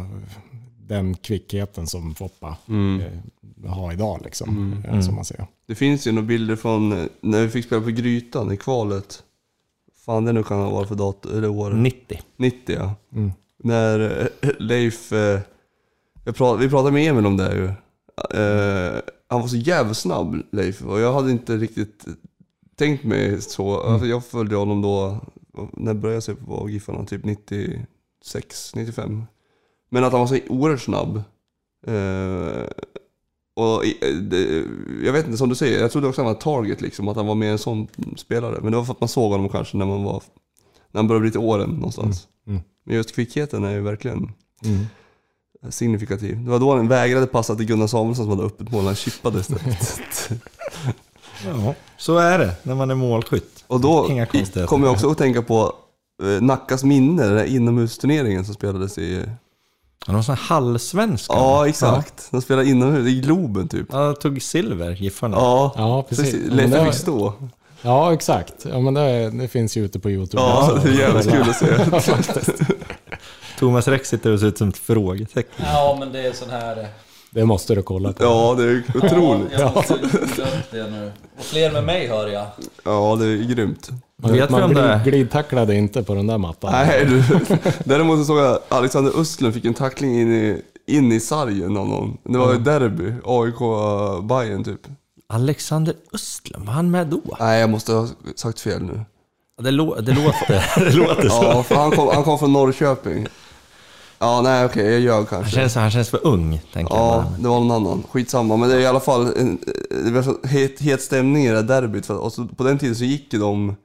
den 0.87 1.15
kvickheten 1.15 1.87
som 1.87 2.15
Foppa 2.15 2.57
eh, 2.67 3.69
har 3.69 3.93
idag, 3.93 4.21
liksom, 4.23 4.83
eh, 4.87 5.01
som 5.01 5.15
man 5.15 5.25
ser. 5.25 5.45
Det 5.67 5.75
finns 5.75 6.07
ju 6.07 6.11
några 6.11 6.27
bilder 6.27 6.55
från 6.55 6.91
eh, 6.91 7.05
när 7.21 7.41
vi 7.41 7.49
fick 7.49 7.65
spela 7.65 7.81
på 7.81 7.89
Grytan 7.89 8.51
i 8.51 8.57
kvalet. 8.57 9.23
Fan 10.11 10.25
det 10.25 10.33
nu 10.33 10.43
kan 10.43 10.59
ha 10.59 10.69
varit 10.69 10.87
för 10.87 10.95
dator, 10.95 11.31
eller 11.37 11.49
år. 11.49 11.71
90. 11.71 12.21
90 12.37 12.75
ja. 12.75 12.95
Mm. 13.15 13.31
När 13.57 14.21
eh, 14.41 14.49
Leif, 14.59 15.11
eh, 15.13 15.39
jag 16.23 16.35
prat, 16.35 16.59
vi 16.59 16.69
pratade 16.69 16.91
med 16.91 17.07
Emil 17.07 17.25
om 17.25 17.37
det 17.37 17.55
ju. 17.55 17.65
Eh, 18.39 19.01
han 19.27 19.41
var 19.41 19.47
så 19.47 19.57
jävla 19.57 19.93
snabb 19.93 20.43
Leif 20.51 20.81
och 20.81 20.99
jag 20.99 21.13
hade 21.13 21.31
inte 21.31 21.57
riktigt 21.57 22.05
tänkt 22.75 23.03
mig 23.03 23.41
så. 23.41 23.81
Alltså, 23.81 24.07
jag 24.07 24.25
följde 24.25 24.55
honom 24.55 24.81
då, 24.81 25.19
när 25.73 25.93
började 25.93 26.15
jag 26.15 26.23
se 26.23 26.35
på 26.35 26.69
Giffarna? 26.69 27.05
Typ 27.05 27.25
96, 27.25 28.75
95. 28.75 29.23
Men 29.89 30.03
att 30.03 30.11
han 30.11 30.19
var 30.19 30.27
så 30.27 30.37
oerhört 30.49 30.81
snabb. 30.81 31.23
Eh, 33.57 33.63
och 33.63 33.83
det, 34.21 34.63
jag 35.03 35.13
vet 35.13 35.25
inte, 35.25 35.37
som 35.37 35.49
du 35.49 35.55
säger, 35.55 35.81
jag 35.81 35.91
trodde 35.91 36.07
också 36.07 36.21
att 36.21 36.25
han 36.27 36.33
var 36.35 36.41
target 36.41 36.81
liksom, 36.81 37.07
att 37.07 37.15
han 37.17 37.27
var 37.27 37.35
mer 37.35 37.51
en 37.51 37.57
sån 37.57 37.87
spelare. 38.17 38.59
Men 38.61 38.71
det 38.71 38.77
var 38.77 38.85
för 38.85 38.93
att 38.93 38.99
man 39.01 39.09
såg 39.09 39.31
honom 39.31 39.49
kanske 39.49 39.77
när 39.77 39.85
man 39.85 40.03
var, 40.03 40.23
när 40.91 40.99
han 40.99 41.07
började 41.07 41.21
bli 41.21 41.31
till 41.31 41.39
åren 41.39 41.69
någonstans. 41.69 42.27
Mm. 42.47 42.55
Mm. 42.57 42.67
Men 42.85 42.95
just 42.95 43.15
kvickheten 43.15 43.63
är 43.63 43.71
ju 43.71 43.81
verkligen 43.81 44.31
Mm. 44.65 44.85
signifikativ. 45.69 46.43
Det 46.43 46.49
var 46.51 46.59
då 46.59 46.75
han 46.75 46.87
vägrade 46.87 47.27
passa 47.27 47.55
till 47.55 47.65
Gunnar 47.65 47.87
Samuelsson 47.87 48.25
som 48.25 48.29
hade 48.37 48.43
öppet 48.47 48.71
mål, 48.71 48.85
han 48.85 48.95
chippade 48.95 49.39
istället. 49.39 50.29
Ja, 51.45 51.75
så 51.97 52.17
är 52.17 52.39
det 52.39 52.55
när 52.63 52.75
man 52.75 52.91
är 52.91 52.95
målskytt. 52.95 53.63
Och 53.67 53.81
då 53.81 54.07
kommer 54.67 54.87
jag 54.87 54.93
också 54.93 55.11
att 55.11 55.17
tänka 55.17 55.41
på 55.41 55.73
eh, 56.23 56.41
Nackas 56.41 56.83
minne, 56.83 57.23
den 57.23 57.35
där 57.35 57.45
inomhusturneringen 57.45 58.45
som 58.45 58.53
spelades 58.53 58.97
i... 58.97 59.25
Har 60.07 60.21
sån 60.21 60.35
här 60.35 60.43
halvsvenska. 60.43 61.33
Ja, 61.33 61.67
exakt. 61.67 62.27
De 62.31 62.41
spelade 62.41 62.67
inomhus, 62.69 63.07
i 63.07 63.21
Globen 63.21 63.67
typ. 63.67 63.87
Ja, 63.91 64.05
han 64.05 64.15
tog 64.15 64.41
silver, 64.41 64.91
Giffarna. 64.91 65.37
Ja, 65.37 65.73
Ja, 65.77 66.03
precis. 66.09 66.33
Ja, 66.33 66.53
Leffe 66.55 66.77
det- 66.79 66.85
fick 66.85 66.93
stå. 66.93 67.33
Ja, 67.81 68.13
exakt. 68.13 68.53
Ja, 68.71 68.79
men 68.79 68.93
det, 68.93 69.29
det 69.29 69.47
finns 69.47 69.77
ju 69.77 69.85
ute 69.85 69.99
på 69.99 70.09
YouTube. 70.11 70.41
Ja, 70.43 70.71
också. 70.73 70.87
det 70.87 70.93
är 70.93 70.99
jävligt 70.99 71.31
kul 71.31 71.49
att 71.49 72.03
se. 72.03 72.45
Thomas 73.59 73.87
Rex 73.87 74.09
sitter 74.09 74.31
och 74.33 74.39
ser 74.39 74.47
ut 74.47 74.57
som 74.57 74.69
ett 74.69 74.77
frågetecken. 74.77 75.65
Ja, 75.65 75.95
men 75.99 76.11
det 76.11 76.27
är 76.27 76.33
sån 76.33 76.49
här... 76.49 76.87
Det 77.33 77.45
måste 77.45 77.75
du 77.75 77.81
kolla 77.81 78.13
på. 78.13 78.23
Ja, 78.23 78.55
det 78.57 78.63
är 78.63 78.83
otroligt. 78.95 79.51
Jag 79.59 79.75
måste 79.75 79.97
det 80.71 80.89
nu. 80.91 81.11
Och 81.39 81.43
fler 81.45 81.71
med 81.71 81.83
mig 81.83 82.07
hör 82.07 82.27
jag. 82.27 82.45
Ja, 82.83 83.15
det 83.19 83.25
är 83.25 83.53
grymt. 83.55 83.89
Man, 84.23 84.31
Vet 84.33 84.49
man 84.49 84.73
det- 84.73 85.01
glid, 85.03 85.13
glidtacklade 85.13 85.75
inte 85.75 86.03
på 86.03 86.13
den 86.15 86.27
där 86.27 86.37
mattan. 86.37 86.71
Nej, 86.71 87.05
du. 87.05 87.23
Däremot 87.85 88.19
så 88.19 88.25
såg 88.25 88.37
jag 88.39 88.59
Alexander 88.69 89.19
Östlund 89.19 89.53
fick 89.53 89.65
en 89.65 89.73
tackling 89.73 90.19
in 90.21 90.31
i, 90.33 90.61
in 90.87 91.11
i 91.11 91.19
sargen 91.19 91.77
av 91.77 91.87
någon. 91.87 92.17
Det 92.23 92.37
var 92.37 92.53
ju 92.53 92.59
derby, 92.59 93.13
AIK 93.25 93.59
Bayern 94.29 94.63
typ. 94.63 94.81
Alexander 95.29 95.93
Östlund, 96.13 96.65
var 96.65 96.73
han 96.73 96.91
med 96.91 97.07
då? 97.07 97.21
Nej, 97.39 97.59
jag 97.61 97.69
måste 97.69 97.93
ha 97.93 98.07
sagt 98.35 98.59
fel 98.59 98.83
nu. 98.83 99.01
Det, 99.61 99.71
lå- 99.71 100.01
det 100.01 100.11
låter, 100.13 100.79
det 100.85 100.91
låter 100.95 101.29
så. 101.29 101.43
Ja, 101.43 101.63
för 101.63 101.75
han 101.75 101.91
kom, 101.91 102.07
han 102.13 102.23
kom 102.23 102.39
från 102.39 102.53
Norrköping. 102.53 103.27
Ja, 104.23 104.41
nej 104.41 104.65
okej, 104.65 104.91
jag 104.91 104.99
ljög 105.01 105.13
Han 105.15 105.25
kanske. 105.25 105.51
känns, 105.51 105.75
han 105.75 105.91
känns 105.91 106.09
för 106.09 106.27
ung, 106.27 106.61
tänker 106.73 106.95
jag. 106.95 107.03
Ja, 107.03 107.09
bara. 107.29 107.37
det 107.39 107.47
var 107.47 107.59
någon 107.59 107.71
annan. 107.71 108.03
Skitsamma, 108.11 108.57
men 108.57 108.69
det 108.69 108.75
är 108.75 108.79
i 108.79 108.85
alla 108.85 108.99
fall 108.99 109.37
en, 109.37 109.59
det 110.05 110.11
var 110.11 110.21
så 110.23 110.37
het, 110.47 110.79
het 110.79 111.01
stämning 111.01 111.45
i 111.45 111.49
det 111.49 111.61
där 111.61 111.81
derbyt. 111.81 112.05
För, 112.05 112.17
och 112.17 112.33
så, 112.33 112.45
på 112.47 112.63
den 112.63 112.79
tiden 112.79 112.95
så 112.95 113.03
gick 113.03 113.33
ju 113.33 113.39
de, 113.39 113.75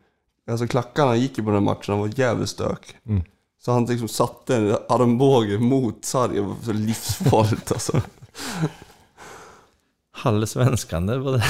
alltså 0.50 0.66
klackarna 0.66 1.16
gick 1.16 1.38
ju 1.38 1.44
på 1.44 1.50
den 1.50 1.54
här 1.66 1.74
matchen, 1.74 1.94
det 1.94 2.00
var 2.00 2.10
jävligt 2.16 2.48
stök. 2.48 2.96
Så 3.64 3.72
han 3.72 3.84
liksom 3.86 4.08
satte 4.08 4.56
en 4.56 4.76
armbåge 4.88 5.58
mot 5.58 6.04
sargen, 6.04 6.34
det 6.34 6.40
var 6.40 6.56
så 6.64 6.72
livsfarligt 6.72 7.72
alltså. 7.72 8.00
Halvsvenskan, 10.12 11.06
det 11.06 11.18
var 11.18 11.32
det. 11.32 11.44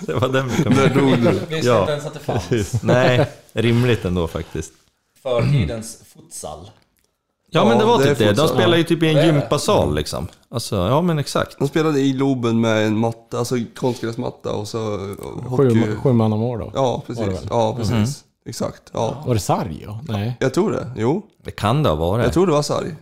det 0.06 0.14
var 0.14 0.28
den 0.28 0.48
vi 0.48 0.62
kom 0.64 0.74
Där 0.74 0.94
dog 0.94 1.18
du. 1.18 1.30
Visste 1.30 1.68
Ja. 1.68 1.80
inte 1.80 1.92
ens 1.92 2.06
att 2.06 2.14
det 2.14 2.20
fanns. 2.20 2.82
Nej, 2.82 3.26
rimligt 3.52 4.04
ändå 4.04 4.28
faktiskt. 4.28 4.72
Förtidens 5.22 5.98
futsal. 6.14 6.70
Ja, 7.54 7.64
men 7.64 7.78
det 7.78 7.84
var 7.84 7.98
typ 7.98 8.18
det. 8.18 8.32
De 8.32 8.48
spelar 8.48 8.76
ju 8.76 8.84
typ 8.84 9.02
i 9.02 9.08
en 9.08 9.26
gympasal 9.26 9.94
liksom. 9.94 10.26
Alltså, 10.50 10.76
ja 10.76 11.02
men 11.02 11.18
exakt. 11.18 11.58
De 11.58 11.68
spelade 11.68 12.00
i 12.00 12.12
Globen 12.12 12.60
med 12.60 12.86
en 12.86 12.98
matta, 12.98 13.38
alltså 13.38 13.54
konstgräsmatta 13.76 14.52
och 14.52 14.68
så 14.68 14.78
hockey. 15.46 15.82
Sju, 15.82 15.96
sju 15.96 16.12
man 16.12 16.32
om 16.32 16.42
år 16.42 16.58
då? 16.58 16.70
Ja, 16.74 17.02
precis. 17.06 17.40
Ja, 17.50 17.74
precis. 17.76 18.24
Exakt. 18.46 18.82
Ja. 18.92 19.22
Var 19.26 19.34
det 19.34 19.40
Sarjo? 19.40 19.98
Nej. 20.08 20.36
Jag 20.40 20.54
tror 20.54 20.72
det. 20.72 20.90
Jo, 20.96 21.22
Det 21.44 21.50
kan 21.50 21.82
det 21.82 21.88
ha 21.88 21.96
varit. 21.96 22.24
jag 22.24 22.32
tror 22.32 22.46
det 22.46 22.52
var 22.52 22.62
sarg. 22.62 22.94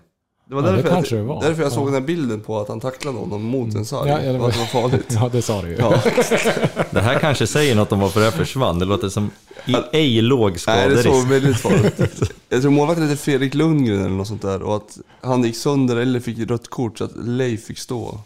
Det 0.51 0.57
var 0.57 0.63
Ja, 0.63 0.69
det 0.71 0.77
därför, 0.77 0.89
kanske 0.89 1.17
jag, 1.17 1.25
det 1.25 1.29
var. 1.29 1.43
därför 1.43 1.63
jag 1.63 1.73
såg 1.73 1.87
den 1.87 1.95
här 1.95 2.01
bilden 2.01 2.41
på 2.41 2.61
att 2.61 2.69
han 2.69 2.81
tacklade 2.81 3.19
honom 3.19 3.43
mot 3.43 3.75
en 3.75 3.85
sarg. 3.85 4.09
Ja, 4.09 4.21
ja, 4.23 4.33
det 4.33 4.39
var- 4.39 4.49
att 4.49 4.55
det 4.55 4.59
var 4.61 4.67
farligt. 4.67 5.07
Ja, 5.21 5.29
det 5.33 5.43
sa 5.43 5.63
du 5.63 5.69
ju. 5.69 5.77
Ja. 5.79 6.03
Det 6.91 7.01
här 7.01 7.19
kanske 7.19 7.47
säger 7.47 7.75
något 7.75 7.93
om 7.93 8.01
varför 8.01 8.21
det 8.21 8.27
här 8.31 8.33
försvann. 8.39 8.79
Det 8.79 8.85
låter 8.85 9.09
som 9.09 9.31
i 9.67 9.75
ej 9.93 10.23
låg 10.23 10.41
Nej, 10.67 10.89
det 10.89 11.03
såg 11.03 11.03
skaderisk. 11.03 11.31
väldigt 11.31 11.57
farligt. 11.57 12.33
Jag 12.49 12.63
tror 12.63 12.71
målvakten 12.73 13.09
hette 13.09 13.23
Fredrik 13.23 13.55
Lundgren 13.55 14.01
eller 14.01 14.09
något 14.17 14.29
sånt 14.29 14.43
där 14.43 14.63
och 14.63 14.77
att 14.77 14.99
han 15.21 15.45
gick 15.45 15.57
sönder 15.57 15.97
eller 15.97 16.21
fick 16.21 16.51
rött 16.51 16.69
kort 16.69 16.99
så 16.99 17.05
att 17.05 17.17
Leif 17.17 17.65
fick 17.65 17.79
stå 17.79 18.19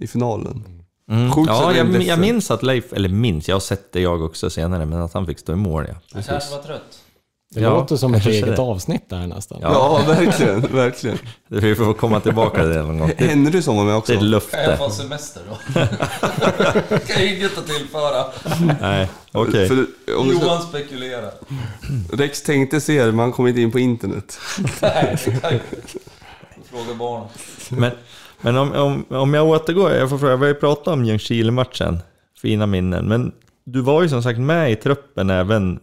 i 0.00 0.06
finalen. 0.06 0.64
Mm. 1.10 1.32
Sjukt 1.32 1.48
så 1.48 1.54
Ja, 1.54 1.68
det 1.72 1.78
jag, 1.78 2.02
jag 2.02 2.18
minns 2.18 2.50
att 2.50 2.62
Leif, 2.62 2.92
eller 2.92 3.08
minns, 3.08 3.48
jag 3.48 3.54
har 3.54 3.60
sett 3.60 3.92
det 3.92 4.00
jag 4.00 4.22
också 4.22 4.50
senare, 4.50 4.86
men 4.86 5.00
att 5.02 5.12
han 5.14 5.26
fick 5.26 5.38
stå 5.38 5.52
i 5.52 5.56
mål 5.56 5.86
ja. 5.88 5.94
Kanske 6.12 6.32
var 6.56 6.62
trött? 6.62 7.01
Det 7.54 7.60
Ja, 7.60 7.70
låter 7.70 7.96
som 7.96 8.14
ett 8.14 8.26
eget 8.26 8.56
det. 8.56 8.62
avsnitt 8.62 9.08
där 9.10 9.26
nästan. 9.26 9.58
Ja. 9.62 10.02
Ja, 10.06 10.14
verkligen, 10.14 10.60
verkligen. 10.60 11.18
Vi 11.48 11.74
får 11.74 11.94
komma 11.94 12.20
tillbaka 12.20 12.60
till 12.60 12.68
det 12.68 12.82
någon 12.82 12.98
gång. 12.98 13.12
Henry 13.18 13.62
som 13.62 13.76
var 13.76 13.84
med 13.84 13.94
också. 13.96 14.12
det 14.12 14.18
är 14.18 14.22
ett 14.22 14.24
löfte. 14.24 14.78
semester 14.90 15.42
då? 15.48 15.56
kan 16.98 17.22
jag 17.22 17.26
inget 17.36 17.58
att 17.58 17.66
tillföra. 17.66 18.24
Nej, 18.80 19.08
okej. 19.32 19.68
Du 19.68 19.86
ska, 20.40 20.58
spekulerar. 20.68 21.30
Rex 22.12 22.42
tänkte 22.42 22.80
se 22.80 22.98
det, 23.04 23.12
men 23.12 23.18
han 23.18 23.32
kom 23.32 23.46
inte 23.46 23.60
in 23.60 23.70
på 23.70 23.78
internet. 23.78 24.38
Nej, 24.82 25.16
kan 25.24 25.50
jag 25.52 25.60
Fråga 26.70 26.94
barnen. 26.98 27.28
Men, 27.68 27.90
men 28.40 28.56
om, 28.56 28.72
om, 28.72 29.04
om 29.08 29.34
jag 29.34 29.46
återgår, 29.46 29.90
jag 29.92 30.10
får 30.10 30.18
fråga, 30.18 30.36
vi 30.36 30.40
har 30.42 30.48
ju 30.48 30.54
pratat 30.54 30.88
om 30.88 31.04
Ljungskile-matchen, 31.04 31.98
fina 32.42 32.66
minnen, 32.66 33.04
men 33.08 33.32
du 33.64 33.80
var 33.80 34.02
ju 34.02 34.08
som 34.08 34.22
sagt 34.22 34.38
med 34.38 34.72
i 34.72 34.76
truppen 34.76 35.30
även 35.30 35.80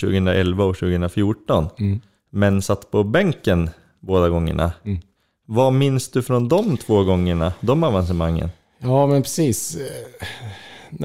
2011 0.00 0.64
och 0.64 0.76
2014, 0.76 1.68
Mm. 1.78 2.00
men 2.30 2.62
satt 2.62 2.90
på 2.90 3.04
bänken 3.04 3.70
båda 4.00 4.28
gångerna. 4.28 4.72
Mm. 4.84 4.98
Vad 5.46 5.72
minns 5.72 6.10
du 6.10 6.22
från 6.22 6.48
de 6.48 6.76
två 6.76 7.04
gångerna, 7.04 7.52
de 7.60 7.84
avancemangen? 7.84 8.48
Ja, 8.78 9.06
men 9.06 9.22
precis. 9.22 9.76
Eh, 9.76 10.26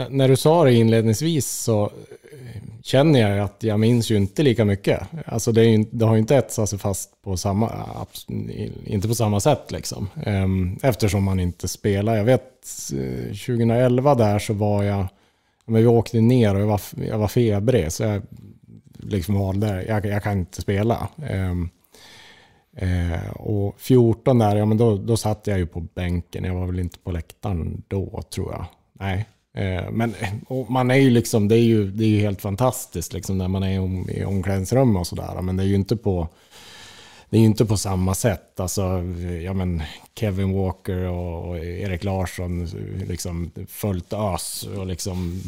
När, 0.10 0.28
du 0.28 0.36
sa 0.36 0.64
det 0.64 0.74
inledningsvis 0.74 1.52
så 1.52 1.84
eh, 1.84 2.62
känner 2.84 3.20
jag 3.20 3.40
att 3.46 3.64
jag 3.64 3.80
minns 3.80 4.12
ju 4.12 4.16
inte 4.16 4.44
lika 4.44 4.66
mycket. 4.66 5.00
Alltså 5.26 5.52
det, 5.52 5.66
ju, 5.66 5.86
det 5.92 6.06
har 6.06 6.14
ju 6.14 6.20
inte 6.20 6.36
etsat 6.36 6.70
sig 6.70 6.80
fast 6.80 7.22
på 7.24 7.38
samma, 7.38 7.72
inte 8.86 9.08
på 9.08 9.16
samma 9.16 9.40
sätt 9.40 9.72
liksom. 9.72 10.08
Ehm, 10.26 10.78
Eftersom 10.84 11.24
man 11.24 11.40
inte 11.40 11.68
spelar. 11.68 12.16
Jag 12.16 12.24
vet 12.24 12.44
eh, 12.94 13.26
2011 13.26 14.16
där 14.16 14.40
så 14.40 14.54
var 14.54 14.84
jag, 14.84 15.08
men 15.66 15.82
vi 15.82 15.88
åkte 15.88 16.22
ner 16.22 16.56
och 16.56 16.62
jag 16.62 16.68
var, 16.68 16.82
jag 17.08 17.18
var 17.18 17.28
febrig 17.28 17.92
så 17.92 18.04
jag 18.04 18.22
liksom 19.00 19.36
valde, 19.36 19.86
jag, 19.88 20.06
jag 20.06 20.24
kan 20.24 20.38
inte 20.38 20.62
spela. 20.62 21.08
Ehm, 21.28 21.70
Eh, 22.82 23.30
och 23.32 23.80
14 23.80 24.38
där, 24.40 24.56
ja 24.56 24.66
men 24.66 24.78
då, 24.78 24.98
då 24.98 25.18
satt 25.18 25.48
jag 25.48 25.58
ju 25.58 25.66
på 25.66 25.80
bänken. 25.80 26.44
Jag 26.44 26.56
var 26.56 26.66
väl 26.66 26.80
inte 26.80 27.00
på 27.00 27.12
läktaren 27.12 27.84
då 27.88 28.22
tror 28.34 28.52
jag. 28.52 28.66
Nej. 28.94 29.26
Eh, 29.54 29.92
men 29.92 30.14
man 30.70 30.92
är 30.92 30.96
ju 30.96 31.10
liksom, 31.10 31.48
det 31.48 31.56
är 31.56 31.64
ju, 31.64 31.92
det 31.92 32.04
är 32.04 32.08
ju 32.08 32.20
helt 32.20 32.42
fantastiskt 32.42 33.14
liksom 33.14 33.38
när 33.38 33.48
man 33.48 33.64
är 33.64 33.76
i, 33.76 33.80
om, 33.80 34.10
i 34.10 34.24
omklädningsrum 34.24 34.96
och 34.96 35.08
sådär. 35.08 35.42
Men 35.42 35.58
det 35.58 35.64
är 35.64 35.68
ju 35.68 35.76
inte 35.76 35.96
på, 35.96 36.28
det 37.30 37.38
är 37.38 37.42
ju 37.42 37.46
inte 37.46 37.66
på 37.66 37.78
samma 37.78 38.14
sätt. 38.16 38.60
Alltså, 38.60 38.82
ja 39.44 39.54
men 39.54 39.84
Kevin 40.16 40.54
Walker 40.54 40.98
och, 40.98 41.48
och 41.50 41.58
Erik 41.60 42.04
Larsson 42.04 42.66
liksom 43.08 43.52
följt 43.68 44.14
ös 44.14 44.68
och 44.78 44.88
liksom 44.88 45.42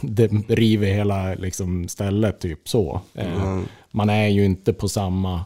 river 0.48 0.86
hela 0.86 1.34
liksom 1.34 1.88
stället 1.88 2.40
typ 2.40 2.68
så. 2.68 3.00
Eh, 3.14 3.60
Man 3.90 4.10
är 4.10 4.28
ju 4.28 4.44
inte 4.44 4.72
på 4.72 4.88
samma 4.88 5.44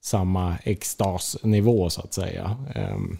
samma 0.00 0.56
extasnivå 0.64 1.90
så 1.90 2.00
att 2.00 2.14
säga. 2.14 2.56
Ehm, 2.74 3.18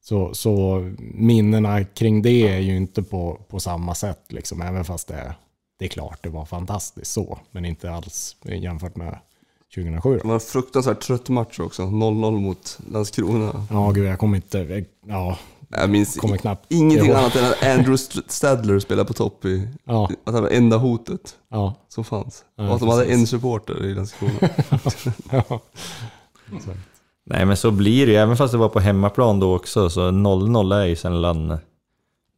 Så, 0.00 0.34
så 0.34 0.80
minnena 0.98 1.84
kring 1.84 2.22
det 2.22 2.48
är 2.48 2.58
ju 2.58 2.76
inte 2.76 3.02
på, 3.02 3.40
på 3.48 3.60
samma 3.60 3.94
sätt, 3.94 4.20
liksom, 4.32 4.62
även 4.62 4.84
fast 4.84 5.08
det, 5.08 5.34
det 5.78 5.84
är 5.84 5.88
klart 5.88 6.22
det 6.22 6.28
var 6.28 6.44
fantastiskt 6.44 7.12
så, 7.12 7.38
men 7.50 7.64
inte 7.64 7.90
alls 7.90 8.36
jämfört 8.44 8.96
med 8.96 9.18
2007. 9.76 10.18
Det 10.22 10.28
var 10.28 10.34
en 10.34 10.40
fruktansvärt 10.40 11.00
trött 11.00 11.28
match 11.28 11.58
också. 11.60 11.82
0-0 11.82 12.40
mot 12.40 12.78
Landskrona. 12.92 13.66
Ja, 13.70 13.90
gud, 13.90 14.06
jag 14.06 14.18
kommer 14.18 14.36
inte... 14.36 14.84
Ja, 15.06 15.38
Jag 15.68 15.90
minns 15.90 16.16
kommer 16.16 16.36
knappt 16.36 16.66
ingenting 16.72 17.08
ihåg. 17.10 17.16
annat 17.18 17.36
än 17.36 17.44
att 17.44 17.62
Andrew 17.64 17.94
St- 17.94 18.20
Stadler 18.28 18.78
spelade 18.78 19.06
på 19.06 19.12
topp 19.12 19.44
i... 19.44 19.68
Ja, 19.84 20.10
Att 20.24 20.34
det 20.34 20.40
var 20.40 20.48
enda 20.48 20.76
hotet 20.76 21.36
ja, 21.50 21.74
som 21.88 22.04
fanns. 22.04 22.44
Ja, 22.56 22.68
och 22.68 22.74
att 22.74 22.80
de 22.80 22.88
hade 22.88 23.04
en 23.04 23.26
supporter 23.26 23.84
i 23.84 23.94
Landskrona. 23.94 24.32
ja. 25.30 25.60
Nej 27.30 27.44
men 27.46 27.56
så 27.56 27.70
blir 27.70 28.06
det 28.06 28.12
ju, 28.12 28.18
även 28.18 28.36
fast 28.36 28.52
det 28.52 28.58
var 28.58 28.68
på 28.68 28.80
hemmaplan 28.80 29.40
då 29.40 29.56
också, 29.56 29.90
så 29.90 30.00
0-0 30.10 30.74
är 30.74 30.84
ju 30.84 30.96
sällan 30.96 31.58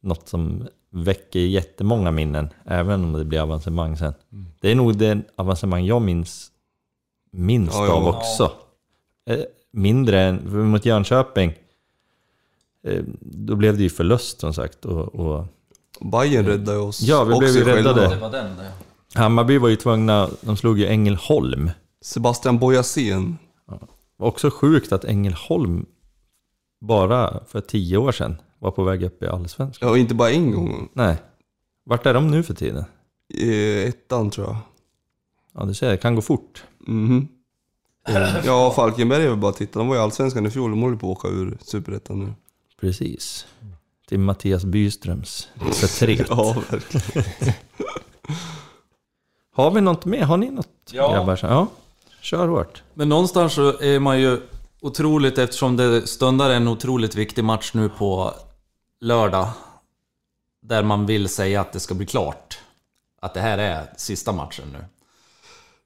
något 0.03 0.27
som 0.29 0.67
väcker 0.91 1.39
jättemånga 1.39 2.11
minnen, 2.11 2.49
även 2.65 3.03
om 3.03 3.13
det 3.13 3.25
blir 3.25 3.39
avancemang 3.41 3.97
sen. 3.97 4.13
Det 4.61 4.71
är 4.71 4.75
nog 4.75 4.97
det 4.97 5.17
avancemang 5.35 5.85
jag 5.85 6.01
minns 6.01 6.47
minst 7.31 7.73
Ja, 7.73 7.85
ja. 7.85 7.93
av 7.93 8.07
också. 8.07 8.51
Eh, 9.29 9.39
Mindre 9.71 10.21
än 10.21 10.67
mot 10.71 10.85
Jönköping. 10.85 11.53
eh, 12.83 13.03
Då 13.19 13.55
blev 13.55 13.77
det 13.77 13.83
ju 13.83 13.89
förlust 13.89 14.39
som 14.39 14.53
sagt. 14.53 14.85
Och, 14.85 15.15
och 15.15 15.45
Bayern 16.11 16.45
räddade 16.45 16.77
oss 16.77 17.01
Ja, 17.01 17.23
vi 17.23 17.37
blev 17.39 17.49
ju 17.55 17.63
räddade. 17.63 18.29
Den. 18.31 18.55
Hammarby 19.13 19.57
var 19.57 19.69
ju 19.69 19.75
tvungna, 19.75 20.29
de 20.41 20.57
slog 20.57 20.79
ju 20.79 20.85
Ängelholm. 20.87 21.71
Sebastian 22.01 22.59
Boyasen. 22.59 23.37
Också 24.17 24.49
sjukt 24.51 24.91
att 24.91 25.03
Ängelholm 25.05 25.85
bara 26.81 27.39
för 27.47 27.61
tio 27.61 27.97
år 27.97 28.11
sedan 28.11 28.35
var 28.59 28.71
på 28.71 28.83
väg 28.83 29.03
upp 29.03 29.23
i 29.23 29.27
Allsvenskan. 29.27 29.89
Ja, 29.89 29.97
inte 29.97 30.15
bara 30.15 30.29
en 30.31 30.51
gång. 30.51 30.89
Nej. 30.93 31.15
Vart 31.85 32.05
är 32.05 32.13
de 32.13 32.31
nu 32.31 32.43
för 32.43 32.53
tiden? 32.53 32.83
I 33.33 33.83
ettan 33.83 34.29
tror 34.29 34.47
jag. 34.47 34.57
Ja, 35.53 35.65
du 35.65 35.73
ser, 35.73 35.89
det 35.89 35.97
kan 35.97 36.15
gå 36.15 36.21
fort. 36.21 36.63
Mhm. 36.79 37.27
Ja, 38.45 38.71
Falkenberg 38.75 39.23
är 39.23 39.29
väl 39.29 39.37
bara 39.37 39.49
att 39.51 39.57
titta. 39.57 39.79
De 39.79 39.87
var 39.87 39.95
ju 39.95 40.01
allsvenskan 40.01 40.45
i 40.45 40.49
fjol. 40.51 40.69
De 40.71 40.81
håller 40.81 40.97
på 40.97 41.11
att 41.11 41.17
åka 41.17 41.27
ur 41.27 41.57
superettan 41.61 42.19
nu. 42.19 42.33
Precis. 42.81 43.45
Till 44.07 44.19
Mattias 44.19 44.65
Byströms 44.65 45.47
förtret. 45.73 46.27
Ja, 46.29 46.55
verkligen. 46.69 47.53
Har 49.53 49.71
vi 49.71 49.81
något 49.81 50.05
mer? 50.05 50.23
Har 50.23 50.37
ni 50.37 50.49
något 50.51 50.67
Ja. 50.91 51.11
grabbar? 51.13 51.39
Ja, 51.41 51.67
kör 52.21 52.47
hårt. 52.47 52.83
Men 52.93 53.09
någonstans 53.09 53.53
så 53.53 53.79
är 53.81 53.99
man 53.99 54.21
ju 54.21 54.41
otroligt, 54.81 55.37
eftersom 55.37 55.77
det 55.77 56.07
stundar 56.07 56.49
en 56.49 56.67
otroligt 56.67 57.15
viktig 57.15 57.43
match 57.43 57.71
nu 57.73 57.89
på 57.89 58.33
lördag. 59.01 59.47
Där 60.61 60.83
man 60.83 61.05
vill 61.05 61.29
säga 61.29 61.61
att 61.61 61.73
det 61.73 61.79
ska 61.79 61.93
bli 61.93 62.05
klart. 62.05 62.59
Att 63.21 63.33
det 63.33 63.41
här 63.41 63.57
är 63.57 63.93
sista 63.97 64.31
matchen 64.31 64.65
nu. 64.73 64.85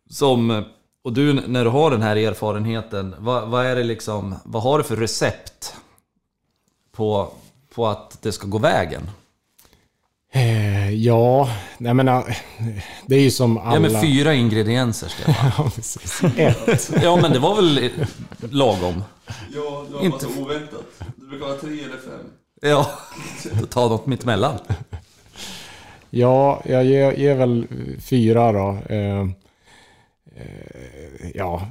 Som, 0.10 0.64
och 1.04 1.14
du 1.14 1.34
när 1.34 1.64
du 1.64 1.70
har 1.70 1.92
den 1.92 2.02
här 2.02 2.16
erfarenheten, 2.16 3.16
vad, 3.20 3.50
vad 3.50 3.66
är 3.66 3.76
det 3.76 3.84
liksom, 3.84 4.36
vad 4.44 4.64
har 4.64 4.78
du 4.78 4.84
för 4.84 4.96
recept? 4.96 5.76
På, 6.92 7.32
på 7.76 7.88
att 7.88 8.22
det 8.22 8.32
ska 8.32 8.48
gå 8.48 8.58
vägen? 8.58 9.10
Eh, 10.32 10.90
ja, 10.94 11.50
nej 11.78 11.94
men 11.94 12.08
äh, 12.08 12.24
det 13.06 13.16
är 13.16 13.20
ju 13.22 13.32
som 13.32 13.58
alla... 13.58 13.74
Ja 13.74 13.80
men 13.80 14.02
fyra 14.02 14.34
ingredienser 14.34 15.08
Stefan. 15.08 15.36
Ja, 15.58 15.72
precis. 15.76 16.22
Ett. 16.38 16.92
Ja 17.04 17.16
men 17.22 17.32
det 17.32 17.40
var 17.40 17.56
väl 17.56 17.90
lagom? 18.52 19.04
Ja, 19.56 19.86
det 19.88 19.94
var 19.94 20.02
Inte- 20.02 20.20
så 20.26 20.42
oväntat. 20.42 20.86
Du 21.16 21.28
brukar 21.28 21.46
ha 21.48 21.58
tre 21.58 21.70
eller 21.84 21.98
fem. 21.98 22.30
Ja, 22.62 22.92
ta 23.70 23.88
något 23.88 24.06
mittemellan. 24.06 24.58
Ja, 26.10 26.62
jag 26.66 26.86
ger, 26.86 27.12
ger 27.12 27.36
väl 27.36 27.68
fyra 28.02 28.52
då. 28.52 28.78
Eh, 28.90 28.98
eh, 29.20 29.26
ja, 31.34 31.68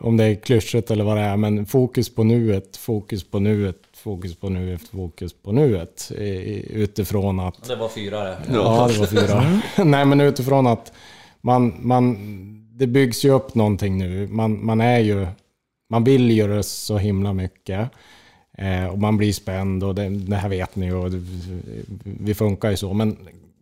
om 0.00 0.16
det 0.16 0.24
är 0.24 0.34
klyschigt 0.34 0.90
eller 0.90 1.04
vad 1.04 1.16
det 1.16 1.22
är. 1.22 1.36
Men 1.36 1.66
fokus 1.66 2.14
på 2.14 2.24
nuet, 2.24 2.76
fokus 2.76 3.24
på 3.30 3.38
nuet, 3.38 3.76
fokus 3.94 4.36
på 4.36 4.48
nuet, 4.48 4.82
fokus 4.82 5.32
på 5.42 5.52
nuet. 5.52 6.12
Eh, 6.18 6.26
utifrån 6.76 7.40
att... 7.40 7.68
Det 7.68 7.76
var 7.76 7.88
fyra 7.88 8.24
det. 8.24 8.38
Ja, 8.52 8.88
det 8.92 8.98
var 8.98 9.06
fyra. 9.06 9.60
Nej, 9.84 10.04
men 10.04 10.20
utifrån 10.20 10.66
att 10.66 10.92
man, 11.40 11.74
man, 11.80 12.16
det 12.78 12.86
byggs 12.86 13.24
ju 13.24 13.30
upp 13.30 13.54
någonting 13.54 13.98
nu. 13.98 14.26
Man, 14.28 14.64
man 14.64 14.80
är 14.80 14.98
ju... 14.98 15.26
Man 15.90 16.04
vill 16.04 16.30
ju 16.30 16.48
det 16.48 16.62
så 16.62 16.98
himla 16.98 17.32
mycket. 17.32 17.90
Eh, 18.58 18.86
och 18.86 18.98
man 18.98 19.16
blir 19.16 19.32
spänd 19.32 19.84
och 19.84 19.94
det, 19.94 20.08
det 20.08 20.36
här 20.36 20.48
vet 20.48 20.76
ni 20.76 20.86
ju. 20.86 20.94
och 20.94 21.10
det- 21.10 21.26
Vi 22.04 22.34
funkar 22.34 22.70
ju 22.70 22.76
så. 22.76 22.92
Men 22.92 23.16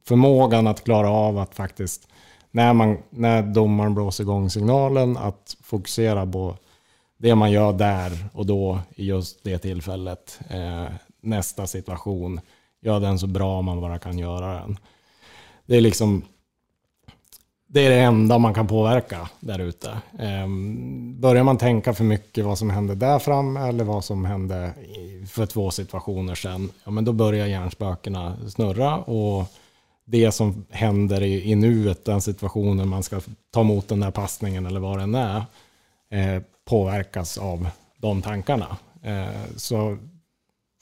förmågan 0.08 0.66
att 0.66 0.84
klara 0.84 1.10
av 1.10 1.38
att 1.38 1.54
faktiskt, 1.54 2.08
när, 2.54 2.72
man, 2.72 2.98
när 3.10 3.42
domaren 3.42 3.94
blåser 3.94 4.24
igång 4.24 4.50
signalen, 4.50 5.16
att 5.16 5.56
fokusera 5.62 6.26
på 6.26 6.56
det 7.16 7.34
man 7.34 7.50
gör 7.50 7.72
där 7.72 8.28
och 8.32 8.46
då 8.46 8.78
i 8.94 9.06
just 9.06 9.44
det 9.44 9.58
tillfället. 9.58 10.40
Eh, 10.50 10.84
nästa 11.20 11.66
situation, 11.66 12.40
gör 12.80 13.00
den 13.00 13.18
så 13.18 13.26
bra 13.26 13.62
man 13.62 13.80
bara 13.80 13.98
kan 13.98 14.18
göra 14.18 14.60
den. 14.60 14.78
Det 15.66 15.76
är 15.76 15.80
liksom 15.80 16.24
det 17.66 17.86
är 17.86 17.90
det 17.90 18.00
enda 18.00 18.38
man 18.38 18.54
kan 18.54 18.66
påverka 18.66 19.28
där 19.40 19.58
ute. 19.58 19.90
Eh, 20.18 20.48
börjar 21.20 21.44
man 21.44 21.58
tänka 21.58 21.94
för 21.94 22.04
mycket 22.04 22.44
vad 22.44 22.58
som 22.58 22.70
hände 22.70 22.94
där 22.94 23.18
fram 23.18 23.56
eller 23.56 23.84
vad 23.84 24.04
som 24.04 24.24
hände 24.24 24.70
för 25.28 25.46
två 25.46 25.70
situationer 25.70 26.34
sedan, 26.34 26.70
ja, 26.84 26.90
men 26.90 27.04
då 27.04 27.12
börjar 27.12 27.46
hjärnspökena 27.46 28.36
snurra 28.48 28.96
och 28.96 29.52
det 30.04 30.32
som 30.32 30.64
händer 30.70 31.22
i, 31.22 31.50
i 31.50 31.54
nuet, 31.54 32.04
den 32.04 32.20
situationen 32.20 32.88
man 32.88 33.02
ska 33.02 33.20
ta 33.50 33.60
emot 33.60 33.88
den 33.88 34.00
där 34.00 34.10
passningen 34.10 34.66
eller 34.66 34.80
vad 34.80 34.98
den 34.98 35.14
är, 35.14 35.44
eh, 36.10 36.42
påverkas 36.64 37.38
av 37.38 37.68
de 37.98 38.22
tankarna. 38.22 38.76
Eh, 39.02 39.56
så 39.56 39.98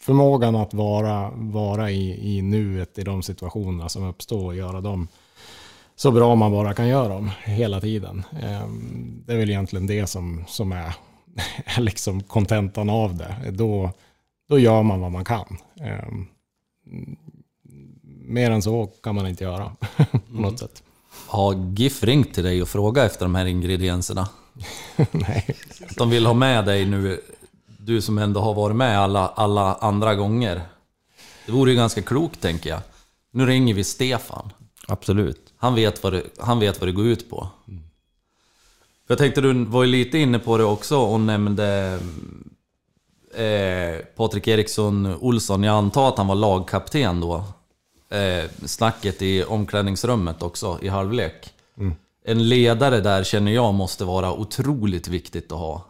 förmågan 0.00 0.56
att 0.56 0.74
vara, 0.74 1.30
vara 1.34 1.90
i, 1.90 2.36
i 2.36 2.42
nuet 2.42 2.98
i 2.98 3.02
de 3.02 3.22
situationerna 3.22 3.88
som 3.88 4.02
uppstår 4.04 4.44
och 4.46 4.56
göra 4.56 4.80
dem 4.80 5.08
så 5.96 6.10
bra 6.10 6.34
man 6.34 6.52
bara 6.52 6.74
kan 6.74 6.88
göra 6.88 7.08
dem 7.08 7.30
hela 7.44 7.80
tiden. 7.80 8.24
Eh, 8.32 8.68
Det 9.26 9.32
är 9.32 9.36
väl 9.36 9.50
egentligen 9.50 9.86
det 9.86 10.06
som, 10.06 10.44
som 10.48 10.72
är, 10.72 10.94
är 11.64 11.80
liksom 11.80 12.22
kontentan 12.22 12.90
av 12.90 13.16
det. 13.16 13.36
Då, 13.50 13.90
då 14.48 14.58
gör 14.58 14.82
man 14.82 15.00
vad 15.00 15.12
man 15.12 15.24
kan. 15.24 15.56
Eh, 15.80 16.08
Mer 18.26 18.50
än 18.50 18.62
så 18.62 18.86
kan 18.86 19.14
man 19.14 19.26
inte 19.26 19.44
göra 19.44 19.72
på 20.10 20.40
något 20.40 20.58
sätt. 20.58 20.82
Har 21.26 21.74
GIF 21.76 22.04
ringt 22.04 22.34
till 22.34 22.44
dig 22.44 22.62
och 22.62 22.68
frågat 22.68 23.06
efter 23.06 23.24
de 23.24 23.34
här 23.34 23.46
ingredienserna? 23.46 24.28
Nej. 25.10 25.56
Att 25.88 25.96
de 25.96 26.10
vill 26.10 26.26
ha 26.26 26.34
med 26.34 26.64
dig 26.64 26.84
nu, 26.84 27.20
du 27.78 28.00
som 28.00 28.18
ändå 28.18 28.40
har 28.40 28.54
varit 28.54 28.76
med 28.76 28.98
alla, 28.98 29.28
alla 29.28 29.74
andra 29.74 30.14
gånger. 30.14 30.62
Det 31.46 31.52
vore 31.52 31.70
ju 31.70 31.76
ganska 31.76 32.02
klokt 32.02 32.40
tänker 32.40 32.70
jag. 32.70 32.80
Nu 33.30 33.46
ringer 33.46 33.74
vi 33.74 33.84
Stefan. 33.84 34.50
Absolut. 34.88 35.52
Han 35.56 35.74
vet 35.74 36.02
vad 36.02 36.12
det, 36.12 36.22
han 36.38 36.58
vet 36.60 36.80
vad 36.80 36.88
det 36.88 36.92
går 36.92 37.06
ut 37.06 37.30
på. 37.30 37.48
För 39.06 39.14
jag 39.14 39.18
tänkte, 39.18 39.40
du 39.40 39.64
var 39.64 39.82
ju 39.82 39.90
lite 39.90 40.18
inne 40.18 40.38
på 40.38 40.58
det 40.58 40.64
också 40.64 40.98
och 40.98 41.20
nämnde 41.20 41.98
eh, 43.34 44.04
Patrik 44.16 44.48
Eriksson 44.48 45.16
Olsson. 45.20 45.62
Jag 45.62 45.76
antar 45.76 46.08
att 46.08 46.18
han 46.18 46.26
var 46.26 46.34
lagkapten 46.34 47.20
då. 47.20 47.44
Eh, 48.12 48.50
snacket 48.66 49.22
i 49.22 49.44
omklädningsrummet 49.44 50.42
också 50.42 50.78
i 50.82 50.88
halvlek. 50.88 51.52
En 52.24 52.48
ledare 52.48 53.00
där 53.00 53.24
känner 53.24 53.52
jag 53.52 53.74
måste 53.74 54.04
vara 54.04 54.32
otroligt 54.32 55.08
viktigt 55.08 55.52
att 55.52 55.58
ha. 55.58 55.84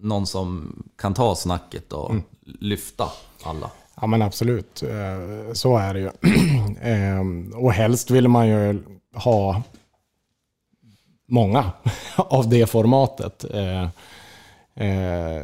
Någon 0.00 0.26
som 0.26 0.76
kan 0.98 1.14
ta 1.14 1.34
snacket 1.34 1.92
och 1.92 2.14
lyfta 2.60 3.08
alla. 3.42 3.70
Ja 4.00 4.06
men 4.06 4.22
absolut, 4.22 4.82
Eh, 4.82 5.52
så 5.52 5.76
är 5.78 5.94
det 5.94 6.00
ju. 6.00 6.10
Ehm, 6.82 7.52
Och 7.56 7.72
helst 7.72 8.10
vill 8.10 8.28
man 8.28 8.48
ju 8.48 8.82
ha 9.14 9.62
många 11.28 11.70
av 12.16 12.48
det 12.48 12.66
formatet. 12.66 13.44
Eh, 14.76 15.42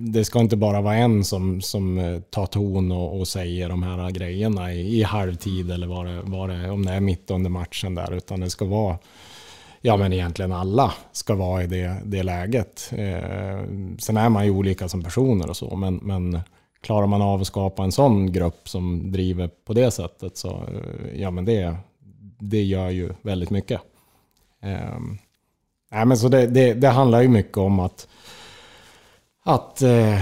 det 0.00 0.24
ska 0.24 0.40
inte 0.40 0.56
bara 0.56 0.80
vara 0.80 0.94
en 0.94 1.24
som, 1.24 1.60
som 1.60 1.98
eh, 1.98 2.20
tar 2.20 2.46
ton 2.46 2.92
och, 2.92 3.20
och 3.20 3.28
säger 3.28 3.68
de 3.68 3.82
här 3.82 4.10
grejerna 4.10 4.72
i, 4.72 4.98
i 4.98 5.02
halvtid 5.02 5.70
eller 5.70 5.86
vad 5.86 6.06
det, 6.06 6.22
vad 6.24 6.48
det, 6.50 6.70
om 6.70 6.86
det 6.86 6.92
är 6.92 7.00
mitt 7.00 7.30
under 7.30 7.50
matchen 7.50 7.94
där. 7.94 8.14
Utan 8.14 8.40
det 8.40 8.50
ska 8.50 8.64
vara, 8.64 8.98
ja 9.80 9.96
men 9.96 10.12
egentligen 10.12 10.52
alla 10.52 10.94
ska 11.12 11.34
vara 11.34 11.62
i 11.62 11.66
det, 11.66 11.96
det 12.04 12.22
läget. 12.22 12.90
Eh, 12.92 13.60
Sen 13.98 14.16
är 14.16 14.28
man 14.28 14.44
ju 14.44 14.50
olika 14.50 14.88
som 14.88 15.02
personer 15.02 15.50
och 15.50 15.56
så, 15.56 15.76
men, 15.76 15.96
men 16.02 16.40
klarar 16.80 17.06
man 17.06 17.22
av 17.22 17.40
att 17.40 17.46
skapa 17.46 17.84
en 17.84 17.92
sån 17.92 18.32
grupp 18.32 18.68
som 18.68 19.12
driver 19.12 19.50
på 19.64 19.72
det 19.72 19.90
sättet 19.90 20.36
så 20.36 20.48
eh, 20.50 21.20
ja 21.20 21.30
men 21.30 21.44
det, 21.44 21.76
det 22.38 22.62
gör 22.62 22.90
ju 22.90 23.10
väldigt 23.22 23.50
mycket. 23.50 23.80
Eh, 24.62 24.98
nej, 25.90 26.06
men 26.06 26.16
så 26.16 26.28
det, 26.28 26.46
det, 26.46 26.74
det 26.74 26.88
handlar 26.88 27.22
ju 27.22 27.28
mycket 27.28 27.58
om 27.58 27.80
att, 27.80 28.08
att 29.44 29.82
eh, 29.82 30.20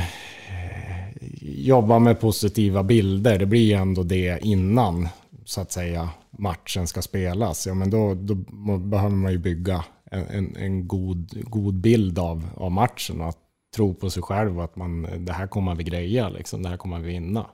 jobba 1.40 1.98
med 1.98 2.20
positiva 2.20 2.82
bilder. 2.82 3.38
Det 3.38 3.46
blir 3.46 3.60
ju 3.60 3.72
ändå 3.72 4.02
det 4.02 4.44
innan 4.44 5.08
så 5.44 5.60
att 5.60 5.72
säga 5.72 6.10
matchen 6.30 6.86
ska 6.86 7.02
spelas. 7.02 7.66
Ja, 7.66 7.74
men 7.74 7.90
då, 7.90 8.14
då 8.14 8.34
behöver 8.78 9.16
man 9.16 9.32
ju 9.32 9.38
bygga 9.38 9.84
en, 10.04 10.26
en, 10.26 10.56
en 10.56 10.88
god, 10.88 11.50
god 11.50 11.74
bild 11.74 12.18
av, 12.18 12.48
av 12.56 12.72
matchen 12.72 13.20
och 13.20 13.28
att 13.28 13.38
tro 13.76 13.94
på 13.94 14.10
sig 14.10 14.22
själv 14.22 14.58
och 14.58 14.64
att 14.64 14.76
man, 14.76 15.24
det 15.24 15.32
här 15.32 15.46
kommer 15.46 15.74
vi 15.74 15.84
greja, 15.84 16.28
liksom, 16.28 16.62
det 16.62 16.68
här 16.68 16.76
kommer 16.76 16.98
vi 16.98 17.08
vinna. 17.08 17.46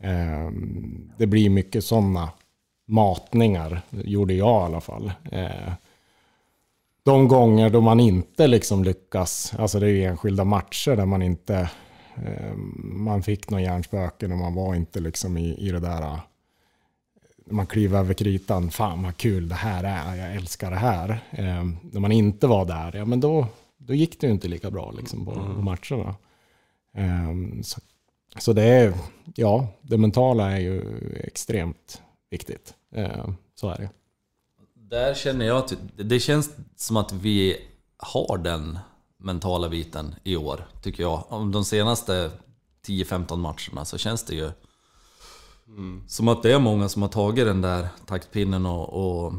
Eh, 0.00 0.50
det 1.16 1.26
blir 1.26 1.50
mycket 1.50 1.84
sådana 1.84 2.28
matningar, 2.86 3.82
gjorde 3.90 4.34
jag 4.34 4.62
i 4.62 4.64
alla 4.64 4.80
fall. 4.80 5.12
Eh, 5.32 5.72
de 7.04 7.28
gånger 7.28 7.70
då 7.70 7.80
man 7.80 8.00
inte 8.00 8.46
liksom 8.46 8.84
lyckas, 8.84 9.54
alltså 9.58 9.80
det 9.80 9.86
är 9.86 9.90
ju 9.90 10.04
enskilda 10.04 10.44
matcher 10.44 10.96
där 10.96 11.06
man 11.06 11.22
inte, 11.22 11.70
eh, 12.16 12.54
man 12.82 13.22
fick 13.22 13.50
någon 13.50 13.62
hjärnspöken 13.62 14.32
och 14.32 14.38
man 14.38 14.54
var 14.54 14.74
inte 14.74 15.00
liksom 15.00 15.36
i, 15.38 15.54
i 15.54 15.70
det 15.70 15.80
där, 15.80 16.02
eh, 16.02 16.18
man 17.50 17.66
kliver 17.66 17.98
över 17.98 18.14
kritan, 18.14 18.70
fan 18.70 19.02
vad 19.02 19.16
kul 19.16 19.48
det 19.48 19.54
här 19.54 19.84
är, 19.84 20.16
jag 20.16 20.36
älskar 20.36 20.70
det 20.70 20.76
här. 20.76 21.10
Eh, 21.30 21.64
när 21.82 22.00
man 22.00 22.12
inte 22.12 22.46
var 22.46 22.64
där, 22.64 22.96
ja 22.96 23.04
men 23.04 23.20
då, 23.20 23.46
då 23.76 23.94
gick 23.94 24.20
det 24.20 24.26
ju 24.26 24.32
inte 24.32 24.48
lika 24.48 24.70
bra 24.70 24.90
liksom 24.90 25.24
på, 25.24 25.32
på 25.32 25.62
matcherna. 25.62 26.16
Eh, 26.94 27.60
så, 27.62 27.80
så 28.38 28.52
det 28.52 28.62
är, 28.62 28.94
ja, 29.34 29.68
det 29.80 29.98
mentala 29.98 30.50
är 30.50 30.60
ju 30.60 30.82
extremt 31.24 32.02
viktigt. 32.30 32.74
Så 33.54 33.68
är 33.68 33.78
det. 33.78 33.88
Där 34.90 35.14
känner 35.14 35.46
jag 35.46 35.56
att 35.56 35.74
det 35.96 36.20
känns 36.20 36.50
som 36.76 36.96
att 36.96 37.12
vi 37.12 37.56
har 37.96 38.38
den 38.38 38.78
mentala 39.18 39.68
biten 39.68 40.14
i 40.24 40.36
år, 40.36 40.66
tycker 40.82 41.02
jag. 41.02 41.24
Om 41.28 41.52
de 41.52 41.64
senaste 41.64 42.30
10-15 42.86 43.36
matcherna 43.36 43.84
så 43.84 43.98
känns 43.98 44.24
det 44.24 44.34
ju 44.34 44.50
som 46.06 46.28
att 46.28 46.42
det 46.42 46.52
är 46.52 46.58
många 46.58 46.88
som 46.88 47.02
har 47.02 47.08
tagit 47.08 47.46
den 47.46 47.60
där 47.60 47.88
taktpinnen 48.06 48.66
och, 48.66 49.24
och 49.24 49.32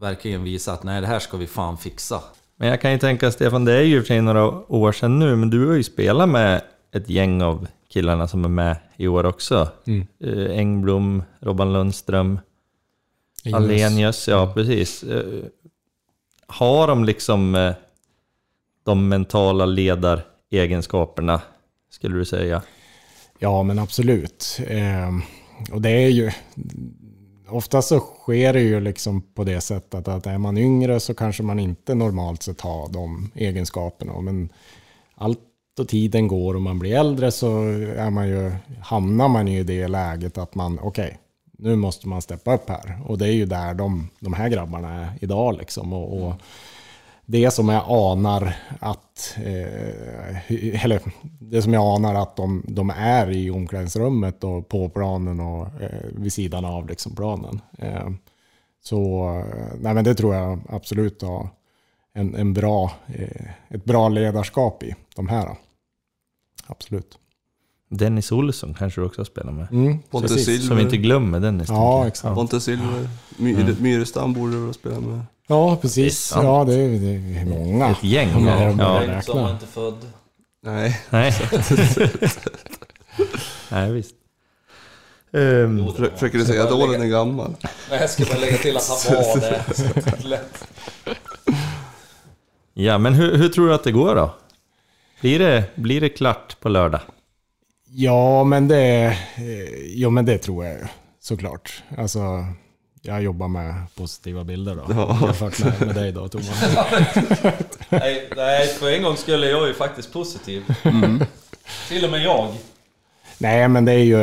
verkligen 0.00 0.44
visat 0.44 0.78
att 0.78 0.84
nej, 0.84 1.00
det 1.00 1.06
här 1.06 1.18
ska 1.18 1.36
vi 1.36 1.46
fan 1.46 1.78
fixa. 1.78 2.20
Men 2.56 2.68
jag 2.68 2.80
kan 2.80 2.92
ju 2.92 2.98
tänka, 2.98 3.30
Stefan, 3.30 3.64
det 3.64 3.72
är 3.72 3.82
ju 3.82 4.00
för 4.00 4.06
sig 4.06 4.22
några 4.22 4.72
år 4.72 4.92
sedan 4.92 5.18
nu, 5.18 5.36
men 5.36 5.50
du 5.50 5.66
har 5.66 5.74
ju 5.74 5.82
spelat 5.82 6.28
med 6.28 6.62
ett 6.92 7.10
gäng 7.10 7.42
av 7.42 7.66
killarna 7.88 8.28
som 8.28 8.44
är 8.44 8.48
med 8.48 8.76
i 8.96 9.08
år 9.08 9.26
också. 9.26 9.68
Eh, 10.18 10.58
Engblom, 10.58 11.22
Robban 11.40 11.72
Lundström, 11.72 12.40
Alenius, 13.54 14.28
ja 14.28 14.52
precis. 14.54 15.02
Eh, 15.02 15.44
Har 16.46 16.86
de 16.86 17.04
liksom 17.04 17.54
eh, 17.54 17.74
de 18.84 19.08
mentala 19.08 19.66
ledaregenskaperna, 19.66 21.40
skulle 21.90 22.18
du 22.18 22.24
säga? 22.24 22.62
Ja, 23.38 23.62
men 23.62 23.78
absolut. 23.78 24.60
Eh, 24.66 25.10
och 25.72 25.82
det 25.82 25.90
är 25.90 26.08
ju... 26.08 26.30
Ofta 27.50 27.82
så 27.82 28.00
sker 28.00 28.52
det 28.52 28.60
ju 28.60 28.80
liksom 28.80 29.22
på 29.22 29.44
det 29.44 29.60
sättet 29.60 30.08
att 30.08 30.26
är 30.26 30.38
man 30.38 30.58
yngre 30.58 31.00
så 31.00 31.14
kanske 31.14 31.42
man 31.42 31.58
inte 31.58 31.94
normalt 31.94 32.42
sett 32.42 32.60
har 32.60 32.88
de 32.88 33.30
egenskaperna. 33.34 34.20
Men 34.20 34.48
allt 35.14 35.40
och 35.78 35.88
tiden 35.88 36.28
går 36.28 36.54
och 36.54 36.62
man 36.62 36.78
blir 36.78 36.96
äldre 36.96 37.30
så 37.30 37.62
är 37.96 38.10
man 38.10 38.28
ju, 38.28 38.52
hamnar 38.82 39.28
man 39.28 39.46
ju 39.48 39.58
i 39.58 39.62
det 39.62 39.88
läget 39.88 40.38
att 40.38 40.54
man, 40.54 40.78
okej, 40.82 41.18
nu 41.58 41.76
måste 41.76 42.08
man 42.08 42.22
steppa 42.22 42.54
upp 42.54 42.68
här. 42.68 42.98
Och 43.06 43.18
det 43.18 43.26
är 43.26 43.32
ju 43.32 43.46
där 43.46 43.74
de, 43.74 44.08
de 44.20 44.32
här 44.32 44.48
grabbarna 44.48 45.04
är 45.04 45.12
idag 45.20 45.56
liksom. 45.58 45.92
Och, 45.92 46.22
och 46.22 46.34
det 47.26 47.50
som 47.50 47.68
jag 47.68 47.84
anar 47.88 48.56
att, 48.80 49.36
eh, 49.36 50.84
eller 50.84 51.00
det 51.40 51.62
som 51.62 51.72
jag 51.72 51.96
anar 51.96 52.14
att 52.14 52.36
de, 52.36 52.64
de 52.68 52.90
är 52.90 53.30
i 53.30 53.50
omklädningsrummet 53.50 54.44
och 54.44 54.68
på 54.68 54.88
planen 54.88 55.40
och 55.40 55.82
eh, 55.82 56.08
vid 56.12 56.32
sidan 56.32 56.64
av 56.64 56.88
liksom 56.88 57.14
planen. 57.14 57.60
Eh, 57.78 58.10
så 58.82 59.24
nej 59.80 59.94
men 59.94 60.04
det 60.04 60.14
tror 60.14 60.34
jag 60.34 60.60
absolut 60.68 61.22
har 61.22 61.48
en, 62.12 62.34
en 62.34 62.54
bra, 62.54 62.92
eh, 63.06 63.50
ett 63.68 63.84
bra 63.84 64.08
ledarskap 64.08 64.82
i 64.82 64.94
de 65.16 65.28
här. 65.28 65.56
Absolut. 66.66 67.18
Dennis 67.88 68.32
Olsson 68.32 68.74
kanske 68.78 69.00
du 69.00 69.04
också 69.06 69.24
spelar 69.24 69.52
med? 69.52 69.66
Mm, 69.72 69.98
Pontus 70.10 70.30
precis. 70.30 70.46
Silver. 70.46 70.66
Som 70.66 70.76
vi 70.76 70.82
inte 70.82 70.96
glömmer 70.96 71.40
Dennis. 71.40 71.68
Ja, 71.68 72.06
exakt. 72.06 72.34
Pontus 72.34 72.64
Silver. 72.64 73.08
My, 73.36 73.56
Myrestam 73.80 74.32
borde 74.32 74.66
du 74.66 74.72
spela 74.72 75.00
med. 75.00 75.20
Ja, 75.46 75.76
precis. 75.76 76.18
sant. 76.20 76.44
Ja, 76.44 76.64
det 76.64 76.74
är, 76.74 76.88
det 76.88 77.40
är 77.40 77.44
många. 77.46 77.90
Ett 77.90 78.04
gäng. 78.04 78.46
Ja. 78.46 78.62
Ja. 78.62 78.70
Som 78.70 78.78
var 78.78 79.00
räkna. 79.00 79.50
inte 79.50 79.66
född. 79.66 79.94
Nej, 80.62 81.00
Nej. 81.10 81.34
Nej, 83.70 83.92
visst. 83.92 84.14
Ehm, 85.32 85.78
Frö- 85.88 86.12
försöker 86.14 86.38
du 86.38 86.44
säga 86.44 86.64
att 86.64 86.72
åren 86.72 87.02
är 87.02 87.06
gammal? 87.06 87.54
Nej, 87.90 88.00
jag 88.00 88.10
ska 88.10 88.24
bara 88.24 88.38
lägga 88.38 88.56
till 88.56 88.76
att 88.76 89.06
han 89.08 89.16
var 89.16 89.40
det. 90.30 90.40
Ja, 92.74 92.98
men 92.98 93.14
hur, 93.14 93.36
hur 93.36 93.48
tror 93.48 93.68
du 93.68 93.74
att 93.74 93.84
det 93.84 93.92
går 93.92 94.14
då? 94.14 94.34
Blir 95.20 95.38
det, 95.38 95.64
blir 95.74 96.00
det 96.00 96.08
klart 96.08 96.60
på 96.60 96.68
lördag? 96.68 97.00
Ja, 97.90 98.44
men 98.44 98.68
det, 98.68 99.04
eh, 99.36 99.86
ja, 99.94 100.10
men 100.10 100.24
det 100.24 100.38
tror 100.38 100.64
jag 100.64 100.74
ju. 100.74 100.84
Såklart. 101.20 101.82
Alltså, 101.98 102.46
jag 103.02 103.22
jobbar 103.22 103.48
med 103.48 103.74
positiva 103.96 104.44
bilder 104.44 104.74
då. 104.74 104.82
Ja. 104.90 105.18
Jämfört 105.22 105.64
med, 105.64 105.86
med 105.86 105.94
dig 105.94 106.12
då, 106.12 106.28
Thomas. 106.28 106.62
Nej, 107.90 108.28
nej, 108.36 108.66
för 108.66 108.90
en 108.92 109.02
gång 109.02 109.16
skulle 109.16 109.46
jag 109.46 109.68
ju 109.68 109.74
faktiskt 109.74 110.12
positiv. 110.12 110.62
Till 111.88 112.04
och 112.04 112.10
med 112.10 112.22
jag. 112.22 112.48
Nej, 113.38 113.68
men 113.68 113.84
det 113.84 113.92
är 113.92 113.98
ju... 113.98 114.16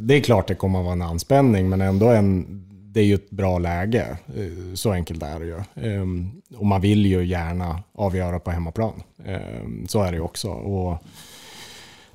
Det 0.00 0.14
är 0.14 0.20
klart 0.20 0.48
det 0.48 0.54
kommer 0.54 0.78
att 0.78 0.84
vara 0.84 0.92
en 0.92 1.02
anspänning, 1.02 1.68
men 1.68 1.80
ändå 1.80 2.08
en... 2.08 2.62
Det 2.92 3.00
är 3.00 3.04
ju 3.04 3.14
ett 3.14 3.30
bra 3.30 3.58
läge. 3.58 4.16
Eh, 4.36 4.74
Så 4.74 4.92
enkelt 4.92 5.22
är 5.22 5.38
det 5.40 5.46
ju. 5.46 5.60
Ehm, 5.92 6.30
Och 6.56 6.66
man 6.66 6.80
vill 6.80 7.06
ju 7.06 7.24
gärna 7.26 7.82
avgöra 7.94 8.38
på 8.38 8.50
hemmaplan. 8.50 9.02
Ehm, 9.26 9.86
Så 9.88 10.02
är 10.02 10.10
det 10.12 10.16
ju 10.16 10.22
också. 10.22 10.48
Och 10.50 11.02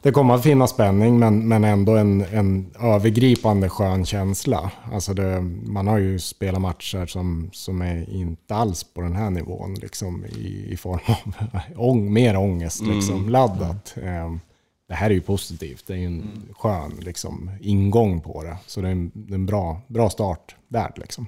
det 0.02 0.12
kommer 0.12 0.34
att 0.34 0.44
finnas 0.44 0.72
spänning 0.72 1.20
men, 1.20 1.48
men 1.48 1.64
ändå 1.64 1.96
en, 1.96 2.22
en 2.22 2.72
övergripande 2.80 3.70
skön 3.70 4.06
känsla. 4.06 4.72
Alltså 4.92 5.14
det, 5.14 5.42
man 5.66 5.88
har 5.88 5.98
ju 5.98 6.20
spelat 6.20 6.62
matcher 6.62 7.06
som, 7.06 7.50
som 7.54 7.82
är 7.82 8.10
inte 8.10 8.56
alls 8.56 8.84
på 8.84 9.02
den 9.02 9.16
här 9.16 9.30
nivån 9.30 9.74
liksom, 9.74 10.26
i, 10.26 10.68
i 10.70 10.78
form 10.78 11.00
av 11.08 11.60
ång, 11.76 12.14
mer 12.14 12.38
ångest, 12.38 12.82
liksom, 12.82 13.30
laddat. 13.30 13.98
Eh, 13.98 14.36
det 14.88 14.94
här 14.96 15.10
är 15.10 15.14
ju 15.14 15.22
positivt, 15.22 15.88
det 15.88 15.94
är 15.94 15.98
ju 15.98 16.06
en 16.06 16.44
skön 16.58 16.92
liksom, 17.00 17.52
ingång 17.62 18.22
på 18.22 18.44
det. 18.44 18.58
Så 18.68 18.82
det 18.82 18.88
är 18.88 18.92
en, 18.92 19.12
en 19.32 19.46
bra, 19.46 19.82
bra 19.88 20.10
start 20.10 20.56
där. 20.68 20.92
Liksom. 20.96 21.28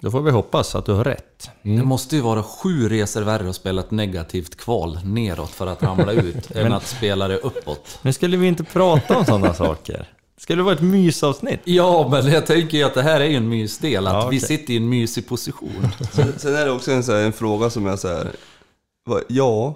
Då 0.00 0.10
får 0.10 0.20
vi 0.20 0.30
hoppas 0.30 0.74
att 0.74 0.86
du 0.86 0.92
har 0.92 1.04
rätt. 1.04 1.50
Det 1.62 1.70
måste 1.70 2.16
ju 2.16 2.22
vara 2.22 2.42
sju 2.42 2.88
resor 2.88 3.22
värre 3.22 3.48
att 3.50 3.56
spela 3.56 3.80
ett 3.80 3.90
negativt 3.90 4.56
kval 4.56 4.98
neråt 5.04 5.50
för 5.50 5.66
att 5.66 5.82
ramla 5.82 6.12
ut 6.12 6.50
än 6.54 6.72
att 6.72 6.86
spela 6.86 7.28
det 7.28 7.36
uppåt. 7.38 7.98
Nu 8.02 8.12
skulle 8.12 8.36
vi 8.36 8.46
inte 8.46 8.64
prata 8.64 9.16
om 9.18 9.24
sådana 9.24 9.54
saker. 9.64 10.08
Det 10.36 10.42
skulle 10.42 10.62
vara 10.62 10.74
ett 10.74 10.80
mysavsnitt. 10.82 11.60
Ja, 11.64 12.08
men 12.10 12.26
jag 12.32 12.46
tänker 12.46 12.78
ju 12.78 12.84
att 12.84 12.94
det 12.94 13.02
här 13.02 13.20
är 13.20 13.24
ju 13.24 13.36
en 13.36 13.48
mysdel, 13.48 14.06
att 14.06 14.12
Ja, 14.12 14.28
vi 14.28 14.38
okej. 14.38 14.48
sitter 14.48 14.72
i 14.72 14.76
en 14.76 14.88
mysig 14.88 15.28
position. 15.28 15.88
Sen, 16.12 16.32
sen 16.38 16.54
är 16.56 16.64
det 16.64 16.70
också 16.70 16.92
en, 16.92 17.04
så 17.04 17.12
här, 17.12 17.20
en 17.24 17.32
fråga 17.32 17.70
som 17.70 17.86
här. 17.86 18.30
va- 19.06 19.20
Ja. 19.28 19.74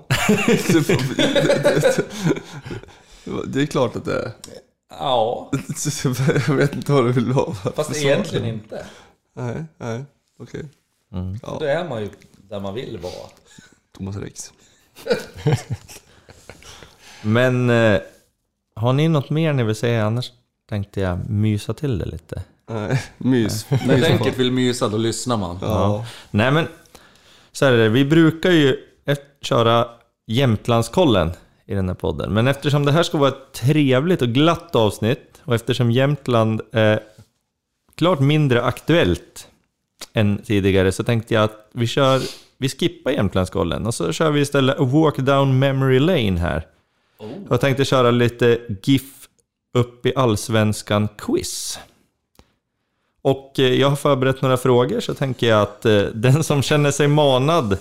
det 3.47 3.61
är 3.63 3.67
klart 3.67 3.97
att 3.97 4.05
det 4.05 4.15
är. 4.15 4.31
Ja, 4.99 5.51
Jag 6.49 6.55
vet 6.55 6.75
inte 6.75 6.93
vad 6.93 7.05
du 7.05 7.13
vill 7.13 7.33
ha. 7.33 7.55
fast 7.77 7.97
egentligen 7.97 8.47
inte. 8.47 8.85
Nej, 9.41 9.65
nej, 9.79 10.05
okej. 10.39 10.65
Då 11.59 11.65
är 11.65 11.89
man 11.89 12.03
ju 12.03 12.09
där 12.49 12.61
man 12.61 12.75
vill 12.75 12.99
vara. 12.99 13.29
Thomas 13.97 14.17
Rex. 14.17 14.53
Men 17.23 17.71
eh, 17.71 18.01
har 18.75 18.93
ni 18.93 19.09
något 19.09 19.31
mer 19.31 19.53
ni 19.53 19.62
vill 19.62 19.75
säga? 19.75 20.07
Annars 20.07 20.33
tänkte 20.69 21.01
jag 21.01 21.31
mysa 21.31 21.75
till 21.75 21.99
det 21.99 22.05
lite. 22.05 22.43
Nej, 22.67 23.03
mys. 23.19 23.71
När 23.71 24.01
Denket 24.01 24.39
vill 24.39 24.53
mysa, 24.53 24.89
då 24.89 24.97
lyssnar 24.97 25.37
man. 25.37 25.59
Ja. 25.62 26.07
Nej 26.31 26.51
men, 26.51 26.69
så 27.53 27.65
här 27.65 27.73
är 27.73 27.79
det. 27.79 27.89
Vi 27.89 28.05
brukar 28.05 28.51
ju 28.51 28.77
köra 29.41 29.89
Jämtlandskollen 30.27 31.33
i 31.67 31.75
den 31.75 31.89
här 31.89 31.95
podden. 31.95 32.33
Men 32.33 32.49
eftersom 32.49 32.85
det 32.85 32.93
här 32.93 33.03
ska 33.03 33.19
vara 33.19 33.29
ett 33.29 33.53
trevligt 33.53 34.23
och 34.23 34.29
glatt 34.29 34.77
avsnitt 34.77 35.43
och 35.45 35.55
eftersom 35.55 35.91
Jämtland 35.91 36.61
är 36.73 37.01
klart 38.01 38.20
mindre 38.20 38.62
aktuellt 38.62 39.48
än 40.12 40.39
tidigare 40.39 40.93
så 40.93 41.05
tänkte 41.05 41.35
jag 41.35 41.44
att 41.44 41.68
vi 41.72 41.86
kör, 41.86 42.20
vi 42.59 42.68
skippar 42.68 43.10
Jämtlandskollen 43.10 43.86
och 43.86 43.94
så 43.94 44.12
kör 44.12 44.31
vi 44.31 44.40
istället 44.40 44.81
A 44.81 44.85
Walk 44.85 45.16
Down 45.16 45.59
Memory 45.59 45.98
Lane 45.98 46.40
här. 46.40 46.66
Jag 47.51 47.60
tänkte 47.60 47.85
köra 47.85 48.10
lite 48.10 48.60
GIF 48.82 49.28
upp 49.74 50.06
i 50.06 50.12
allsvenskan 50.16 51.09
quiz. 51.18 51.78
Och 53.22 53.59
eh, 53.59 53.74
jag 53.74 53.89
har 53.89 53.97
förberett 53.97 54.43
några 54.43 54.56
frågor 54.56 55.01
så 55.01 55.14
tänker 55.14 55.48
jag 55.48 55.62
att 55.62 55.86
eh, 55.86 56.02
den 56.14 56.44
som 56.44 56.62
känner 56.62 56.90
sig 56.90 57.09
manad 57.09 57.78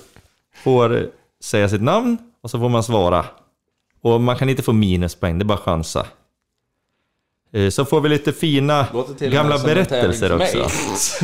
får 0.64 1.10
säga 1.44 1.70
sitt 1.70 1.82
namn 1.82 2.18
och 2.42 2.52
så 2.52 2.60
får 2.60 2.70
man 2.70 2.84
svara. 2.84 3.26
Och 4.02 4.22
man 4.22 4.36
kan 4.36 4.50
inte 4.50 4.64
få 4.64 4.74
minuspoäng, 4.74 5.40
det 5.40 5.44
är 5.44 5.46
bara 5.46 5.58
chansa. 5.58 6.08
Eh, 7.54 7.70
Så 7.70 7.86
får 7.86 8.02
vi 8.02 8.10
lite 8.10 8.34
fina 8.34 8.88
gamla 9.20 9.58
berättelser 9.60 10.32
också. 10.42 10.70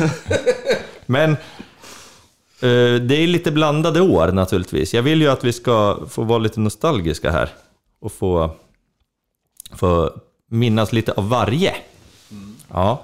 Men 1.06 1.30
eh, 1.32 3.00
det 3.00 3.14
är 3.22 3.26
lite 3.26 3.50
blandade 3.52 4.00
år 4.00 4.32
naturligtvis. 4.32 4.94
Jag 4.94 5.02
vill 5.02 5.20
ju 5.22 5.28
att 5.28 5.44
vi 5.44 5.52
ska 5.52 5.98
få 6.10 6.22
vara 6.22 6.38
lite 6.38 6.60
nostalgiska 6.60 7.30
här 7.30 7.48
och 8.00 8.12
få, 8.12 8.50
få 9.74 10.10
minnas 10.50 10.92
lite 10.92 11.12
av 11.12 11.28
varje. 11.28 11.74
Ja. 12.72 13.02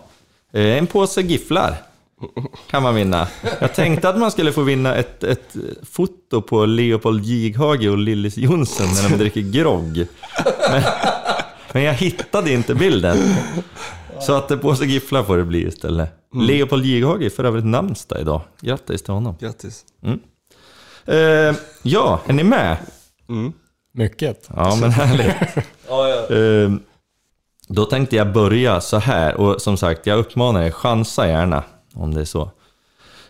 Eh, 0.53 0.67
En 0.79 0.87
påse 0.87 1.21
gifflar 1.23 1.77
kan 2.71 2.83
man 2.83 2.95
vinna. 2.95 3.29
Jag 3.61 3.75
tänkte 3.75 4.09
att 4.09 4.19
man 4.19 4.31
skulle 4.31 4.53
få 4.53 4.63
vinna 4.63 4.95
ett, 4.95 5.25
ett 5.25 5.57
foto 5.91 6.43
på 6.43 6.67
Leopold 6.67 7.25
Jighage 7.25 7.87
och 7.91 7.99
Lillis 7.99 8.37
Jonsson 8.39 8.87
när 8.87 9.09
de 9.11 9.17
dricker 9.17 9.41
grogg. 9.41 10.07
Men, 10.71 10.83
men 11.73 11.83
jag 11.83 11.95
hittade 11.95 12.53
inte 12.53 12.75
bilden. 12.75 13.19
Så 14.21 14.33
att 14.35 14.51
en 14.51 14.59
påse 14.59 14.85
gifflar 14.85 15.23
får 15.23 15.37
det 15.37 15.45
bli 15.45 15.67
istället. 15.67 16.11
Leopold 16.35 16.85
Jighage 16.85 17.23
är 17.23 17.31
för 17.31 17.45
övrigt 17.45 17.65
namnsdag 17.65 18.21
idag. 18.21 18.41
Grattis 18.61 19.03
till 19.03 19.13
honom. 19.15 19.37
Grattis. 19.41 19.85
Eh, 21.05 21.55
ja, 21.83 22.21
är 22.27 22.33
ni 22.33 22.45
med? 22.45 22.77
Mycket. 23.95 24.49
Ja, 24.57 24.77
men 24.81 24.91
härligt. 24.91 25.35
Eh, 26.31 26.71
Då 27.69 27.85
tänkte 27.85 28.17
jag 28.17 28.33
börja 28.33 28.81
så 28.81 28.97
här 28.99 29.35
och 29.35 29.63
som 29.63 29.77
sagt, 29.77 30.07
jag 30.07 30.19
uppmanar 30.19 30.63
er, 30.63 30.71
chansa 30.71 31.29
gärna 31.29 31.65
om 31.95 32.15
det 32.15 32.21
är 32.21 32.25
så. 32.25 32.51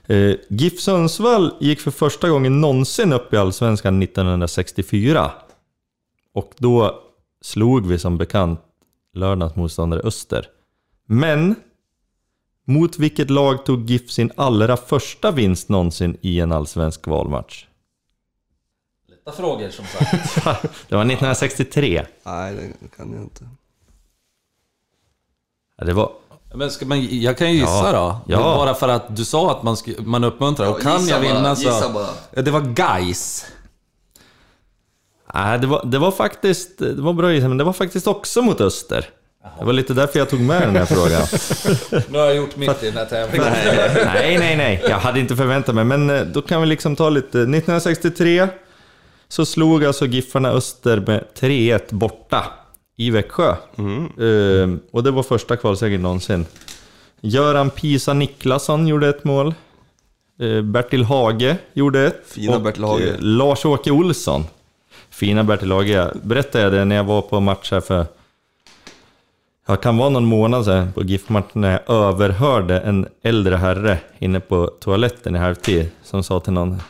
Eh, 0.07 0.35
GIF 0.49 0.81
Sundsvall 0.81 1.55
gick 1.61 1.81
för 1.81 1.91
första 1.91 2.29
gången 2.29 2.61
någonsin 2.61 3.13
upp 3.13 3.35
i 3.35 3.37
Allsvenskan 3.37 4.03
1964. 4.03 5.31
Och 6.35 6.53
då 6.59 7.01
slog 7.43 7.87
vi 7.87 7.99
som 7.99 8.19
bekant 8.19 8.61
lördagens 9.15 9.57
motståndare 9.57 10.01
Öster. 10.01 10.47
Men 11.07 11.55
mot 12.67 12.99
vilket 12.99 13.31
lag 13.31 13.65
tog 13.67 13.91
GIF 13.91 14.11
sin 14.11 14.33
allra 14.37 14.77
första 14.77 15.31
vinst 15.31 15.69
någonsin 15.69 16.17
i 16.21 16.41
en 16.41 16.53
allsvensk 16.53 17.07
valmatch? 17.07 17.67
Lätta 19.09 19.33
frågor 19.33 19.71
som 19.71 19.85
sagt. 19.85 20.35
Det 20.89 20.95
var 20.95 21.03
1963. 21.03 22.07
Nej, 22.23 22.75
det 22.81 22.97
kan 22.97 23.13
jag 23.13 23.23
inte. 23.23 23.49
Ja, 25.79 25.85
det 25.85 25.93
var 25.93 26.13
Men 26.55 26.71
ska 26.71 26.87
man, 26.87 27.21
jag 27.21 27.39
kan 27.39 27.53
ju 27.53 27.59
gissa 27.59 27.93
Ja. 27.93 27.93
då. 27.93 28.33
Ja. 28.33 28.39
Bara 28.39 28.75
för 28.75 28.89
att 28.89 29.17
du 29.17 29.25
sa 29.25 29.51
att 29.51 29.63
man, 29.63 29.77
man 29.99 30.25
uppmuntrar. 30.25 30.71
Och 30.71 30.81
kan 30.81 31.07
jag 31.07 31.21
vinna 31.21 31.43
bara, 31.43 31.57
så... 31.57 31.63
gissa 31.63 31.93
bara. 31.93 32.09
Ja, 32.35 32.43
Det 32.43 32.51
var 32.51 32.61
guys. 32.61 33.47
Nej, 35.35 35.59
det 35.59 35.67
var, 35.67 35.85
det 35.87 35.99
var 35.99 36.11
faktiskt, 36.11 36.79
det 36.79 36.95
var 37.03 37.13
bra 37.13 37.33
gissat, 37.33 37.49
men 37.49 37.59
det 37.59 37.65
var 37.65 37.73
faktiskt 37.73 38.07
också 38.07 38.43
mot 38.43 38.61
Öster. 38.61 39.07
Det 39.59 39.65
var 39.65 39.73
lite 39.73 39.95
därför 39.95 40.19
jag 40.19 40.31
tog 40.31 40.41
med 40.41 40.63
den 40.63 40.77
här 40.77 40.85
frågan. 40.85 41.23
Nu 42.11 42.19
har 42.19 42.25
jag 42.27 42.37
gjort 42.37 42.57
mitt 42.57 42.83
i 42.83 42.87
den 42.87 42.97
här 42.97 43.05
tävlingen. 43.05 43.49
nej, 44.15 44.39
nej, 44.39 44.57
nej, 44.57 44.83
jag 44.89 44.99
hade 44.99 45.21
inte 45.21 45.37
förväntat 45.37 45.75
mig, 45.75 45.85
men 45.85 46.11
eh, 46.11 46.23
då 46.23 46.43
kan 46.43 46.61
vi 46.61 46.67
liksom 46.67 46.97
ta 46.97 47.09
lite. 47.11 47.39
1963 47.39 48.49
så 49.29 49.47
slog 49.47 49.85
alltså 49.85 50.07
Giffarna 50.07 50.49
Öster 50.51 51.01
med 51.07 51.25
3-1 51.41 51.81
borta 51.95 52.45
i 52.97 53.11
Växjö. 53.11 53.55
Ehm, 54.21 54.81
och 54.93 55.03
det 55.03 55.11
var 55.11 55.23
första 55.23 55.57
kvalsegern 55.57 56.03
någonsin. 56.03 56.47
Göran 57.21 57.71
Pisa 57.71 58.13
Niklasson 58.13 58.89
gjorde 58.89 59.09
ett 59.09 59.25
mål. 59.25 59.55
Eh, 60.41 60.63
Bertil 60.63 61.05
Hage 61.05 61.57
gjorde 61.73 62.07
ett. 62.07 62.23
Fina 62.27 62.57
och, 62.57 62.63
Bertil 62.63 62.85
Hage. 62.85 63.09
eh, 63.09 63.15
Lars-Åke 63.21 63.91
Olsson. 63.91 64.45
Fina 65.13 65.45
Bertil 65.45 65.73
Hage. 65.73 66.11
Berättade 66.23 66.65
jag 66.65 66.73
det 66.73 66.85
när 66.85 66.97
jag 66.97 67.05
var 67.05 67.23
på 67.23 67.41
match 67.41 67.73
här 67.73 67.81
för... 67.81 68.07
Ja, 69.67 69.77
kan 69.77 69.97
vara 69.97 70.09
någon 70.09 70.25
månad 70.25 70.65
sedan 70.65 70.93
på 70.93 71.03
GIF-matchen 71.03 71.61
när 71.61 71.71
jag 71.71 71.97
överhörde 71.97 72.81
en 72.81 73.09
äldre 73.23 73.57
herre 73.57 73.99
inne 74.19 74.41
på 74.41 74.67
toaletten 74.81 75.37
i 75.37 75.39
halvtid 75.39 75.91
som 76.03 76.23
sa 76.23 76.41
till 76.41 76.53
någon 76.53 76.83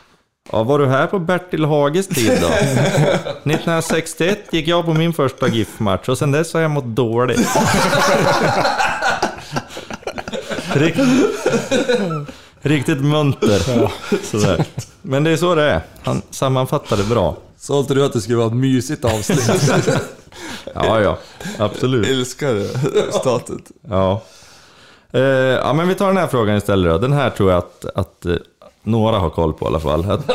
Ja, 0.51 0.63
var 0.63 0.79
du 0.79 0.87
här 0.87 1.07
på 1.07 1.19
Bertil 1.19 1.65
Hages 1.65 2.07
tid 2.07 2.31
då? 2.41 2.47
1961 2.47 4.39
gick 4.51 4.67
jag 4.67 4.85
på 4.85 4.93
min 4.93 5.13
första 5.13 5.47
GIF-match 5.47 6.09
och 6.09 6.17
sen 6.17 6.31
dess 6.31 6.53
har 6.53 6.61
jag 6.61 6.71
mått 6.71 6.85
dåligt. 6.85 7.49
Riktigt, 10.73 11.05
riktigt 12.61 13.01
munter. 13.01 13.91
Sådär. 14.23 14.65
Men 15.01 15.23
det 15.23 15.31
är 15.31 15.37
så 15.37 15.55
det 15.55 15.63
är. 15.63 15.81
Han 16.03 16.21
sammanfattade 16.29 17.03
bra. 17.03 17.37
Sa 17.63 17.79
inte 17.79 17.93
du 17.93 18.05
att 18.05 18.13
det 18.13 18.21
skulle 18.21 18.37
vara 18.37 18.47
ett 18.47 18.53
mysigt 18.53 19.05
avsnitt? 19.05 19.49
Ja, 20.73 21.01
ja. 21.01 21.17
Absolut. 21.57 22.07
Älskar 22.07 22.53
det 22.53 23.11
statet. 23.11 23.71
Ja. 23.89 24.21
Eh, 25.11 25.21
ja, 25.21 25.73
men 25.73 25.87
vi 25.87 25.95
tar 25.95 26.07
den 26.07 26.17
här 26.17 26.27
frågan 26.27 26.57
istället 26.57 26.91
då. 26.91 26.97
Den 26.97 27.13
här 27.13 27.29
tror 27.29 27.51
jag 27.51 27.57
att, 27.57 27.85
att 27.95 28.25
eh, 28.25 28.35
några 28.83 29.17
har 29.17 29.29
koll 29.29 29.53
på 29.53 29.65
i 29.65 29.67
alla 29.67 29.79
fall. 29.79 30.11
Att, 30.11 30.31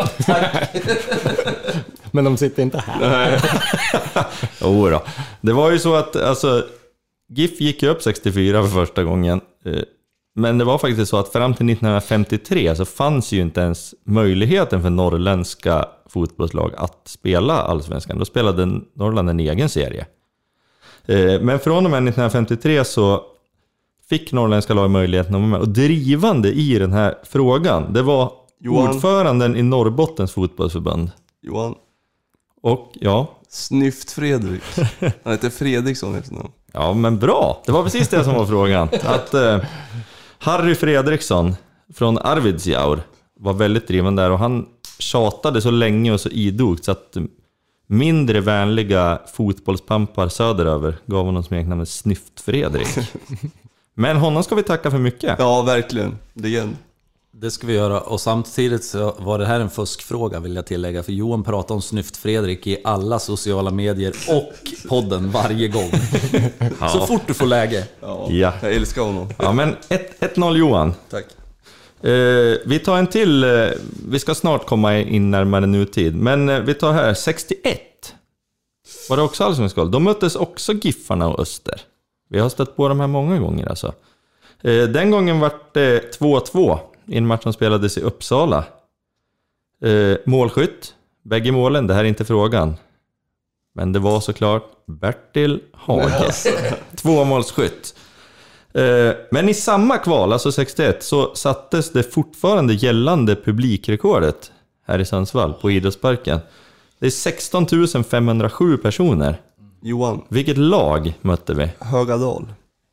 Men 2.10 2.24
de 2.24 2.36
sitter 2.36 2.62
inte 2.62 2.78
här. 2.86 3.42
jo 4.60 4.90
då. 4.90 5.02
Det 5.40 5.52
var 5.52 5.70
ju 5.70 5.78
så 5.78 5.94
att 5.94 6.16
alltså, 6.16 6.64
GIF 7.28 7.60
gick 7.60 7.82
ju 7.82 7.88
upp 7.88 8.02
64 8.02 8.62
för 8.62 8.70
första 8.70 9.04
gången. 9.04 9.40
Men 10.38 10.58
det 10.58 10.64
var 10.64 10.78
faktiskt 10.78 11.10
så 11.10 11.16
att 11.16 11.28
fram 11.28 11.54
till 11.54 11.66
1953 11.70 12.76
så 12.76 12.84
fanns 12.84 13.32
ju 13.32 13.40
inte 13.40 13.60
ens 13.60 13.94
möjligheten 14.04 14.82
för 14.82 14.90
norrländska 14.90 15.84
fotbollslag 16.06 16.72
att 16.76 17.00
spela 17.08 17.54
allsvenskan. 17.62 18.18
Då 18.18 18.24
spelade 18.24 18.80
Norrland 18.94 19.30
en 19.30 19.40
egen 19.40 19.68
serie. 19.68 20.06
Eh, 21.06 21.40
Men 21.40 21.58
från 21.58 21.84
och 21.84 21.90
med 21.90 21.98
1953 22.08 22.84
så 22.84 23.22
fick 24.08 24.32
norrländska 24.32 24.74
lag 24.74 24.90
möjligheten 24.90 25.34
att 25.34 25.40
vara 25.40 25.50
med. 25.50 25.60
Och 25.60 25.68
drivande 25.68 26.52
i 26.52 26.78
den 26.78 26.92
här 26.92 27.14
frågan, 27.24 27.92
det 27.92 28.02
var 28.02 28.32
Johan. 28.60 28.88
ordföranden 28.88 29.56
i 29.56 29.62
Norrbottens 29.62 30.32
fotbollsförbund. 30.32 31.10
Johan, 31.42 31.74
Och 32.62 32.90
ja, 32.94 33.26
Snyft 33.48 34.10
Fredrik. 34.12 34.62
Han 35.00 35.32
heter 35.32 35.50
Fredriksson 35.50 36.14
heter 36.14 36.34
han. 36.34 36.50
ja 36.72 36.92
men 36.94 37.18
bra. 37.18 37.62
Det 37.66 37.72
var 37.72 37.82
precis 37.82 38.08
det 38.08 38.24
som 38.24 38.34
var 38.34 38.46
frågan. 38.46 38.88
Att 39.04 39.34
eh, 39.34 39.58
Harry 40.38 40.74
Fredriksson 40.74 41.56
från 41.94 42.18
Arvidsjaur 42.18 43.00
var 43.40 43.52
väldigt 43.52 43.88
driven 43.88 44.16
där 44.16 44.30
och 44.30 44.38
han 44.38 44.66
tjatade 44.98 45.62
så 45.62 45.70
länge 45.70 46.12
och 46.12 46.20
så 46.20 46.28
idogt 46.28 46.84
så 46.84 46.90
att 46.92 47.16
mindre 47.86 48.40
vänliga 48.40 49.20
fotbollspampar 49.32 50.28
söderöver 50.28 50.96
gav 51.06 51.24
honom 51.24 51.42
smeknamnet 51.42 51.88
Snyft-Fredrik. 51.88 52.88
Men 53.94 54.16
honom 54.16 54.42
ska 54.42 54.54
vi 54.54 54.62
tacka 54.62 54.90
för 54.90 54.98
mycket. 54.98 55.36
Ja, 55.38 55.62
verkligen. 55.62 56.18
Legend. 56.34 56.76
Det 57.40 57.50
ska 57.50 57.66
vi 57.66 57.72
göra 57.74 58.00
och 58.00 58.20
samtidigt 58.20 58.84
så 58.84 59.14
var 59.18 59.38
det 59.38 59.46
här 59.46 59.60
en 59.60 59.70
fuskfråga 59.70 60.40
vill 60.40 60.56
jag 60.56 60.66
tillägga 60.66 61.02
för 61.02 61.12
Johan 61.12 61.44
pratar 61.44 61.74
om 61.74 61.80
Snyft-Fredrik 61.80 62.66
i 62.66 62.78
alla 62.84 63.18
sociala 63.18 63.70
medier 63.70 64.14
och 64.28 64.52
podden 64.88 65.30
varje 65.30 65.68
gång. 65.68 65.90
Så 66.92 67.06
fort 67.06 67.22
du 67.26 67.34
får 67.34 67.46
läge. 67.46 67.84
Ja, 68.00 68.26
Ja. 68.30 68.52
jag 68.62 68.72
älskar 68.74 69.02
honom. 69.02 69.28
Ja 69.38 69.52
men 69.52 69.76
1 69.88 70.20
1-0 70.20 70.56
Johan. 70.56 70.94
Tack. 71.10 71.24
Eh, 72.02 72.56
vi 72.66 72.80
tar 72.84 72.98
en 72.98 73.06
till, 73.06 73.44
eh, 73.44 73.68
vi 74.08 74.18
ska 74.18 74.34
snart 74.34 74.66
komma 74.66 74.98
in 74.98 75.30
närmare 75.30 75.66
nutid, 75.66 76.16
men 76.16 76.48
eh, 76.48 76.60
vi 76.60 76.74
tar 76.74 76.92
här 76.92 77.14
61. 77.14 77.80
Var 79.08 79.16
det 79.16 79.22
också 79.22 79.44
allsvensk 79.44 79.76
guld? 79.76 79.92
De 79.92 80.04
möttes 80.04 80.36
också 80.36 80.72
Giffarna 80.72 81.28
och 81.28 81.40
Öster. 81.40 81.80
Vi 82.30 82.38
har 82.38 82.48
stött 82.48 82.76
på 82.76 82.88
de 82.88 83.00
här 83.00 83.06
många 83.06 83.38
gånger 83.38 83.66
alltså. 83.68 83.92
Eh, 84.62 84.82
den 84.84 85.10
gången 85.10 85.40
var 85.40 85.52
det 85.72 86.18
2-2 86.20 86.78
i 87.08 87.16
en 87.18 87.26
match 87.26 87.42
som 87.42 87.52
spelades 87.52 87.98
i 87.98 88.00
Uppsala. 88.00 88.64
Eh, 89.84 90.16
målskytt, 90.26 90.94
bägge 91.24 91.52
målen, 91.52 91.86
det 91.86 91.94
här 91.94 92.04
är 92.04 92.08
inte 92.08 92.24
frågan. 92.24 92.76
Men 93.74 93.92
det 93.92 93.98
var 93.98 94.20
såklart 94.20 94.64
Bertil 94.86 95.60
Hage. 95.72 96.32
Tvåmålsskytt. 96.96 97.94
Eh, 98.74 99.12
Men 99.30 99.48
i 99.48 99.54
samma 99.54 99.98
kval, 99.98 100.32
alltså 100.32 100.52
61, 100.52 101.02
så 101.02 101.34
sattes 101.34 101.92
det 101.92 102.02
fortfarande 102.02 102.74
gällande 102.74 103.36
publikrekordet 103.36 104.52
här 104.86 104.98
i 104.98 105.04
Sundsvall 105.04 105.52
på 105.52 105.70
Idrottsparken. 105.70 106.40
Det 106.98 107.06
är 107.06 107.10
16 107.10 107.66
507 108.04 108.76
personer. 108.76 109.40
Johan, 109.82 110.24
Vilket 110.28 110.56
lag 110.58 111.14
mötte 111.20 111.54
vi? 111.54 111.70
Högadal. 111.80 112.46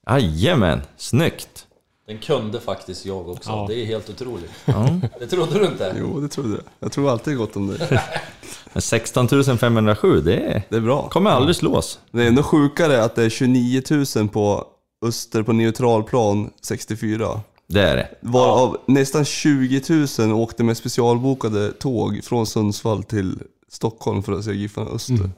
Jajamän, 0.09 0.81
snyggt! 0.97 1.67
Den 2.07 2.17
kunde 2.17 2.59
faktiskt 2.59 3.05
jag 3.05 3.29
också. 3.29 3.49
Ja. 3.49 3.65
Det 3.69 3.81
är 3.81 3.85
helt 3.85 4.09
otroligt. 4.09 4.51
Ja. 4.65 4.99
Det 5.19 5.27
trodde 5.27 5.59
du 5.59 5.65
inte? 5.65 5.95
Jo, 5.99 6.19
det 6.19 6.27
trodde 6.27 6.49
jag. 6.49 6.63
Jag 6.79 6.91
tror 6.91 7.11
alltid 7.11 7.37
gott 7.37 7.55
om. 7.55 7.77
Men 8.73 8.81
16 8.81 9.27
507, 9.57 10.21
det 10.21 10.35
är, 10.37 10.61
Det 10.69 10.75
är 10.75 10.81
bra. 10.81 11.09
kommer 11.09 11.29
aldrig 11.29 11.55
slås. 11.55 11.99
Det 12.11 12.23
är 12.23 12.27
ändå 12.27 12.43
sjukare 12.43 13.03
att 13.03 13.15
det 13.15 13.23
är 13.23 13.29
29 13.29 13.81
000 14.15 14.29
på 14.29 14.67
Öster 15.05 15.43
på 15.43 15.53
neutralplan 15.53 16.51
64. 16.61 17.41
Det 17.67 17.81
är 17.81 17.95
det. 17.95 18.09
Varav 18.21 18.77
nästan 18.85 19.25
20 19.25 19.81
000 20.19 20.31
åkte 20.33 20.63
med 20.63 20.77
specialbokade 20.77 21.71
tåg 21.71 22.23
från 22.23 22.47
Sundsvall 22.47 23.03
till 23.03 23.39
Stockholm 23.69 24.23
för 24.23 24.33
att 24.33 24.43
se 24.45 24.51
Giffarna 24.53 24.89
Öster. 24.89 25.29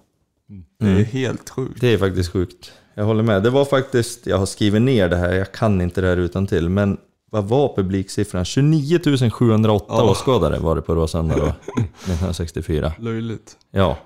Det 0.79 0.87
är 0.87 1.03
helt 1.03 1.49
sjukt. 1.49 1.81
Det 1.81 1.87
är 1.93 1.97
faktiskt 1.97 2.31
sjukt. 2.31 2.71
Jag 2.97 3.05
håller 3.05 3.23
med. 3.23 3.43
Det 3.43 3.49
var 3.49 3.65
faktiskt, 3.65 4.27
jag 4.27 4.37
har 4.37 4.45
skrivit 4.45 4.81
ner 4.81 5.09
det 5.09 5.15
här, 5.15 5.33
jag 5.33 5.51
kan 5.51 5.81
inte 5.81 6.01
det 6.01 6.07
här 6.07 6.17
utan 6.17 6.47
till, 6.47 6.69
men 6.69 6.97
vad 7.31 7.43
var 7.45 7.75
publiksiffran? 7.75 8.45
29 8.45 9.29
708 9.29 9.85
Ja. 9.89 10.03
åskådare 10.03 10.59
var 10.59 10.75
det 10.75 10.81
på 10.81 10.95
Råsunda 10.95 11.35
då, 11.37 11.45
1964. 11.77 12.91
Löjligt. 12.99 13.57
Ja, 13.71 13.97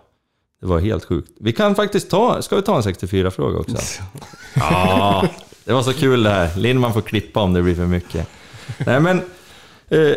det 0.62 0.68
var 0.68 0.80
helt 0.80 1.06
sjukt. 1.06 1.32
Vi 1.40 1.52
kan 1.54 1.76
faktiskt 1.76 2.10
ta, 2.10 2.42
ska 2.42 2.56
vi 2.56 2.62
ta 2.62 2.76
en 2.76 2.82
64-fråga 2.82 3.60
också? 3.60 3.78
Ja, 4.56 5.28
det 5.66 5.74
var 5.74 5.82
så 5.82 5.94
kul 5.94 6.24
det 6.24 6.30
här. 6.30 6.58
Lindman 6.58 6.94
får 6.94 7.02
klippa 7.02 7.40
om 7.42 7.54
det 7.54 7.62
blir 7.62 7.76
för 7.76 7.86
mycket. 7.86 8.28
Nej 8.86 9.00
men, 9.00 9.22
eh, 9.90 10.16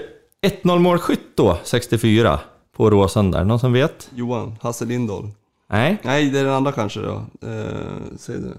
1-0 0.62 0.78
målskytt 0.78 1.36
då, 1.36 1.58
64, 1.64 2.40
på 2.76 2.90
Råsunda. 2.90 3.44
Någon 3.44 3.58
som 3.60 3.72
vet? 3.72 4.10
Johan, 4.14 4.56
Hasse 4.62 4.84
Lindahl. 4.84 5.30
Nej? 5.74 5.98
Nej, 6.02 6.30
det 6.30 6.38
är 6.38 6.44
den 6.44 6.52
andra 6.52 6.72
kanske 6.72 7.00
då. 7.00 7.14
Eh, 7.42 7.48
säg 8.18 8.36
det. 8.38 8.52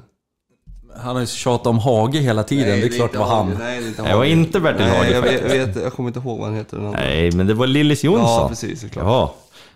Han 0.98 1.16
har 1.16 1.22
ju 1.22 1.28
tjatat 1.28 1.68
om 1.68 1.80
Hage 1.80 2.18
hela 2.20 2.44
tiden. 2.44 2.80
det 2.82 2.86
är 2.86 2.90
klart 2.90 3.12
det 3.12 3.18
var 3.18 3.26
han. 3.26 3.56
Nej, 3.60 3.82
det 3.82 4.04
Det 4.04 4.16
var 4.16 4.26
inte 4.26 4.60
Bertil 4.60 4.86
Nej, 4.86 4.98
Hage 4.98 5.12
jag, 5.12 5.22
vet, 5.22 5.42
jag, 5.42 5.68
vet, 5.68 5.76
jag 5.84 5.94
kommer 5.94 6.10
inte 6.10 6.20
ihåg 6.20 6.38
vad 6.40 6.48
han 6.48 6.56
heter 6.58 6.78
den 6.78 6.86
andra. 6.86 7.00
Nej, 7.00 7.32
men 7.32 7.48
det 7.48 7.54
var 7.54 7.68
Lillis 7.68 8.04
Jonsson. 8.04 8.26
Ja, 8.26 8.48
precis. 8.50 8.86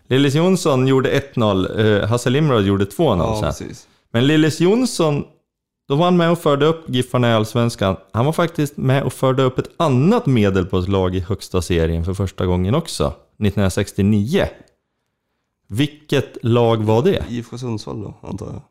Lillis 0.07 0.35
Jonsson 0.35 0.87
gjorde 0.87 1.19
1-0, 1.35 2.01
eh, 2.01 2.07
Hasse 2.09 2.29
Limrod 2.29 2.65
gjorde 2.65 2.85
2-0 2.85 3.17
Ja, 3.19 3.35
sen. 3.41 3.67
precis. 3.67 3.87
Men 4.11 4.27
Lillis 4.27 4.59
Jonsson, 4.59 5.23
då 5.89 5.95
var 5.95 6.05
han 6.05 6.17
med 6.17 6.31
och 6.31 6.39
förde 6.39 6.65
upp 6.65 6.85
Giffarna 6.87 7.29
i 7.29 7.33
Allsvenskan. 7.33 7.95
Han 8.13 8.25
var 8.25 8.33
faktiskt 8.33 8.77
med 8.77 9.03
och 9.03 9.13
förde 9.13 9.43
upp 9.43 9.59
ett 9.59 9.69
annat 9.77 10.25
medelpåslag 10.25 11.15
i 11.15 11.19
högsta 11.19 11.61
serien 11.61 12.05
för 12.05 12.13
första 12.13 12.45
gången 12.45 12.75
också, 12.75 13.13
1969. 13.39 14.47
Vilket 15.71 16.37
lag 16.43 16.77
var 16.83 17.01
det? 17.03 17.23
IFK 17.29 17.57
Sundsvall 17.57 18.01
då, 18.01 18.13
antar 18.21 18.45
jag. 18.45 18.61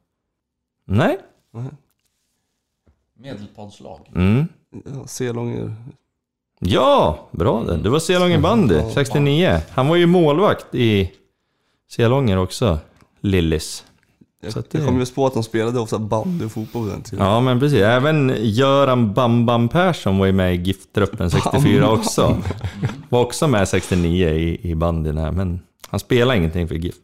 Nej? 0.84 1.18
Medelpadslag. 3.20 4.00
Mm. 4.14 4.48
Ja, 4.70 5.06
Selånger. 5.06 5.74
Ja, 6.60 7.28
bra 7.30 7.64
det. 7.64 7.76
Det 7.76 7.90
var 7.90 7.98
Selånger 7.98 8.38
bandy, 8.40 8.80
69. 8.94 9.60
Han 9.70 9.88
var 9.88 9.96
ju 9.96 10.06
målvakt 10.06 10.74
i 10.74 11.12
Selånger 11.90 12.38
också, 12.38 12.78
Lillis. 13.20 13.84
Jag, 14.42 14.52
Så 14.52 14.58
att 14.58 14.66
jag 14.74 14.82
det- 14.82 14.86
kom 14.86 14.98
just 14.98 15.14
på 15.14 15.26
att 15.26 15.34
de 15.34 15.42
spelade 15.42 15.80
ofta 15.80 15.98
bandy 15.98 16.44
och 16.44 16.52
fotboll 16.52 16.84
på 16.86 16.90
den 16.94 17.02
tiden. 17.02 17.26
Ja, 17.26 17.40
men 17.40 17.60
precis. 17.60 17.78
Även 17.80 18.32
Göran 18.38 19.14
Bam 19.14 19.46
Bam 19.46 19.68
Persson 19.68 20.18
var 20.18 20.26
ju 20.26 20.32
med 20.32 20.54
i 20.54 20.58
GIF-truppen 20.58 21.30
64 21.30 21.90
också. 21.90 22.36
Var 23.08 23.20
också 23.20 23.48
med 23.48 23.68
69 23.68 24.28
i, 24.28 24.70
i 24.70 24.74
bandyn 24.74 25.18
här, 25.18 25.32
men 25.32 25.60
han 25.88 26.00
spelade 26.00 26.38
ingenting 26.38 26.68
för 26.68 26.74
GIF. 26.74 26.94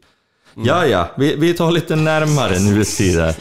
Ja, 0.55 0.87
ja, 0.87 1.11
vi, 1.17 1.37
vi 1.37 1.55
tar 1.55 1.71
lite 1.73 1.97
närmare 1.97 2.59
nutid 2.59 3.19
här. 3.21 3.37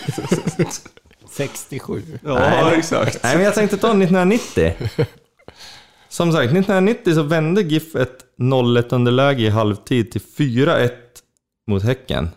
67. 1.30 2.02
Ja, 2.24 2.40
Nej. 2.40 2.76
exakt. 2.78 3.24
Nej, 3.24 3.36
men 3.36 3.46
jag 3.46 3.54
tänkte 3.56 3.78
ta 3.78 3.88
1990. 3.88 4.74
Som 6.10 6.32
sagt, 6.32 6.44
1990 6.44 7.14
så 7.14 7.24
vände 7.24 7.62
GIF 7.62 7.96
ett 7.96 8.26
0-1 8.38 8.94
underläge 8.96 9.42
i 9.44 9.50
halvtid 9.50 10.12
till 10.12 10.22
4-1 10.22 10.90
mot 11.68 11.84
Häcken. 11.84 12.30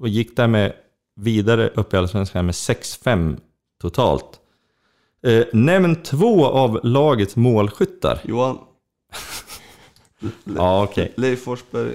Och 0.00 0.08
gick 0.08 0.36
därmed 0.36 0.72
vidare 1.20 1.68
upp 1.68 1.94
i 1.94 1.96
Allsvenskan 1.96 2.46
med 2.46 2.52
6-5 2.52 3.38
totalt. 3.80 4.40
Eh, 5.26 5.44
nämn 5.52 6.02
två 6.02 6.46
av 6.46 6.80
lagets 6.82 7.36
målskyttar. 7.36 8.20
Johan, 8.24 8.58
Ja, 10.56 10.82
okej. 10.82 11.12
Leif 11.16 11.44
Forsberg, 11.44 11.94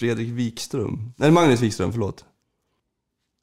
Fredrik 0.00 0.28
Wikström. 0.28 1.12
Nej, 1.16 1.30
Magnus 1.30 1.60
Wikström, 1.60 1.92
förlåt. 1.92 2.24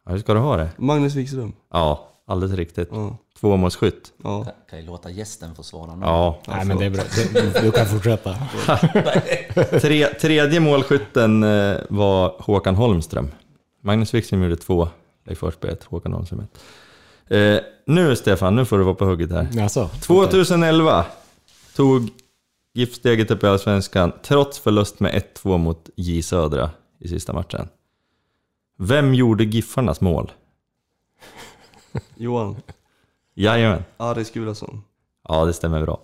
Ja, 0.05 0.11
hur 0.11 0.19
ska 0.19 0.33
du 0.33 0.39
ha 0.39 0.57
det? 0.57 0.69
Magnus 0.77 1.15
Wikström. 1.15 1.53
Ja, 1.71 2.07
alldeles 2.27 2.55
riktigt. 2.55 2.89
Ja. 2.91 3.17
Tvåmålsskytt. 3.39 4.13
ja. 4.23 4.45
Kan 4.69 4.79
ju 4.79 4.85
låta 4.85 5.09
gästen 5.09 5.55
få 5.55 5.63
svara 5.63 5.95
nu. 5.95 6.05
Ja. 6.05 6.39
Nej, 6.47 6.65
men 6.65 6.77
det 6.77 6.85
är 6.85 6.89
bra. 6.89 7.03
Du, 7.33 7.61
du 7.61 7.71
kan 7.71 7.85
fortsätta. 7.85 8.35
Tre, 9.81 10.07
tredje 10.07 10.59
målskytten 10.59 11.43
eh, 11.43 11.77
var 11.89 12.35
Håkan 12.39 12.75
Holmström. 12.75 13.31
Magnus 13.83 14.13
Wikström 14.13 14.43
gjorde 14.43 14.55
två, 14.55 14.87
Leif 15.25 15.39
Forsberg 15.39 15.71
ett, 15.71 15.83
Håkan 15.83 16.13
Holmström 16.13 16.39
ett. 16.39 16.59
Eh, 17.31 17.59
nu 17.85 18.15
Stefan, 18.15 18.55
nu 18.55 18.65
får 18.65 18.77
du 18.77 18.83
vara 18.83 18.95
på 18.95 19.05
hugget 19.05 19.31
här. 19.31 19.61
Alltså, 19.61 19.87
2011 19.87 21.05
tog 21.75 22.09
GIF 22.77 22.95
steget 22.95 23.31
upp 23.31 23.43
i 23.43 23.47
Allsvenskan 23.47 24.11
trots 24.23 24.59
förlust 24.59 24.99
med 24.99 25.23
1-2 25.35 25.57
mot 25.57 25.89
J 25.95 26.23
Södra 26.23 26.69
i 26.99 27.07
sista 27.07 27.33
matchen. 27.33 27.67
Vem 28.79 29.13
gjorde 29.15 29.43
Giffarnas 29.43 30.01
mål? 30.01 30.31
Johan, 32.15 32.55
Jajamän. 33.35 33.83
Aris 33.97 34.31
Gulason. 34.31 34.83
Ja, 35.29 35.45
det 35.45 35.53
stämmer 35.53 35.81
bra. 35.81 35.99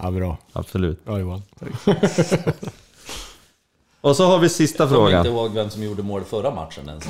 Ja, 0.00 0.10
bra. 0.10 0.38
Absolut. 0.52 1.04
Bra 1.04 1.18
Johan. 1.18 1.42
Och 4.00 4.16
så 4.16 4.26
har 4.26 4.38
vi 4.38 4.48
sista 4.48 4.82
Jag 4.82 4.90
kommer 4.92 5.10
inte 5.10 5.22
frågan. 5.22 5.26
ihåg 5.36 5.54
vem 5.54 5.70
som 5.70 5.82
gjorde 5.82 6.02
mål 6.02 6.24
förra 6.24 6.50
matchen 6.50 6.88
ens. 6.88 7.04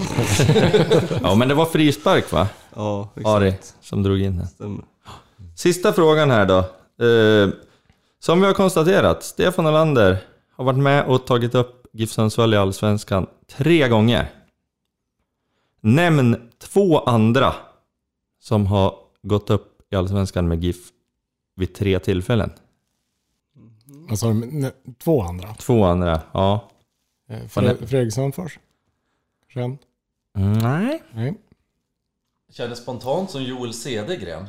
Ja, 1.23 1.35
men 1.35 1.49
det 1.49 1.55
var 1.55 1.67
frispark 1.67 2.33
va? 2.33 2.49
Ja, 2.75 3.09
exakt. 3.15 3.27
Ari, 3.27 3.55
som 3.81 4.03
drog 4.03 4.21
in 4.21 4.45
den. 4.59 4.83
Sista 5.55 5.93
frågan 5.93 6.31
här 6.31 6.47
då. 6.47 6.59
Eh, 7.07 7.49
som 8.19 8.41
vi 8.41 8.47
har 8.47 8.55
konstaterat, 8.55 9.23
Stefan 9.23 9.67
Olander 9.67 10.25
har 10.51 10.65
varit 10.65 10.79
med 10.79 11.07
och 11.07 11.27
tagit 11.27 11.55
upp 11.55 11.87
GIF 11.93 12.11
Sundsvall 12.11 12.55
i 12.55 12.57
Allsvenskan 12.57 13.27
tre 13.47 13.89
gånger. 13.89 14.33
Nämn 15.81 16.51
två 16.59 16.99
andra 16.99 17.55
som 18.41 18.67
har 18.67 18.95
gått 19.23 19.51
upp 19.51 19.93
i 19.93 19.97
Allsvenskan 19.97 20.49
med 20.49 20.65
GIF 20.65 20.77
vid 21.57 21.75
tre 21.75 21.99
tillfällen. 21.99 22.53
Ne- 24.35 24.73
Två 24.99 25.23
andra. 25.23 25.55
Två 25.55 25.85
andra, 25.85 26.21
ja. 26.33 26.71
Eh, 27.29 27.37
Fre- 27.41 27.87
Fredrik 27.87 28.15
Sundfors. 28.15 28.59
Skön? 29.55 29.79
Nej. 30.63 31.03
Nej. 31.13 31.35
Kändes 32.53 32.79
spontant 32.83 33.31
som 33.31 33.43
Joel 33.43 33.75
Cedergren 33.75 34.47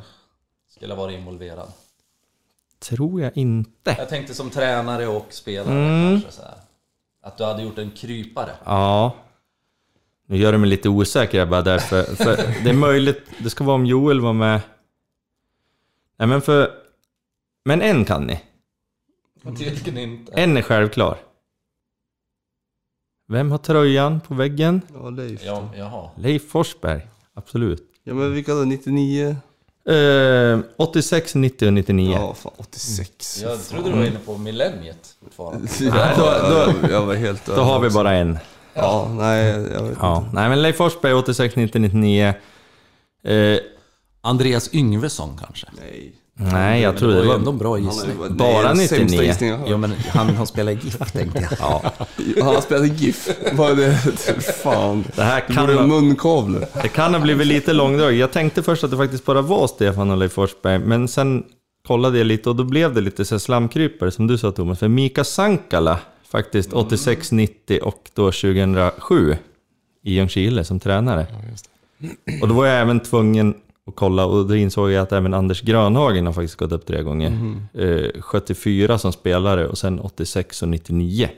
skulle 0.68 0.94
ha 0.94 1.02
varit 1.02 1.18
involverad. 1.18 1.72
Tror 2.78 3.20
jag 3.22 3.36
inte. 3.36 3.94
Jag 3.98 4.08
tänkte 4.08 4.34
som 4.34 4.50
tränare 4.50 5.06
och 5.06 5.26
spelare 5.32 5.74
Mm. 5.74 6.20
kanske 6.20 6.32
så 6.32 6.42
här. 6.42 6.54
Att 7.22 7.38
du 7.38 7.44
hade 7.44 7.62
gjort 7.62 7.78
en 7.78 7.90
krypare. 7.90 8.50
Ja. 8.64 9.16
Nu 10.26 10.36
gör 10.36 10.52
det 10.52 10.58
mig 10.58 10.70
lite 10.70 10.88
osäker 10.88 11.38
jag 11.38 11.48
bara 11.50 11.62
därför. 11.62 12.02
För 12.02 12.36
det 12.64 12.70
är 12.70 12.74
möjligt, 12.74 13.30
det 13.38 13.50
ska 13.50 13.64
vara 13.64 13.74
om 13.74 13.86
Joel 13.86 14.20
var 14.20 14.32
med. 14.32 14.60
Nej 16.16 16.28
men 16.28 16.40
för... 16.40 16.70
Men 17.64 17.82
en 17.82 18.04
kan 18.04 18.26
ni. 18.26 18.40
Tydligen 19.58 19.98
inte. 19.98 20.32
En 20.32 20.56
är 20.56 20.62
självklar. 20.62 21.18
Vem 23.28 23.50
har 23.50 23.58
tröjan 23.58 24.20
på 24.20 24.34
väggen? 24.34 24.82
Ja, 24.94 25.10
Leif. 25.10 25.44
Ja, 25.44 25.70
jaha. 25.76 26.10
Leif 26.16 26.50
Forsberg. 26.50 27.06
Absolut. 27.34 27.82
Ja 28.02 28.14
men 28.14 28.32
vilka 28.32 28.54
då? 28.54 28.64
99? 28.64 29.36
Eh, 29.88 30.58
86, 30.76 31.34
90 31.34 31.66
och 31.66 31.72
99. 31.72 32.12
Ja, 32.20 32.34
fan 32.34 32.52
86. 32.56 33.40
Jag 33.42 33.64
trodde 33.68 33.90
du 33.90 33.96
var 33.96 34.04
inne 34.04 34.18
på 34.26 34.38
millenniet 34.38 35.14
fortfarande. 35.24 35.68
Ja, 35.80 36.74
då- 36.82 36.88
jag 36.90 37.06
var 37.06 37.14
helt 37.14 37.46
Då 37.46 37.52
har 37.62 37.80
vi 37.80 37.90
bara 37.90 38.12
en. 38.14 38.38
Ja, 38.74 39.08
nej 39.18 39.46
jag 39.46 39.82
vet 39.82 39.98
Ja. 40.00 40.28
Nej 40.32 40.48
men 40.48 40.62
Leif 40.62 40.76
Forsberg 40.76 41.14
86, 41.14 41.56
90, 41.56 41.78
99. 41.80 42.34
Eh, 43.24 43.58
Andreas 44.20 44.74
Yngvesson 44.74 45.40
kanske? 45.44 45.66
Nej. 45.80 46.12
Nej 46.40 46.82
jag 46.82 46.96
tror 46.96 47.08
det 47.08 47.14
det 47.14 47.18
var 47.18 47.24
ju 47.24 47.28
var... 47.30 47.36
ändå 47.38 47.50
en 47.50 47.58
bra 47.58 47.72
Han 47.74 47.84
gissning. 47.84 48.12
är- 48.24 48.30
Bara 48.30 48.74
nej, 48.74 48.88
sämsta 48.88 49.04
99. 49.04 49.22
gissningen 49.22 49.54
jag 49.54 49.58
har 49.58 49.66
hört. 49.66 49.70
Jo 49.70 49.76
men 49.78 49.92
han 50.08 50.36
har 50.36 50.46
spelat 50.46 50.84
GIF 50.84 50.98
tänkte 51.12 51.40
jag. 51.50 51.58
Ja, 51.60 51.92
Han 52.42 52.54
har 52.54 52.60
spelat 52.60 53.00
GIF. 53.00 53.28
Vad 53.52 53.70
är 53.70 53.76
det? 53.76 53.94
Fan. 54.62 55.04
det 55.16 55.22
här 55.22 55.40
kan 55.40 55.68
ha, 55.76 55.86
munkavle. 55.86 56.66
det 56.82 56.88
kan 56.88 57.14
ha 57.14 57.20
blivit 57.20 57.46
lite 57.46 57.72
långdraget. 57.72 58.18
Jag 58.20 58.32
tänkte 58.32 58.62
först 58.62 58.84
att 58.84 58.90
det 58.90 58.96
faktiskt 58.96 59.24
bara 59.24 59.42
var 59.42 59.66
Stefan 59.66 60.10
och 60.10 60.16
Leif 60.16 60.32
Forsberg, 60.32 60.78
men 60.78 61.08
sen 61.08 61.44
kollade 61.86 62.18
jag 62.18 62.26
lite 62.26 62.50
och 62.50 62.56
då 62.56 62.64
blev 62.64 62.94
det 62.94 63.00
lite 63.00 63.24
så 63.24 63.34
här 63.34 63.38
slamkrypare 63.40 64.10
som 64.10 64.26
du 64.26 64.38
sa 64.38 64.52
Thomas. 64.52 64.78
För 64.78 64.88
Mika 64.88 65.24
Sankala, 65.24 65.98
faktiskt 66.30 66.72
86, 66.72 67.32
90 67.32 67.80
och 67.82 68.10
då 68.14 68.24
2007 68.32 69.36
i 70.04 70.14
Ljungskile 70.14 70.64
som 70.64 70.80
tränare. 70.80 71.26
Och 72.42 72.48
då 72.48 72.54
var 72.54 72.66
jag 72.66 72.80
även 72.80 73.00
tvungen 73.00 73.54
att 73.88 73.96
kolla 73.96 74.26
och 74.26 74.46
då 74.46 74.56
insåg 74.56 74.90
jag 74.90 75.02
att 75.02 75.12
även 75.12 75.34
Anders 75.34 75.60
Grönhagen 75.62 76.26
har 76.26 76.32
faktiskt 76.32 76.56
gått 76.56 76.72
upp 76.72 76.86
tre 76.86 77.02
gånger. 77.02 77.56
Eh, 77.74 78.20
74 78.22 78.98
som 78.98 79.12
spelare 79.12 79.68
och 79.68 79.78
sen 79.78 80.00
86 80.00 80.62
och 80.62 80.68
99 80.68 81.28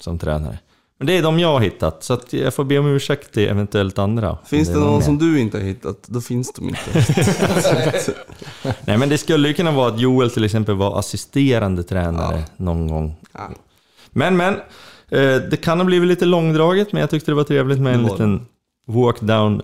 som 0.00 0.18
tränare. 0.18 0.58
Men 0.98 1.06
det 1.06 1.16
är 1.18 1.22
de 1.22 1.38
jag 1.40 1.48
har 1.52 1.60
hittat, 1.60 2.04
så 2.04 2.18
jag 2.30 2.54
får 2.54 2.64
be 2.64 2.78
om 2.78 2.86
ursäkt 2.86 3.32
till 3.32 3.48
eventuellt 3.48 3.98
andra. 3.98 4.38
Finns 4.46 4.68
det 4.68 4.74
är 4.74 4.78
någon 4.80 4.94
mer. 4.94 5.00
som 5.00 5.18
du 5.18 5.40
inte 5.40 5.58
har 5.58 5.64
hittat, 5.64 6.02
då 6.08 6.20
finns 6.20 6.52
de 6.52 6.68
inte. 6.68 7.04
Nej 8.84 8.98
men 8.98 9.08
det 9.08 9.18
skulle 9.18 9.48
ju 9.48 9.54
kunna 9.54 9.70
vara 9.70 9.88
att 9.88 10.00
Joel 10.00 10.30
till 10.30 10.44
exempel 10.44 10.74
var 10.74 10.98
assisterande 10.98 11.82
tränare 11.82 12.42
någon 12.56 12.88
gång. 12.88 13.16
Ja. 13.32 13.50
Men 14.10 14.36
men, 14.36 14.54
eh, 15.08 15.36
det 15.50 15.60
kan 15.62 15.78
ha 15.78 15.84
blivit 15.84 16.08
lite 16.08 16.24
långdraget 16.24 16.92
men 16.92 17.00
jag 17.00 17.10
tyckte 17.10 17.30
det 17.30 17.34
var 17.34 17.44
trevligt 17.44 17.80
med 17.80 17.94
en 17.94 18.02
Det 18.02 18.06
det. 18.08 18.12
liten 18.12 18.46
walk 18.86 19.20
down 19.20 19.62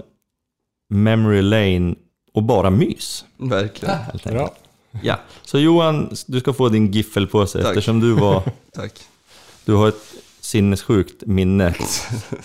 memory 0.91 1.43
lane 1.43 1.95
och 2.37 2.43
bara 2.43 2.71
mys. 2.71 3.25
Verkligen. 3.37 3.95
Helt 3.99 4.27
enkelt. 4.27 4.35
Bra. 4.35 4.55
Ja, 5.03 5.19
så 5.43 5.59
Johan, 5.59 6.15
du 6.27 6.41
ska 6.41 6.53
få 6.53 6.69
din 6.69 6.93
giffelpåse 6.93 7.59
Tack. 7.59 7.69
eftersom 7.69 8.01
du 8.01 8.13
var, 8.13 8.43
Tack. 8.75 8.93
du 9.65 9.75
har 9.75 9.89
ett 9.89 10.03
sinnessjukt 10.41 11.27
minne. 11.27 11.75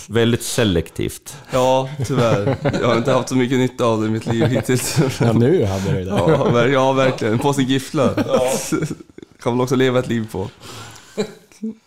Väldigt 0.07 0.43
selektivt. 0.43 1.37
Ja, 1.51 1.89
tyvärr. 2.07 2.57
Jag 2.81 2.87
har 2.87 2.97
inte 2.97 3.11
haft 3.11 3.29
så 3.29 3.35
mycket 3.35 3.57
nytta 3.57 3.85
av 3.85 4.01
det 4.01 4.07
i 4.07 4.09
mitt 4.09 4.25
liv 4.25 4.45
hittills. 4.45 4.97
Ja, 5.21 5.33
nu 5.33 5.65
hade 5.65 5.91
du 5.91 6.03
det. 6.03 6.09
Ja, 6.09 6.49
ver- 6.51 6.67
ja 6.67 6.93
verkligen. 6.93 7.33
En 7.33 7.39
påse 7.39 7.61
gifflar. 7.61 8.13
Kan 9.41 9.53
man 9.55 9.61
också 9.61 9.75
leva 9.75 9.99
ett 9.99 10.07
liv 10.07 10.27
på. 10.31 10.49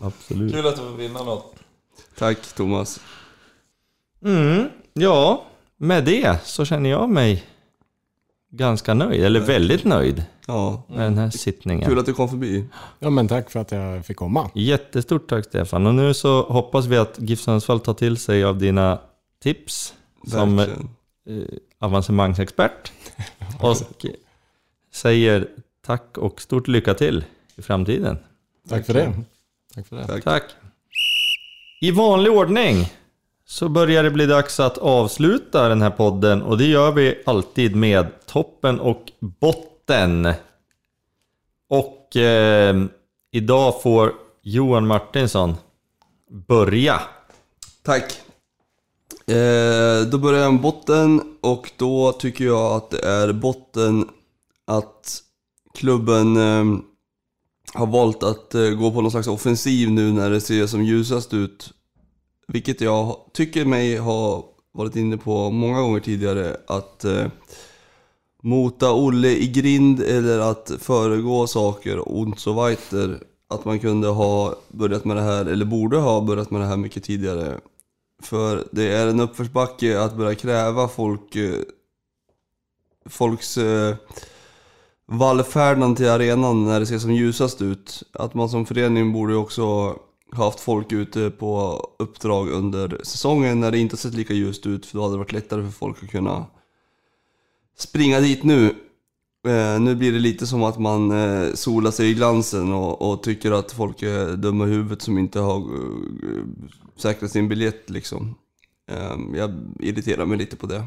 Absolut. 0.03 0.53
Kul 0.53 0.67
att 0.67 0.77
du 0.77 0.83
får 0.83 0.97
vinna 0.97 1.23
något. 1.23 1.55
Tack 2.19 2.39
Thomas. 2.55 3.01
Mm, 4.25 4.69
ja, 4.93 5.45
med 5.77 6.05
det 6.05 6.37
så 6.45 6.65
känner 6.65 6.91
jag 6.91 7.09
mig 7.11 7.45
ganska 8.57 8.95
nöjd, 8.95 9.25
eller 9.25 9.41
väldigt 9.41 9.85
nöjd 9.85 10.25
Ja, 10.47 10.83
med 10.89 11.01
den 11.01 11.19
här 11.19 11.31
sittningen. 11.31 11.89
kul 11.89 11.99
att 11.99 12.07
du 12.07 12.13
kom 12.13 12.29
förbi. 12.29 12.65
Ja, 12.99 13.11
men 13.11 13.29
tack 13.29 13.51
för 13.51 13.61
att 13.61 13.73
jag 13.73 14.07
fick 14.07 14.17
komma. 14.17 14.51
Jättestort 14.55 15.29
tack 15.29 15.45
Stefan. 15.45 15.87
Och 15.87 15.95
nu 15.95 16.15
så 16.15 16.43
hoppas 16.43 16.87
vi 16.87 16.97
att 16.97 17.15
GIF 17.19 17.41
Sundsvall 17.41 17.81
tar 17.81 17.95
till 17.95 18.17
sig 18.17 18.45
av 18.45 18.59
dina 18.59 18.99
tips 19.43 19.95
som 20.27 20.59
eh, 20.59 20.67
avancemangsexpert. 21.79 22.93
Och 23.61 23.77
säger 24.93 25.49
tack 25.87 26.19
och 26.19 26.41
stort 26.43 26.69
lycka 26.69 26.95
till 26.95 27.25
i 27.57 27.63
framtiden. 27.63 28.19
Tack 28.69 28.87
för 28.87 28.95
det. 28.95 29.13
Tack 29.75 29.87
för 29.87 29.97
det. 29.97 30.07
Tack. 30.07 30.25
Tack. 30.25 30.43
I 31.81 31.91
vanlig 31.91 32.33
ordning 32.33 32.77
så 33.47 33.69
börjar 33.69 34.03
det 34.03 34.11
bli 34.11 34.27
dags 34.27 34.61
att 34.61 34.79
avsluta 34.79 35.69
den 35.69 35.83
här 35.83 35.91
podden 35.91 36.43
och 36.43 36.59
det 36.59 36.67
gör 36.67 36.93
vi 36.93 37.23
alltid 37.27 37.77
med 37.77 38.27
toppen 38.27 38.81
och 38.81 39.13
botten. 39.21 40.33
Och 41.69 42.17
eh, 42.17 42.85
idag 43.33 43.83
får 43.83 44.13
Johan 44.43 44.87
Martinsson 44.87 45.55
börja. 46.31 47.01
Tack. 47.83 48.21
Eh, 49.27 50.07
då 50.11 50.19
börjar 50.19 50.43
jag 50.43 50.53
med 50.53 50.63
botten 50.63 51.37
och 51.41 51.73
då 51.77 52.13
tycker 52.13 52.45
jag 52.45 52.73
att 52.73 52.91
det 52.91 53.07
är 53.07 53.33
botten 53.33 54.09
att 54.67 55.23
klubben 55.75 56.37
eh, 56.37 56.81
har 57.75 57.87
valt 57.87 58.23
att 58.23 58.55
eh, 58.55 58.71
gå 58.71 58.91
på 58.93 59.01
någon 59.01 59.11
slags 59.11 59.29
offensiv 59.29 59.91
nu 59.91 60.13
när 60.13 60.31
det 60.31 60.41
ser 60.41 60.67
som 60.67 60.85
ljusast 60.85 61.35
ut. 61.35 61.73
Vilket 62.47 62.81
jag 62.81 63.17
tycker 63.33 63.65
mig 63.65 63.97
ha 63.97 64.45
varit 64.73 64.97
inne 64.97 65.17
på 65.17 65.51
många 65.51 65.81
gånger 65.81 66.01
tidigare 66.01 66.57
att 66.67 67.05
eh, 67.05 67.27
mota 68.43 68.93
Olle 68.93 69.29
i 69.29 69.47
grind 69.47 70.01
eller 70.01 70.39
att 70.39 70.73
föregå 70.79 71.47
saker 71.47 71.99
och 71.99 72.41
så 72.41 72.65
weiter. 72.65 73.21
Att 73.49 73.65
man 73.65 73.79
kunde 73.79 74.09
ha 74.09 74.55
börjat 74.69 75.05
med 75.05 75.17
det 75.17 75.23
här, 75.23 75.47
eller 75.47 75.65
borde 75.65 75.97
ha 75.97 76.21
börjat 76.21 76.51
med 76.51 76.61
det 76.61 76.67
här 76.67 76.77
mycket 76.77 77.05
tidigare. 77.05 77.61
För 78.23 78.69
det 78.73 78.93
är 78.93 79.07
en 79.07 79.21
uppförsbacke 79.21 80.01
att 80.01 80.17
börja 80.17 80.35
kräva 80.35 80.89
folk, 80.89 81.37
eh, 81.37 81.61
folks 83.07 83.59
eh, 83.59 83.97
vallfärdan 85.07 85.97
till 85.97 86.09
arenan 86.09 86.65
när 86.65 86.81
det 86.81 86.87
ser 86.87 86.99
som 86.99 87.15
ljusast 87.15 87.63
ut. 87.63 88.03
Att 88.13 88.35
man 88.35 88.49
som 88.49 88.67
förening 88.67 89.13
borde 89.13 89.37
också 89.37 89.97
har 90.35 90.45
haft 90.45 90.61
folk 90.61 90.93
ute 90.93 91.31
på 91.31 91.81
uppdrag 91.99 92.49
under 92.49 93.01
säsongen 93.03 93.61
när 93.61 93.71
det 93.71 93.79
inte 93.79 93.97
sett 93.97 94.15
lika 94.15 94.35
ljust 94.35 94.67
ut. 94.67 94.87
För 94.87 94.99
då 94.99 95.03
hade 95.03 95.15
det 95.15 95.19
varit 95.19 95.33
lättare 95.33 95.63
för 95.63 95.71
folk 95.71 96.03
att 96.03 96.11
kunna 96.11 96.47
springa 97.79 98.21
dit 98.21 98.43
nu. 98.43 98.75
Eh, 99.47 99.81
nu 99.81 99.95
blir 99.95 100.13
det 100.13 100.19
lite 100.19 100.47
som 100.47 100.63
att 100.63 100.79
man 100.79 101.11
eh, 101.11 101.55
solar 101.55 101.91
sig 101.91 102.11
i 102.11 102.15
glansen 102.15 102.73
och, 102.73 103.13
och 103.13 103.23
tycker 103.23 103.53
att 103.53 103.73
folk 103.73 104.03
är 104.03 104.37
dumma 104.37 104.67
i 104.67 104.71
huvudet 104.71 105.03
som 105.03 105.19
inte 105.19 105.41
har 105.41 105.59
eh, 105.59 106.45
säkrat 106.97 107.31
sin 107.31 107.49
biljett 107.49 107.91
liksom. 107.91 108.35
Eh, 108.91 109.17
jag 109.35 109.55
irriterar 109.81 110.27
mig 110.27 110.39
lite 110.39 110.57
på 110.57 110.67
det. 110.67 110.85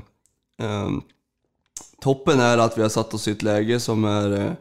Ehm, 0.61 1.01
toppen 2.01 2.39
är 2.39 2.57
att 2.57 2.77
vi 2.77 2.81
har 2.81 2.89
satt 2.89 3.13
oss 3.13 3.27
i 3.27 3.31
ett 3.31 3.43
läge 3.43 3.79
som 3.79 4.05
är 4.05 4.31
eh, 4.31 4.51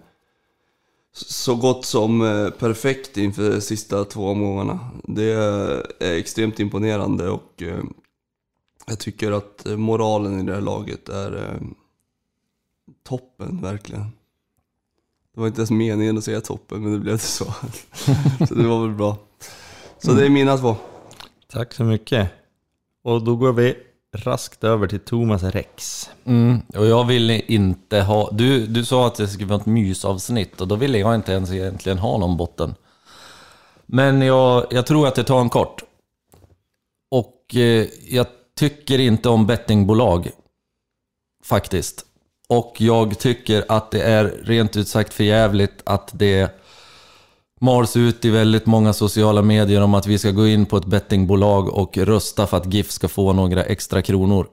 så 1.16 1.54
gott 1.54 1.84
som 1.84 2.22
eh, 2.22 2.50
perfekt 2.50 3.16
inför 3.16 3.50
de 3.50 3.60
sista 3.60 4.04
två 4.04 4.28
omgångarna. 4.28 4.90
Det 5.04 5.32
är 6.00 6.14
extremt 6.14 6.60
imponerande 6.60 7.30
och 7.30 7.62
eh, 7.62 7.84
jag 8.86 8.98
tycker 8.98 9.32
att 9.32 9.66
moralen 9.66 10.40
i 10.40 10.42
det 10.42 10.54
här 10.54 10.60
laget 10.60 11.08
är 11.08 11.36
eh, 11.36 11.60
toppen, 13.02 13.62
verkligen. 13.62 14.04
Det 15.34 15.40
var 15.40 15.46
inte 15.46 15.60
ens 15.60 15.70
meningen 15.70 16.18
att 16.18 16.24
säga 16.24 16.40
toppen, 16.40 16.82
men 16.82 16.92
det 16.92 16.98
blev 16.98 17.14
det 17.14 17.22
så. 17.22 17.44
så 18.48 18.54
det 18.54 18.66
var 18.66 18.86
väl 18.86 18.96
bra. 18.96 19.18
Så 19.98 20.12
det 20.12 20.26
är 20.26 20.30
mina 20.30 20.58
två. 20.58 20.76
Tack 21.46 21.74
så 21.74 21.84
mycket. 21.84 22.30
Och 23.02 23.24
då 23.24 23.36
går 23.36 23.52
vi 23.52 23.76
raskt 24.16 24.64
över 24.64 24.86
till 24.86 25.00
Thomas 25.00 25.42
Rex. 25.42 26.10
Mm, 26.24 26.60
och 26.76 26.86
jag 26.86 27.04
ville 27.04 27.40
inte 27.40 28.00
ha... 28.00 28.30
Du, 28.32 28.66
du 28.66 28.84
sa 28.84 29.06
att 29.06 29.14
det 29.14 29.28
skulle 29.28 29.48
vara 29.48 29.60
ett 29.60 29.66
mysavsnitt 29.66 30.60
och 30.60 30.68
då 30.68 30.74
ville 30.74 30.98
jag 30.98 31.14
inte 31.14 31.32
ens 31.32 31.52
egentligen 31.52 31.98
ha 31.98 32.18
någon 32.18 32.36
botten. 32.36 32.74
Men 33.86 34.22
jag, 34.22 34.66
jag 34.70 34.86
tror 34.86 35.08
att 35.08 35.16
jag 35.16 35.26
tar 35.26 35.40
en 35.40 35.48
kort. 35.48 35.82
Och 37.10 37.56
eh, 37.56 37.86
jag 38.08 38.26
tycker 38.58 38.98
inte 38.98 39.28
om 39.28 39.46
bettingbolag. 39.46 40.30
Faktiskt. 41.44 42.06
Och 42.48 42.74
jag 42.78 43.18
tycker 43.18 43.64
att 43.68 43.90
det 43.90 44.02
är 44.02 44.24
rent 44.24 44.76
ut 44.76 44.88
sagt 44.88 45.14
för 45.14 45.24
jävligt 45.24 45.82
att 45.84 46.10
det 46.12 46.60
mals 47.60 47.96
ut 47.96 48.24
i 48.24 48.30
väldigt 48.30 48.66
många 48.66 48.92
sociala 48.92 49.42
medier 49.42 49.82
om 49.82 49.94
att 49.94 50.06
vi 50.06 50.18
ska 50.18 50.30
gå 50.30 50.46
in 50.46 50.66
på 50.66 50.76
ett 50.76 50.84
bettingbolag 50.86 51.68
och 51.68 51.98
rösta 51.98 52.46
för 52.46 52.56
att 52.56 52.72
GIF 52.74 52.90
ska 52.90 53.08
få 53.08 53.32
några 53.32 53.62
extra 53.64 54.02
kronor. 54.02 54.46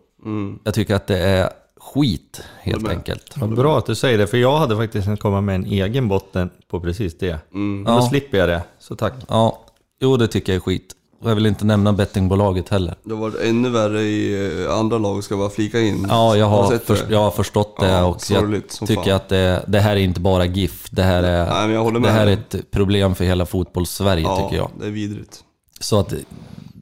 Jag 0.64 0.74
tycker 0.74 0.96
att 0.96 1.08
det 1.08 1.18
är 1.20 1.50
skit, 1.80 2.42
helt 2.62 2.90
enkelt. 2.90 3.38
Vad 3.38 3.56
bra 3.56 3.78
att 3.78 3.86
du 3.86 3.96
säger 3.96 4.18
det, 4.18 4.28
för 4.28 4.38
jag 4.38 4.58
hade 4.58 4.76
faktiskt 4.76 5.06
kunnat 5.06 5.20
komma 5.20 5.42
med 5.42 5.56
en 5.56 5.66
egen 5.66 6.08
botten 6.08 6.50
på 6.70 6.80
precis 6.80 7.18
det. 7.18 7.38
Men 7.52 7.84
då 7.84 7.92
Ja. 7.92 8.02
slipper 8.10 8.38
jag 8.38 8.50
det, 8.50 8.64
så 8.80 8.96
tack. 8.96 9.14
Ja, 9.28 9.60
jo 10.02 10.18
det 10.18 10.28
tycker 10.28 10.54
jag 10.54 10.56
är 10.58 10.62
skit. 10.62 10.96
Och 11.24 11.30
jag 11.30 11.36
vill 11.36 11.46
inte 11.46 11.66
nämna 11.66 11.94
bettingbolaget 11.94 12.70
heller. 12.70 12.96
Det 13.04 13.14
har 13.14 13.22
varit 13.22 13.40
ännu 13.42 13.70
värre 13.70 14.02
i 14.02 14.64
eh, 14.66 14.74
andra 14.78 14.98
lag, 14.98 15.24
ska 15.24 15.34
jag 15.34 15.40
bara 15.40 15.50
flika 15.50 15.80
in. 15.80 16.06
Ja, 16.10 16.36
jag 16.38 16.46
har, 16.46 16.70
sett 16.72 16.84
först, 16.86 17.06
jag 17.10 17.20
har 17.20 17.32
förstått 17.32 17.78
det 17.80 17.88
Ja, 17.88 18.04
och 18.06 18.18
jag 18.30 18.64
tycker 18.88 19.04
fan. 19.04 19.12
att 19.12 19.30
det, 19.30 19.66
det 19.68 19.80
här 19.80 19.92
är 19.96 20.00
inte 20.00 20.20
bara 20.20 20.46
GIF. 20.46 20.88
Det 20.92 21.04
här 21.04 21.24
är, 21.24 21.68
Nej, 21.68 22.02
det 22.02 22.10
här 22.10 22.28
är 22.28 22.34
ett 22.34 22.72
problem 22.72 23.16
för 23.16 23.26
hela 23.26 23.46
fotbolls-Sverige 23.46 24.24
ja, 24.24 24.36
tycker 24.44 24.56
jag. 24.58 24.72
det 24.80 24.86
är 24.86 24.92
vidrigt. 24.92 25.44
Så 25.80 26.00
att 26.00 26.14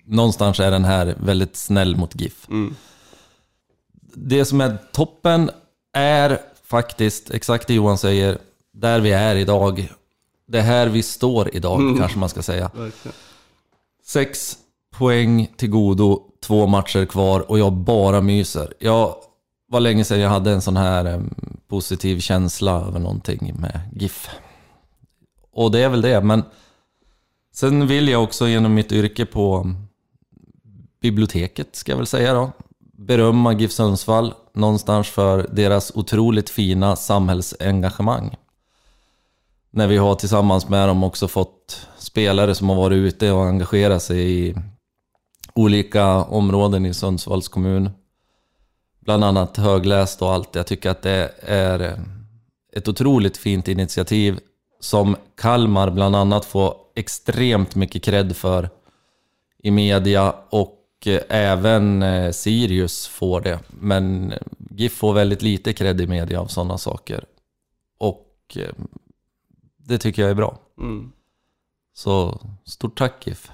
någonstans 0.05 0.59
är 0.59 0.71
den 0.71 0.85
här 0.85 1.15
väldigt 1.23 1.55
snäll 1.55 1.95
mot 1.95 2.21
GIF. 2.21 2.47
Mm. 2.49 2.75
Det 4.13 4.45
som 4.45 4.61
är 4.61 4.77
toppen 4.91 5.49
är 5.93 6.39
faktiskt, 6.67 7.31
exakt 7.31 7.67
det 7.67 7.73
Johan 7.73 7.97
säger, 7.97 8.37
där 8.73 8.99
vi 8.99 9.11
är 9.11 9.35
idag. 9.35 9.91
Det 10.47 10.57
är 10.57 10.63
här 10.63 10.87
vi 10.87 11.03
står 11.03 11.55
idag, 11.55 11.79
Mm. 11.79 11.97
kanske 11.97 12.19
man 12.19 12.29
ska 12.29 12.41
säga. 12.41 12.71
Verkligen. 12.73 13.15
Sex 14.05 14.57
poäng 14.91 15.47
till 15.57 15.69
godo, 15.69 16.21
två 16.41 16.67
matcher 16.67 17.05
kvar 17.05 17.51
och 17.51 17.59
jag 17.59 17.73
bara 17.73 18.21
myser. 18.21 18.73
Jag 18.79 19.15
var 19.67 19.79
länge 19.79 20.03
sedan 20.03 20.19
jag 20.19 20.29
hade 20.29 20.51
en 20.51 20.61
sån 20.61 20.77
här 20.77 21.23
positiv 21.67 22.19
känsla 22.19 22.71
över 22.71 22.99
någonting 22.99 23.55
med 23.59 23.79
GIF. 23.95 24.29
Och 25.51 25.71
det 25.71 25.79
är 25.79 25.89
väl 25.89 26.01
det, 26.01 26.21
men 26.21 26.43
sen 27.53 27.87
vill 27.87 28.07
jag 28.07 28.23
också 28.23 28.47
genom 28.47 28.73
mitt 28.73 28.91
yrke 28.91 29.25
på 29.25 29.73
biblioteket, 31.01 31.75
ska 31.75 31.91
jag 31.91 31.97
väl 31.97 32.07
säga 32.07 32.33
då, 32.33 32.51
berömma 32.79 33.53
GIF 33.53 33.71
Sundsvall 33.71 34.33
någonstans 34.53 35.07
för 35.07 35.47
deras 35.51 35.91
otroligt 35.95 36.49
fina 36.49 36.95
samhällsengagemang. 36.95 38.35
När 39.71 39.87
vi 39.87 39.97
har 39.97 40.15
tillsammans 40.15 40.69
med 40.69 40.87
dem 40.87 41.03
också 41.03 41.27
fått 41.27 41.87
spelare 42.11 42.55
som 42.55 42.69
har 42.69 42.75
varit 42.75 42.95
ute 42.95 43.31
och 43.31 43.45
engagerat 43.45 44.03
sig 44.03 44.47
i 44.47 44.55
olika 45.53 46.23
områden 46.23 46.85
i 46.85 46.93
Sundsvalls 46.93 47.47
kommun. 47.47 47.89
Bland 48.99 49.23
annat 49.23 49.57
högläst 49.57 50.21
och 50.21 50.33
allt. 50.33 50.55
Jag 50.55 50.67
tycker 50.67 50.89
att 50.89 51.01
det 51.01 51.33
är 51.41 51.79
eh, 51.79 51.99
ett 52.73 52.87
otroligt 52.87 53.37
fint 53.37 53.67
initiativ 53.67 54.39
som 54.79 55.15
Kalmar 55.35 55.89
bland 55.89 56.15
annat 56.15 56.45
får 56.45 56.75
extremt 56.95 57.75
mycket 57.75 58.03
cred 58.03 58.35
för 58.35 58.69
i 59.63 59.71
media 59.71 60.35
och 60.49 60.79
eh, 61.05 61.21
även 61.29 62.03
eh, 62.03 62.31
Sirius 62.31 63.07
får 63.07 63.41
det. 63.41 63.59
Men 63.67 64.33
GIF 64.69 64.93
får 64.93 65.13
väldigt 65.13 65.41
lite 65.41 65.73
cred 65.73 66.01
i 66.01 66.07
media 66.07 66.41
av 66.41 66.47
sådana 66.47 66.77
saker. 66.77 67.25
Och 67.97 68.57
det 69.77 69.97
tycker 69.97 70.21
jag 70.21 70.31
är 70.31 70.35
bra. 70.35 70.57
Mm. 70.77 71.11
Så 71.93 72.41
stort 72.65 72.97
tack 72.97 73.27
GIF. 73.27 73.51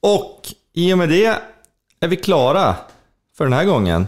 Och 0.00 0.40
i 0.72 0.92
och 0.92 0.98
med 0.98 1.08
det 1.08 1.38
är 2.00 2.08
vi 2.08 2.16
klara 2.16 2.76
för 3.36 3.44
den 3.44 3.52
här 3.52 3.64
gången. 3.64 4.06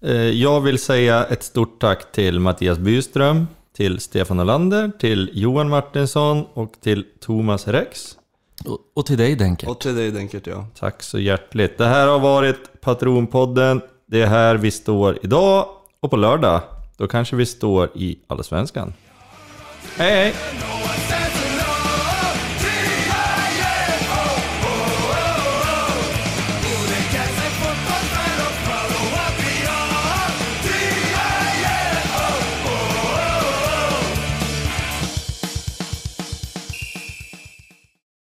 Eh, 0.00 0.12
Jag 0.14 0.60
vill 0.60 0.78
säga 0.78 1.24
ett 1.24 1.42
stort 1.42 1.80
tack 1.80 2.12
till 2.12 2.40
Mattias 2.40 2.78
Byström, 2.78 3.46
till 3.76 4.00
Stefan 4.00 4.40
Olander, 4.40 4.90
till 4.98 5.30
Johan 5.32 5.68
Martinsson 5.68 6.46
och 6.54 6.72
till 6.80 7.04
Thomas 7.20 7.68
Rex. 7.68 8.16
Och, 8.64 8.78
och 8.94 9.06
till 9.06 9.18
dig 9.18 9.34
Denke. 9.36 9.66
Och 9.66 9.80
till 9.80 9.94
dig 9.94 10.10
Denkert 10.10 10.46
ja. 10.46 10.66
Tack 10.78 11.02
så 11.02 11.18
hjärtligt. 11.18 11.78
Det 11.78 11.86
här 11.86 12.06
har 12.06 12.18
varit 12.18 12.80
Patronpodden. 12.80 13.80
Det 14.06 14.22
är 14.22 14.26
här 14.26 14.54
vi 14.54 14.70
står 14.70 15.18
idag 15.22 15.68
och 16.00 16.10
på 16.10 16.16
lördag, 16.16 16.60
då 16.96 17.08
kanske 17.08 17.36
vi 17.36 17.46
står 17.46 17.90
i 17.94 18.18
Allsvenskan. 18.26 18.94
Hej 19.96 20.10
hej! 20.10 20.34